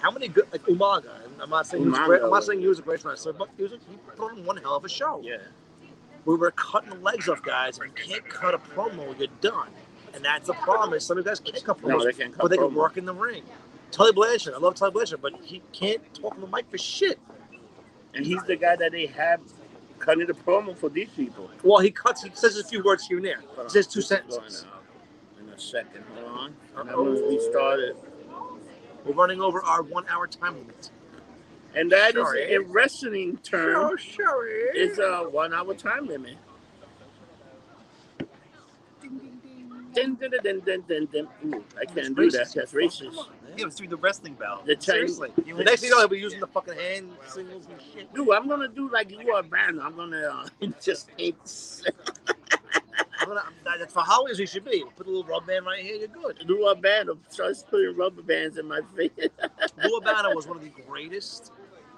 How 0.01 0.11
many 0.11 0.29
good 0.29 0.47
like 0.51 0.63
Umaga? 0.65 1.11
I'm 1.41 1.51
not 1.51 1.67
saying 1.67 1.85
he 1.85 1.89
was 1.89 1.99
Umaga 1.99 2.07
great, 2.07 2.23
I'm 2.23 2.31
not 2.31 2.45
saying 2.45 2.61
he 2.61 2.67
was 2.67 2.79
a 2.81 2.83
great 2.83 3.05
wrestler, 3.05 3.33
but 3.33 3.49
he 3.57 3.63
was 3.63 3.73
a, 3.73 3.77
he 3.77 3.97
put 4.17 4.33
on 4.33 4.45
one 4.45 4.57
hell 4.57 4.77
of 4.77 4.85
a 4.85 4.89
show. 4.89 5.21
Yeah. 5.23 5.37
we 6.25 6.35
were 6.37 6.51
cutting 6.53 6.91
the 6.91 6.97
legs 6.97 7.29
off 7.29 7.43
guys. 7.43 7.79
If 7.79 7.85
you 7.85 7.93
can't 7.93 8.29
cut 8.29 8.55
a 8.55 8.59
promo, 8.59 9.17
you're 9.19 9.29
done. 9.41 9.69
And 10.15 10.25
that's 10.25 10.47
the 10.47 10.55
problem. 10.55 10.95
Is 10.95 11.05
some 11.07 11.19
of 11.19 11.25
the 11.25 11.31
guys 11.31 11.41
can't 11.41 11.65
cut 11.65 11.79
promos, 11.79 11.89
No, 11.89 12.05
they 12.05 12.13
can't 12.13 12.37
but 12.37 12.49
they 12.49 12.57
can 12.57 12.75
work 12.75 12.97
in 12.97 13.05
the 13.07 13.15
ring. 13.15 13.45
Tully 13.91 14.13
Blanchard, 14.13 14.55
I 14.55 14.59
love 14.59 14.75
Tully 14.75 14.91
Blanchard, 14.91 15.21
but 15.23 15.35
he 15.43 15.63
can't 15.73 16.03
talk 16.15 16.35
on 16.35 16.41
the 16.41 16.47
mic 16.47 16.71
for 16.71 16.79
shit. 16.79 17.19
And 18.15 18.25
he's 18.27 18.43
the 18.45 18.57
guy 18.57 18.77
that 18.77 18.93
they 18.93 19.07
have 19.07 19.41
cutting 19.99 20.27
the 20.27 20.35
promo 20.35 20.77
for 20.77 20.89
these 20.91 21.09
people. 21.11 21.49
Well, 21.63 21.79
he 21.79 21.91
cuts. 21.91 22.23
He 22.23 22.31
says 22.35 22.59
a 22.59 22.65
few 22.65 22.83
words 22.83 23.07
here 23.07 23.19
and 23.19 23.27
there. 23.27 23.41
He 23.63 23.69
says 23.69 23.87
two 23.87 24.03
sentences. 24.03 24.67
In 25.41 25.49
a 25.49 25.59
second, 25.59 26.05
hold 26.15 26.29
on. 26.29 26.57
And 26.77 26.91
Uh-oh. 26.91 27.15
then 27.15 27.29
we 27.29 27.41
started. 27.51 27.97
We're 29.05 29.15
running 29.15 29.41
over 29.41 29.63
our 29.63 29.83
one-hour 29.83 30.27
time 30.29 30.57
limit. 30.59 30.91
And 31.75 31.91
that 31.91 32.11
is 32.17 32.23
Sorry. 32.23 32.55
a 32.55 32.61
wrestling 32.61 33.39
term. 33.39 33.97
sure. 33.97 34.47
It's 34.75 34.99
a 34.99 35.25
one 35.31 35.55
hour 35.55 35.75
time 35.75 36.07
limit. 36.07 36.37
Dun, 39.95 40.15
dun, 40.15 40.31
dun, 40.43 40.61
dun, 40.61 40.85
dun, 40.89 41.09
dun. 41.13 41.29
Ooh, 41.47 41.65
I 41.81 41.85
can't 41.85 42.17
do 42.17 42.31
that. 42.31 42.53
That's 42.55 42.73
racist. 42.73 43.15
Yeah, 43.57 43.67
it's 43.67 43.77
through 43.77 43.89
the 43.89 43.97
wrestling 43.97 44.35
bell. 44.35 44.63
The 44.65 44.77
Chinese. 44.77 45.17
Seriously. 45.17 45.31
You 45.45 45.57
The 45.57 45.65
next 45.65 45.83
thing 45.83 45.91
you 45.91 45.95
know, 45.95 46.01
he'll 46.01 46.09
be 46.09 46.19
using 46.19 46.41
the 46.41 46.47
fucking 46.47 46.75
hand 46.75 47.11
signals 47.27 47.67
and 47.71 47.81
shit. 47.93 48.13
Dude, 48.15 48.31
I'm 48.31 48.49
gonna 48.49 48.69
do 48.69 48.91
like 48.91 49.11
you 49.11 49.33
are 49.33 49.43
band. 49.43 49.81
I'm 49.81 49.95
gonna 49.95 50.49
uh, 50.63 50.67
just 50.83 51.11
hate. 51.19 51.37
I'm 53.21 53.29
gonna, 53.29 53.43
I'm, 53.47 53.79
that's 53.79 53.93
for 53.93 54.03
how 54.03 54.25
as 54.25 54.39
you 54.39 54.47
should 54.47 54.65
be. 54.65 54.85
Put 54.97 55.07
a 55.07 55.11
little 55.11 55.25
rub 55.25 55.47
band 55.47 55.67
right 55.67 55.83
here, 55.83 55.97
you're 55.97 56.09
good. 56.09 56.43
Do 56.47 56.67
a 56.67 56.75
band 56.75 57.09
of 57.09 57.19
starts 57.29 57.63
putting 57.63 57.97
rubber 57.97 58.23
bands 58.23 58.59
in 58.59 58.67
my 58.67 58.81
face. 58.97 59.11
Lou 59.85 59.95
Albano 59.95 60.35
was 60.35 60.47
one 60.47 60.57
of 60.57 60.63
the 60.63 60.73
greatest 60.89 61.53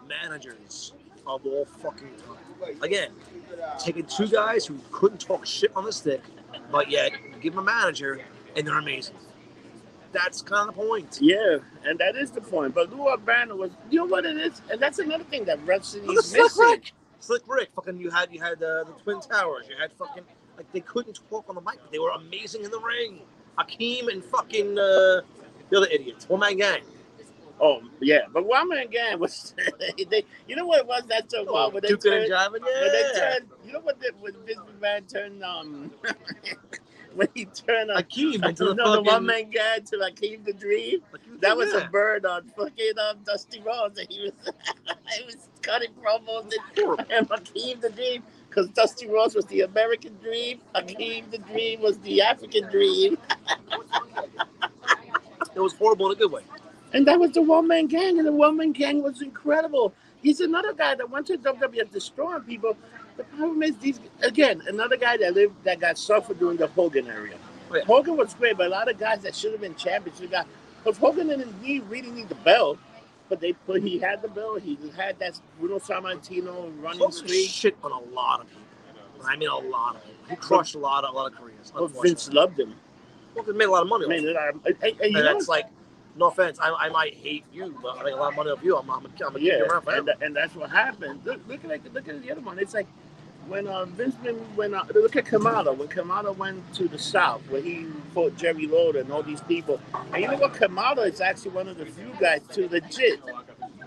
managers 0.07 0.93
of 1.27 1.47
all 1.47 1.65
fucking 1.65 2.11
time. 2.27 2.83
Again, 2.83 3.11
taking 3.79 4.05
two 4.05 4.29
guys 4.29 4.67
who 4.67 4.79
couldn't 4.91 5.19
talk 5.19 5.47
shit 5.47 5.73
on 5.75 5.85
the 5.85 5.93
stick, 5.93 6.21
but 6.71 6.91
yet 6.91 7.13
give 7.41 7.55
them 7.55 7.63
a 7.63 7.67
manager 7.67 8.21
and 8.57 8.67
they're 8.67 8.79
amazing. 8.79 9.17
That's 10.13 10.43
kind 10.43 10.69
of 10.69 10.77
the 10.77 10.81
point. 10.81 11.19
yeah, 11.21 11.57
and 11.85 11.99
that 11.99 12.15
is 12.15 12.31
the 12.31 12.41
point. 12.41 12.73
But 12.73 12.93
Lou 12.93 13.09
Albano 13.09 13.57
was, 13.57 13.73
you 13.91 13.99
know 13.99 14.05
what 14.05 14.25
it 14.25 14.37
is, 14.37 14.63
and 14.71 14.81
that's 14.81 15.01
another 15.01 15.25
thing 15.25 15.45
that 15.47 15.59
wrestling 15.67 16.07
Look 16.07 16.19
is 16.19 16.31
Slick 16.31 16.43
missing. 16.43 16.65
Rick. 16.71 16.93
Slick 17.19 17.43
Rick. 17.49 17.71
Fucking, 17.75 17.99
you 17.99 18.11
had 18.11 18.33
you 18.33 18.41
had 18.41 18.63
uh, 18.63 18.85
the 18.85 18.95
Twin 19.03 19.21
Towers. 19.21 19.67
You 19.69 19.77
had 19.77 19.93
fucking 19.93 20.23
like 20.57 20.71
they 20.73 20.81
couldn't 20.81 21.19
talk 21.29 21.47
on 21.49 21.57
the 21.57 21.61
mic, 21.61 21.81
but 21.83 21.91
they 21.91 21.99
were 21.99 22.11
amazing 22.11 22.65
in 22.65 22.71
the 22.71 22.79
ring. 22.79 23.23
Akeem 23.59 24.09
and 24.09 24.25
fucking 24.25 24.79
uh, 24.79 25.23
the 25.71 25.79
other 25.79 25.89
idiots. 25.91 26.29
One 26.29 26.41
man 26.41 26.59
gang. 26.59 26.83
Oh 27.61 27.83
yeah, 28.01 28.23
but 28.33 28.47
Woman 28.47 28.89
Gang 28.91 29.19
was, 29.19 29.55
they, 30.11 30.25
you 30.49 30.57
know 30.57 30.67
what 30.67 30.81
it 30.81 30.87
was? 30.87 31.05
That's 31.09 31.33
so 31.33 31.45
wild 31.45 31.73
when 31.75 31.83
they 31.83 31.89
Duke 31.89 32.03
turned, 32.03 32.25
and 32.25 32.33
Jiving, 32.33 32.53
when 32.53 32.63
they 32.63 33.11
turned, 33.15 33.49
you 33.65 33.73
know 33.73 33.81
what? 33.81 34.01
The, 34.01 34.13
when 34.21 34.35
Vince 34.45 34.59
McMahon 34.81 35.13
turned 35.13 35.43
um, 35.45 35.91
when 37.15 37.29
he 37.35 37.45
turned 37.45 37.91
uh, 37.91 38.03
Akeem 38.03 38.47
into 38.47 38.65
the 38.67 38.75
no, 38.75 38.97
the 38.97 39.03
one 39.03 39.25
man 39.25 39.51
guy 39.51 39.79
to 39.79 39.97
like 39.97 40.17
Akeem 40.17 40.45
the 40.45 40.53
Dream. 40.53 41.01
That 41.41 41.57
was 41.57 41.73
yeah. 41.73 41.87
a 41.87 41.89
bird 41.89 42.27
on 42.27 42.49
fucking 42.57 42.99
um, 43.09 43.19
Dusty 43.25 43.61
Rhodes, 43.61 43.99
and 43.99 44.09
he 44.11 44.21
was 44.21 44.33
he 45.17 45.25
was 45.25 45.49
cutting 45.63 45.91
promos 46.03 46.43
and, 46.77 47.11
and 47.11 47.29
Akeem 47.29 47.81
the 47.81 47.91
Dream 47.91 48.23
because 48.49 48.69
Dusty 48.71 49.09
Rhodes 49.09 49.35
was 49.35 49.47
the 49.47 49.63
American 49.63 50.17
Dream, 50.23 50.61
Akeem 50.75 51.31
the 51.31 51.39
Dream 51.39 51.81
was 51.81 51.99
the 51.99 52.23
African 52.23 52.69
Dream, 52.71 53.17
It 55.55 55.61
was 55.61 55.73
horrible 55.75 56.07
in 56.07 56.13
a 56.13 56.17
good 56.17 56.33
way. 56.33 56.43
And 56.95 57.07
that 57.07 57.19
was 57.21 57.33
the 57.33 57.43
one 57.43 57.69
man 57.69 57.87
gang, 57.87 58.19
and 58.19 58.27
the 58.27 58.33
one 58.33 58.57
man 58.57 58.73
gang 58.73 59.03
was 59.03 59.21
incredible. 59.21 59.93
He's 60.23 60.41
another 60.41 60.73
guy 60.73 60.95
that 60.95 61.11
went 61.11 61.27
to 61.27 61.37
WWE 61.37 61.81
and 61.83 61.91
destroying 61.93 62.41
people. 62.43 62.77
The 63.17 63.25
problem 63.25 63.63
is 63.63 63.77
these 63.77 64.01
again 64.23 64.63
another 64.67 64.97
guy 64.97 65.17
that 65.19 65.35
lived 65.35 65.63
that 65.65 65.79
got 65.81 65.99
suffered 65.99 66.39
during 66.39 66.57
the 66.57 66.69
Hogan 66.69 67.09
area. 67.09 67.37
Hogan 67.87 68.17
was 68.17 68.35
great, 68.35 68.57
but 68.57 68.67
a 68.69 68.71
lot 68.71 68.89
of 68.89 68.99
guys 68.99 69.21
that 69.21 69.35
should 69.35 69.53
have 69.53 69.61
been 69.61 69.75
champions 69.75 70.19
should 70.19 70.31
got. 70.31 70.47
Because 70.83 70.99
Hogan 70.99 71.29
didn't 71.29 71.61
need, 71.63 71.83
really 71.89 72.11
need 72.11 72.29
the 72.29 72.35
belt, 72.37 72.79
but 73.29 73.41
they 73.41 73.53
put 73.53 73.83
he 73.83 73.99
had 73.99 74.21
the 74.23 74.29
belt. 74.29 74.61
He 74.63 74.79
had 74.97 75.19
that 75.19 75.41
Bruno 75.59 75.79
Sammartino 75.79 76.73
running 76.83 77.01
Hogan 77.01 77.13
streak. 77.13 77.49
shit 77.49 77.77
on 77.83 77.91
a 77.91 78.01
lot 78.15 78.41
of 78.43 78.49
people. 78.49 78.63
I 79.27 79.37
mean, 79.37 79.49
a 79.49 79.57
lot 79.57 79.97
of 79.97 80.05
people. 80.05 80.29
He 80.29 80.37
crushed 80.37 80.75
a 80.75 80.79
lot 80.79 81.05
of 81.05 81.15
a 81.15 81.17
lot 81.17 81.33
of 81.33 81.39
careers. 81.39 81.73
But 81.75 81.89
Vince 82.03 82.33
loved 82.33 82.61
him. 82.61 82.75
Hogan 83.35 83.57
made 83.57 83.65
a 83.65 83.71
lot 83.71 83.83
of 83.83 83.89
money. 83.89 84.05
I 84.05 84.09
mean, 84.09 84.29
and, 84.29 84.77
and- 84.83 85.01
and 85.01 85.13
know, 85.13 85.23
that's 85.23 85.49
like, 85.49 85.67
no 86.17 86.27
offense, 86.29 86.59
I, 86.61 86.73
I 86.73 86.89
might 86.91 87.15
hate 87.15 87.45
you, 87.53 87.77
but 87.83 87.99
I 87.99 88.05
make 88.05 88.15
a 88.15 88.17
lot 88.17 88.31
of 88.31 88.37
money 88.37 88.51
off 88.51 88.63
you. 88.63 88.77
I'm, 88.77 88.89
I'm, 88.91 89.05
I'm 89.05 89.13
gonna 89.19 89.39
keep 89.39 89.49
yeah, 89.49 89.59
you 89.59 89.67
around 89.67 89.89
and, 89.89 90.07
forever. 90.07 90.25
and 90.25 90.37
that's 90.37 90.55
what 90.55 90.71
happened. 90.71 91.21
Look, 91.25 91.41
look 91.49 91.65
at 91.65 91.93
look 91.93 92.09
at 92.09 92.23
the 92.23 92.31
other 92.31 92.41
one. 92.41 92.59
It's 92.59 92.75
like 92.75 92.87
when 93.49 93.67
uh, 93.67 93.85
Vince 93.85 94.15
McMahon 94.17 94.57
when 94.57 94.75
uh, 94.75 94.85
look 94.95 95.17
at 95.17 95.27
Kamala 95.27 95.73
when 95.73 95.89
Kamala 95.89 96.33
went 96.33 96.73
to 96.75 96.89
the 96.89 96.99
South 96.99 97.43
where 97.51 97.61
he 97.61 97.87
fought 98.13 98.37
Jerry 98.37 98.67
Lawler 98.67 99.01
and 99.01 99.13
all 99.13 99.23
these 99.23 99.41
people. 99.43 99.81
And 100.13 100.23
you 100.23 100.29
know 100.29 100.37
what? 100.37 100.55
Kamala 100.55 101.03
is 101.03 101.21
actually 101.21 101.51
one 101.51 101.69
of 101.69 101.77
the 101.77 101.87
few 101.87 102.13
guys 102.21 102.43
to 102.53 102.69
legit 102.69 103.21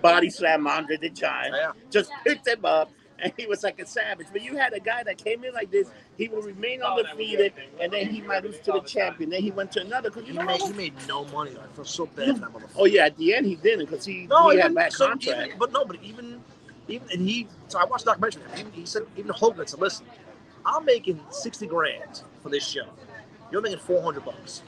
body 0.02 0.30
slam 0.30 0.68
Andre 0.68 0.98
the 0.98 1.10
Giant. 1.10 1.56
Yeah. 1.56 1.72
Just 1.90 2.12
picked 2.24 2.48
him 2.48 2.66
up. 2.66 2.92
And 3.22 3.34
he 3.38 3.48
was 3.48 3.64
like 3.64 3.80
a 3.80 3.86
savage. 3.86 4.28
But 4.32 4.44
you 4.44 4.58
had 4.58 4.74
a 4.74 4.80
guy 4.80 5.04
that 5.04 5.18
came 5.18 5.44
in 5.44 5.54
like 5.54 5.72
this, 5.72 5.90
he 6.18 6.28
would 6.30 6.46
remain 6.46 6.82
undefeated, 6.82 7.54
and 7.82 7.92
then 7.92 8.08
he 8.08 8.22
might 8.22 8.44
lose 8.44 8.60
to 8.62 8.74
the 8.74 8.82
champion. 8.82 9.30
Then 9.30 9.42
he 9.42 9.52
went 9.52 9.72
to 9.74 9.82
another. 9.82 10.10
Because 10.10 10.28
you 10.28 10.34
He 10.34 10.40
know 10.40 10.46
made, 10.46 10.62
he 10.62 10.74
made 10.74 10.94
no 11.08 11.26
money. 11.26 11.52
I 11.62 11.68
feel 11.76 11.86
so 11.86 12.06
bad 12.08 12.36
for 12.36 12.42
that 12.42 12.54
motherfucker. 12.54 12.70
Oh, 12.78 12.86
yeah, 12.86 13.06
at 13.06 13.18
the 13.18 13.34
end 13.36 13.46
he 13.46 13.56
didn't 13.56 13.86
because 13.90 14.06
he, 14.06 14.28
No, 14.28 14.50
he 14.50 14.60
had 14.60 14.74
bad 14.76 14.94
so 14.94 15.08
contract. 15.10 15.48
even, 15.48 15.60
but 15.60 15.72
no, 15.72 15.86
but 15.86 15.98
even, 16.04 16.42
even, 16.88 17.08
and 17.12 17.22
he, 17.28 17.48
so 17.68 17.80
I 17.80 17.86
watched 17.86 18.06
the 18.06 18.12
documentary. 18.12 18.44
of 18.44 18.52
him. 18.60 18.72
He, 18.74 18.82
he 18.82 18.86
said, 18.86 19.04
even 19.18 19.32
Hogan 19.32 19.68
said, 19.68 19.80
listen, 19.80 20.06
I'm 20.66 20.86
making 20.86 21.20
60 21.30 21.68
grand 21.68 22.22
for 22.44 22.50
this 22.50 22.68
show. 22.68 22.88
You're 23.52 23.62
making 23.62 23.80
400 23.80 24.26
bucks. 24.26 24.62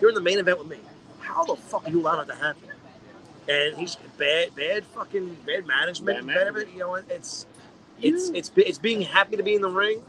You're 0.00 0.10
in 0.10 0.14
the 0.14 0.20
main 0.22 0.38
event 0.38 0.58
with 0.58 0.68
me. 0.68 0.78
How 1.20 1.44
the 1.44 1.56
fuck 1.56 1.86
are 1.86 1.90
you 1.90 2.00
allowed 2.00 2.24
that 2.26 2.28
to 2.28 2.36
happen? 2.36 2.62
And 3.48 3.76
he's 3.76 3.96
bad, 4.18 4.54
bad 4.54 4.84
fucking, 4.84 5.36
bad 5.46 5.66
management, 5.66 6.18
Bad 6.18 6.26
bad, 6.26 6.26
management. 6.26 6.48
everything. 6.48 6.74
You 6.74 6.80
know, 6.80 6.94
it's, 6.96 7.46
it's, 8.02 8.30
it's, 8.30 8.50
it's 8.56 8.78
being 8.78 9.02
happy 9.02 9.36
to 9.36 9.42
be 9.42 9.54
in 9.54 9.62
the 9.62 9.70
ring. 9.70 10.02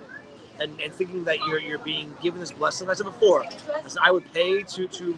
And, 0.59 0.79
and 0.79 0.93
thinking 0.93 1.23
that 1.23 1.39
you're 1.39 1.59
you're 1.59 1.79
being 1.79 2.13
given 2.21 2.39
this 2.39 2.51
blessing. 2.51 2.87
I 2.87 2.93
said 2.93 3.05
before, 3.05 3.43
I, 3.45 3.49
said 3.87 3.97
I 4.03 4.11
would 4.11 4.31
pay 4.31 4.61
to 4.61 4.87
to 4.87 5.17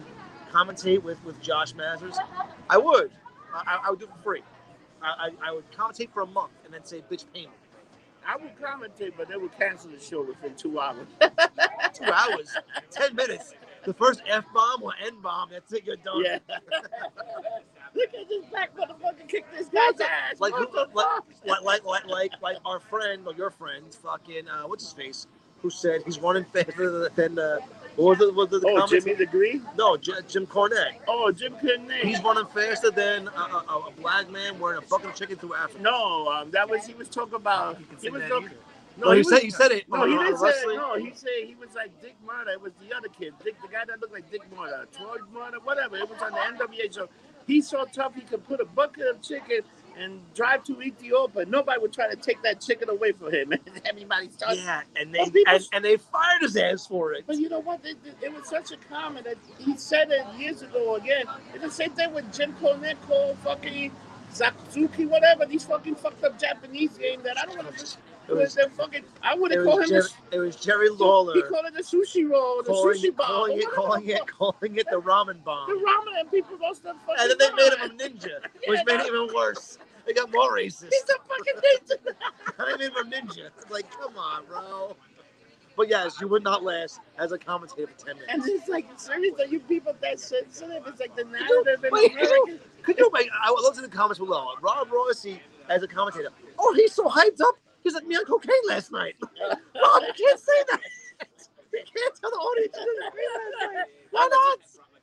commentate 0.50 1.02
with 1.02 1.22
with 1.22 1.38
Josh 1.42 1.74
Masters. 1.74 2.16
I 2.70 2.78
would. 2.78 3.10
I, 3.54 3.80
I 3.84 3.90
would 3.90 3.98
do 3.98 4.06
it 4.06 4.10
for 4.16 4.22
free. 4.22 4.42
I, 5.02 5.28
I, 5.42 5.50
I 5.50 5.52
would 5.52 5.70
commentate 5.72 6.10
for 6.12 6.22
a 6.22 6.26
month 6.26 6.52
and 6.64 6.72
then 6.72 6.84
say, 6.84 7.02
bitch, 7.10 7.24
pay 7.34 7.42
me. 7.42 7.52
I 8.26 8.36
would 8.36 8.58
commentate, 8.58 9.12
but 9.16 9.28
they 9.28 9.36
would 9.36 9.56
cancel 9.58 9.90
the 9.90 10.00
show 10.00 10.22
within 10.22 10.54
two 10.54 10.80
hours. 10.80 11.06
Two 11.92 12.10
hours, 12.10 12.52
10 12.90 13.14
minutes. 13.14 13.54
The 13.84 13.94
first 13.94 14.20
F 14.26 14.44
bomb 14.52 14.82
or 14.82 14.92
N 15.04 15.20
bomb, 15.22 15.50
that's 15.50 15.72
it, 15.72 15.84
you're 15.84 15.94
done. 15.96 16.24
Yeah. 16.24 16.38
Look 17.94 18.14
at 18.14 18.28
this 18.28 18.44
black 18.50 18.76
motherfucker 18.76 19.28
kick 19.28 19.44
this 19.56 19.68
guy's 19.68 20.00
ass. 20.00 20.40
Like, 20.40 20.54
who, 20.54 20.66
like, 20.74 20.94
like, 20.94 21.62
like, 21.62 21.84
like, 21.84 22.06
like, 22.06 22.32
like 22.42 22.56
our 22.64 22.80
friend 22.80 23.22
or 23.26 23.34
your 23.34 23.50
friend, 23.50 23.84
fucking, 24.02 24.48
uh, 24.48 24.62
what's 24.66 24.84
his 24.84 24.92
face, 24.92 25.26
who 25.62 25.70
said 25.70 26.02
he's 26.04 26.18
running 26.18 26.44
faster 26.44 27.08
than, 27.10 27.38
uh, 27.38 27.58
what 27.96 28.18
was 28.18 28.28
it, 28.28 28.34
was 28.34 28.52
it 28.52 28.60
the 28.62 28.68
Oh, 28.68 28.74
comments? 28.80 28.90
Jimmy 29.04 29.14
the 29.14 29.26
Green? 29.26 29.64
No, 29.78 29.96
J- 29.96 30.12
Jim 30.28 30.46
Cornette. 30.46 30.96
Oh, 31.08 31.30
Jim 31.30 31.54
Cornette. 31.54 32.02
He's 32.02 32.20
running 32.22 32.46
faster 32.46 32.90
than 32.90 33.28
a, 33.28 33.30
a, 33.30 33.84
a 33.88 33.92
black 34.00 34.28
man 34.30 34.58
wearing 34.58 34.78
a 34.78 34.82
fucking 34.82 35.12
chicken 35.14 35.36
through 35.36 35.54
Africa. 35.54 35.80
No, 35.82 36.28
um, 36.28 36.50
that 36.50 36.68
was 36.68 36.84
he 36.86 36.94
was 36.94 37.08
talking 37.08 37.34
about. 37.34 37.78
You 37.80 37.86
can 37.86 37.98
He 38.00 38.10
was 38.10 38.22
that 38.22 38.28
talking. 38.30 38.46
either. 38.48 38.56
No, 38.96 39.10
he, 39.12 39.18
was- 39.18 39.28
said 39.28 39.42
he 39.42 39.50
said 39.50 39.72
it. 39.72 39.88
No, 39.88 40.02
on- 40.02 40.10
he 40.10 40.16
didn't 40.18 40.36
say 40.38 40.44
wrestling. 40.46 40.76
No, 40.76 40.96
he 40.96 41.12
said 41.14 41.30
he 41.46 41.54
was 41.54 41.68
like 41.74 41.90
Dick 42.02 42.14
Murdoch. 42.26 42.54
It 42.54 42.60
was 42.62 42.72
the 42.86 42.96
other 42.96 43.08
kid, 43.08 43.34
Dick, 43.44 43.54
the 43.62 43.68
guy 43.68 43.84
that 43.86 44.00
looked 44.00 44.12
like 44.12 44.30
Dick 44.30 44.42
Murdoch, 44.56 44.90
Troy 44.92 45.16
Murdoch, 45.32 45.64
whatever. 45.66 45.96
It 45.96 46.08
was 46.08 46.20
on 46.20 46.32
the 46.32 46.38
NWA 46.64 46.94
show. 46.94 47.08
He's 47.46 47.68
so 47.68 47.84
tough 47.92 48.14
he 48.14 48.22
could 48.22 48.44
put 48.44 48.60
a 48.60 48.64
bucket 48.64 49.06
of 49.06 49.20
chicken 49.22 49.60
and 49.98 50.20
drive 50.34 50.64
to 50.64 50.80
Ethiopia. 50.82 51.44
Nobody 51.46 51.80
would 51.80 51.92
try 51.92 52.08
to 52.08 52.16
take 52.16 52.42
that 52.42 52.60
chicken 52.60 52.88
away 52.90 53.12
from 53.12 53.32
him. 53.32 53.52
And 53.66 53.80
everybody 53.84 54.30
started. 54.30 54.58
Yeah, 54.60 54.82
and 54.96 55.14
they 55.14 55.24
people- 55.24 55.44
and, 55.54 55.68
and 55.72 55.84
they 55.84 55.96
fired 55.96 56.42
his 56.42 56.56
ass 56.56 56.86
for 56.86 57.12
it. 57.12 57.24
But 57.26 57.36
you 57.36 57.48
know 57.48 57.60
what? 57.60 57.80
It, 57.84 57.96
it, 58.22 58.32
was 58.32 58.48
such 58.48 58.72
a 58.72 58.76
comment 58.88 59.24
that 59.26 59.36
he 59.58 59.76
said 59.76 60.10
it 60.10 60.26
years 60.38 60.62
ago 60.62 60.96
again. 60.96 61.24
It's 61.54 61.62
the 61.64 61.70
same 61.70 61.92
thing 61.92 62.12
with 62.14 62.32
Jim 62.32 62.54
Cornette 62.60 62.96
fucking 63.42 63.92
Zakuzuki, 64.34 65.08
whatever, 65.08 65.46
these 65.46 65.64
fucking 65.64 65.94
fucked 65.96 66.24
up 66.24 66.38
Japanese 66.38 66.98
game 66.98 67.20
that 67.22 67.38
I 67.38 67.46
don't 67.46 67.56
want 67.56 67.78
to. 67.78 67.96
It 68.28 68.34
was, 68.34 68.58
fucking, 68.76 69.04
I 69.22 69.34
would 69.34 69.52
have 69.52 69.64
called 69.64 69.82
him 69.82 69.88
Jerry, 69.88 70.08
it 70.30 70.38
was 70.38 70.56
Jerry 70.56 70.88
Lawler 70.88 71.34
He 71.34 71.42
called 71.42 71.66
it 71.66 71.74
the 71.74 71.82
sushi 71.82 72.28
roll, 72.28 72.62
the 72.62 72.70
calling, 72.70 72.96
sushi 72.96 73.04
it, 73.04 73.16
bomb. 73.16 73.26
calling 73.26 73.58
it, 73.58 73.70
calling 73.74 74.08
it, 74.08 74.26
calling 74.26 74.76
it 74.76 74.86
the 74.90 75.00
ramen 75.00 75.44
bomb. 75.44 75.68
The 75.68 75.74
ramen 75.74 76.20
and 76.20 76.30
people 76.30 76.56
lost 76.60 76.84
their 76.84 76.94
fucking 76.94 77.16
And 77.18 77.30
then 77.30 77.38
they 77.38 77.62
made 77.62 77.72
him 77.72 77.90
a 77.90 77.94
ninja, 77.94 78.40
which 78.66 78.80
made 78.86 79.00
it 79.00 79.06
even 79.06 79.28
worse. 79.34 79.78
They 80.06 80.14
got 80.14 80.32
more 80.32 80.52
racist. 80.52 80.90
He's 80.90 81.04
a 81.04 81.18
fucking 81.28 81.54
ninja. 81.54 82.78
they 82.78 82.86
made 82.86 82.92
him 82.92 82.96
a 82.96 83.04
ninja. 83.04 83.50
It's 83.58 83.70
like, 83.70 83.90
come 83.90 84.16
on, 84.16 84.46
bro. 84.46 84.96
But 85.76 85.88
yes, 85.88 86.20
you 86.20 86.28
would 86.28 86.44
not 86.44 86.62
last 86.62 87.00
as 87.18 87.32
a 87.32 87.38
commentator 87.38 87.88
for 87.88 88.06
10 88.06 88.16
minutes. 88.16 88.32
And 88.32 88.42
it's 88.46 88.68
like, 88.68 88.86
seriously, 88.96 89.46
you 89.50 89.60
people 89.60 89.94
that 90.00 90.20
sensitive. 90.20 90.84
It's 90.86 91.00
like 91.00 91.14
the 91.16 91.24
narrative 91.24 91.84
in 91.84 91.90
wait, 91.90 92.12
America. 92.12 92.58
Could 92.82 92.98
you 92.98 93.10
make, 93.12 93.28
I 93.42 93.50
would 93.50 93.62
love 93.62 93.74
to 93.74 93.84
in 93.84 93.90
the 93.90 93.94
comments 93.94 94.18
below, 94.18 94.46
Rob 94.62 94.90
Rossi 94.90 95.40
as 95.68 95.82
a 95.82 95.88
commentator. 95.88 96.30
Oh, 96.58 96.72
he's 96.74 96.92
so 96.92 97.08
hyped 97.08 97.40
up. 97.40 97.56
He's 97.84 97.94
like 97.94 98.06
me 98.06 98.16
on 98.16 98.24
cocaine 98.24 98.64
last 98.66 98.90
night. 98.90 99.14
Rob, 99.22 100.02
you 100.02 100.12
can't 100.16 100.40
say 100.40 100.64
that. 100.70 100.80
You 101.74 101.82
can't 101.82 102.14
tell 102.14 102.30
the 102.30 102.36
audience 102.36 102.76
you 102.78 102.86
did 102.86 103.02
last 103.02 103.74
night. 103.74 103.86
Why 104.12 104.28
not? 104.30 104.58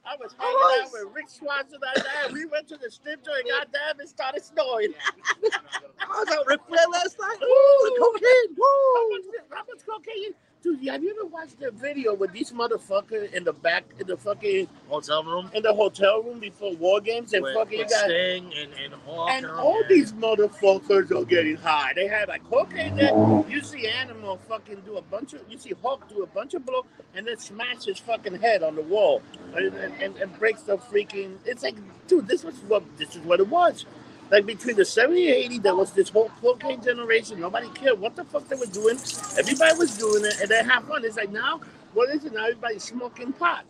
I 0.08 0.16
was 0.16 0.34
I 0.40 0.44
hanging 0.44 0.56
was. 0.56 0.88
out 0.88 0.92
with 0.94 1.14
Rick 1.14 1.28
Swanson 1.30 1.80
that 1.84 1.96
day. 2.00 2.32
We 2.32 2.46
went 2.46 2.70
to 2.70 2.78
the 2.78 2.90
strip 2.90 3.26
joint, 3.26 3.44
goddamn, 3.44 4.00
it 4.00 4.08
started 4.08 4.42
snoring. 4.42 4.94
I 4.96 6.08
was 6.08 6.30
out 6.32 6.48
Ric 6.48 6.62
Flair 6.70 6.88
last 6.94 7.20
night. 7.20 7.38
Woo, 7.44 7.92
the 7.92 7.96
cocaine. 8.00 8.56
How 8.56 9.04
Woo. 9.04 9.10
much, 9.12 9.26
how 9.52 9.64
much 9.68 9.84
cocaine? 9.84 10.32
Dude, 10.64 10.88
have 10.88 11.02
you 11.04 11.10
ever 11.10 11.26
watched 11.26 11.60
the 11.60 11.72
video 11.72 12.14
with 12.14 12.32
these 12.34 12.52
motherfuckers 12.52 13.34
in 13.34 13.44
the 13.44 13.52
back, 13.54 13.84
in 14.00 14.06
the 14.06 14.16
fucking, 14.16 14.68
Hotel 14.90 15.24
room. 15.24 15.50
in 15.56 15.64
the 15.64 15.74
hotel 15.74 16.22
room 16.22 16.40
before 16.40 16.76
war 16.76 17.02
games 17.02 17.34
and 17.34 17.42
With, 17.42 17.56
fucking 17.56 17.80
with 17.80 17.90
got, 17.90 18.06
Sting 18.06 18.54
and, 18.56 18.72
and 18.74 18.94
Hawk. 19.06 19.30
and 19.32 19.46
and 19.48 19.56
all 19.56 19.82
these 19.90 20.14
motherfuckers 20.14 21.10
are 21.10 21.26
getting 21.26 21.56
high. 21.56 21.94
They 21.96 22.08
had 22.08 22.28
like 22.28 22.44
cocaine 22.48 22.96
there. 22.96 23.10
You 23.50 23.64
see 23.64 23.88
Animal 23.88 24.38
fucking 24.48 24.82
do 24.86 24.98
a 24.98 25.02
bunch 25.02 25.34
of, 25.34 25.42
you 25.50 25.58
see 25.58 25.74
Hulk 25.82 26.08
do 26.08 26.22
a 26.22 26.28
bunch 26.28 26.54
of 26.54 26.64
blow 26.64 26.86
and 27.16 27.28
then 27.28 27.40
smash 27.40 27.86
his 27.86 27.98
fucking 27.98 28.40
head 28.40 28.62
on 28.62 28.76
the 28.76 28.84
wall 28.84 29.24
and, 29.56 29.74
and, 29.74 29.94
and, 30.00 30.16
and 30.18 30.38
breaks 30.38 30.62
the 30.62 30.78
freaking. 30.78 31.38
It's 31.44 31.64
like, 31.64 31.76
dude, 32.08 32.28
this 32.28 32.44
was 32.44 32.54
what 32.68 32.84
this 32.98 33.16
is 33.16 33.22
what 33.24 33.40
it 33.40 33.48
was. 33.48 33.86
Like 34.32 34.48
between 34.48 34.78
the 34.78 34.86
70 34.86 35.28
and 35.28 35.36
80, 35.38 35.60
there 35.60 35.76
was 35.76 35.94
this 35.94 36.10
whole 36.10 36.32
cocaine 36.42 36.84
generation. 36.84 37.42
Nobody 37.42 37.70
cared 37.72 38.00
what 38.00 38.16
the 38.18 38.26
fuck 38.26 38.48
they 38.50 38.58
were 38.58 38.68
doing. 38.68 38.98
Everybody 39.40 39.78
was 39.78 39.98
doing 39.98 40.26
it 40.26 40.42
and 40.42 40.50
they 40.50 40.64
have 40.64 40.86
fun. 40.86 41.06
It's 41.06 41.18
like 41.18 41.32
now, 41.32 41.62
what 41.94 42.10
is 42.12 42.26
it 42.26 42.34
now? 42.34 42.46
Everybody's 42.46 42.86
smoking 42.86 43.34
pot. 43.34 43.66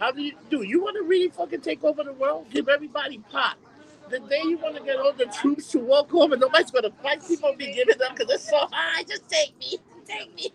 How 0.00 0.12
do 0.12 0.22
you 0.22 0.34
do? 0.50 0.62
You 0.62 0.82
want 0.82 0.96
to 0.98 1.04
really 1.04 1.30
fucking 1.30 1.62
take 1.62 1.84
over 1.84 2.04
the 2.04 2.14
world? 2.14 2.48
Give 2.50 2.68
everybody 2.68 3.18
pot. 3.30 3.58
The 4.10 4.20
day 4.20 4.42
you 4.44 4.58
want 4.58 4.76
to 4.76 4.82
get 4.84 4.98
all 4.98 5.14
the 5.14 5.26
troops 5.26 5.70
to 5.72 5.80
walk 5.80 6.14
over, 6.14 6.36
nobody's 6.36 6.70
gonna 6.72 6.90
fight. 7.02 7.26
People 7.26 7.54
be 7.58 7.72
giving 7.72 7.98
them 7.98 8.12
because 8.14 8.28
they're 8.28 8.38
so 8.38 8.68
high. 8.72 9.04
Just 9.04 9.28
take 9.30 9.58
me, 9.60 9.78
take 10.06 10.34
me. 10.36 10.52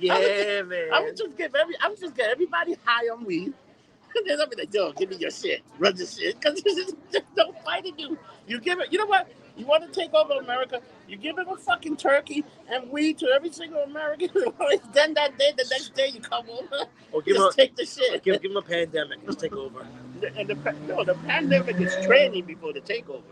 Yeah, 0.00 0.62
man. 0.62 0.88
I 0.92 1.02
would 1.02 1.16
just 1.16 1.36
give 1.36 1.54
every, 1.54 1.76
I 1.82 1.88
would 1.88 2.00
just 2.00 2.16
gonna 2.16 2.28
get 2.28 2.30
everybody 2.32 2.76
high 2.84 3.06
on 3.08 3.24
weed. 3.24 3.54
And 4.28 4.40
I'll 4.40 4.48
be 4.48 4.56
like, 4.56 4.72
yo, 4.74 4.92
give 4.92 5.10
me 5.10 5.16
your 5.16 5.30
shit, 5.30 5.62
run 5.78 5.96
the 5.96 6.06
shit, 6.06 6.40
because 6.40 6.62
there's 7.10 7.24
no 7.36 7.52
fighting 7.64 7.98
you. 7.98 8.18
You 8.46 8.60
give 8.60 8.80
it, 8.80 8.92
you 8.92 8.98
know 8.98 9.06
what? 9.06 9.30
You 9.56 9.66
want 9.66 9.82
to 9.82 10.00
take 10.00 10.14
over 10.14 10.34
America? 10.34 10.80
You 11.08 11.16
give 11.16 11.36
them 11.36 11.48
a 11.48 11.56
fucking 11.56 11.96
turkey 11.96 12.44
and 12.70 12.90
weed 12.90 13.18
to 13.18 13.26
every 13.28 13.52
single 13.52 13.80
American. 13.80 14.30
then 14.94 15.14
that 15.14 15.36
day, 15.38 15.52
the 15.56 15.66
next 15.70 15.94
day, 15.94 16.08
you 16.08 16.20
come 16.20 16.46
over, 16.48 16.86
Or 17.12 17.22
give 17.22 17.36
just 17.36 17.58
a, 17.58 17.60
take 17.60 17.76
the 17.76 17.84
shit. 17.84 18.22
give, 18.22 18.40
give 18.40 18.50
him 18.50 18.56
a 18.56 18.62
pandemic. 18.62 19.18
Let's 19.24 19.40
take 19.40 19.52
over. 19.52 19.86
And 20.36 20.48
the, 20.48 20.74
no, 20.86 21.04
the 21.04 21.14
pandemic 21.26 21.80
is 21.80 21.94
training 22.06 22.44
before 22.44 22.72
the 22.72 22.80
takeover. 22.80 23.22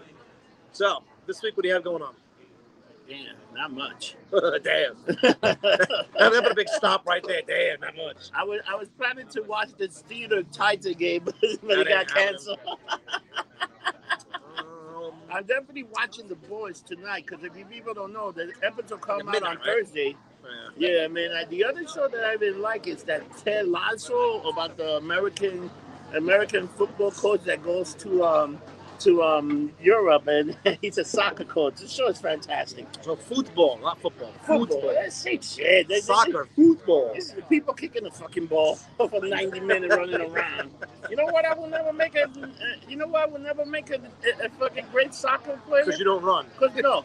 So, 0.72 1.02
this 1.26 1.42
week, 1.42 1.56
what 1.56 1.62
do 1.62 1.68
you 1.68 1.74
have 1.74 1.84
going 1.84 2.02
on? 2.02 2.14
Damn, 3.08 3.36
not 3.54 3.72
much. 3.72 4.16
Damn. 4.62 4.96
Gonna 6.18 6.42
put 6.42 6.52
a 6.52 6.54
big 6.54 6.68
stop 6.68 7.06
right 7.06 7.24
there. 7.26 7.40
Damn, 7.46 7.80
not 7.80 7.96
much. 7.96 8.30
I 8.34 8.44
was 8.44 8.60
I 8.68 8.74
was 8.76 8.88
planning 8.98 9.26
to 9.28 9.42
watch 9.42 9.70
the 9.78 9.88
Steelers 9.88 10.46
Titan 10.52 10.92
game, 10.94 11.24
but 11.24 11.34
it 11.42 11.88
got 11.88 12.08
canceled. 12.08 12.58
Um, 14.58 15.12
I'm 15.32 15.44
definitely 15.44 15.84
watching 15.84 16.28
the 16.28 16.34
boys 16.36 16.80
tonight 16.82 17.24
because 17.26 17.44
if 17.44 17.56
you 17.56 17.64
people 17.64 17.94
don't 17.94 18.12
know, 18.12 18.32
the 18.32 18.52
episode 18.62 18.90
will 18.90 18.98
come 18.98 19.28
out 19.28 19.36
on 19.42 19.56
right? 19.56 19.64
Thursday. 19.64 20.16
yeah. 20.76 20.88
Yeah, 21.02 21.08
man. 21.08 21.30
uh, 21.32 21.44
The 21.48 21.64
other 21.64 21.86
show 21.86 22.08
that 22.08 22.24
I 22.24 22.32
really 22.34 22.58
like 22.58 22.86
is 22.86 23.02
that 23.04 23.22
Ted 23.38 23.68
Lasso 23.68 24.40
about 24.48 24.76
the 24.76 24.96
American 24.96 25.70
American 26.14 26.68
football 26.68 27.10
coach 27.10 27.42
that 27.44 27.62
goes 27.62 27.94
to 27.94 28.24
um 28.24 28.58
to 29.00 29.22
um 29.22 29.72
Europe 29.80 30.26
and 30.26 30.56
he's 30.80 30.98
a 30.98 31.04
soccer 31.04 31.44
coach. 31.44 31.76
The 31.76 31.88
show 31.88 32.08
is 32.08 32.20
fantastic. 32.20 32.86
So, 33.02 33.16
football, 33.16 33.78
not 33.78 34.00
football. 34.00 34.32
Football, 34.42 34.92
that's 34.94 35.16
same 35.16 35.40
shit. 35.40 35.90
Soccer, 36.02 36.48
football. 36.56 37.12
This 37.14 37.26
is 37.26 37.32
the 37.34 37.42
people 37.42 37.74
kicking 37.74 38.04
the 38.04 38.10
fucking 38.10 38.46
ball 38.46 38.76
for 38.96 39.20
90 39.20 39.60
minutes 39.60 39.94
running 39.94 40.20
around. 40.20 40.70
You 41.10 41.16
know 41.16 41.26
what? 41.26 41.44
I 41.44 41.54
will 41.54 41.68
never 41.68 41.92
make 41.92 42.14
a. 42.16 42.24
Uh, 42.24 42.48
you 42.88 42.96
know 42.96 43.06
what? 43.06 43.22
I 43.22 43.26
will 43.26 43.40
never 43.40 43.64
make 43.64 43.90
a, 43.90 43.94
a, 43.94 44.46
a 44.46 44.48
fucking 44.58 44.86
great 44.92 45.14
soccer 45.14 45.58
player. 45.66 45.84
Because 45.84 45.98
you 45.98 46.04
don't 46.04 46.22
run. 46.22 46.46
Cause 46.58 46.70
no, 46.76 47.04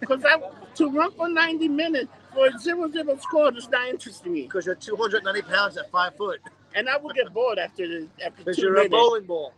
because 0.00 0.24
I 0.24 0.40
to 0.76 0.90
run 0.90 1.12
for 1.12 1.28
90 1.28 1.68
minutes 1.68 2.10
for 2.32 2.46
a 2.46 2.58
zero 2.58 2.90
zero 2.90 3.16
score 3.18 3.50
does 3.50 3.68
not 3.68 3.88
interest 3.88 4.24
me. 4.26 4.42
Because 4.42 4.66
you're 4.66 4.74
290 4.74 5.42
pounds 5.42 5.76
at 5.76 5.90
five 5.90 6.16
foot. 6.16 6.40
And 6.74 6.88
I 6.88 6.96
will 6.96 7.10
get 7.10 7.32
bored 7.32 7.58
after 7.58 7.86
the 7.86 8.06
after 8.24 8.38
Because 8.44 8.56
two 8.56 8.62
you're 8.62 8.72
minutes. 8.74 8.94
a 8.94 8.96
bowling 8.96 9.24
ball. 9.24 9.52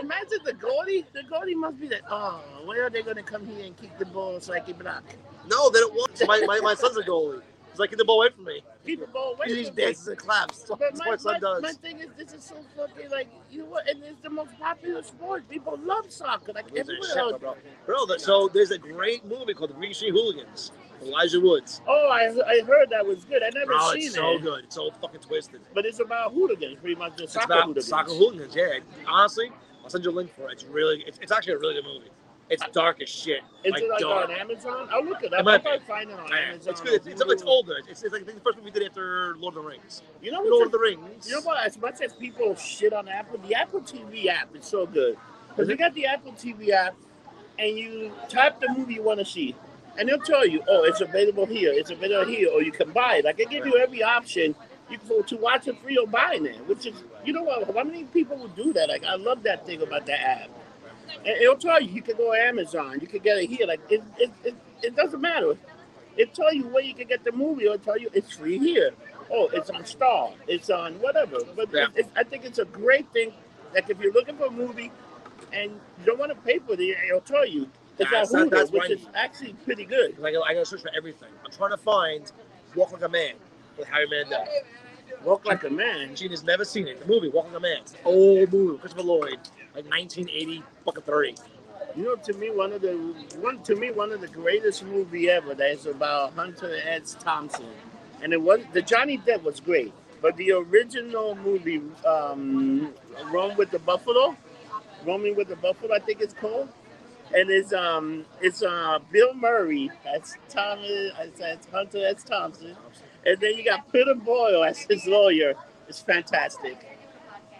Imagine 0.00 0.38
the 0.44 0.52
goalie. 0.54 1.04
The 1.12 1.20
goalie 1.22 1.54
must 1.54 1.80
be 1.80 1.88
like, 1.88 2.02
oh, 2.10 2.40
where 2.64 2.84
are 2.86 2.90
they 2.90 3.02
gonna 3.02 3.22
come 3.22 3.46
here 3.46 3.64
and 3.64 3.76
kick 3.76 3.96
the 3.98 4.06
ball 4.06 4.40
so 4.40 4.52
I 4.52 4.60
can 4.60 4.76
block? 4.76 5.04
No, 5.48 5.70
they 5.70 5.80
don't 5.80 5.94
want. 5.94 6.20
My, 6.26 6.40
my, 6.46 6.60
my 6.60 6.74
son's 6.74 6.96
a 6.96 7.02
goalie. 7.02 7.42
He's 7.70 7.80
like, 7.80 7.90
get 7.90 7.98
the 7.98 8.04
ball 8.04 8.22
away 8.22 8.30
from 8.30 8.44
me. 8.44 8.62
Keep 8.86 9.00
the 9.00 9.06
ball 9.08 9.34
away 9.34 9.46
He 9.48 9.54
just 9.56 9.70
from 9.70 9.76
me. 9.76 9.82
dances 9.82 10.06
and 10.06 10.16
claps. 10.16 10.58
That's 10.62 10.68
But 10.68 10.92
what 10.92 11.06
my, 11.06 11.16
son 11.16 11.32
my, 11.34 11.38
does. 11.40 11.62
my 11.62 11.72
thing 11.72 11.98
is, 11.98 12.08
this 12.16 12.32
is 12.32 12.44
so 12.44 12.54
fucking 12.76 13.10
like, 13.10 13.26
you 13.50 13.60
know 13.60 13.64
what? 13.64 13.88
And 13.88 14.00
it's 14.04 14.20
the 14.20 14.30
most 14.30 14.56
popular 14.60 15.02
sport. 15.02 15.48
People 15.50 15.76
love 15.82 16.08
soccer. 16.08 16.52
Like 16.52 16.66
everywhere. 16.76 17.18
else. 17.18 17.40
bro. 17.40 17.56
Bro, 17.84 18.16
so 18.18 18.48
there's 18.54 18.70
a 18.70 18.78
great 18.78 19.24
movie 19.24 19.54
called 19.54 19.70
The 19.70 19.74
Green 19.74 19.92
Street 19.92 20.12
Hooligans. 20.12 20.70
Elijah 21.02 21.40
Woods. 21.40 21.82
Oh, 21.88 22.08
I, 22.08 22.26
I 22.48 22.62
heard 22.64 22.88
that 22.90 23.04
was 23.04 23.24
good. 23.24 23.42
I 23.42 23.50
never 23.50 23.72
Bro, 23.72 23.90
seen 23.92 24.02
it's 24.06 24.14
so 24.14 24.34
it. 24.36 24.42
good. 24.42 24.64
It's 24.64 24.76
so 24.76 24.90
fucking 25.02 25.20
twisted. 25.20 25.60
But 25.74 25.84
it's 25.84 25.98
about 25.98 26.32
hooligans, 26.32 26.78
pretty 26.80 26.94
much 26.94 27.12
just 27.12 27.24
It's 27.24 27.32
soccer 27.34 27.46
about 27.52 27.62
hooligans. 27.64 27.88
soccer 27.88 28.12
hooligans. 28.12 28.54
Yeah, 28.54 28.78
honestly, 29.08 29.50
I'll 29.84 29.90
send 29.90 30.04
you 30.04 30.10
a 30.10 30.12
link 30.12 30.34
for 30.34 30.48
it. 30.48 30.54
It's 30.54 30.64
really, 30.64 31.04
it's, 31.06 31.18
it's 31.20 31.30
actually 31.30 31.54
a 31.54 31.58
really 31.58 31.74
good 31.74 31.84
movie. 31.84 32.10
It's 32.50 32.62
dark 32.72 33.00
as 33.02 33.08
shit. 33.08 33.42
Is 33.64 33.72
like 33.72 33.82
it 33.82 33.90
like 33.90 34.00
dark. 34.00 34.28
on 34.28 34.36
Amazon? 34.36 34.88
I'll 34.90 35.04
look 35.04 35.22
it 35.22 35.26
It 35.26 35.34
up. 35.34 35.44
might 35.44 35.66
I'll 35.66 35.80
find 35.80 36.10
it 36.10 36.18
on 36.18 36.28
Yeah, 36.28 36.36
Amazon. 36.50 36.72
it's 36.72 36.80
good. 36.80 36.94
It's, 36.94 37.06
it's, 37.06 37.22
it's 37.22 37.42
older. 37.42 37.76
It's, 37.88 38.02
it's 38.02 38.12
like 38.12 38.22
I 38.22 38.24
think 38.24 38.38
the 38.38 38.44
first 38.44 38.58
movie 38.58 38.70
we 38.70 38.78
did 38.80 38.88
after 38.88 39.36
Lord 39.36 39.56
of 39.56 39.62
the 39.62 39.68
Rings. 39.68 40.02
You 40.22 40.32
know 40.32 40.40
Lord 40.40 40.52
what? 40.52 40.66
of 40.66 40.72
the 40.72 40.78
Rings. 40.78 41.26
You 41.28 41.36
know 41.36 41.40
what? 41.42 41.64
As 41.64 41.78
much 41.78 42.00
as 42.02 42.12
people 42.14 42.54
shit 42.54 42.92
on 42.92 43.08
Apple, 43.08 43.38
the 43.46 43.54
Apple 43.54 43.80
TV 43.80 44.26
app 44.26 44.54
is 44.54 44.64
so 44.66 44.86
good. 44.86 45.16
Because 45.48 45.68
you 45.68 45.74
mm-hmm. 45.74 45.84
got 45.84 45.94
the 45.94 46.06
Apple 46.06 46.32
TV 46.32 46.70
app, 46.70 46.94
and 47.58 47.78
you 47.78 48.12
type 48.28 48.60
the 48.60 48.68
movie 48.76 48.94
you 48.94 49.02
want 49.02 49.20
to 49.20 49.24
see, 49.24 49.54
and 49.98 50.08
they'll 50.08 50.18
tell 50.18 50.46
you, 50.46 50.62
oh, 50.68 50.84
it's 50.84 51.00
available 51.00 51.46
here, 51.46 51.72
it's 51.72 51.90
available 51.90 52.30
here, 52.30 52.50
or 52.50 52.62
you 52.62 52.72
can 52.72 52.90
buy 52.90 53.16
it. 53.16 53.24
Like 53.24 53.36
they 53.36 53.44
give 53.44 53.64
you 53.64 53.76
every 53.78 54.02
option 54.02 54.54
you 54.90 54.98
can, 54.98 55.22
to 55.24 55.36
watch 55.36 55.66
it 55.68 55.80
free 55.82 55.96
or 55.96 56.06
buy 56.06 56.38
it, 56.40 56.66
which 56.68 56.86
is, 56.86 56.94
you 57.24 57.32
know 57.32 57.42
what? 57.42 57.74
How 57.74 57.84
many 57.84 58.04
people 58.04 58.36
would 58.36 58.54
do 58.54 58.72
that? 58.74 58.88
Like 58.88 59.04
I 59.04 59.16
love 59.16 59.42
that 59.44 59.66
thing 59.66 59.82
about 59.82 60.06
that 60.06 60.20
app. 60.20 60.50
And 61.18 61.36
it'll 61.40 61.56
tell 61.56 61.80
you 61.80 61.90
you 61.90 62.02
can 62.02 62.16
go 62.16 62.34
to 62.34 62.40
Amazon, 62.40 62.98
you 63.00 63.06
can 63.06 63.20
get 63.20 63.38
it 63.38 63.48
here. 63.48 63.66
Like 63.66 63.80
it, 63.90 64.02
it, 64.18 64.30
it, 64.44 64.54
it 64.82 64.96
doesn't 64.96 65.20
matter. 65.20 65.56
It 66.16 66.34
tell 66.34 66.52
you 66.52 66.64
where 66.68 66.82
you 66.82 66.94
can 66.94 67.08
get 67.08 67.24
the 67.24 67.32
movie, 67.32 67.66
or 67.66 67.76
tell 67.78 67.98
you 67.98 68.08
it's 68.12 68.32
free 68.32 68.58
here. 68.58 68.92
Oh, 69.32 69.48
it's 69.52 69.70
on 69.70 69.84
Star, 69.84 70.30
it's 70.46 70.70
on 70.70 70.94
whatever. 71.00 71.38
But 71.56 71.70
Yeah. 71.72 71.86
it, 71.96 72.06
I 72.14 72.24
think 72.24 72.44
it's 72.44 72.58
a 72.58 72.64
great 72.66 73.10
thing. 73.12 73.32
Like 73.74 73.90
if 73.90 73.98
you're 74.00 74.12
looking 74.12 74.36
for 74.36 74.46
a 74.46 74.50
movie 74.50 74.92
and 75.52 75.72
you 75.72 76.04
don't 76.04 76.18
want 76.18 76.30
to 76.30 76.36
pay 76.38 76.58
for 76.58 76.74
it, 76.74 76.80
it'll 76.80 77.20
tell 77.20 77.46
you 77.46 77.68
it's 77.98 78.10
That's- 78.10 78.34
on 78.34 78.48
Hulu, 78.48 78.50
that's 78.50 78.70
which 78.70 78.90
is 78.90 79.06
actually 79.14 79.54
pretty 79.64 79.84
good. 79.84 80.18
Like, 80.18 80.34
I 80.34 80.52
gotta 80.54 80.66
search 80.66 80.82
for 80.82 80.90
everything. 80.96 81.28
I'm 81.44 81.50
trying 81.50 81.70
to 81.70 81.76
find 81.76 82.30
Walk 82.74 82.92
Like 82.92 83.02
a 83.02 83.08
Man 83.08 83.34
with 83.78 83.88
Harry 83.88 84.06
Mandel. 84.08 84.44
Walk 85.24 85.46
like 85.46 85.64
a 85.64 85.70
man. 85.70 86.14
Gene 86.14 86.30
has 86.30 86.44
never 86.44 86.64
seen 86.64 86.88
it. 86.88 87.00
The 87.00 87.06
movie 87.06 87.28
Walk 87.28 87.46
Like 87.46 87.56
a 87.56 87.60
Man. 87.60 87.78
Old 88.04 88.52
movie. 88.52 88.78
Christopher 88.78 89.04
Lloyd, 89.04 89.38
like 89.74 89.86
1980 89.90 90.62
fucking 90.84 91.02
30. 91.04 91.34
You 91.96 92.04
know, 92.04 92.16
to 92.16 92.32
me, 92.34 92.50
one 92.50 92.72
of 92.72 92.82
the 92.82 92.94
one 93.40 93.62
to 93.64 93.76
me 93.76 93.90
one 93.90 94.12
of 94.12 94.20
the 94.20 94.28
greatest 94.28 94.84
movie 94.84 95.30
ever. 95.30 95.54
That 95.54 95.70
is 95.70 95.86
about 95.86 96.34
Hunter 96.34 96.76
S. 96.86 97.16
Thompson, 97.20 97.66
and 98.22 98.32
it 98.32 98.42
was 98.42 98.60
the 98.72 98.82
Johnny 98.82 99.18
Depp 99.18 99.42
was 99.42 99.60
great, 99.60 99.92
but 100.22 100.36
the 100.36 100.52
original 100.52 101.36
movie, 101.36 101.82
um, 102.06 102.92
Rome 103.30 103.56
with 103.56 103.70
the 103.70 103.78
Buffalo, 103.78 104.36
Roaming 105.06 105.36
with 105.36 105.48
the 105.48 105.56
Buffalo, 105.56 105.94
I 105.94 106.00
think 106.00 106.20
it's 106.20 106.34
called, 106.34 106.68
and 107.34 107.50
it's 107.50 107.72
um 107.72 108.24
it's 108.40 108.62
uh 108.62 108.98
Bill 109.12 109.34
Murray 109.34 109.90
as 110.06 110.36
Thomas 110.48 111.12
as 111.18 111.66
Hunter 111.72 112.04
S. 112.06 112.24
Thompson, 112.24 112.76
and 113.26 113.40
then 113.40 113.54
you 113.56 113.64
got 113.64 113.90
Peter 113.92 114.14
Boyle 114.14 114.64
as 114.64 114.78
his 114.78 115.06
lawyer. 115.06 115.54
It's 115.88 116.00
fantastic. 116.00 116.76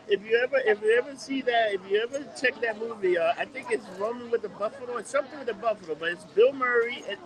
If 0.07 0.25
you 0.25 0.39
ever, 0.43 0.59
if 0.59 0.83
you 0.83 0.99
ever 0.99 1.17
see 1.17 1.41
that, 1.43 1.73
if 1.73 1.81
you 1.91 2.03
ever 2.03 2.25
check 2.41 2.61
that 2.61 2.79
movie, 2.79 3.17
uh, 3.17 3.33
I 3.39 3.47
think 3.47 3.69
it's 3.71 3.87
Roman 3.99 4.31
with 4.31 4.43
the 4.43 4.51
Buffalo. 4.51 4.99
It's 4.99 5.11
something 5.11 5.39
with 5.39 5.49
the 5.49 5.55
Buffalo, 5.55 5.95
but 5.95 6.11
it's 6.11 6.25
Bill 6.25 6.53
Murray. 6.53 7.03
It, 7.09 7.19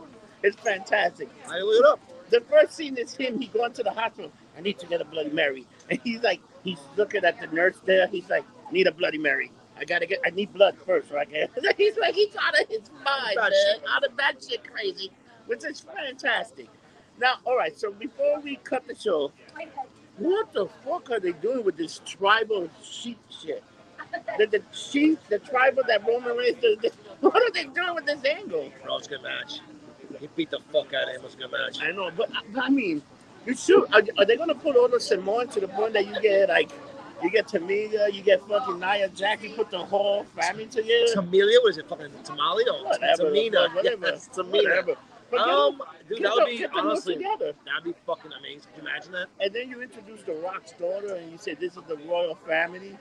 it's 0.42 0.56
fantastic. 0.56 1.28
I 1.48 1.58
look 1.58 1.80
it 1.80 1.86
up. 1.86 2.00
The 2.30 2.40
first 2.42 2.74
scene 2.74 2.96
is 2.96 3.14
him. 3.14 3.40
He 3.40 3.48
going 3.48 3.72
to 3.72 3.82
the 3.82 3.90
hospital. 3.90 4.30
I 4.56 4.60
need 4.60 4.78
to 4.78 4.86
get 4.86 5.00
a 5.00 5.04
Bloody 5.04 5.30
Mary, 5.30 5.66
and 5.90 6.00
he's 6.04 6.22
like, 6.22 6.40
he's 6.62 6.78
looking 6.96 7.24
at 7.24 7.40
the 7.40 7.48
nurse 7.48 7.78
there. 7.84 8.06
He's 8.06 8.28
like, 8.28 8.44
need 8.70 8.86
a 8.86 8.92
Bloody 8.92 9.18
Mary. 9.18 9.50
I 9.76 9.84
gotta 9.84 10.06
get. 10.06 10.20
I 10.24 10.30
need 10.30 10.52
blood 10.52 10.76
first, 10.84 11.10
right? 11.10 11.28
he's 11.76 11.96
like, 11.96 12.14
he's 12.14 12.34
out 12.36 12.60
of 12.60 12.68
his 12.68 12.90
mind, 13.04 13.36
man. 13.36 13.50
shit. 13.50 13.82
Out 13.88 14.04
of 14.04 14.16
that 14.16 14.34
shit, 14.48 14.64
crazy, 14.72 15.10
which 15.46 15.64
is 15.64 15.80
fantastic. 15.80 16.68
Now, 17.20 17.34
all 17.44 17.56
right. 17.56 17.78
So 17.78 17.92
before 17.92 18.40
we 18.40 18.56
cut 18.56 18.86
the 18.86 18.94
show, 18.94 19.32
what 20.18 20.52
the 20.52 20.68
fuck 20.84 21.10
are 21.10 21.20
they 21.20 21.32
doing 21.32 21.64
with 21.64 21.76
this 21.76 22.00
tribal 22.04 22.68
sheep 22.82 23.18
shit? 23.30 23.62
The, 24.38 24.46
the 24.46 24.62
sheep, 24.72 25.18
the 25.28 25.38
tribal 25.38 25.82
that 25.86 26.06
Roman 26.06 26.36
Reigns, 26.36 26.56
the, 26.60 26.76
the, 26.80 26.90
what 27.28 27.36
are 27.42 27.50
they 27.52 27.64
doing 27.64 27.94
with 27.94 28.06
this 28.06 28.24
angle? 28.24 28.70
Bro, 28.84 28.98
it's 28.98 29.06
a 29.06 29.10
good 29.10 29.22
match. 29.22 29.60
He 30.20 30.28
beat 30.34 30.50
the 30.50 30.60
fuck 30.72 30.94
out 30.94 31.04
of 31.04 31.08
him. 31.10 31.14
It 31.16 31.22
was 31.22 31.34
a 31.34 31.36
good 31.36 31.52
match. 31.52 31.78
I 31.82 31.92
know, 31.92 32.10
but, 32.16 32.30
but 32.52 32.64
I 32.64 32.70
mean, 32.70 33.02
you 33.46 33.54
should. 33.54 33.84
Are, 33.92 34.02
are 34.18 34.24
they 34.24 34.36
gonna 34.36 34.54
put 34.54 34.76
all 34.76 34.88
the 34.88 34.98
Samoan 35.00 35.48
to 35.48 35.60
the 35.60 35.68
point 35.68 35.92
that 35.92 36.06
you 36.06 36.20
get 36.22 36.48
like, 36.48 36.70
you 37.22 37.30
get 37.30 37.48
Tamina, 37.48 38.12
you 38.12 38.22
get 38.22 38.40
fucking 38.48 38.78
Nia 38.78 39.10
you 39.42 39.50
put 39.54 39.70
the 39.70 39.78
whole 39.78 40.24
family 40.36 40.66
together? 40.66 41.06
Tamelia, 41.14 41.62
was 41.62 41.76
it 41.78 41.88
fucking 41.88 42.10
Tamale? 42.24 42.64
or 42.68 42.84
Whatever, 42.84 43.24
Tamina. 43.24 43.74
whatever, 43.74 44.06
Yes, 44.06 44.28
Tamina. 44.32 44.52
whatever. 44.52 44.94
But 45.30 45.38
get 45.38 45.48
Um, 45.48 45.78
them- 45.78 45.86
dude, 46.08 46.18
get 46.18 46.24
that 46.24 46.34
would 46.36 46.46
be 46.46 46.58
get 46.58 46.70
honestly, 46.74 47.16
together. 47.16 47.52
that'd 47.66 47.84
be 47.84 47.94
fucking 48.06 48.32
amazing. 48.32 48.62
Can 48.74 48.84
you 48.84 48.90
imagine 48.90 49.12
that? 49.12 49.26
And 49.40 49.52
then 49.54 49.68
you 49.68 49.82
introduce 49.82 50.22
the 50.22 50.32
Rock's 50.34 50.72
daughter, 50.72 51.14
and 51.16 51.30
you 51.30 51.38
say 51.38 51.54
this 51.54 51.76
is 51.76 51.82
the 51.86 51.96
royal 51.98 52.34
family, 52.46 52.96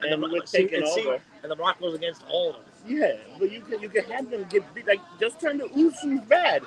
and, 0.00 0.12
And 0.12 0.22
the- 0.22 0.28
we're 0.28 0.46
see- 0.46 0.58
taking 0.58 0.82
and 0.82 0.88
see- 0.88 1.06
over. 1.06 1.20
And 1.42 1.52
the 1.52 1.56
Rock 1.56 1.78
goes 1.80 1.94
against 1.94 2.22
all 2.30 2.50
of 2.50 2.56
them. 2.56 2.64
Yeah, 2.86 3.16
but 3.38 3.50
you 3.50 3.60
can 3.62 3.80
you 3.80 3.88
can 3.88 4.04
have 4.04 4.30
them 4.30 4.44
get 4.48 4.72
beat. 4.74 4.86
Like 4.86 5.00
just 5.20 5.40
turn 5.40 5.58
the 5.58 5.64
Usos 5.64 6.26
bad, 6.28 6.62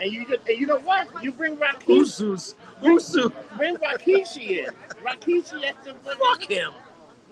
and 0.00 0.12
you 0.12 0.24
just 0.26 0.48
and 0.48 0.58
you 0.58 0.66
know 0.66 0.78
what? 0.78 1.08
You 1.22 1.32
bring 1.32 1.56
Rikishi, 1.56 2.00
Usos. 2.00 2.54
Usos. 2.80 3.32
bring 3.56 3.76
Rikishi 3.76 4.64
in. 4.66 4.74
Rikishi 5.04 5.64
at 5.64 5.82
the 5.84 5.94
Fuck 5.94 6.44
him. 6.44 6.72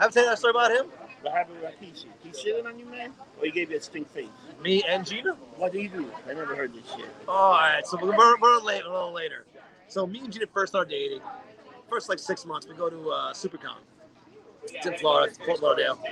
I've 0.01 0.15
you 0.15 0.25
that 0.25 0.39
story 0.39 0.51
about 0.51 0.73
him. 0.73 0.87
What 1.23 1.33
happened 1.35 1.61
with 1.61 1.71
Rikishi? 1.81 2.07
He 2.23 2.29
shitted 2.31 2.67
on 2.67 2.79
you, 2.79 2.85
man, 2.87 3.13
or 3.39 3.45
he 3.47 3.51
gave 3.53 3.71
you 3.71 3.77
a 3.79 3.81
stink 3.81 4.11
face? 4.13 4.27
Me 4.63 4.83
and 4.89 5.07
Gina. 5.07 5.35
What 5.57 5.73
do 5.73 5.81
you 5.81 5.89
do? 5.89 6.11
I 6.29 6.35
never 6.35 6.55
heard 6.55 6.73
this 6.75 6.85
shit. 6.95 7.09
All 7.29 7.53
right, 7.53 7.87
so 7.87 7.99
we're, 8.01 8.39
we're, 8.41 8.59
late, 8.61 8.85
a 8.85 8.91
little 8.91 9.13
later. 9.13 9.45
So 9.89 10.07
me 10.07 10.21
and 10.21 10.33
Gina 10.33 10.47
first 10.53 10.73
started 10.73 10.91
dating. 10.91 11.21
First 11.89 12.09
like 12.09 12.19
six 12.19 12.45
months, 12.45 12.67
we 12.67 12.75
go 12.75 12.91
to 12.91 13.11
uh, 13.11 13.33
SuperCon. 13.33 13.77
It's 14.65 14.87
in 14.87 14.95
Florida, 14.95 15.33
Fort 15.45 15.63
Lauderdale, 15.63 16.03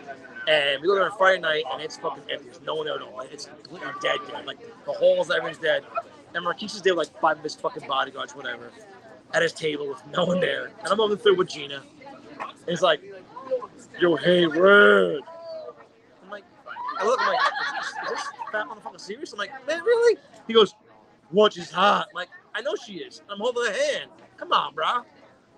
and 0.46 0.80
we 0.80 0.86
go 0.86 0.94
there 0.94 1.10
on 1.10 1.18
Friday 1.18 1.40
night, 1.40 1.64
and 1.72 1.82
it's 1.82 1.96
fucking 1.96 2.22
empty. 2.30 2.44
There's 2.44 2.60
no 2.62 2.76
one 2.76 2.86
there 2.86 2.94
at 2.94 3.02
all. 3.02 3.20
It's 3.22 3.46
completely 3.46 3.88
dead, 4.00 4.18
dead. 4.30 4.46
Like 4.46 4.60
the 4.84 4.92
halls, 4.92 5.30
everything's 5.30 5.58
dead. 5.58 5.82
And 6.34 6.44
Marquise 6.44 6.74
is 6.74 6.82
there 6.82 6.94
with 6.94 7.08
like 7.08 7.20
five 7.20 7.38
of 7.38 7.42
his 7.42 7.56
fucking 7.56 7.88
bodyguards, 7.88 8.36
whatever, 8.36 8.70
at 9.32 9.42
his 9.42 9.52
table 9.52 9.88
with 9.88 10.06
no 10.06 10.24
one 10.24 10.38
there. 10.38 10.70
And 10.80 10.88
I'm 10.88 11.00
over 11.00 11.16
there 11.16 11.34
with 11.34 11.48
Gina. 11.48 11.82
And 12.40 12.68
he's 12.68 12.82
like, 12.82 13.00
"Yo, 14.00 14.14
hey, 14.14 14.46
Red." 14.46 15.18
I'm 15.18 15.24
like, 15.24 15.33
I 16.98 17.04
look, 17.04 17.18
I'm 17.20 17.28
like, 17.28 17.40
is, 17.80 17.86
is 17.86 18.10
this 18.10 18.28
fat 18.52 18.66
motherfucker 18.66 19.00
serious? 19.00 19.32
I'm 19.32 19.38
like, 19.38 19.50
man, 19.66 19.82
really? 19.82 20.18
He 20.46 20.54
goes, 20.54 20.74
what 21.30 21.56
is 21.56 21.70
hot? 21.70 22.08
I'm 22.10 22.14
like, 22.14 22.28
I 22.54 22.60
know 22.60 22.74
she 22.86 22.94
is. 22.94 23.22
I'm 23.30 23.38
holding 23.38 23.64
her 23.64 23.72
hand. 23.72 24.10
Come 24.36 24.52
on, 24.52 24.74
bro. 24.74 25.02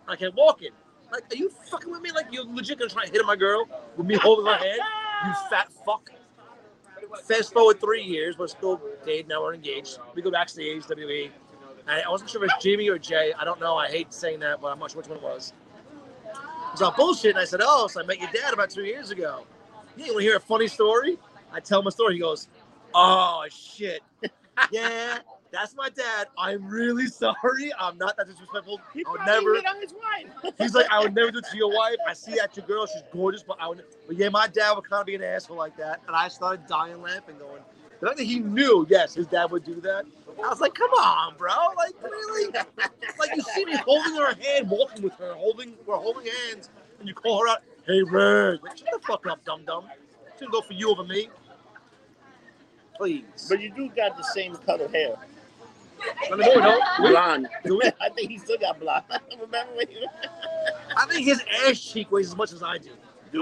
I 0.08 0.16
can't 0.16 0.34
walk 0.34 0.62
it. 0.62 0.72
Like, 1.12 1.24
are 1.32 1.36
you 1.36 1.50
fucking 1.70 1.90
with 1.90 2.00
me? 2.00 2.10
Like, 2.12 2.26
you're 2.30 2.44
legit 2.44 2.78
gonna 2.78 2.90
try 2.90 3.04
to 3.04 3.12
hit 3.12 3.24
my 3.26 3.36
girl 3.36 3.68
with 3.96 4.06
me 4.06 4.16
holding 4.16 4.46
her 4.46 4.56
hand? 4.56 4.80
You 5.26 5.32
fat 5.50 5.72
fuck. 5.84 6.10
Fast 7.24 7.52
forward 7.52 7.80
three 7.80 8.02
years, 8.02 8.36
we're 8.38 8.48
still 8.48 8.80
dating, 9.04 9.28
now 9.28 9.42
we're 9.42 9.54
engaged. 9.54 9.98
We 10.14 10.22
go 10.22 10.30
backstage, 10.30 10.82
WWE. 10.84 11.30
And 11.88 12.02
I 12.04 12.10
wasn't 12.10 12.30
sure 12.30 12.42
if 12.42 12.50
it 12.50 12.54
was 12.54 12.62
Jimmy 12.62 12.88
or 12.88 12.98
Jay. 12.98 13.32
I 13.38 13.44
don't 13.44 13.60
know. 13.60 13.76
I 13.76 13.88
hate 13.88 14.12
saying 14.12 14.40
that, 14.40 14.60
but 14.60 14.68
I'm 14.68 14.78
not 14.78 14.90
sure 14.90 15.00
which 15.00 15.08
one 15.08 15.18
it 15.18 15.22
was. 15.22 15.52
It 16.24 16.72
was 16.72 16.82
all 16.82 16.92
bullshit. 16.96 17.30
And 17.30 17.38
I 17.38 17.44
said, 17.44 17.60
Oh, 17.62 17.86
so 17.86 18.00
I 18.00 18.04
met 18.04 18.18
your 18.18 18.30
dad 18.32 18.52
about 18.52 18.70
two 18.70 18.84
years 18.84 19.12
ago. 19.12 19.46
Yeah, 19.96 20.06
you 20.06 20.12
want 20.12 20.22
to 20.22 20.28
hear 20.28 20.36
a 20.36 20.40
funny 20.40 20.68
story? 20.68 21.18
I 21.52 21.60
tell 21.60 21.80
him 21.80 21.86
a 21.86 21.90
story. 21.90 22.14
He 22.14 22.20
goes, 22.20 22.48
Oh, 22.94 23.44
shit. 23.50 24.00
yeah, 24.70 25.18
that's 25.52 25.74
my 25.74 25.90
dad. 25.90 26.28
I'm 26.38 26.66
really 26.66 27.06
sorry. 27.06 27.72
I'm 27.78 27.98
not 27.98 28.16
that 28.16 28.26
disrespectful. 28.26 28.80
He 28.94 29.04
I 29.06 29.10
would 29.10 29.20
never. 29.26 29.54
hit 29.54 29.66
on 29.66 29.80
his 29.80 29.92
wife. 29.92 30.54
He's 30.58 30.74
like, 30.74 30.86
I 30.90 31.00
would 31.00 31.14
never 31.14 31.30
do 31.30 31.38
it 31.38 31.46
to 31.50 31.56
your 31.56 31.74
wife. 31.74 31.96
I 32.06 32.14
see 32.14 32.34
that 32.36 32.56
your 32.56 32.66
girl, 32.66 32.86
she's 32.86 33.02
gorgeous, 33.12 33.42
but 33.42 33.58
I 33.60 33.68
would. 33.68 33.84
But 34.06 34.16
yeah, 34.16 34.28
my 34.28 34.46
dad 34.48 34.72
would 34.72 34.88
kind 34.88 35.00
of 35.00 35.06
be 35.06 35.14
an 35.14 35.22
asshole 35.22 35.56
like 35.56 35.76
that. 35.76 36.00
And 36.06 36.16
I 36.16 36.28
started 36.28 36.66
dying 36.66 37.02
laughing, 37.02 37.36
going, 37.38 37.62
the 38.00 38.06
fact 38.06 38.18
that 38.18 38.24
he 38.24 38.38
knew, 38.40 38.86
yes, 38.88 39.14
his 39.14 39.26
dad 39.26 39.50
would 39.50 39.64
do 39.64 39.80
that. 39.80 40.04
I 40.42 40.48
was 40.48 40.60
like, 40.60 40.74
come 40.74 40.90
on, 40.90 41.34
bro. 41.36 41.52
Like, 41.76 41.94
really? 42.02 42.52
like, 43.18 43.34
you 43.34 43.42
see 43.54 43.64
me 43.64 43.76
holding 43.76 44.14
her 44.16 44.34
hand, 44.34 44.68
walking 44.68 45.02
with 45.02 45.14
her, 45.14 45.34
holding, 45.34 45.74
we're 45.86 45.96
holding 45.96 46.26
hands, 46.26 46.68
and 46.98 47.08
you 47.08 47.14
call 47.14 47.40
her 47.40 47.48
out, 47.48 47.62
hey, 47.86 48.02
Red. 48.02 48.62
Like, 48.62 48.76
shut 48.76 48.88
the 48.92 48.98
fuck 49.06 49.26
up, 49.26 49.44
dum 49.44 49.64
dum. 49.66 49.84
She's 50.32 50.40
gonna 50.40 50.52
go 50.52 50.60
for 50.62 50.72
you 50.72 50.90
over 50.90 51.04
me. 51.04 51.28
Please. 52.96 53.24
But 53.48 53.60
you 53.60 53.70
do 53.70 53.88
got 53.90 54.16
the 54.16 54.24
same 54.34 54.54
color 54.56 54.88
hair. 54.88 55.16
I 56.30 56.36
mean, 56.36 56.40
no, 56.40 56.48
we 56.54 56.60
don't. 56.60 57.02
We- 57.02 57.08
Blonde. 57.10 57.48
do 57.64 57.78
we? 57.82 57.90
I 58.00 58.08
think 58.10 58.30
he 58.30 58.38
still 58.38 58.58
got 58.58 58.78
blonde. 58.80 59.04
Remember 59.40 59.74
when 59.74 59.90
you... 59.90 60.06
I 60.96 61.06
think 61.06 61.26
his 61.26 61.42
ass 61.66 61.80
cheek 61.80 62.10
weighs 62.10 62.28
as 62.28 62.36
much 62.36 62.52
as 62.52 62.62
I 62.62 62.78
do. 62.78 62.90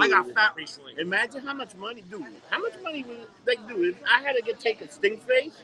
I 0.01 0.09
got 0.09 0.29
fat 0.33 0.55
recently. 0.57 0.95
Imagine 0.99 1.43
how 1.43 1.55
much 1.55 1.75
money, 1.77 2.03
dude. 2.11 2.27
How 2.51 2.59
much 2.61 2.73
money 2.83 3.05
would 3.05 3.27
like, 3.47 3.67
dude? 3.69 3.95
If 3.95 4.03
I 4.11 4.23
had 4.23 4.35
to 4.35 4.43
get 4.43 4.59
take 4.59 4.81
a 4.81 4.91
stink 4.91 5.23
face, 5.23 5.63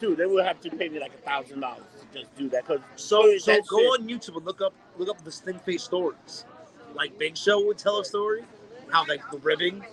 dude, 0.00 0.16
they 0.18 0.24
would 0.26 0.44
have 0.46 0.60
to 0.62 0.70
pay 0.70 0.88
me 0.88 0.98
like 0.98 1.12
a 1.14 1.18
thousand 1.18 1.60
dollars 1.60 1.84
to 2.12 2.20
just 2.20 2.34
do 2.38 2.48
that. 2.50 2.66
Cause 2.66 2.80
So, 2.96 3.36
so 3.38 3.60
go 3.68 3.78
it. 3.94 4.00
on 4.00 4.08
YouTube 4.08 4.36
and 4.36 4.46
look 4.46 4.60
up 4.62 4.72
look 4.96 5.08
up 5.10 5.22
the 5.24 5.32
stink 5.32 5.62
face 5.64 5.82
stories. 5.82 6.44
Like 6.96 7.18
Big 7.18 7.36
Show 7.36 7.64
would 7.66 7.78
tell 7.78 8.00
a 8.00 8.04
story, 8.04 8.42
how 8.90 9.04
like 9.06 9.20
the 9.30 9.38
ribbing, 9.38 9.84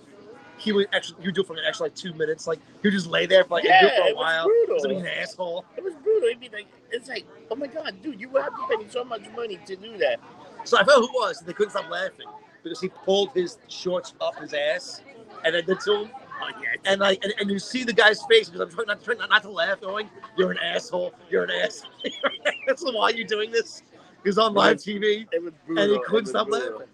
he 0.56 0.72
would 0.72 0.88
actually 0.92 1.20
he 1.20 1.28
would 1.28 1.34
do 1.34 1.42
it 1.42 1.46
for 1.46 1.54
an 1.54 1.60
extra 1.66 1.86
like 1.86 1.94
two 1.94 2.12
minutes. 2.14 2.46
Like 2.46 2.58
he 2.82 2.88
would 2.88 2.94
just 2.94 3.06
lay 3.06 3.26
there 3.26 3.44
for 3.44 3.54
like 3.54 3.64
Yeah, 3.64 3.80
do 3.80 3.86
it 3.88 3.96
for 3.96 4.02
a 4.02 4.08
it 4.08 4.16
was 4.16 4.22
while. 4.24 4.44
brutal. 4.46 4.76
Just 4.76 4.88
being 4.88 5.00
an 5.00 5.06
asshole. 5.06 5.64
it 5.76 5.84
was 5.84 5.94
brutal. 6.02 6.28
It'd 6.28 6.40
be 6.40 6.48
like, 6.50 6.66
it's 6.90 7.08
like, 7.08 7.24
oh 7.50 7.56
my 7.56 7.66
god, 7.66 7.94
dude, 8.02 8.20
you 8.20 8.28
would 8.30 8.42
have 8.42 8.52
to 8.52 8.66
pay 8.68 8.76
me 8.82 8.86
so 8.88 9.04
much 9.04 9.22
money 9.36 9.58
to 9.66 9.76
do 9.76 9.96
that. 9.98 10.18
So 10.64 10.78
I 10.78 10.84
felt 10.84 10.98
who 11.00 11.04
it 11.06 11.12
was. 11.14 11.38
And 11.40 11.48
they 11.48 11.52
couldn't 11.52 11.70
stop 11.72 11.90
laughing 11.90 12.26
because 12.62 12.80
he 12.80 12.88
pulled 12.88 13.32
his 13.32 13.58
shorts 13.68 14.14
up 14.20 14.38
his 14.38 14.54
ass 14.54 15.02
and 15.44 15.54
then 15.54 15.64
did 15.66 15.80
to 15.80 16.02
him. 16.04 16.10
Oh 16.42 16.48
yeah, 16.60 16.90
And 16.90 17.00
like 17.00 17.22
and, 17.22 17.32
and 17.38 17.50
you 17.50 17.58
see 17.60 17.84
the 17.84 17.92
guy's 17.92 18.22
face 18.24 18.48
because 18.48 18.60
I'm 18.60 18.70
trying 18.70 18.86
not, 18.88 19.04
trying 19.04 19.18
not, 19.18 19.30
not 19.30 19.42
to 19.42 19.50
laugh, 19.50 19.80
going, 19.80 20.10
"You're 20.36 20.50
an 20.50 20.58
asshole. 20.58 21.14
You're 21.30 21.44
an 21.44 21.50
asshole. 21.50 21.90
That's 22.66 22.82
why 22.82 23.10
you're 23.10 23.26
doing 23.26 23.50
this." 23.52 23.82
He's 24.24 24.36
on 24.38 24.52
live 24.54 24.78
TV 24.78 25.26
it 25.32 25.42
was 25.42 25.52
and 25.68 25.90
he 25.92 25.98
couldn't 26.06 26.22
was 26.22 26.30
stop 26.30 26.48
brutal. 26.48 26.78
laughing. 26.78 26.88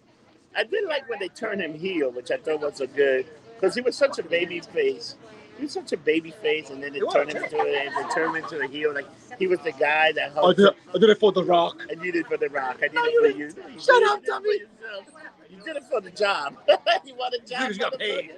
I 0.57 0.65
did 0.65 0.85
like 0.89 1.09
when 1.09 1.19
they 1.21 1.29
turned 1.29 1.61
him 1.61 1.75
heel, 1.75 2.11
which 2.11 2.31
I 2.31 2.37
thought 2.37 2.61
was 2.61 2.81
a 2.81 2.87
good, 2.87 3.27
because 3.55 3.75
he 3.75 3.81
was 3.81 3.97
such 3.97 4.19
a 4.19 4.23
baby 4.23 4.61
face. 4.61 5.17
He 5.57 5.65
was 5.65 5.73
such 5.73 5.93
a 5.93 5.97
baby 5.97 6.31
face, 6.43 6.71
and 6.71 6.83
then 6.83 6.93
they 6.93 7.01
turned 7.01 7.31
him 7.31 7.43
into 7.45 7.57
a, 7.61 7.65
they 7.65 8.15
turned 8.15 8.35
him 8.37 8.43
into 8.43 8.61
a 8.61 8.67
heel. 8.67 8.95
Like 8.95 9.07
he 9.39 9.47
was 9.47 9.59
the 9.61 9.73
guy 9.73 10.13
that 10.13 10.33
I 10.37 10.53
did, 10.55 10.71
I 10.95 10.99
did 10.99 11.11
it 11.11 11.21
for 11.21 11.33
The 11.33 11.45
Rock. 11.45 11.83
I 11.91 11.95
did 11.95 12.17
it 12.17 12.27
for 12.27 12.37
the 12.37 12.49
rock. 12.49 12.79
I 12.79 12.89
did 12.89 12.95
No, 12.95 13.03
it 13.05 13.15
for 13.21 13.39
didn't. 13.39 13.39
you. 13.69 13.73
You 13.75 13.81
Shut 13.81 14.03
up, 14.05 14.19
it 14.19 14.27
for 14.27 14.27
dummy. 14.27 14.49
yourself. 14.59 15.05
You 15.51 15.63
did 15.65 15.77
it 15.77 15.85
for 15.85 16.01
the 16.01 16.11
job. 16.11 16.57
you 17.05 17.15
want 17.15 17.35
a 17.35 17.47
job? 17.47 17.61
You 17.63 17.69
just 17.69 17.81
got 17.81 17.99
paid. 17.99 18.31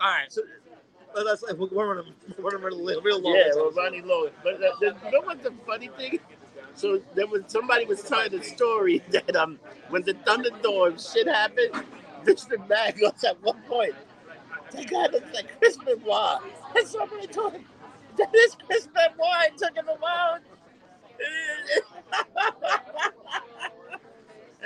All 0.00 0.10
right, 0.10 0.30
so 0.32 0.42
uh, 1.16 1.22
that's 1.22 1.42
like 1.42 1.56
we're 1.56 1.94
running, 1.94 2.12
we're 2.38 2.58
running 2.58 2.84
real, 2.84 3.00
real 3.02 3.20
long. 3.20 3.34
Yeah, 3.36 3.50
well, 3.54 3.70
Ronnie 3.70 4.02
Lowe. 4.02 4.30
But 4.42 4.54
uh, 4.54 4.72
the, 4.80 4.96
you 5.04 5.10
know 5.12 5.20
what 5.22 5.42
the 5.42 5.52
funny 5.66 5.88
thing? 5.96 6.18
So 6.74 7.00
there 7.14 7.26
was 7.26 7.42
somebody 7.48 7.84
was 7.86 8.02
telling 8.02 8.34
a 8.34 8.42
story 8.42 9.02
that 9.10 9.34
um 9.36 9.58
when 9.90 10.02
the 10.02 10.14
Thunderdome 10.14 10.98
shit 11.12 11.28
happened, 11.28 11.84
McMahon 12.24 12.98
goes 13.00 13.24
at 13.24 13.42
one 13.42 13.60
point. 13.68 13.94
That 14.72 14.90
guy 14.90 15.06
looks 15.06 15.32
like 15.34 15.58
Chris 15.58 15.76
Benoit. 15.78 16.40
And 16.76 16.86
somebody 16.86 17.26
told 17.28 17.52
him 17.54 17.64
that 18.18 18.34
is 18.34 18.56
Chris 18.66 18.86
Benoit. 18.88 19.52
It 19.52 19.58
took 19.58 19.76
him 19.76 19.88
a 19.88 19.94
while. 19.96 20.38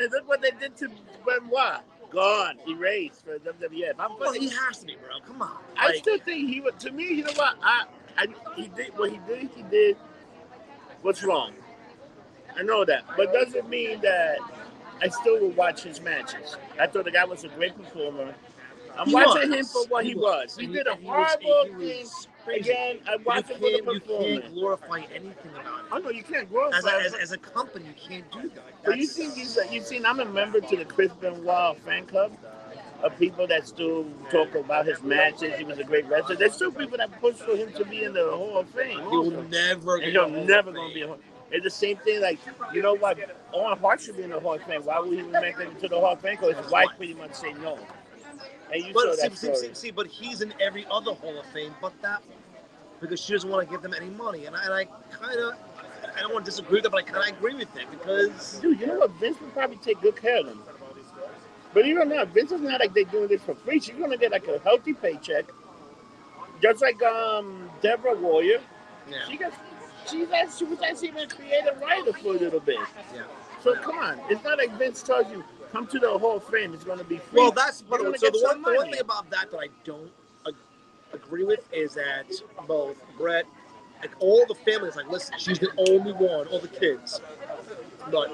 and 0.01 0.13
look 0.13 0.29
what 0.29 0.41
they 0.43 0.51
did 0.53 0.77
to 0.79 0.89
Benoit. 1.27 1.81
Gone, 2.11 2.57
erased 2.67 3.23
for 3.25 3.39
WWF. 3.39 3.93
I'm 3.99 4.19
Well, 4.19 4.33
he 4.33 4.49
has 4.49 4.79
to 4.79 4.87
be, 4.87 4.97
bro. 4.97 5.21
Come 5.27 5.43
on. 5.43 5.59
I 5.77 5.89
Like, 5.89 5.97
still 5.97 6.19
think 6.21 6.49
he 6.49 6.61
would. 6.63 6.81
To 6.81 6.91
me, 6.91 7.05
you 7.05 7.25
know 7.25 7.33
what? 7.37 7.57
I, 7.63 7.85
I, 8.17 8.27
he 8.57 8.69
did 8.69 8.97
what 8.97 9.11
he 9.11 9.19
did. 9.29 9.51
He 9.55 9.63
did 9.65 9.97
what's 11.03 11.23
wrong. 11.23 11.53
I 12.59 12.63
know 12.63 12.85
that, 12.85 13.05
but 13.17 13.33
doesn't 13.33 13.69
mean 13.69 14.01
that 14.03 14.39
I 15.03 15.09
still 15.09 15.41
will 15.41 15.51
watch 15.53 15.83
his 15.83 16.01
matches. 16.01 16.57
I 16.81 16.87
thought 16.87 17.05
the 17.05 17.13
guy 17.13 17.25
was 17.25 17.45
a 17.45 17.49
great 17.49 17.77
performer. 17.77 18.35
I'm 18.99 19.07
He 19.07 19.15
watching 19.15 19.51
was. 19.51 19.59
him 19.61 19.65
for 19.67 19.85
what 19.89 20.05
he, 20.05 20.15
was. 20.15 20.57
He 20.57 20.65
And 20.65 20.75
did 20.75 20.87
a 20.89 20.97
he 20.97 21.07
horrible 21.07 21.65
he 21.79 21.89
thing. 21.89 22.07
Again, 22.61 22.99
I 23.07 23.17
watched 23.25 23.51
him 23.51 23.59
for 23.59 23.71
the 23.71 23.95
you 23.95 24.01
can't 24.41 24.55
glorify 24.55 25.01
anything 25.15 25.53
about 25.53 25.81
it. 25.81 25.85
I 25.93 25.99
know 26.01 26.11
you 26.11 26.23
can't 26.25 26.51
grow. 26.51 26.69
As 26.71 26.85
a, 26.85 26.95
as, 26.95 27.15
as 27.15 27.33
a 27.33 27.39
company, 27.39 27.87
you 27.87 27.95
can't 27.95 28.31
do 28.33 28.49
that. 28.55 28.65
But 28.85 28.99
you 28.99 29.07
think 29.07 29.35
he's 29.35 29.59
you 29.71 29.81
seen 29.83 30.05
I'm 30.07 30.21
a 30.21 30.25
member 30.25 30.61
to 30.61 30.77
the 30.77 30.85
Chris 30.85 31.13
Benoit 31.13 31.79
fan 31.85 32.07
club 32.07 32.33
of 33.05 33.17
people 33.19 33.47
that 33.47 33.67
still 33.69 34.07
talk 34.31 34.55
about 34.55 34.87
his 34.87 35.03
matches. 35.03 35.55
He 35.59 35.65
was 35.65 35.79
a 35.79 35.85
great 35.85 36.07
wrestler. 36.09 36.37
There's 36.37 36.55
still 36.55 36.73
people 36.73 36.99
that 36.99 37.21
push 37.21 37.37
for 37.37 37.55
him 37.55 37.73
to 37.75 37.85
be 37.85 38.05
in 38.05 38.13
the 38.15 38.31
Hall 38.31 38.59
of 38.59 38.69
Fame. 38.71 38.99
he 38.99 39.17
will 39.17 39.43
never. 39.45 39.97
And 39.99 40.13
he'll 40.13 40.25
a 40.25 40.29
Hall 40.29 40.39
of 40.41 40.47
never 40.49 40.73
gonna 40.73 40.95
be 40.95 41.03
a. 41.03 41.17
It's 41.51 41.65
the 41.65 41.70
same 41.70 41.97
thing. 41.99 42.20
Like 42.20 42.39
you 42.73 42.83
know 42.83 42.95
what? 42.95 43.19
Owen 43.53 43.79
Hart 43.79 44.01
should 44.01 44.16
be 44.16 44.25
in 44.25 44.31
the 44.31 44.41
Hall 44.41 44.55
of 44.55 44.62
Fame. 44.65 44.85
Why 44.85 45.01
would 45.01 45.12
he 45.12 45.19
even 45.20 45.33
make 45.33 45.59
it 45.59 45.81
to 45.81 45.89
the 45.89 45.99
Hall 45.99 46.12
of 46.12 46.20
Fame? 46.20 46.37
Because 46.41 46.57
his 46.57 46.70
wife 46.70 46.89
pretty 46.97 47.15
much 47.15 47.35
say 47.35 47.53
no. 47.55 47.79
And 48.73 48.85
you 48.85 48.93
But 48.93 49.15
see, 49.16 49.23
that 49.29 49.37
see, 49.37 49.55
see, 49.55 49.75
see, 49.75 49.91
but 49.91 50.07
he's 50.07 50.43
in 50.43 50.53
every 50.61 50.87
other 50.91 51.15
Hall 51.15 51.39
of 51.39 51.47
Fame 51.47 51.75
but 51.81 51.93
that 52.03 52.20
one 52.29 52.39
because 53.01 53.20
she 53.20 53.33
doesn't 53.33 53.49
want 53.51 53.66
to 53.66 53.70
give 53.73 53.83
them 53.83 53.95
any 53.95 54.11
money, 54.11 54.47
and 54.47 54.57
I, 54.57 54.65
and 54.65 54.75
I 54.75 54.85
kind 55.12 55.39
of, 55.39 55.55
I 56.16 56.20
don't 56.20 56.33
want 56.33 56.45
to 56.45 56.51
disagree 56.51 56.77
with 56.77 56.85
that, 56.85 56.91
but 56.91 56.99
I 56.99 57.03
kind 57.11 57.31
of 57.31 57.39
agree 57.39 57.55
with 57.55 57.75
it 57.77 57.91
because 57.91 58.59
Dude, 58.61 58.81
you 58.81 58.87
know 58.87 58.99
what? 58.99 59.11
Vince 59.12 59.41
would 59.41 59.53
probably 59.53 59.77
take 59.77 60.01
good 60.01 60.16
care 60.16 60.41
of 60.41 60.47
them. 60.47 60.62
But 61.75 61.87
even 61.87 62.09
now, 62.09 62.25
Vince 62.25 62.53
is 62.53 62.61
not 62.61 62.81
like 62.81 62.95
they're 62.95 63.05
doing 63.05 63.29
this 63.29 63.43
for 63.43 63.55
free. 63.55 63.81
She's 63.81 63.97
gonna 63.97 64.16
get 64.16 64.33
like 64.33 64.49
a 64.49 64.59
healthy 64.61 64.95
paycheck, 64.95 65.47
just 66.62 66.83
like 66.83 67.03
um 67.03 67.70
Deborah 67.83 68.16
Warrior. 68.16 68.61
yeah. 69.11 69.19
She 69.29 69.37
got 69.37 69.53
she's 70.11 70.29
she 70.59 70.65
was 70.65 70.81
actually 70.83 71.09
even 71.09 71.23
a 71.25 71.27
creative 71.27 71.81
writer 71.81 72.13
for 72.13 72.29
a 72.29 72.39
little 72.39 72.61
bit. 72.61 72.79
Yeah. 73.15 73.23
So 73.63 73.75
come 73.77 73.99
on, 73.99 74.21
it's 74.29 74.43
not 74.45 74.59
like 74.59 74.73
Vince 74.73 75.03
tells 75.03 75.31
you 75.31 75.45
come 75.73 75.87
to 75.89 75.99
the 75.99 76.19
Hall 76.19 76.37
of 76.37 76.45
Fame. 76.45 76.75
It's 76.75 76.85
going 76.85 76.99
to 76.99 77.05
be 77.05 77.19
free. 77.19 77.41
Well, 77.41 77.53
that's 77.53 77.83
but 77.83 78.01
so 78.01 78.05
the 78.13 78.41
one, 78.43 78.63
the 78.63 78.73
one 78.73 78.91
thing 78.91 79.01
about 79.01 79.29
that 79.31 79.51
that 79.51 79.59
I 79.59 79.69
don't 79.85 80.11
ag- 80.47 80.55
agree 81.13 81.45
with 81.45 81.61
is 81.73 81.95
that 81.95 82.27
both 82.67 82.97
Brett, 83.17 83.45
like 84.01 84.13
all 84.21 84.45
the 84.47 84.55
families, 84.55 84.97
like 84.97 85.11
listen, 85.11 85.35
she's 85.39 85.59
the 85.59 85.71
only 85.89 86.13
one, 86.13 86.47
all 86.49 86.61
the 86.61 86.69
kids, 86.69 87.21
but 88.11 88.31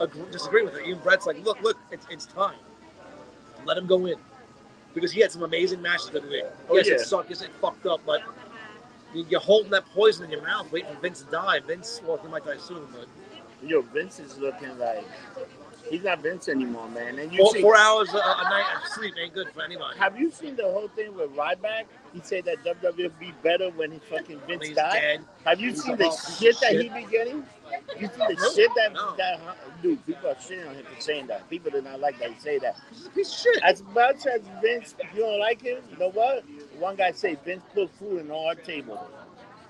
agree, 0.00 0.24
disagree 0.30 0.62
with 0.62 0.74
her. 0.74 0.80
Even 0.80 1.00
Brett's 1.00 1.26
like, 1.26 1.42
look, 1.44 1.60
look, 1.62 1.78
it's 1.90 2.06
it's 2.10 2.26
time. 2.26 2.56
Let 3.64 3.78
him 3.78 3.86
go 3.86 4.06
in 4.06 4.16
because 4.94 5.10
he 5.10 5.20
had 5.20 5.32
some 5.32 5.42
amazing 5.42 5.82
matches 5.82 6.12
with 6.12 6.24
me. 6.24 6.42
Oh, 6.68 6.76
yes, 6.76 6.86
yeah. 6.86 6.94
it 6.94 7.00
sucked, 7.00 7.30
yes, 7.30 7.42
it 7.42 7.50
fucked 7.60 7.86
up, 7.86 8.00
but. 8.06 8.22
You- 9.14 9.26
You're 9.28 9.40
holding 9.40 9.70
that 9.70 9.84
poison 9.94 10.24
in 10.24 10.30
your 10.30 10.42
mouth, 10.42 10.70
waiting 10.72 10.94
for 10.94 11.00
Vince 11.00 11.20
to 11.22 11.30
die. 11.30 11.60
Vince, 11.60 12.00
well, 12.04 12.16
he 12.18 12.28
might 12.28 12.44
die 12.44 12.56
soon, 12.58 12.86
but 12.92 13.06
Yo, 13.66 13.80
Vince 13.80 14.18
is 14.20 14.36
looking 14.36 14.76
like 14.78 15.04
he's 15.88 16.02
not 16.02 16.20
Vince 16.20 16.48
anymore, 16.48 16.86
man. 16.90 17.18
And 17.18 17.32
you 17.32 17.38
four, 17.38 17.52
see, 17.54 17.60
four 17.62 17.76
hours 17.78 18.12
a, 18.12 18.16
a 18.18 18.42
night 18.44 18.66
of 18.76 18.86
sleep 18.92 19.14
ain't 19.18 19.32
good 19.32 19.48
for 19.54 19.62
anybody. 19.62 19.96
have 19.98 20.18
you 20.18 20.30
seen 20.30 20.54
the 20.56 20.64
whole 20.64 20.88
thing 20.88 21.14
with 21.14 21.30
Ryback? 21.34 21.84
He 22.12 22.20
said 22.22 22.44
that 22.44 22.62
WWE 22.64 23.10
be 23.18 23.32
better 23.42 23.70
when 23.70 23.90
he 23.92 23.98
fucking 24.10 24.40
Vince 24.46 24.68
died. 24.70 24.92
dead. 24.92 25.20
Have 25.46 25.60
you 25.60 25.70
He's 25.70 25.82
seen 25.82 25.96
the 25.96 26.08
of 26.08 26.18
shit 26.38 26.60
that 26.60 26.72
shit. 26.72 26.82
he 26.82 26.88
be 26.90 27.10
getting? 27.10 27.46
You 27.98 28.08
see 28.08 28.34
the 28.34 28.52
shit 28.54 28.70
that 28.76 28.94
that 29.16 29.40
dude? 29.82 30.04
People 30.06 30.30
are 30.30 30.34
shitting 30.34 30.68
on 30.68 30.74
him 30.74 30.84
for 30.84 31.00
saying 31.00 31.26
that. 31.28 31.48
People 31.48 31.70
do 31.70 31.82
not 31.82 32.00
like 32.00 32.18
that 32.18 32.32
he 32.32 32.40
say 32.40 32.58
that. 32.58 32.76
He's 32.90 33.06
a 33.06 33.10
piece 33.10 33.32
of 33.32 33.38
shit. 33.38 33.62
As 33.62 33.82
much 33.94 34.26
as 34.26 34.42
Vince, 34.62 34.94
you 35.14 35.20
don't 35.20 35.40
like 35.40 35.62
him. 35.62 35.78
You 35.90 35.98
know 35.98 36.10
what? 36.10 36.44
One 36.78 36.96
guy 36.96 37.12
say 37.12 37.36
Vince 37.44 37.62
put 37.74 37.90
food 37.98 38.30
on 38.30 38.30
our 38.30 38.54
table. 38.54 39.08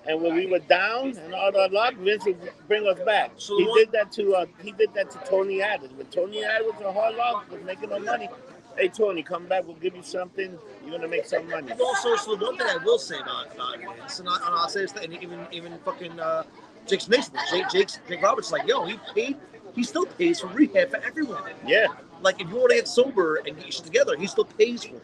And 0.06 0.20
when 0.20 0.34
we 0.34 0.46
were 0.46 0.58
down 0.58 1.16
and 1.16 1.34
all 1.34 1.50
the 1.50 1.68
luck, 1.72 1.94
Vince 1.96 2.24
would 2.26 2.38
bring 2.68 2.86
us 2.86 2.98
back. 3.06 3.32
So 3.36 3.56
he 3.56 3.64
did 3.74 3.92
that 3.92 4.12
to 4.12 4.34
uh, 4.34 4.46
he 4.62 4.72
did 4.72 4.92
that 4.94 5.10
to 5.12 5.18
Tony 5.28 5.62
Atlas. 5.62 5.92
When 5.92 6.06
Tony 6.08 6.44
Atlas 6.44 6.74
was 6.74 6.82
a 6.82 6.92
hard 6.92 7.16
luck, 7.16 7.50
was 7.50 7.62
making 7.64 7.90
no 7.90 7.98
money. 7.98 8.28
Hey 8.76 8.88
Tony, 8.88 9.22
come 9.22 9.46
back. 9.46 9.64
We'll 9.66 9.76
give 9.76 9.96
you 9.96 10.02
something. 10.02 10.58
You're 10.82 10.96
gonna 10.96 11.08
make 11.08 11.24
some 11.24 11.48
money. 11.48 11.70
And 11.70 11.80
also, 11.80 12.16
so 12.16 12.36
one 12.36 12.58
thing 12.58 12.66
I 12.66 12.76
will 12.84 12.98
say 12.98 13.16
about, 13.18 13.54
about 13.54 13.78
Vince, 13.78 14.18
and, 14.18 14.28
I, 14.28 14.34
and 14.34 14.54
I'll 14.54 14.68
say 14.68 14.82
this, 14.82 14.92
and 14.92 15.14
even 15.22 15.46
even 15.52 15.78
fucking 15.84 16.20
uh, 16.20 16.42
Jake's 16.86 17.08
Nixon, 17.08 17.34
Jake, 17.50 17.68
Jake's, 17.70 17.98
Jake 18.08 18.22
Roberts, 18.22 18.48
is 18.48 18.52
like, 18.52 18.66
yo, 18.68 18.84
he 18.84 18.98
paid, 19.14 19.36
he 19.74 19.82
still 19.82 20.06
pays 20.06 20.40
for 20.40 20.48
rehab 20.48 20.90
for 20.90 20.98
everyone. 20.98 21.42
Yeah, 21.66 21.86
Like, 22.20 22.40
if 22.40 22.48
you 22.48 22.56
want 22.56 22.70
to 22.70 22.76
get 22.76 22.88
sober 22.88 23.36
and 23.36 23.46
get 23.56 23.64
your 23.64 23.72
shit 23.72 23.84
together, 23.84 24.16
he 24.16 24.26
still 24.26 24.44
pays 24.44 24.84
for 24.84 24.96
it. 24.96 25.02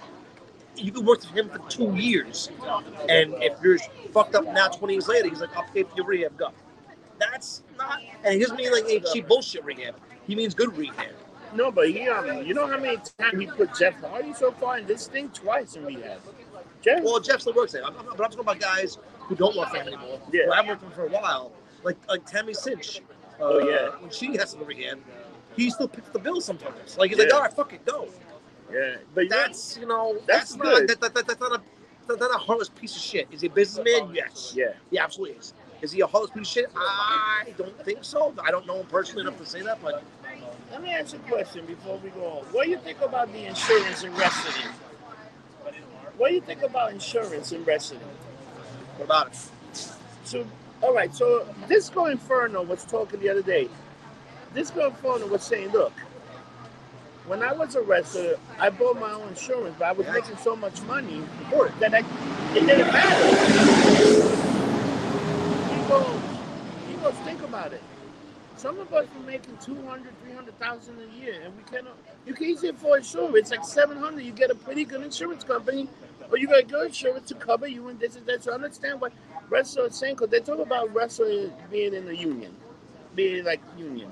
You 0.77 0.93
can 0.93 1.05
work 1.05 1.21
with 1.21 1.31
him 1.31 1.49
for 1.51 1.59
two 1.69 1.95
years, 1.95 2.51
and 3.09 3.35
if 3.43 3.61
you're 3.63 3.79
fucked 4.13 4.35
up 4.35 4.45
now, 4.45 4.69
20 4.69 4.95
years 4.95 5.09
later, 5.09 5.29
he's 5.29 5.41
like, 5.41 5.55
I'll 5.57 5.65
pay 5.65 5.83
for 5.83 5.95
your 5.97 6.07
rehab, 6.07 6.37
go. 6.37 6.51
That's 7.19 7.63
not, 7.77 8.01
and 8.25 8.35
he 8.35 8.41
doesn't 8.41 8.57
mean 8.57 8.73
like 8.73 8.85
a 8.85 9.01
cheap 9.13 9.29
bullshit 9.29 9.65
rehab. 9.65 9.95
He 10.27 10.35
means 10.35 10.55
good 10.55 10.75
rehab. 10.77 11.13
no, 11.55 11.71
but 11.71 11.91
he 11.91 12.09
um, 12.09 12.47
you 12.47 12.55
know 12.55 12.67
how 12.67 12.79
many 12.79 12.97
times 13.19 13.39
he 13.39 13.47
put 13.47 13.75
Jeff 13.77 14.01
Hardy 14.01 14.33
so 14.33 14.53
far 14.53 14.79
in 14.79 14.87
this 14.87 15.07
thing 15.07 15.29
twice 15.31 15.75
in 15.77 15.85
rehab. 15.85 16.21
Jeff, 16.83 17.03
Well, 17.03 17.21
Jeff 17.21 17.41
still 17.43 17.53
works 17.53 17.73
there. 17.73 17.85
I'm, 17.85 17.95
I'm, 17.99 18.05
but 18.07 18.13
I'm 18.13 18.31
talking 18.31 18.41
about 18.41 18.59
guys 18.59 18.97
who 19.19 19.35
don't 19.35 19.55
work 19.57 19.69
for 19.69 19.77
him 19.77 19.89
anymore. 19.89 20.19
Yeah. 20.33 20.45
Who 20.47 20.53
haven't 20.53 20.69
worked 20.69 20.81
for 20.81 20.87
him 20.87 20.93
for 20.93 21.07
a 21.07 21.21
while. 21.21 21.53
Like 21.83 21.97
like 22.09 22.25
Tammy 22.27 22.53
Sytch. 22.53 23.01
Uh, 23.01 23.03
Oh, 23.43 23.59
yeah. 23.67 23.89
When 24.01 24.11
she 24.11 24.37
has 24.37 24.53
to 24.53 24.59
go 24.59 24.67
rehab, 24.67 24.99
he 25.57 25.71
still 25.71 25.89
picks 25.89 26.09
the 26.11 26.19
bill 26.19 26.43
sometimes. 26.43 26.99
Like 26.99 27.09
he's 27.11 27.19
like, 27.19 27.29
Yeah. 27.29 27.35
all 27.37 27.41
right, 27.43 27.53
fuck 27.53 27.73
it, 27.73 27.85
go. 27.87 28.07
yeah, 28.71 28.97
but 29.15 29.31
That's 29.31 29.79
you 29.79 29.87
know 29.87 30.15
That's 30.27 30.55
that's, 30.55 30.57
not 30.57 30.65
good. 30.65 30.89
that, 30.91 31.01
that, 31.01 31.15
that, 31.15 31.27
that's 31.27 31.41
not 31.41 31.53
a 31.53 31.63
that's 32.07 32.21
not 32.21 32.35
a 32.35 32.39
heartless 32.39 32.69
piece 32.69 32.95
of 32.97 33.01
shit. 33.03 33.29
Is 33.33 33.41
he 33.41 33.47
a 33.47 33.51
businessman? 33.51 34.15
Yes. 34.15 34.53
yeah. 34.55 34.73
He 34.91 34.99
absolutely 34.99 35.37
is. 35.39 35.55
Is 35.81 35.93
he 35.93 36.01
a 36.03 36.07
heartless 36.07 36.33
piece 36.33 36.43
of 36.43 36.47
shit? 36.53 36.71
I 36.77 37.55
don't 37.57 37.75
think 37.85 38.01
so. 38.05 38.35
I 38.43 38.51
don't 38.51 38.67
know 38.67 38.81
him 38.81 38.87
personally 38.87 39.23
enough 39.23 39.39
to 39.39 39.47
say 39.47 39.63
that, 39.63 39.81
but 39.83 40.03
Let 40.71 40.83
me 40.83 40.91
ask 40.91 41.15
you 41.15 41.21
a 41.21 41.23
question 41.31 41.65
before 41.67 41.97
we 41.99 42.11
go 42.11 42.27
on. 42.27 42.45
What 42.53 42.65
do 42.65 42.71
you 42.71 42.79
think 42.79 43.01
about 43.01 43.33
the 43.33 43.47
insurance 43.47 44.03
in 44.05 44.15
wrestling? 44.17 44.73
What 46.19 46.29
do 46.29 46.35
you 46.35 46.41
think 46.43 46.63
about 46.63 46.93
insurance 46.93 47.53
in 47.53 47.65
wrestling? 47.65 48.01
what 48.97 49.05
about 49.07 49.29
it? 49.29 49.39
So, 50.25 50.45
all 50.83 50.95
right. 50.95 51.15
So 51.15 51.47
Disco 51.69 52.07
Inferno 52.07 52.63
was 52.63 52.85
talking 52.85 53.21
the 53.21 53.29
other 53.29 53.43
day. 53.43 53.69
Disco 54.55 54.87
Inferno 54.89 55.27
was 55.27 55.43
saying, 55.43 55.69
look, 55.71 55.93
when 57.27 57.43
I 57.43 57.53
was 57.53 57.77
a 57.77 57.83
wrestler, 57.83 58.37
I 58.59 58.71
bought 58.71 58.99
my 58.99 59.13
own 59.13 59.29
insurance, 59.29 59.77
but 59.79 59.87
I 59.87 59.93
was 59.93 60.07
making 60.09 60.37
so 60.39 60.57
much 60.57 60.83
money 60.83 61.23
that 61.79 61.95
I, 61.95 61.99
it 62.57 62.67
didn't 62.67 62.89
matter. 62.89 63.37
He 65.75 65.89
goes, 65.89 66.21
he 66.89 66.95
goes, 66.95 67.15
think 67.25 67.43
about 67.43 67.73
it. 67.73 67.83
Some 68.57 68.79
of 68.81 68.93
us 68.93 69.07
are 69.17 69.27
making 69.27 69.57
200, 69.59 70.13
300,000 70.25 70.95
a 70.99 71.19
year, 71.19 71.41
and 71.45 71.57
we 71.57 71.63
cannot. 71.65 71.97
You 72.27 72.35
can 72.35 72.47
easily 72.47 72.71
afford 72.71 72.99
insurance. 73.01 73.37
It's 73.37 73.51
like 73.53 73.65
700. 73.65 74.23
You 74.23 74.33
get 74.33 74.51
a 74.51 74.55
pretty 74.55 74.85
good 74.85 75.03
insurance 75.03 75.45
company, 75.45 75.89
or 76.31 76.39
you 76.39 76.47
got 76.47 76.69
good 76.69 76.87
insurance 76.87 77.29
to 77.29 77.35
cover 77.35 77.67
you 77.67 77.89
and 77.89 77.99
this 77.99 78.17
and 78.17 78.27
that. 78.27 78.45
So 78.45 78.53
I 78.53 78.55
understand 78.55 79.01
what 79.01 79.13
wrestlers 79.49 79.93
are 79.93 79.95
saying 79.95 80.15
because 80.15 80.31
they 80.31 80.41
talk 80.41 80.59
about 80.59 80.93
wrestling 80.95 81.53
being 81.71 81.95
in 81.95 82.05
the 82.07 82.17
union, 82.17 82.55
being 83.15 83.45
like 83.45 83.61
union. 83.77 84.11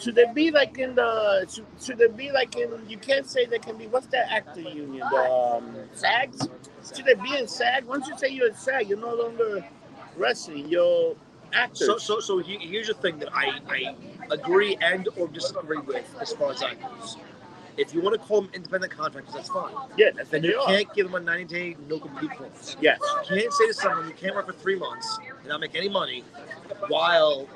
Should 0.00 0.14
they 0.14 0.24
be 0.32 0.50
like 0.50 0.78
in 0.78 0.94
the? 0.94 1.46
Should, 1.50 1.66
should 1.80 1.98
they 1.98 2.08
be 2.08 2.32
like 2.32 2.56
in? 2.56 2.70
You 2.88 2.96
can't 2.96 3.26
say 3.26 3.44
they 3.44 3.58
can 3.58 3.76
be. 3.76 3.86
What's 3.86 4.06
that 4.08 4.32
actor 4.32 4.60
union? 4.60 5.06
The 5.10 5.30
um, 5.30 5.76
SAGs. 5.94 6.48
Should 6.94 7.04
they 7.04 7.14
be 7.14 7.36
in 7.36 7.46
SAG? 7.46 7.84
Once 7.84 8.08
you 8.08 8.16
say 8.16 8.28
you're 8.28 8.48
in 8.48 8.54
SAG, 8.54 8.88
you're 8.88 8.98
no 8.98 9.14
longer 9.14 9.66
wrestling. 10.16 10.68
You're 10.68 11.14
actors. 11.52 11.86
So, 11.86 11.98
so, 11.98 12.20
so 12.20 12.38
here's 12.38 12.88
the 12.88 12.94
thing 12.94 13.18
that 13.18 13.28
I, 13.34 13.60
I 13.68 13.96
agree 14.30 14.76
and 14.80 15.08
or 15.16 15.28
disagree 15.28 15.78
with 15.78 16.04
as 16.20 16.32
far 16.32 16.52
as 16.52 16.60
goes. 16.60 17.16
If 17.76 17.92
you 17.92 18.00
want 18.00 18.20
to 18.20 18.26
call 18.26 18.42
them 18.42 18.50
independent 18.54 18.92
contractors, 18.96 19.34
that's 19.34 19.48
fine. 19.48 19.74
yeah, 19.96 20.10
that's 20.14 20.30
they 20.30 20.40
you 20.40 20.58
are. 20.58 20.66
can't 20.66 20.94
give 20.94 21.06
them 21.06 21.14
a 21.14 21.20
90 21.20 21.44
day 21.44 21.76
no 21.88 21.98
compete 21.98 22.30
clause. 22.30 22.76
Yes. 22.80 22.98
You 23.30 23.40
can't 23.40 23.52
say 23.52 23.66
to 23.66 23.74
someone 23.74 24.08
you 24.08 24.14
can't 24.14 24.34
work 24.34 24.46
for 24.46 24.52
three 24.52 24.78
months 24.78 25.18
and 25.40 25.48
not 25.48 25.60
make 25.60 25.74
any 25.74 25.88
money 25.88 26.24
while 26.88 27.48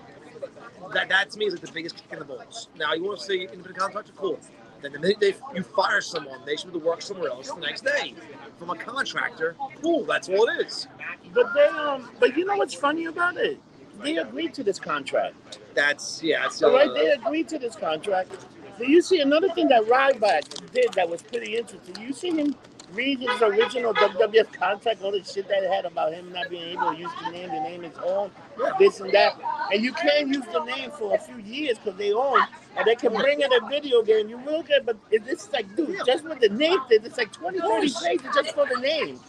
that, 0.92 1.08
that 1.08 1.30
to 1.30 1.38
me 1.38 1.46
is 1.46 1.54
like 1.54 1.62
the 1.62 1.72
biggest 1.72 1.96
kick 1.96 2.12
in 2.12 2.18
the 2.18 2.24
balls. 2.24 2.68
Now, 2.76 2.92
you 2.94 3.04
want 3.04 3.20
to 3.20 3.24
say 3.24 3.40
independent 3.40 3.78
contractor? 3.78 4.12
Cool. 4.16 4.38
Then 4.82 4.92
the 4.92 4.98
minute 4.98 5.18
they, 5.20 5.34
you 5.54 5.62
fire 5.62 6.00
someone, 6.00 6.40
they 6.46 6.56
should 6.56 6.72
be 6.72 6.78
to 6.78 6.84
work 6.84 7.02
somewhere 7.02 7.30
else 7.30 7.50
the 7.50 7.60
next 7.60 7.84
day. 7.84 8.14
From 8.58 8.70
a 8.70 8.76
contractor, 8.76 9.54
cool, 9.82 10.04
that's 10.04 10.28
all 10.28 10.48
it 10.48 10.66
is. 10.66 10.88
But 11.34 11.52
they 11.54 11.66
um. 11.66 12.10
But 12.18 12.36
you 12.36 12.44
know 12.46 12.56
what's 12.56 12.74
funny 12.74 13.06
about 13.06 13.36
it? 13.36 13.60
They 14.02 14.16
agreed 14.16 14.54
to 14.54 14.64
this 14.64 14.78
contract. 14.78 15.58
That's, 15.74 16.22
yeah, 16.22 16.44
right, 16.62 16.88
uh, 16.88 16.92
they 16.94 17.10
agreed 17.10 17.48
to 17.48 17.58
this 17.58 17.76
contract. 17.76 18.32
Do 18.80 18.90
you 18.90 19.02
see 19.02 19.20
another 19.20 19.50
thing 19.50 19.68
that 19.70 19.84
Ryback 19.84 20.72
did 20.72 20.94
that 20.94 21.10
was 21.10 21.22
pretty 21.22 21.56
interesting? 21.58 21.96
You 22.00 22.12
see 22.14 22.32
him 22.32 22.56
read 22.92 23.20
his 23.20 23.42
original 23.42 23.94
WWF 23.94 24.52
contract, 24.52 25.02
all 25.02 25.12
the 25.12 25.24
shit 25.24 25.48
that 25.48 25.64
it 25.64 25.70
had 25.72 25.86
about 25.86 26.14
him 26.14 26.32
not 26.32 26.50
being 26.50 26.64
able 26.72 26.92
to 26.92 26.98
use 26.98 27.12
the 27.24 27.32
name, 27.32 27.50
the 27.50 27.60
name 27.60 27.84
is 27.84 27.94
own, 28.04 28.32
this 28.80 29.00
and 29.00 29.12
that. 29.12 29.34
And 29.72 29.84
you 29.84 29.94
can't 29.94 30.28
use 30.28 30.46
the 30.52 30.64
name 30.64 30.92
for 30.92 31.14
a 31.14 31.18
few 31.20 31.38
years 31.38 31.78
because 31.78 31.98
they 31.98 32.12
own, 32.12 32.48
and 32.76 32.86
they 32.86 32.96
can 32.96 33.14
bring 33.14 33.42
in 33.42 33.52
a 33.52 33.60
video 33.70 34.02
game. 34.02 34.28
You 34.30 34.38
will 34.38 34.64
get, 34.64 34.86
but 34.86 34.98
it- 35.10 35.28
it's 35.28 35.52
like, 35.52 35.74
dude, 35.76 36.04
just 36.06 36.24
with 36.24 36.40
the 36.40 36.50
name 36.50 36.80
it's 36.90 37.18
like 37.18 37.32
20, 37.32 37.62
30 37.62 37.92
pages 37.92 38.30
just 38.34 38.54
for 38.54 38.66
the 38.66 38.76
name. 38.76 39.20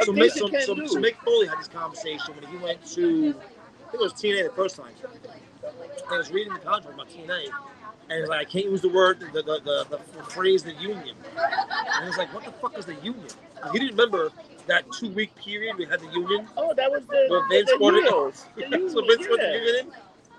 So, 0.00 0.12
Mick, 0.12 0.32
so, 0.32 0.48
so, 0.58 0.80
so 0.86 1.00
Mick 1.00 1.16
Foley 1.24 1.48
had 1.48 1.58
this 1.60 1.68
conversation 1.68 2.34
when 2.36 2.44
he 2.44 2.58
went 2.58 2.84
to, 2.94 3.34
I 3.86 3.90
think 3.92 3.94
it 3.94 4.00
was 4.04 4.14
TNA 4.14 4.44
the 4.44 4.50
first 4.56 4.76
time. 4.76 4.94
I 6.10 6.18
was 6.18 6.30
reading 6.30 6.54
the 6.54 6.60
contract 6.60 6.94
about 6.94 7.08
TNA, 7.10 7.54
and 8.10 8.32
I 8.32 8.44
can't 8.44 8.66
use 8.66 8.80
the 8.80 8.88
word, 8.88 9.20
the, 9.20 9.42
the, 9.42 9.60
the, 9.64 9.86
the, 9.90 10.22
phrase, 10.24 10.62
the 10.62 10.72
union. 10.74 11.16
And 11.36 12.06
was 12.06 12.16
like, 12.16 12.32
what 12.34 12.44
the 12.44 12.52
fuck 12.52 12.78
is 12.78 12.86
the 12.86 12.94
union? 12.96 13.26
He 13.72 13.78
didn't 13.78 13.96
remember 13.96 14.30
that 14.66 14.84
two 14.92 15.10
week 15.10 15.34
period 15.36 15.76
we 15.76 15.84
had 15.86 16.00
the 16.00 16.06
union. 16.12 16.48
oh, 16.56 16.72
that 16.74 16.90
was 16.90 17.02
the, 17.06 17.26
Where 17.28 17.40
the, 17.40 17.46
Vince 17.50 17.70
the 17.70 17.78
wanted- 17.78 18.02
heroes. 18.04 18.46
The 18.56 18.62
so 18.90 19.02
Vince 19.06 19.26
put 19.26 19.40
the 19.40 19.52
union 19.52 19.76
in. 19.86 19.92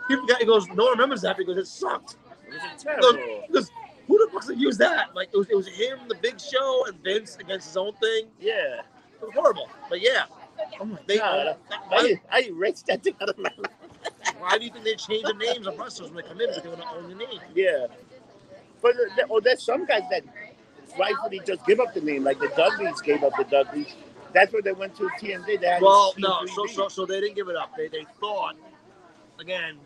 He, 0.08 0.16
forgot, 0.16 0.40
he 0.40 0.46
goes, 0.46 0.68
no 0.70 0.84
one 0.86 0.92
remembers 0.94 1.22
that 1.22 1.38
because 1.38 1.58
it 1.58 1.68
sucked. 1.68 2.16
It 2.48 2.54
was 2.54 2.62
He 2.62 2.84
terrible. 2.84 3.14
goes, 3.14 3.66
goes, 3.70 3.72
who 4.08 4.18
the 4.24 4.32
fuck's 4.32 4.48
gonna 4.48 4.60
use 4.60 4.78
that? 4.78 5.16
Like, 5.16 5.30
it 5.34 5.38
was, 5.38 5.48
it 5.50 5.56
was 5.56 5.68
him, 5.68 6.00
the 6.08 6.16
big 6.16 6.40
show, 6.40 6.86
and 6.88 6.96
Vince 7.04 7.38
against 7.40 7.68
his 7.68 7.78
own 7.78 7.94
thing. 7.94 8.28
Yeah. 8.40 8.82
It 9.20 9.22
was 9.22 9.32
horrible. 9.34 9.68
But 9.90 10.02
yeah. 10.02 10.26
Oh 10.80 10.86
my 10.86 11.00
They- 11.08 11.18
god. 11.18 11.58
why- 11.90 12.18
I, 12.32 12.38
I 12.38 12.42
erased 12.44 12.86
that 12.88 13.04
thing 13.04 13.16
out 13.22 13.30
of 13.30 13.38
my 13.40 13.50
life. 13.58 13.72
Why 14.40 14.58
do 14.58 14.66
you 14.66 14.72
think 14.72 14.86
they 14.86 14.96
change 14.96 15.24
the 15.24 15.34
names 15.34 15.68
of 15.68 15.78
wrestlers 15.78 16.12
when 16.12 16.18
they 16.24 16.30
come 16.30 16.40
in 16.42 16.48
because 16.48 16.64
they 16.64 16.70
want 16.70 16.82
to 16.82 16.90
own 16.90 17.10
the 17.10 17.16
name? 17.16 17.40
Yeah. 17.54 17.88
But 18.82 18.96
uh, 18.96 19.26
oh, 19.30 19.40
there's 19.40 19.64
some 19.64 19.86
guys 19.86 20.04
that 20.12 20.24
rightfully 21.00 21.42
just 21.46 21.66
give 21.66 21.80
up 21.80 21.94
the 21.94 22.02
name, 22.02 22.24
like 22.24 22.40
the 22.40 22.50
Dudleys 22.56 23.02
gave 23.02 23.24
up 23.24 23.34
the 23.38 23.44
Dudleys. 23.46 23.96
That's 24.34 24.52
where 24.52 24.62
they 24.62 24.74
went 24.74 24.96
to 24.98 25.10
TMZ. 25.22 25.62
They 25.62 25.68
had 25.68 25.82
Well, 25.82 26.14
no, 26.18 26.42
T3D. 26.44 26.50
so, 26.50 26.66
so 26.68 26.88
so 26.90 27.06
they 27.06 27.22
didn't 27.22 27.36
give 27.36 27.48
it 27.48 27.56
up. 27.56 27.72
They 27.78 27.88
they 27.88 28.06
thought 28.20 28.56
again. 29.40 29.78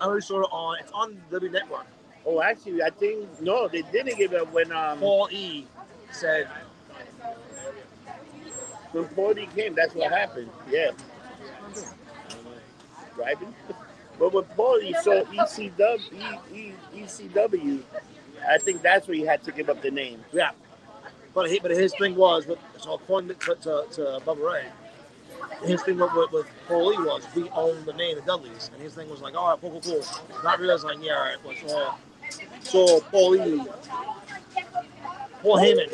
I 0.00 0.04
already 0.04 0.24
saw 0.24 0.40
it 0.42 0.48
on. 0.52 0.78
It's 0.80 0.92
on 0.92 1.20
W 1.30 1.50
Network. 1.50 1.86
Oh, 2.26 2.42
actually, 2.42 2.82
I 2.82 2.90
think 2.90 3.40
no, 3.40 3.68
they 3.68 3.82
didn't 3.82 4.16
give 4.18 4.32
it 4.32 4.42
up 4.42 4.52
when 4.52 4.70
um 4.72 4.98
Paul 4.98 5.28
E 5.32 5.66
said, 6.12 6.46
when 8.92 9.04
Paulie 9.06 9.52
came. 9.54 9.74
That's 9.74 9.94
what 9.94 10.12
happened. 10.12 10.50
Yeah. 10.70 10.90
Driving. 13.18 13.54
But 14.20 14.34
with 14.34 14.48
Paulie, 14.56 14.94
so 15.02 15.24
ECW, 15.26 16.00
E- 16.54 16.72
E- 16.96 17.02
ECW, 17.02 17.82
I 18.48 18.58
think 18.58 18.82
that's 18.82 19.08
where 19.08 19.16
he 19.16 19.24
had 19.26 19.44
to 19.44 19.52
give 19.52 19.70
up 19.70 19.82
the 19.82 19.90
name. 19.90 20.24
Yeah. 20.32 20.52
But 21.34 21.50
he, 21.50 21.60
but 21.60 21.72
his 21.72 21.94
thing 21.98 22.16
was, 22.16 22.46
with, 22.46 22.58
so 22.78 22.94
according 22.94 23.30
to, 23.30 23.36
to, 23.56 23.86
to 23.92 24.02
Bubba 24.26 24.52
Ray, 24.54 24.66
his 25.66 25.82
thing 25.82 25.98
with, 25.98 26.12
with, 26.14 26.32
with 26.32 26.46
Paul 26.68 26.88
Lee 26.88 26.98
was 26.98 27.26
we 27.34 27.50
own 27.50 27.84
the 27.86 27.94
name, 27.94 28.16
the 28.16 28.22
Dudleys. 28.22 28.70
And 28.74 28.82
his 28.82 28.94
thing 28.94 29.10
was 29.10 29.22
like, 29.22 29.36
all 29.36 29.50
right, 29.50 29.60
cool, 29.60 29.80
cool, 29.80 29.82
cool. 29.82 30.04
Not 30.44 30.60
realizing, 30.60 30.90
like, 30.90 31.04
yeah, 31.04 31.14
all 31.14 31.22
right, 31.24 31.38
well, 31.44 31.54
it's 31.60 31.72
all. 31.72 31.98
So 32.62 33.00
Paul 33.10 33.30
Lee, 33.32 33.64
Paul 35.42 35.58
Heyman, 35.58 35.90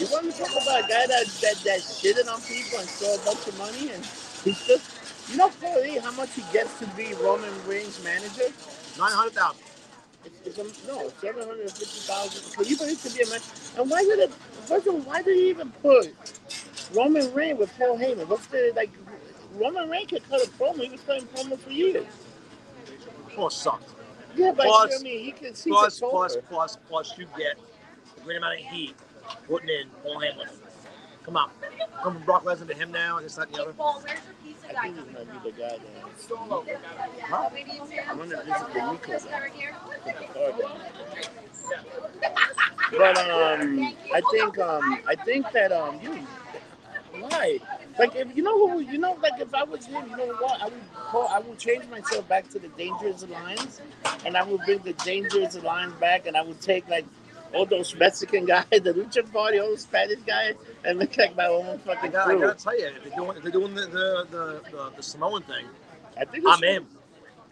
You 0.00 0.08
want 0.12 0.30
to 0.32 0.38
talk 0.38 0.50
about 0.50 0.80
a 0.84 0.88
guy 0.88 1.06
that, 1.06 1.26
that, 1.42 1.56
that 1.64 1.80
shitted 1.80 2.28
on 2.32 2.40
people 2.42 2.80
and 2.80 2.88
stole 2.88 3.16
a 3.16 3.24
bunch 3.24 3.46
of 3.48 3.58
money 3.58 3.90
and 3.92 4.04
he's 4.44 4.60
just, 4.66 4.90
you 5.32 5.38
know, 5.38 5.50
Paulie, 5.50 6.00
how 6.00 6.12
much 6.12 6.34
he 6.34 6.42
gets 6.52 6.78
to 6.80 6.86
be 6.88 7.14
Roman 7.14 7.52
Reigns' 7.68 8.02
manager? 8.04 8.52
900,000. 8.98 9.62
It's, 10.24 10.36
it's 10.46 10.58
a, 10.58 10.88
no, 10.88 11.10
seven 11.20 11.46
hundred 11.48 11.70
fifty 11.72 12.00
thousand. 12.00 12.52
Can 12.54 12.66
you 12.66 12.78
believe 12.78 13.02
to 13.02 13.10
be 13.10 13.22
a 13.22 13.28
man? 13.30 13.40
And 13.78 13.90
why 13.90 14.04
did 14.04 14.20
it? 14.20 14.32
First 14.66 14.86
of 14.86 14.94
all, 14.94 15.00
why 15.02 15.22
did 15.22 15.36
he 15.36 15.50
even 15.50 15.70
put 15.82 16.14
Roman 16.94 17.32
Reigns 17.34 17.58
with 17.58 17.76
Paul 17.78 17.98
Heyman? 17.98 18.28
What's 18.28 18.46
the 18.48 18.72
like? 18.76 18.90
Roman 19.56 19.90
Reigns 19.90 20.10
could 20.10 20.28
cut 20.28 20.44
a 20.46 20.50
promo. 20.50 20.82
He 20.84 20.90
was 20.90 21.00
cutting 21.02 21.26
promos 21.28 21.60
for 21.60 21.70
years. 21.70 22.06
Paul 23.34 23.50
sucked. 23.50 23.94
Yeah, 24.36 24.52
but 24.52 24.66
Plus- 24.66 24.84
you 24.84 24.90
know 24.90 24.96
what 24.96 25.00
I 25.00 25.04
mean, 25.04 25.24
he 25.24 25.32
can 25.32 25.54
see 25.54 25.70
Plus, 25.70 26.00
the 26.00 26.06
plus, 26.06 26.36
plus, 26.48 26.78
plus, 26.88 27.18
you 27.18 27.26
get 27.36 27.56
a 28.16 28.20
great 28.24 28.38
amount 28.38 28.60
of 28.60 28.66
heat 28.66 28.94
putting 29.48 29.68
in 29.70 29.88
Paul 30.02 30.20
Heyman. 30.20 30.48
Come 31.24 31.36
on. 31.36 31.50
Come 32.02 32.14
from 32.14 32.24
Brock 32.24 32.44
Lesnar 32.44 32.68
to 32.68 32.74
him 32.74 32.92
now, 32.92 33.18
and 33.18 33.26
this, 33.26 33.36
that, 33.36 33.48
and 33.48 33.56
the 33.56 33.62
other. 33.62 33.74
I 34.76 34.82
think 34.82 34.96
this 34.96 35.14
might 35.14 35.44
be 35.44 35.50
the 35.50 35.56
guy 35.56 35.68
that 35.68 35.80
Huh? 37.22 37.50
I 38.08 38.14
wonder 38.14 38.36
if 38.36 38.46
this 38.46 38.56
is 38.56 38.66
the 38.74 38.92
Nico. 38.92 39.18
But 42.96 43.18
um, 43.18 43.94
I 44.14 44.20
think 44.30 44.58
um, 44.58 44.98
I 45.08 45.14
think 45.24 45.50
that 45.52 45.72
um, 45.72 45.98
you 46.02 46.26
why? 47.18 47.58
Like 47.98 48.14
if 48.16 48.34
you 48.36 48.42
know 48.42 48.68
who 48.68 48.80
you 48.80 48.98
know, 48.98 49.18
like 49.22 49.40
if 49.40 49.54
I 49.54 49.64
was 49.64 49.86
him, 49.86 50.08
you 50.10 50.16
know 50.16 50.26
what? 50.34 50.60
I 50.62 50.64
would 50.66 50.92
call, 50.94 51.28
I 51.28 51.38
would 51.40 51.58
change 51.58 51.86
myself 51.88 52.28
back 52.28 52.48
to 52.50 52.58
the 52.58 52.68
Dangerous 52.68 53.22
Alliance, 53.22 53.80
and 54.24 54.36
I 54.36 54.42
would 54.42 54.60
bring 54.64 54.78
the 54.80 54.94
Dangerous 54.94 55.54
Alliance 55.56 55.94
back, 56.00 56.26
and 56.26 56.36
I 56.36 56.42
would 56.42 56.60
take 56.60 56.88
like 56.88 57.06
all 57.54 57.66
those 57.66 57.94
Mexican 57.96 58.44
guys, 58.46 58.66
the 58.70 58.92
lucha 58.92 59.30
party, 59.32 59.58
all 59.58 59.68
those 59.68 59.82
Spanish 59.82 60.20
guys, 60.26 60.54
and 60.84 60.98
make 60.98 61.16
like 61.16 61.36
my 61.36 61.46
own 61.46 61.66
I 61.66 61.76
fucking 61.78 62.10
gotta, 62.10 62.34
I 62.34 62.40
gotta 62.40 62.54
tell 62.54 62.78
you, 62.78 62.86
if 62.86 63.04
they're 63.04 63.16
doing, 63.16 63.36
if 63.36 63.42
they're 63.42 63.52
doing 63.52 63.74
the, 63.74 63.82
the, 63.82 64.26
the, 64.30 64.70
the, 64.70 64.92
the 64.96 65.02
Samoan 65.02 65.42
thing, 65.42 65.66
I 66.18 66.24
think 66.24 66.44
I'm 66.46 66.62
in. 66.64 66.86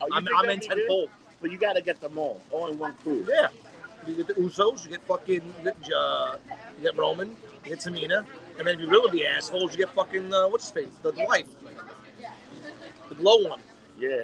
Oh, 0.01 0.09
I'm, 0.13 0.27
I'm 0.37 0.49
in 0.51 0.61
tenfold. 0.61 1.11
But 1.41 1.51
you 1.51 1.59
gotta 1.59 1.81
get 1.81 2.01
them 2.01 2.19
all, 2.19 2.41
all 2.51 2.69
in 2.69 2.79
one 2.79 2.95
crew. 3.03 3.27
Yeah. 3.29 3.49
You 4.07 4.15
get 4.15 4.29
the 4.29 4.35
Usos, 4.35 4.85
you 4.85 4.91
get 4.91 5.03
fucking, 5.07 5.43
you 5.43 5.65
get, 5.65 5.77
uh, 5.95 6.37
you 6.77 6.85
get 6.85 6.97
Roman, 6.97 7.31
you 7.65 7.71
get 7.71 7.81
Tamina, 7.81 8.25
and 8.59 8.67
then 8.67 8.75
if 8.75 8.81
you 8.81 8.89
really 8.89 9.11
be 9.11 9.27
assholes, 9.27 9.73
you 9.73 9.79
get 9.79 9.91
fucking, 9.91 10.33
uh, 10.33 10.49
what's 10.49 10.65
his 10.65 10.73
face? 10.73 10.93
The, 11.03 11.13
wife. 11.27 11.47
The 13.09 13.15
glow 13.15 13.49
one. 13.49 13.61
Yeah, 13.99 14.23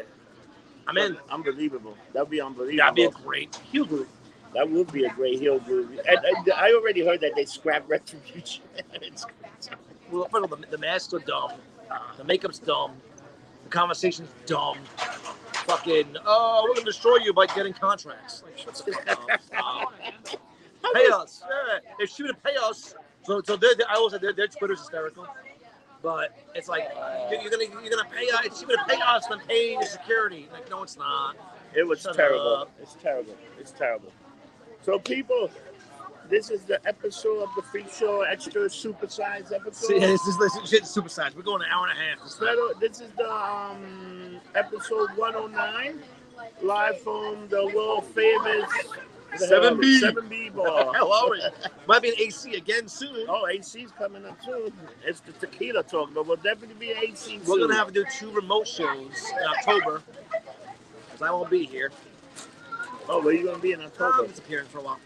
I'm 0.87 0.97
in. 0.97 1.17
Unbelievable. 1.31 1.97
That'd 2.13 2.31
be 2.31 2.41
unbelievable. 2.41 2.79
That'd 2.79 2.95
be 2.95 3.05
a 3.05 3.11
great 3.11 3.59
group. 3.73 4.09
That 4.55 4.71
would 4.71 4.91
be 4.93 5.05
a 5.05 5.11
great 5.11 5.39
heel 5.39 5.59
group. 5.59 5.91
And, 6.09 6.19
and 6.25 6.53
I 6.55 6.73
already 6.73 7.05
heard 7.05 7.21
that 7.21 7.33
they 7.37 7.45
scrapped 7.45 7.89
Retribution. 7.91 8.63
Well, 10.11 10.25
first 10.31 10.45
of 10.45 10.53
all, 10.53 10.59
the, 10.59 10.67
the 10.71 10.79
masks 10.79 11.13
are 11.15 11.19
dumb. 11.21 11.53
The 12.17 12.25
makeup's 12.25 12.59
dumb. 12.59 12.93
The 13.65 13.71
conversation's 13.71 14.31
dumb. 14.47 14.79
Fucking, 15.67 16.17
oh, 16.25 16.65
we're 16.69 16.75
gonna 16.75 16.87
destroy 16.87 17.17
you 17.17 17.33
by 17.33 17.47
getting 17.47 17.73
contracts. 17.73 18.43
Like, 18.45 18.57
shut 18.59 18.75
the 18.87 18.93
fuck 18.93 19.31
up. 19.33 19.43
Stop. 19.43 19.93
pay 20.95 21.07
us. 21.09 21.43
Yeah. 21.49 21.79
If 21.99 22.11
she 22.11 22.23
would 22.23 22.41
pay 22.45 22.55
us, 22.63 22.95
so 23.25 23.43
so 23.45 23.57
they're, 23.57 23.75
they're- 23.75 23.87
I 23.91 23.95
always 23.97 24.13
say 24.13 24.19
their, 24.19 24.33
their 24.33 24.47
Twitter's 24.47 24.79
hysterical. 24.79 25.27
But 26.03 26.37
it's 26.55 26.69
like 26.69 26.85
you're, 27.33 27.41
you're 27.41 27.51
gonna 27.51 27.65
you're 27.65 27.91
gonna 27.91 28.09
pay 28.09 28.29
us. 28.31 28.61
She 28.61 28.67
would 28.67 28.79
pay 28.87 29.01
us, 29.01 29.27
then 29.27 29.41
pay 29.49 29.77
the 29.77 29.87
security. 29.87 30.49
Like 30.53 30.71
no, 30.71 30.85
it's 30.85 30.97
not. 30.97 31.35
It 31.75 31.85
was 31.85 32.03
Shut 32.03 32.15
terrible. 32.15 32.55
up. 32.55 32.71
It's 32.81 32.95
terrible. 33.03 33.35
It's 33.59 33.73
terrible. 33.73 34.13
So, 34.87 35.01
people, 35.01 35.51
this 36.31 36.49
is 36.49 36.63
the 36.63 36.79
episode 36.87 37.43
of 37.43 37.49
the 37.57 37.63
Freak 37.63 37.91
Show, 37.91 38.21
extra 38.21 38.67
supersized 38.67 39.53
episode. 39.53 39.89
See, 39.89 39.99
this 39.99 40.21
is 40.21 40.39
this 40.39 40.71
shit 40.71 40.87
super 40.87 41.09
size. 41.09 41.35
We're 41.35 41.43
going 41.43 41.63
an 41.63 41.69
hour 41.73 41.89
and 41.89 41.99
a 41.99 42.01
half. 42.01 42.23
This. 42.23 42.39
This 42.79 43.01
is 43.01 43.13
the 43.17 43.29
um, 43.29 44.39
episode 44.55 45.09
109, 45.17 46.01
live 46.63 47.01
from 47.01 47.49
the 47.49 47.67
world 47.75 48.05
famous 48.15 48.71
7B. 49.35 50.03
7B 50.03 50.55
bar. 50.55 50.93
Hell, 50.95 51.13
are 51.13 51.31
we? 51.33 51.43
Might 51.89 52.03
be 52.03 52.11
an 52.11 52.15
AC 52.21 52.55
again 52.55 52.87
soon. 52.87 53.27
Oh, 53.29 53.49
AC's 53.49 53.91
coming 53.99 54.25
up 54.25 54.41
too. 54.45 54.73
It's 55.05 55.19
the 55.19 55.33
tequila 55.33 55.83
talk, 55.83 56.15
but 56.15 56.29
we'll 56.29 56.37
definitely 56.37 56.77
be 56.79 56.93
AC. 56.93 57.39
We're 57.39 57.45
soon. 57.45 57.61
gonna 57.63 57.75
have 57.75 57.89
to 57.89 57.93
do 57.93 58.05
two 58.17 58.31
remote 58.31 58.69
shows 58.69 59.33
in 59.33 59.49
October. 59.49 60.01
Cause 61.11 61.23
I 61.23 61.33
won't 61.33 61.51
be 61.51 61.67
here. 61.67 61.91
Oh, 63.09 63.23
where 63.23 63.35
you 63.35 63.45
gonna 63.47 63.59
be 63.59 63.73
in 63.73 63.81
I'm 63.81 63.87
October? 63.87 64.27
disappearing 64.27 64.67
for 64.67 64.79
a 64.79 64.83
while. 64.83 65.01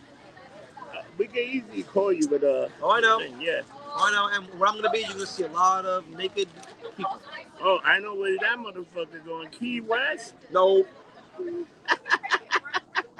Uh, 0.79 1.03
we 1.19 1.27
can 1.27 1.39
easily 1.43 1.83
call 1.83 2.13
you 2.13 2.27
with 2.29 2.43
a. 2.43 2.71
Oh, 2.83 2.91
I 2.91 3.01
know. 3.01 3.19
thing, 3.19 3.41
Yeah. 3.41 3.61
Oh, 3.93 4.07
I 4.07 4.13
know. 4.13 4.29
And 4.33 4.59
where 4.59 4.69
I'm 4.69 4.77
gonna 4.77 4.91
be, 4.91 5.01
you're 5.01 5.09
gonna 5.13 5.27
see 5.27 5.43
a 5.45 5.49
lot 5.49 5.85
of 5.85 6.09
naked 6.11 6.49
people. 6.97 7.21
Oh, 7.63 7.79
I 7.85 7.99
know 7.99 8.15
where 8.15 8.37
that 8.39 8.57
motherfucker 8.59 9.25
going. 9.25 9.49
Key 9.51 9.81
West. 9.81 10.35
No. 10.51 10.85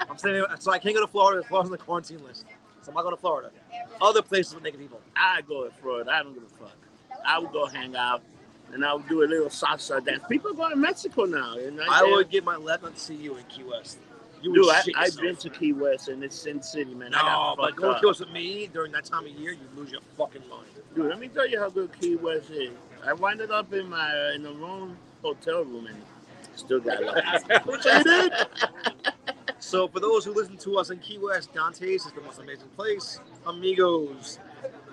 I'm 0.09 0.17
saying 0.17 0.43
so 0.59 0.71
I 0.71 0.79
can't 0.79 0.95
go 0.95 1.01
to 1.01 1.07
Florida. 1.07 1.43
Florida's 1.47 1.71
on 1.71 1.77
the 1.77 1.83
quarantine 1.83 2.23
list. 2.23 2.45
So 2.81 2.89
I'm 2.89 2.95
not 2.95 3.03
going 3.03 3.15
to 3.15 3.21
Florida. 3.21 3.51
Other 4.01 4.21
places 4.21 4.55
with 4.55 4.63
naked 4.63 4.79
people. 4.79 4.99
I 5.15 5.41
go 5.41 5.65
to 5.65 5.71
Florida. 5.75 6.11
I 6.11 6.23
don't 6.23 6.33
give 6.33 6.43
a 6.43 6.47
fuck. 6.65 6.75
I 7.25 7.37
would 7.37 7.51
go 7.51 7.67
hang 7.67 7.95
out, 7.95 8.23
and 8.73 8.83
I 8.83 8.93
would 8.95 9.07
do 9.07 9.23
a 9.23 9.27
little 9.27 9.49
salsa 9.49 10.03
dance. 10.03 10.23
People 10.27 10.53
go 10.53 10.67
to 10.69 10.75
Mexico 10.75 11.25
now. 11.25 11.55
And 11.57 11.79
I 11.79 12.03
would 12.03 12.29
give 12.31 12.43
my 12.43 12.55
left 12.55 12.81
not 12.83 12.95
to 12.95 12.99
see 12.99 13.15
you 13.15 13.35
in 13.37 13.43
Key 13.43 13.63
West. 13.63 13.99
You 14.41 14.53
Dude, 14.53 14.69
I, 14.69 14.81
I've 14.95 15.17
been 15.17 15.35
to 15.37 15.49
Key 15.49 15.73
West, 15.73 16.07
and 16.07 16.23
it's 16.23 16.35
Sin 16.35 16.61
City, 16.63 16.95
man. 16.95 17.11
No, 17.11 17.53
but 17.57 17.75
going 17.75 17.91
to 17.91 17.95
up. 17.95 18.01
Key 18.01 18.07
West 18.07 18.19
with 18.21 18.31
me 18.31 18.69
during 18.73 18.91
that 18.93 19.05
time 19.05 19.25
of 19.25 19.31
year, 19.31 19.51
you 19.51 19.59
lose 19.75 19.91
your 19.91 20.01
fucking 20.17 20.41
mind. 20.49 20.67
Dude, 20.95 21.07
let 21.07 21.19
me 21.19 21.27
tell 21.27 21.47
you 21.47 21.59
how 21.59 21.69
good 21.69 21.91
Key 21.99 22.15
West 22.15 22.49
is. 22.49 22.71
I 23.05 23.13
winded 23.13 23.51
up 23.51 23.71
in 23.73 23.89
my 23.89 24.29
uh, 24.29 24.35
in 24.35 24.43
the 24.43 24.53
wrong 24.53 24.97
hotel 25.21 25.63
room 25.63 25.87
and 25.87 25.97
still 26.55 26.79
got 26.79 27.03
lost. 27.03 27.45
Which 27.65 27.85
I 27.85 28.03
did. 28.03 28.33
So 29.59 29.87
for 29.87 29.99
those 29.99 30.25
who 30.25 30.33
listen 30.33 30.57
to 30.57 30.77
us 30.79 30.89
in 30.89 30.97
Key 30.99 31.19
West, 31.19 31.53
Dante's 31.53 32.05
is 32.05 32.11
the 32.11 32.21
most 32.21 32.39
amazing 32.39 32.67
place. 32.75 33.19
Amigos. 33.45 34.39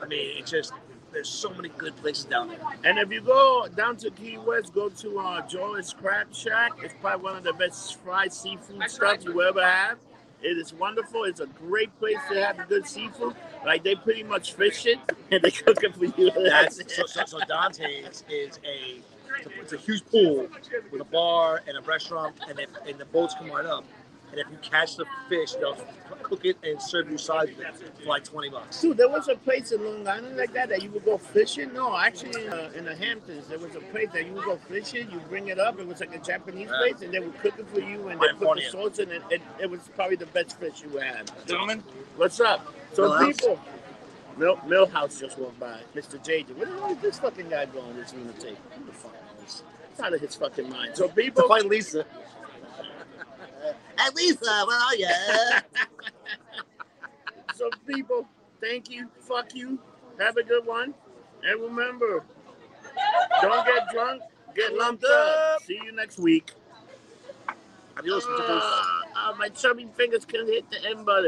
I 0.02 0.06
mean, 0.06 0.38
it's 0.38 0.50
just 0.50 0.72
there's 1.12 1.28
so 1.28 1.50
many 1.50 1.68
good 1.70 1.96
places 1.96 2.24
down 2.24 2.48
there. 2.48 2.58
And 2.84 2.98
if 2.98 3.10
you 3.10 3.20
go 3.20 3.66
down 3.76 3.96
to 3.98 4.10
Key 4.10 4.38
West, 4.38 4.74
go 4.74 4.88
to 4.88 5.18
uh, 5.18 5.46
Joy's 5.46 5.92
Crab 5.92 6.34
Shack. 6.34 6.72
It's 6.82 6.94
probably 7.00 7.24
one 7.24 7.36
of 7.36 7.44
the 7.44 7.52
best 7.54 7.98
fried 8.00 8.32
seafood 8.32 8.88
stuff 8.90 9.24
you 9.24 9.42
ever 9.42 9.64
have. 9.64 9.98
It 10.40 10.56
is 10.56 10.72
wonderful. 10.72 11.24
It's 11.24 11.40
a 11.40 11.46
great 11.46 11.96
place 11.98 12.18
to 12.30 12.44
have 12.44 12.68
good 12.68 12.86
seafood. 12.86 13.34
Like 13.66 13.82
they 13.82 13.96
pretty 13.96 14.22
much 14.22 14.54
fish 14.54 14.86
it 14.86 14.98
and 15.32 15.42
they 15.42 15.50
cook 15.50 15.82
it 15.82 15.94
for 15.96 16.04
you. 16.04 16.30
That's 16.48 16.76
so, 16.94 17.06
so, 17.06 17.24
so 17.26 17.38
Dante's 17.48 18.24
is 18.28 18.60
a 18.64 19.00
it's, 19.36 19.46
a 19.46 19.60
it's 19.60 19.72
a 19.72 19.76
huge 19.76 20.04
pool 20.06 20.48
with 20.90 21.00
a 21.00 21.04
bar 21.04 21.62
and 21.66 21.76
a 21.76 21.80
restaurant, 21.82 22.36
and 22.48 22.58
if, 22.58 22.68
and 22.86 22.98
the 22.98 23.04
boats 23.06 23.34
come 23.34 23.50
right 23.50 23.66
up. 23.66 23.84
And 24.30 24.40
if 24.40 24.46
you 24.50 24.58
catch 24.62 24.96
the 24.96 25.06
fish, 25.28 25.52
they'll 25.54 25.76
cook 26.22 26.44
it 26.44 26.56
and 26.62 26.80
serve 26.82 27.10
you 27.10 27.16
sides 27.16 27.52
of 27.52 27.60
it 27.60 27.74
for 27.74 28.06
like 28.06 28.24
twenty 28.24 28.50
bucks. 28.50 28.80
Dude, 28.82 28.96
there 28.98 29.08
was 29.08 29.28
a 29.28 29.36
place 29.36 29.72
in 29.72 29.82
Long 29.82 30.06
Island 30.06 30.36
like 30.36 30.52
that 30.52 30.68
that 30.68 30.82
you 30.82 30.90
would 30.90 31.04
go 31.04 31.16
fishing. 31.16 31.72
No, 31.72 31.96
actually, 31.96 32.44
in, 32.44 32.52
uh, 32.52 32.70
in 32.74 32.84
the 32.84 32.94
Hamptons, 32.94 33.46
there 33.48 33.58
was 33.58 33.74
a 33.74 33.80
place 33.80 34.08
that 34.12 34.26
you 34.26 34.32
would 34.34 34.44
go 34.44 34.56
fishing. 34.68 35.10
You 35.10 35.18
bring 35.30 35.48
it 35.48 35.58
up. 35.58 35.78
It 35.78 35.86
was 35.86 36.00
like 36.00 36.14
a 36.14 36.18
Japanese 36.18 36.68
Yeah. 36.70 36.76
place, 36.78 37.00
and 37.02 37.12
they 37.14 37.20
would 37.20 37.38
cook 37.40 37.58
it 37.58 37.66
for 37.68 37.80
you, 37.80 38.08
and 38.08 38.20
they 38.20 38.28
put 38.34 38.56
the 38.56 38.62
sauce 38.70 38.98
in 38.98 39.10
it. 39.10 39.22
It, 39.30 39.40
it 39.60 39.70
was 39.70 39.80
probably 39.96 40.16
the 40.16 40.26
best 40.26 40.58
fish 40.60 40.82
you 40.82 40.98
had. 40.98 41.30
Gentlemen, 41.46 41.82
What's 42.16 42.40
up? 42.40 42.74
So 42.92 43.08
Millhouse? 43.10 43.26
people, 43.38 43.60
Mill, 44.36 44.56
Millhouse 44.66 45.20
just 45.20 45.38
went 45.38 45.58
by. 45.58 45.80
Mr. 45.94 46.22
JJ, 46.22 46.54
where 46.56 46.66
the 46.66 46.72
hell 46.72 46.90
is 46.92 46.98
this 46.98 47.18
fucking 47.18 47.48
guy 47.48 47.64
going? 47.66 47.96
This 47.96 48.12
lunatic. 48.12 48.56
Who 48.76 48.84
the 48.84 48.92
fuck 48.92 49.12
knows? 49.40 49.62
It's 49.92 50.00
out 50.00 50.12
of 50.12 50.20
his 50.20 50.34
fucking 50.34 50.68
mind. 50.68 50.90
So 50.94 51.08
To 51.08 51.14
people, 51.14 51.48
find 51.48 51.64
Lisa. 51.66 52.04
At 53.98 54.14
Lisa, 54.14 54.64
where 54.66 54.78
are 54.78 54.96
you? 54.96 55.08
so 57.54 57.70
people, 57.86 58.26
thank 58.60 58.90
you. 58.90 59.08
Fuck 59.20 59.54
you. 59.54 59.78
Have 60.18 60.36
a 60.36 60.42
good 60.42 60.66
one. 60.66 60.94
And 61.44 61.60
remember, 61.60 62.24
don't 63.42 63.66
get 63.66 63.88
drunk. 63.92 64.22
Get 64.54 64.74
lumped 64.74 65.04
up. 65.04 65.62
See 65.62 65.78
you 65.84 65.92
next 65.92 66.18
week. 66.18 66.52
Adios. 67.96 68.24
Ah, 68.28 69.02
ah, 69.16 69.34
my 69.38 69.48
chubby 69.48 69.88
fingers 69.96 70.24
couldn't 70.24 70.48
hit 70.48 70.70
the 70.70 70.84
end 70.88 71.04
button. 71.04 71.26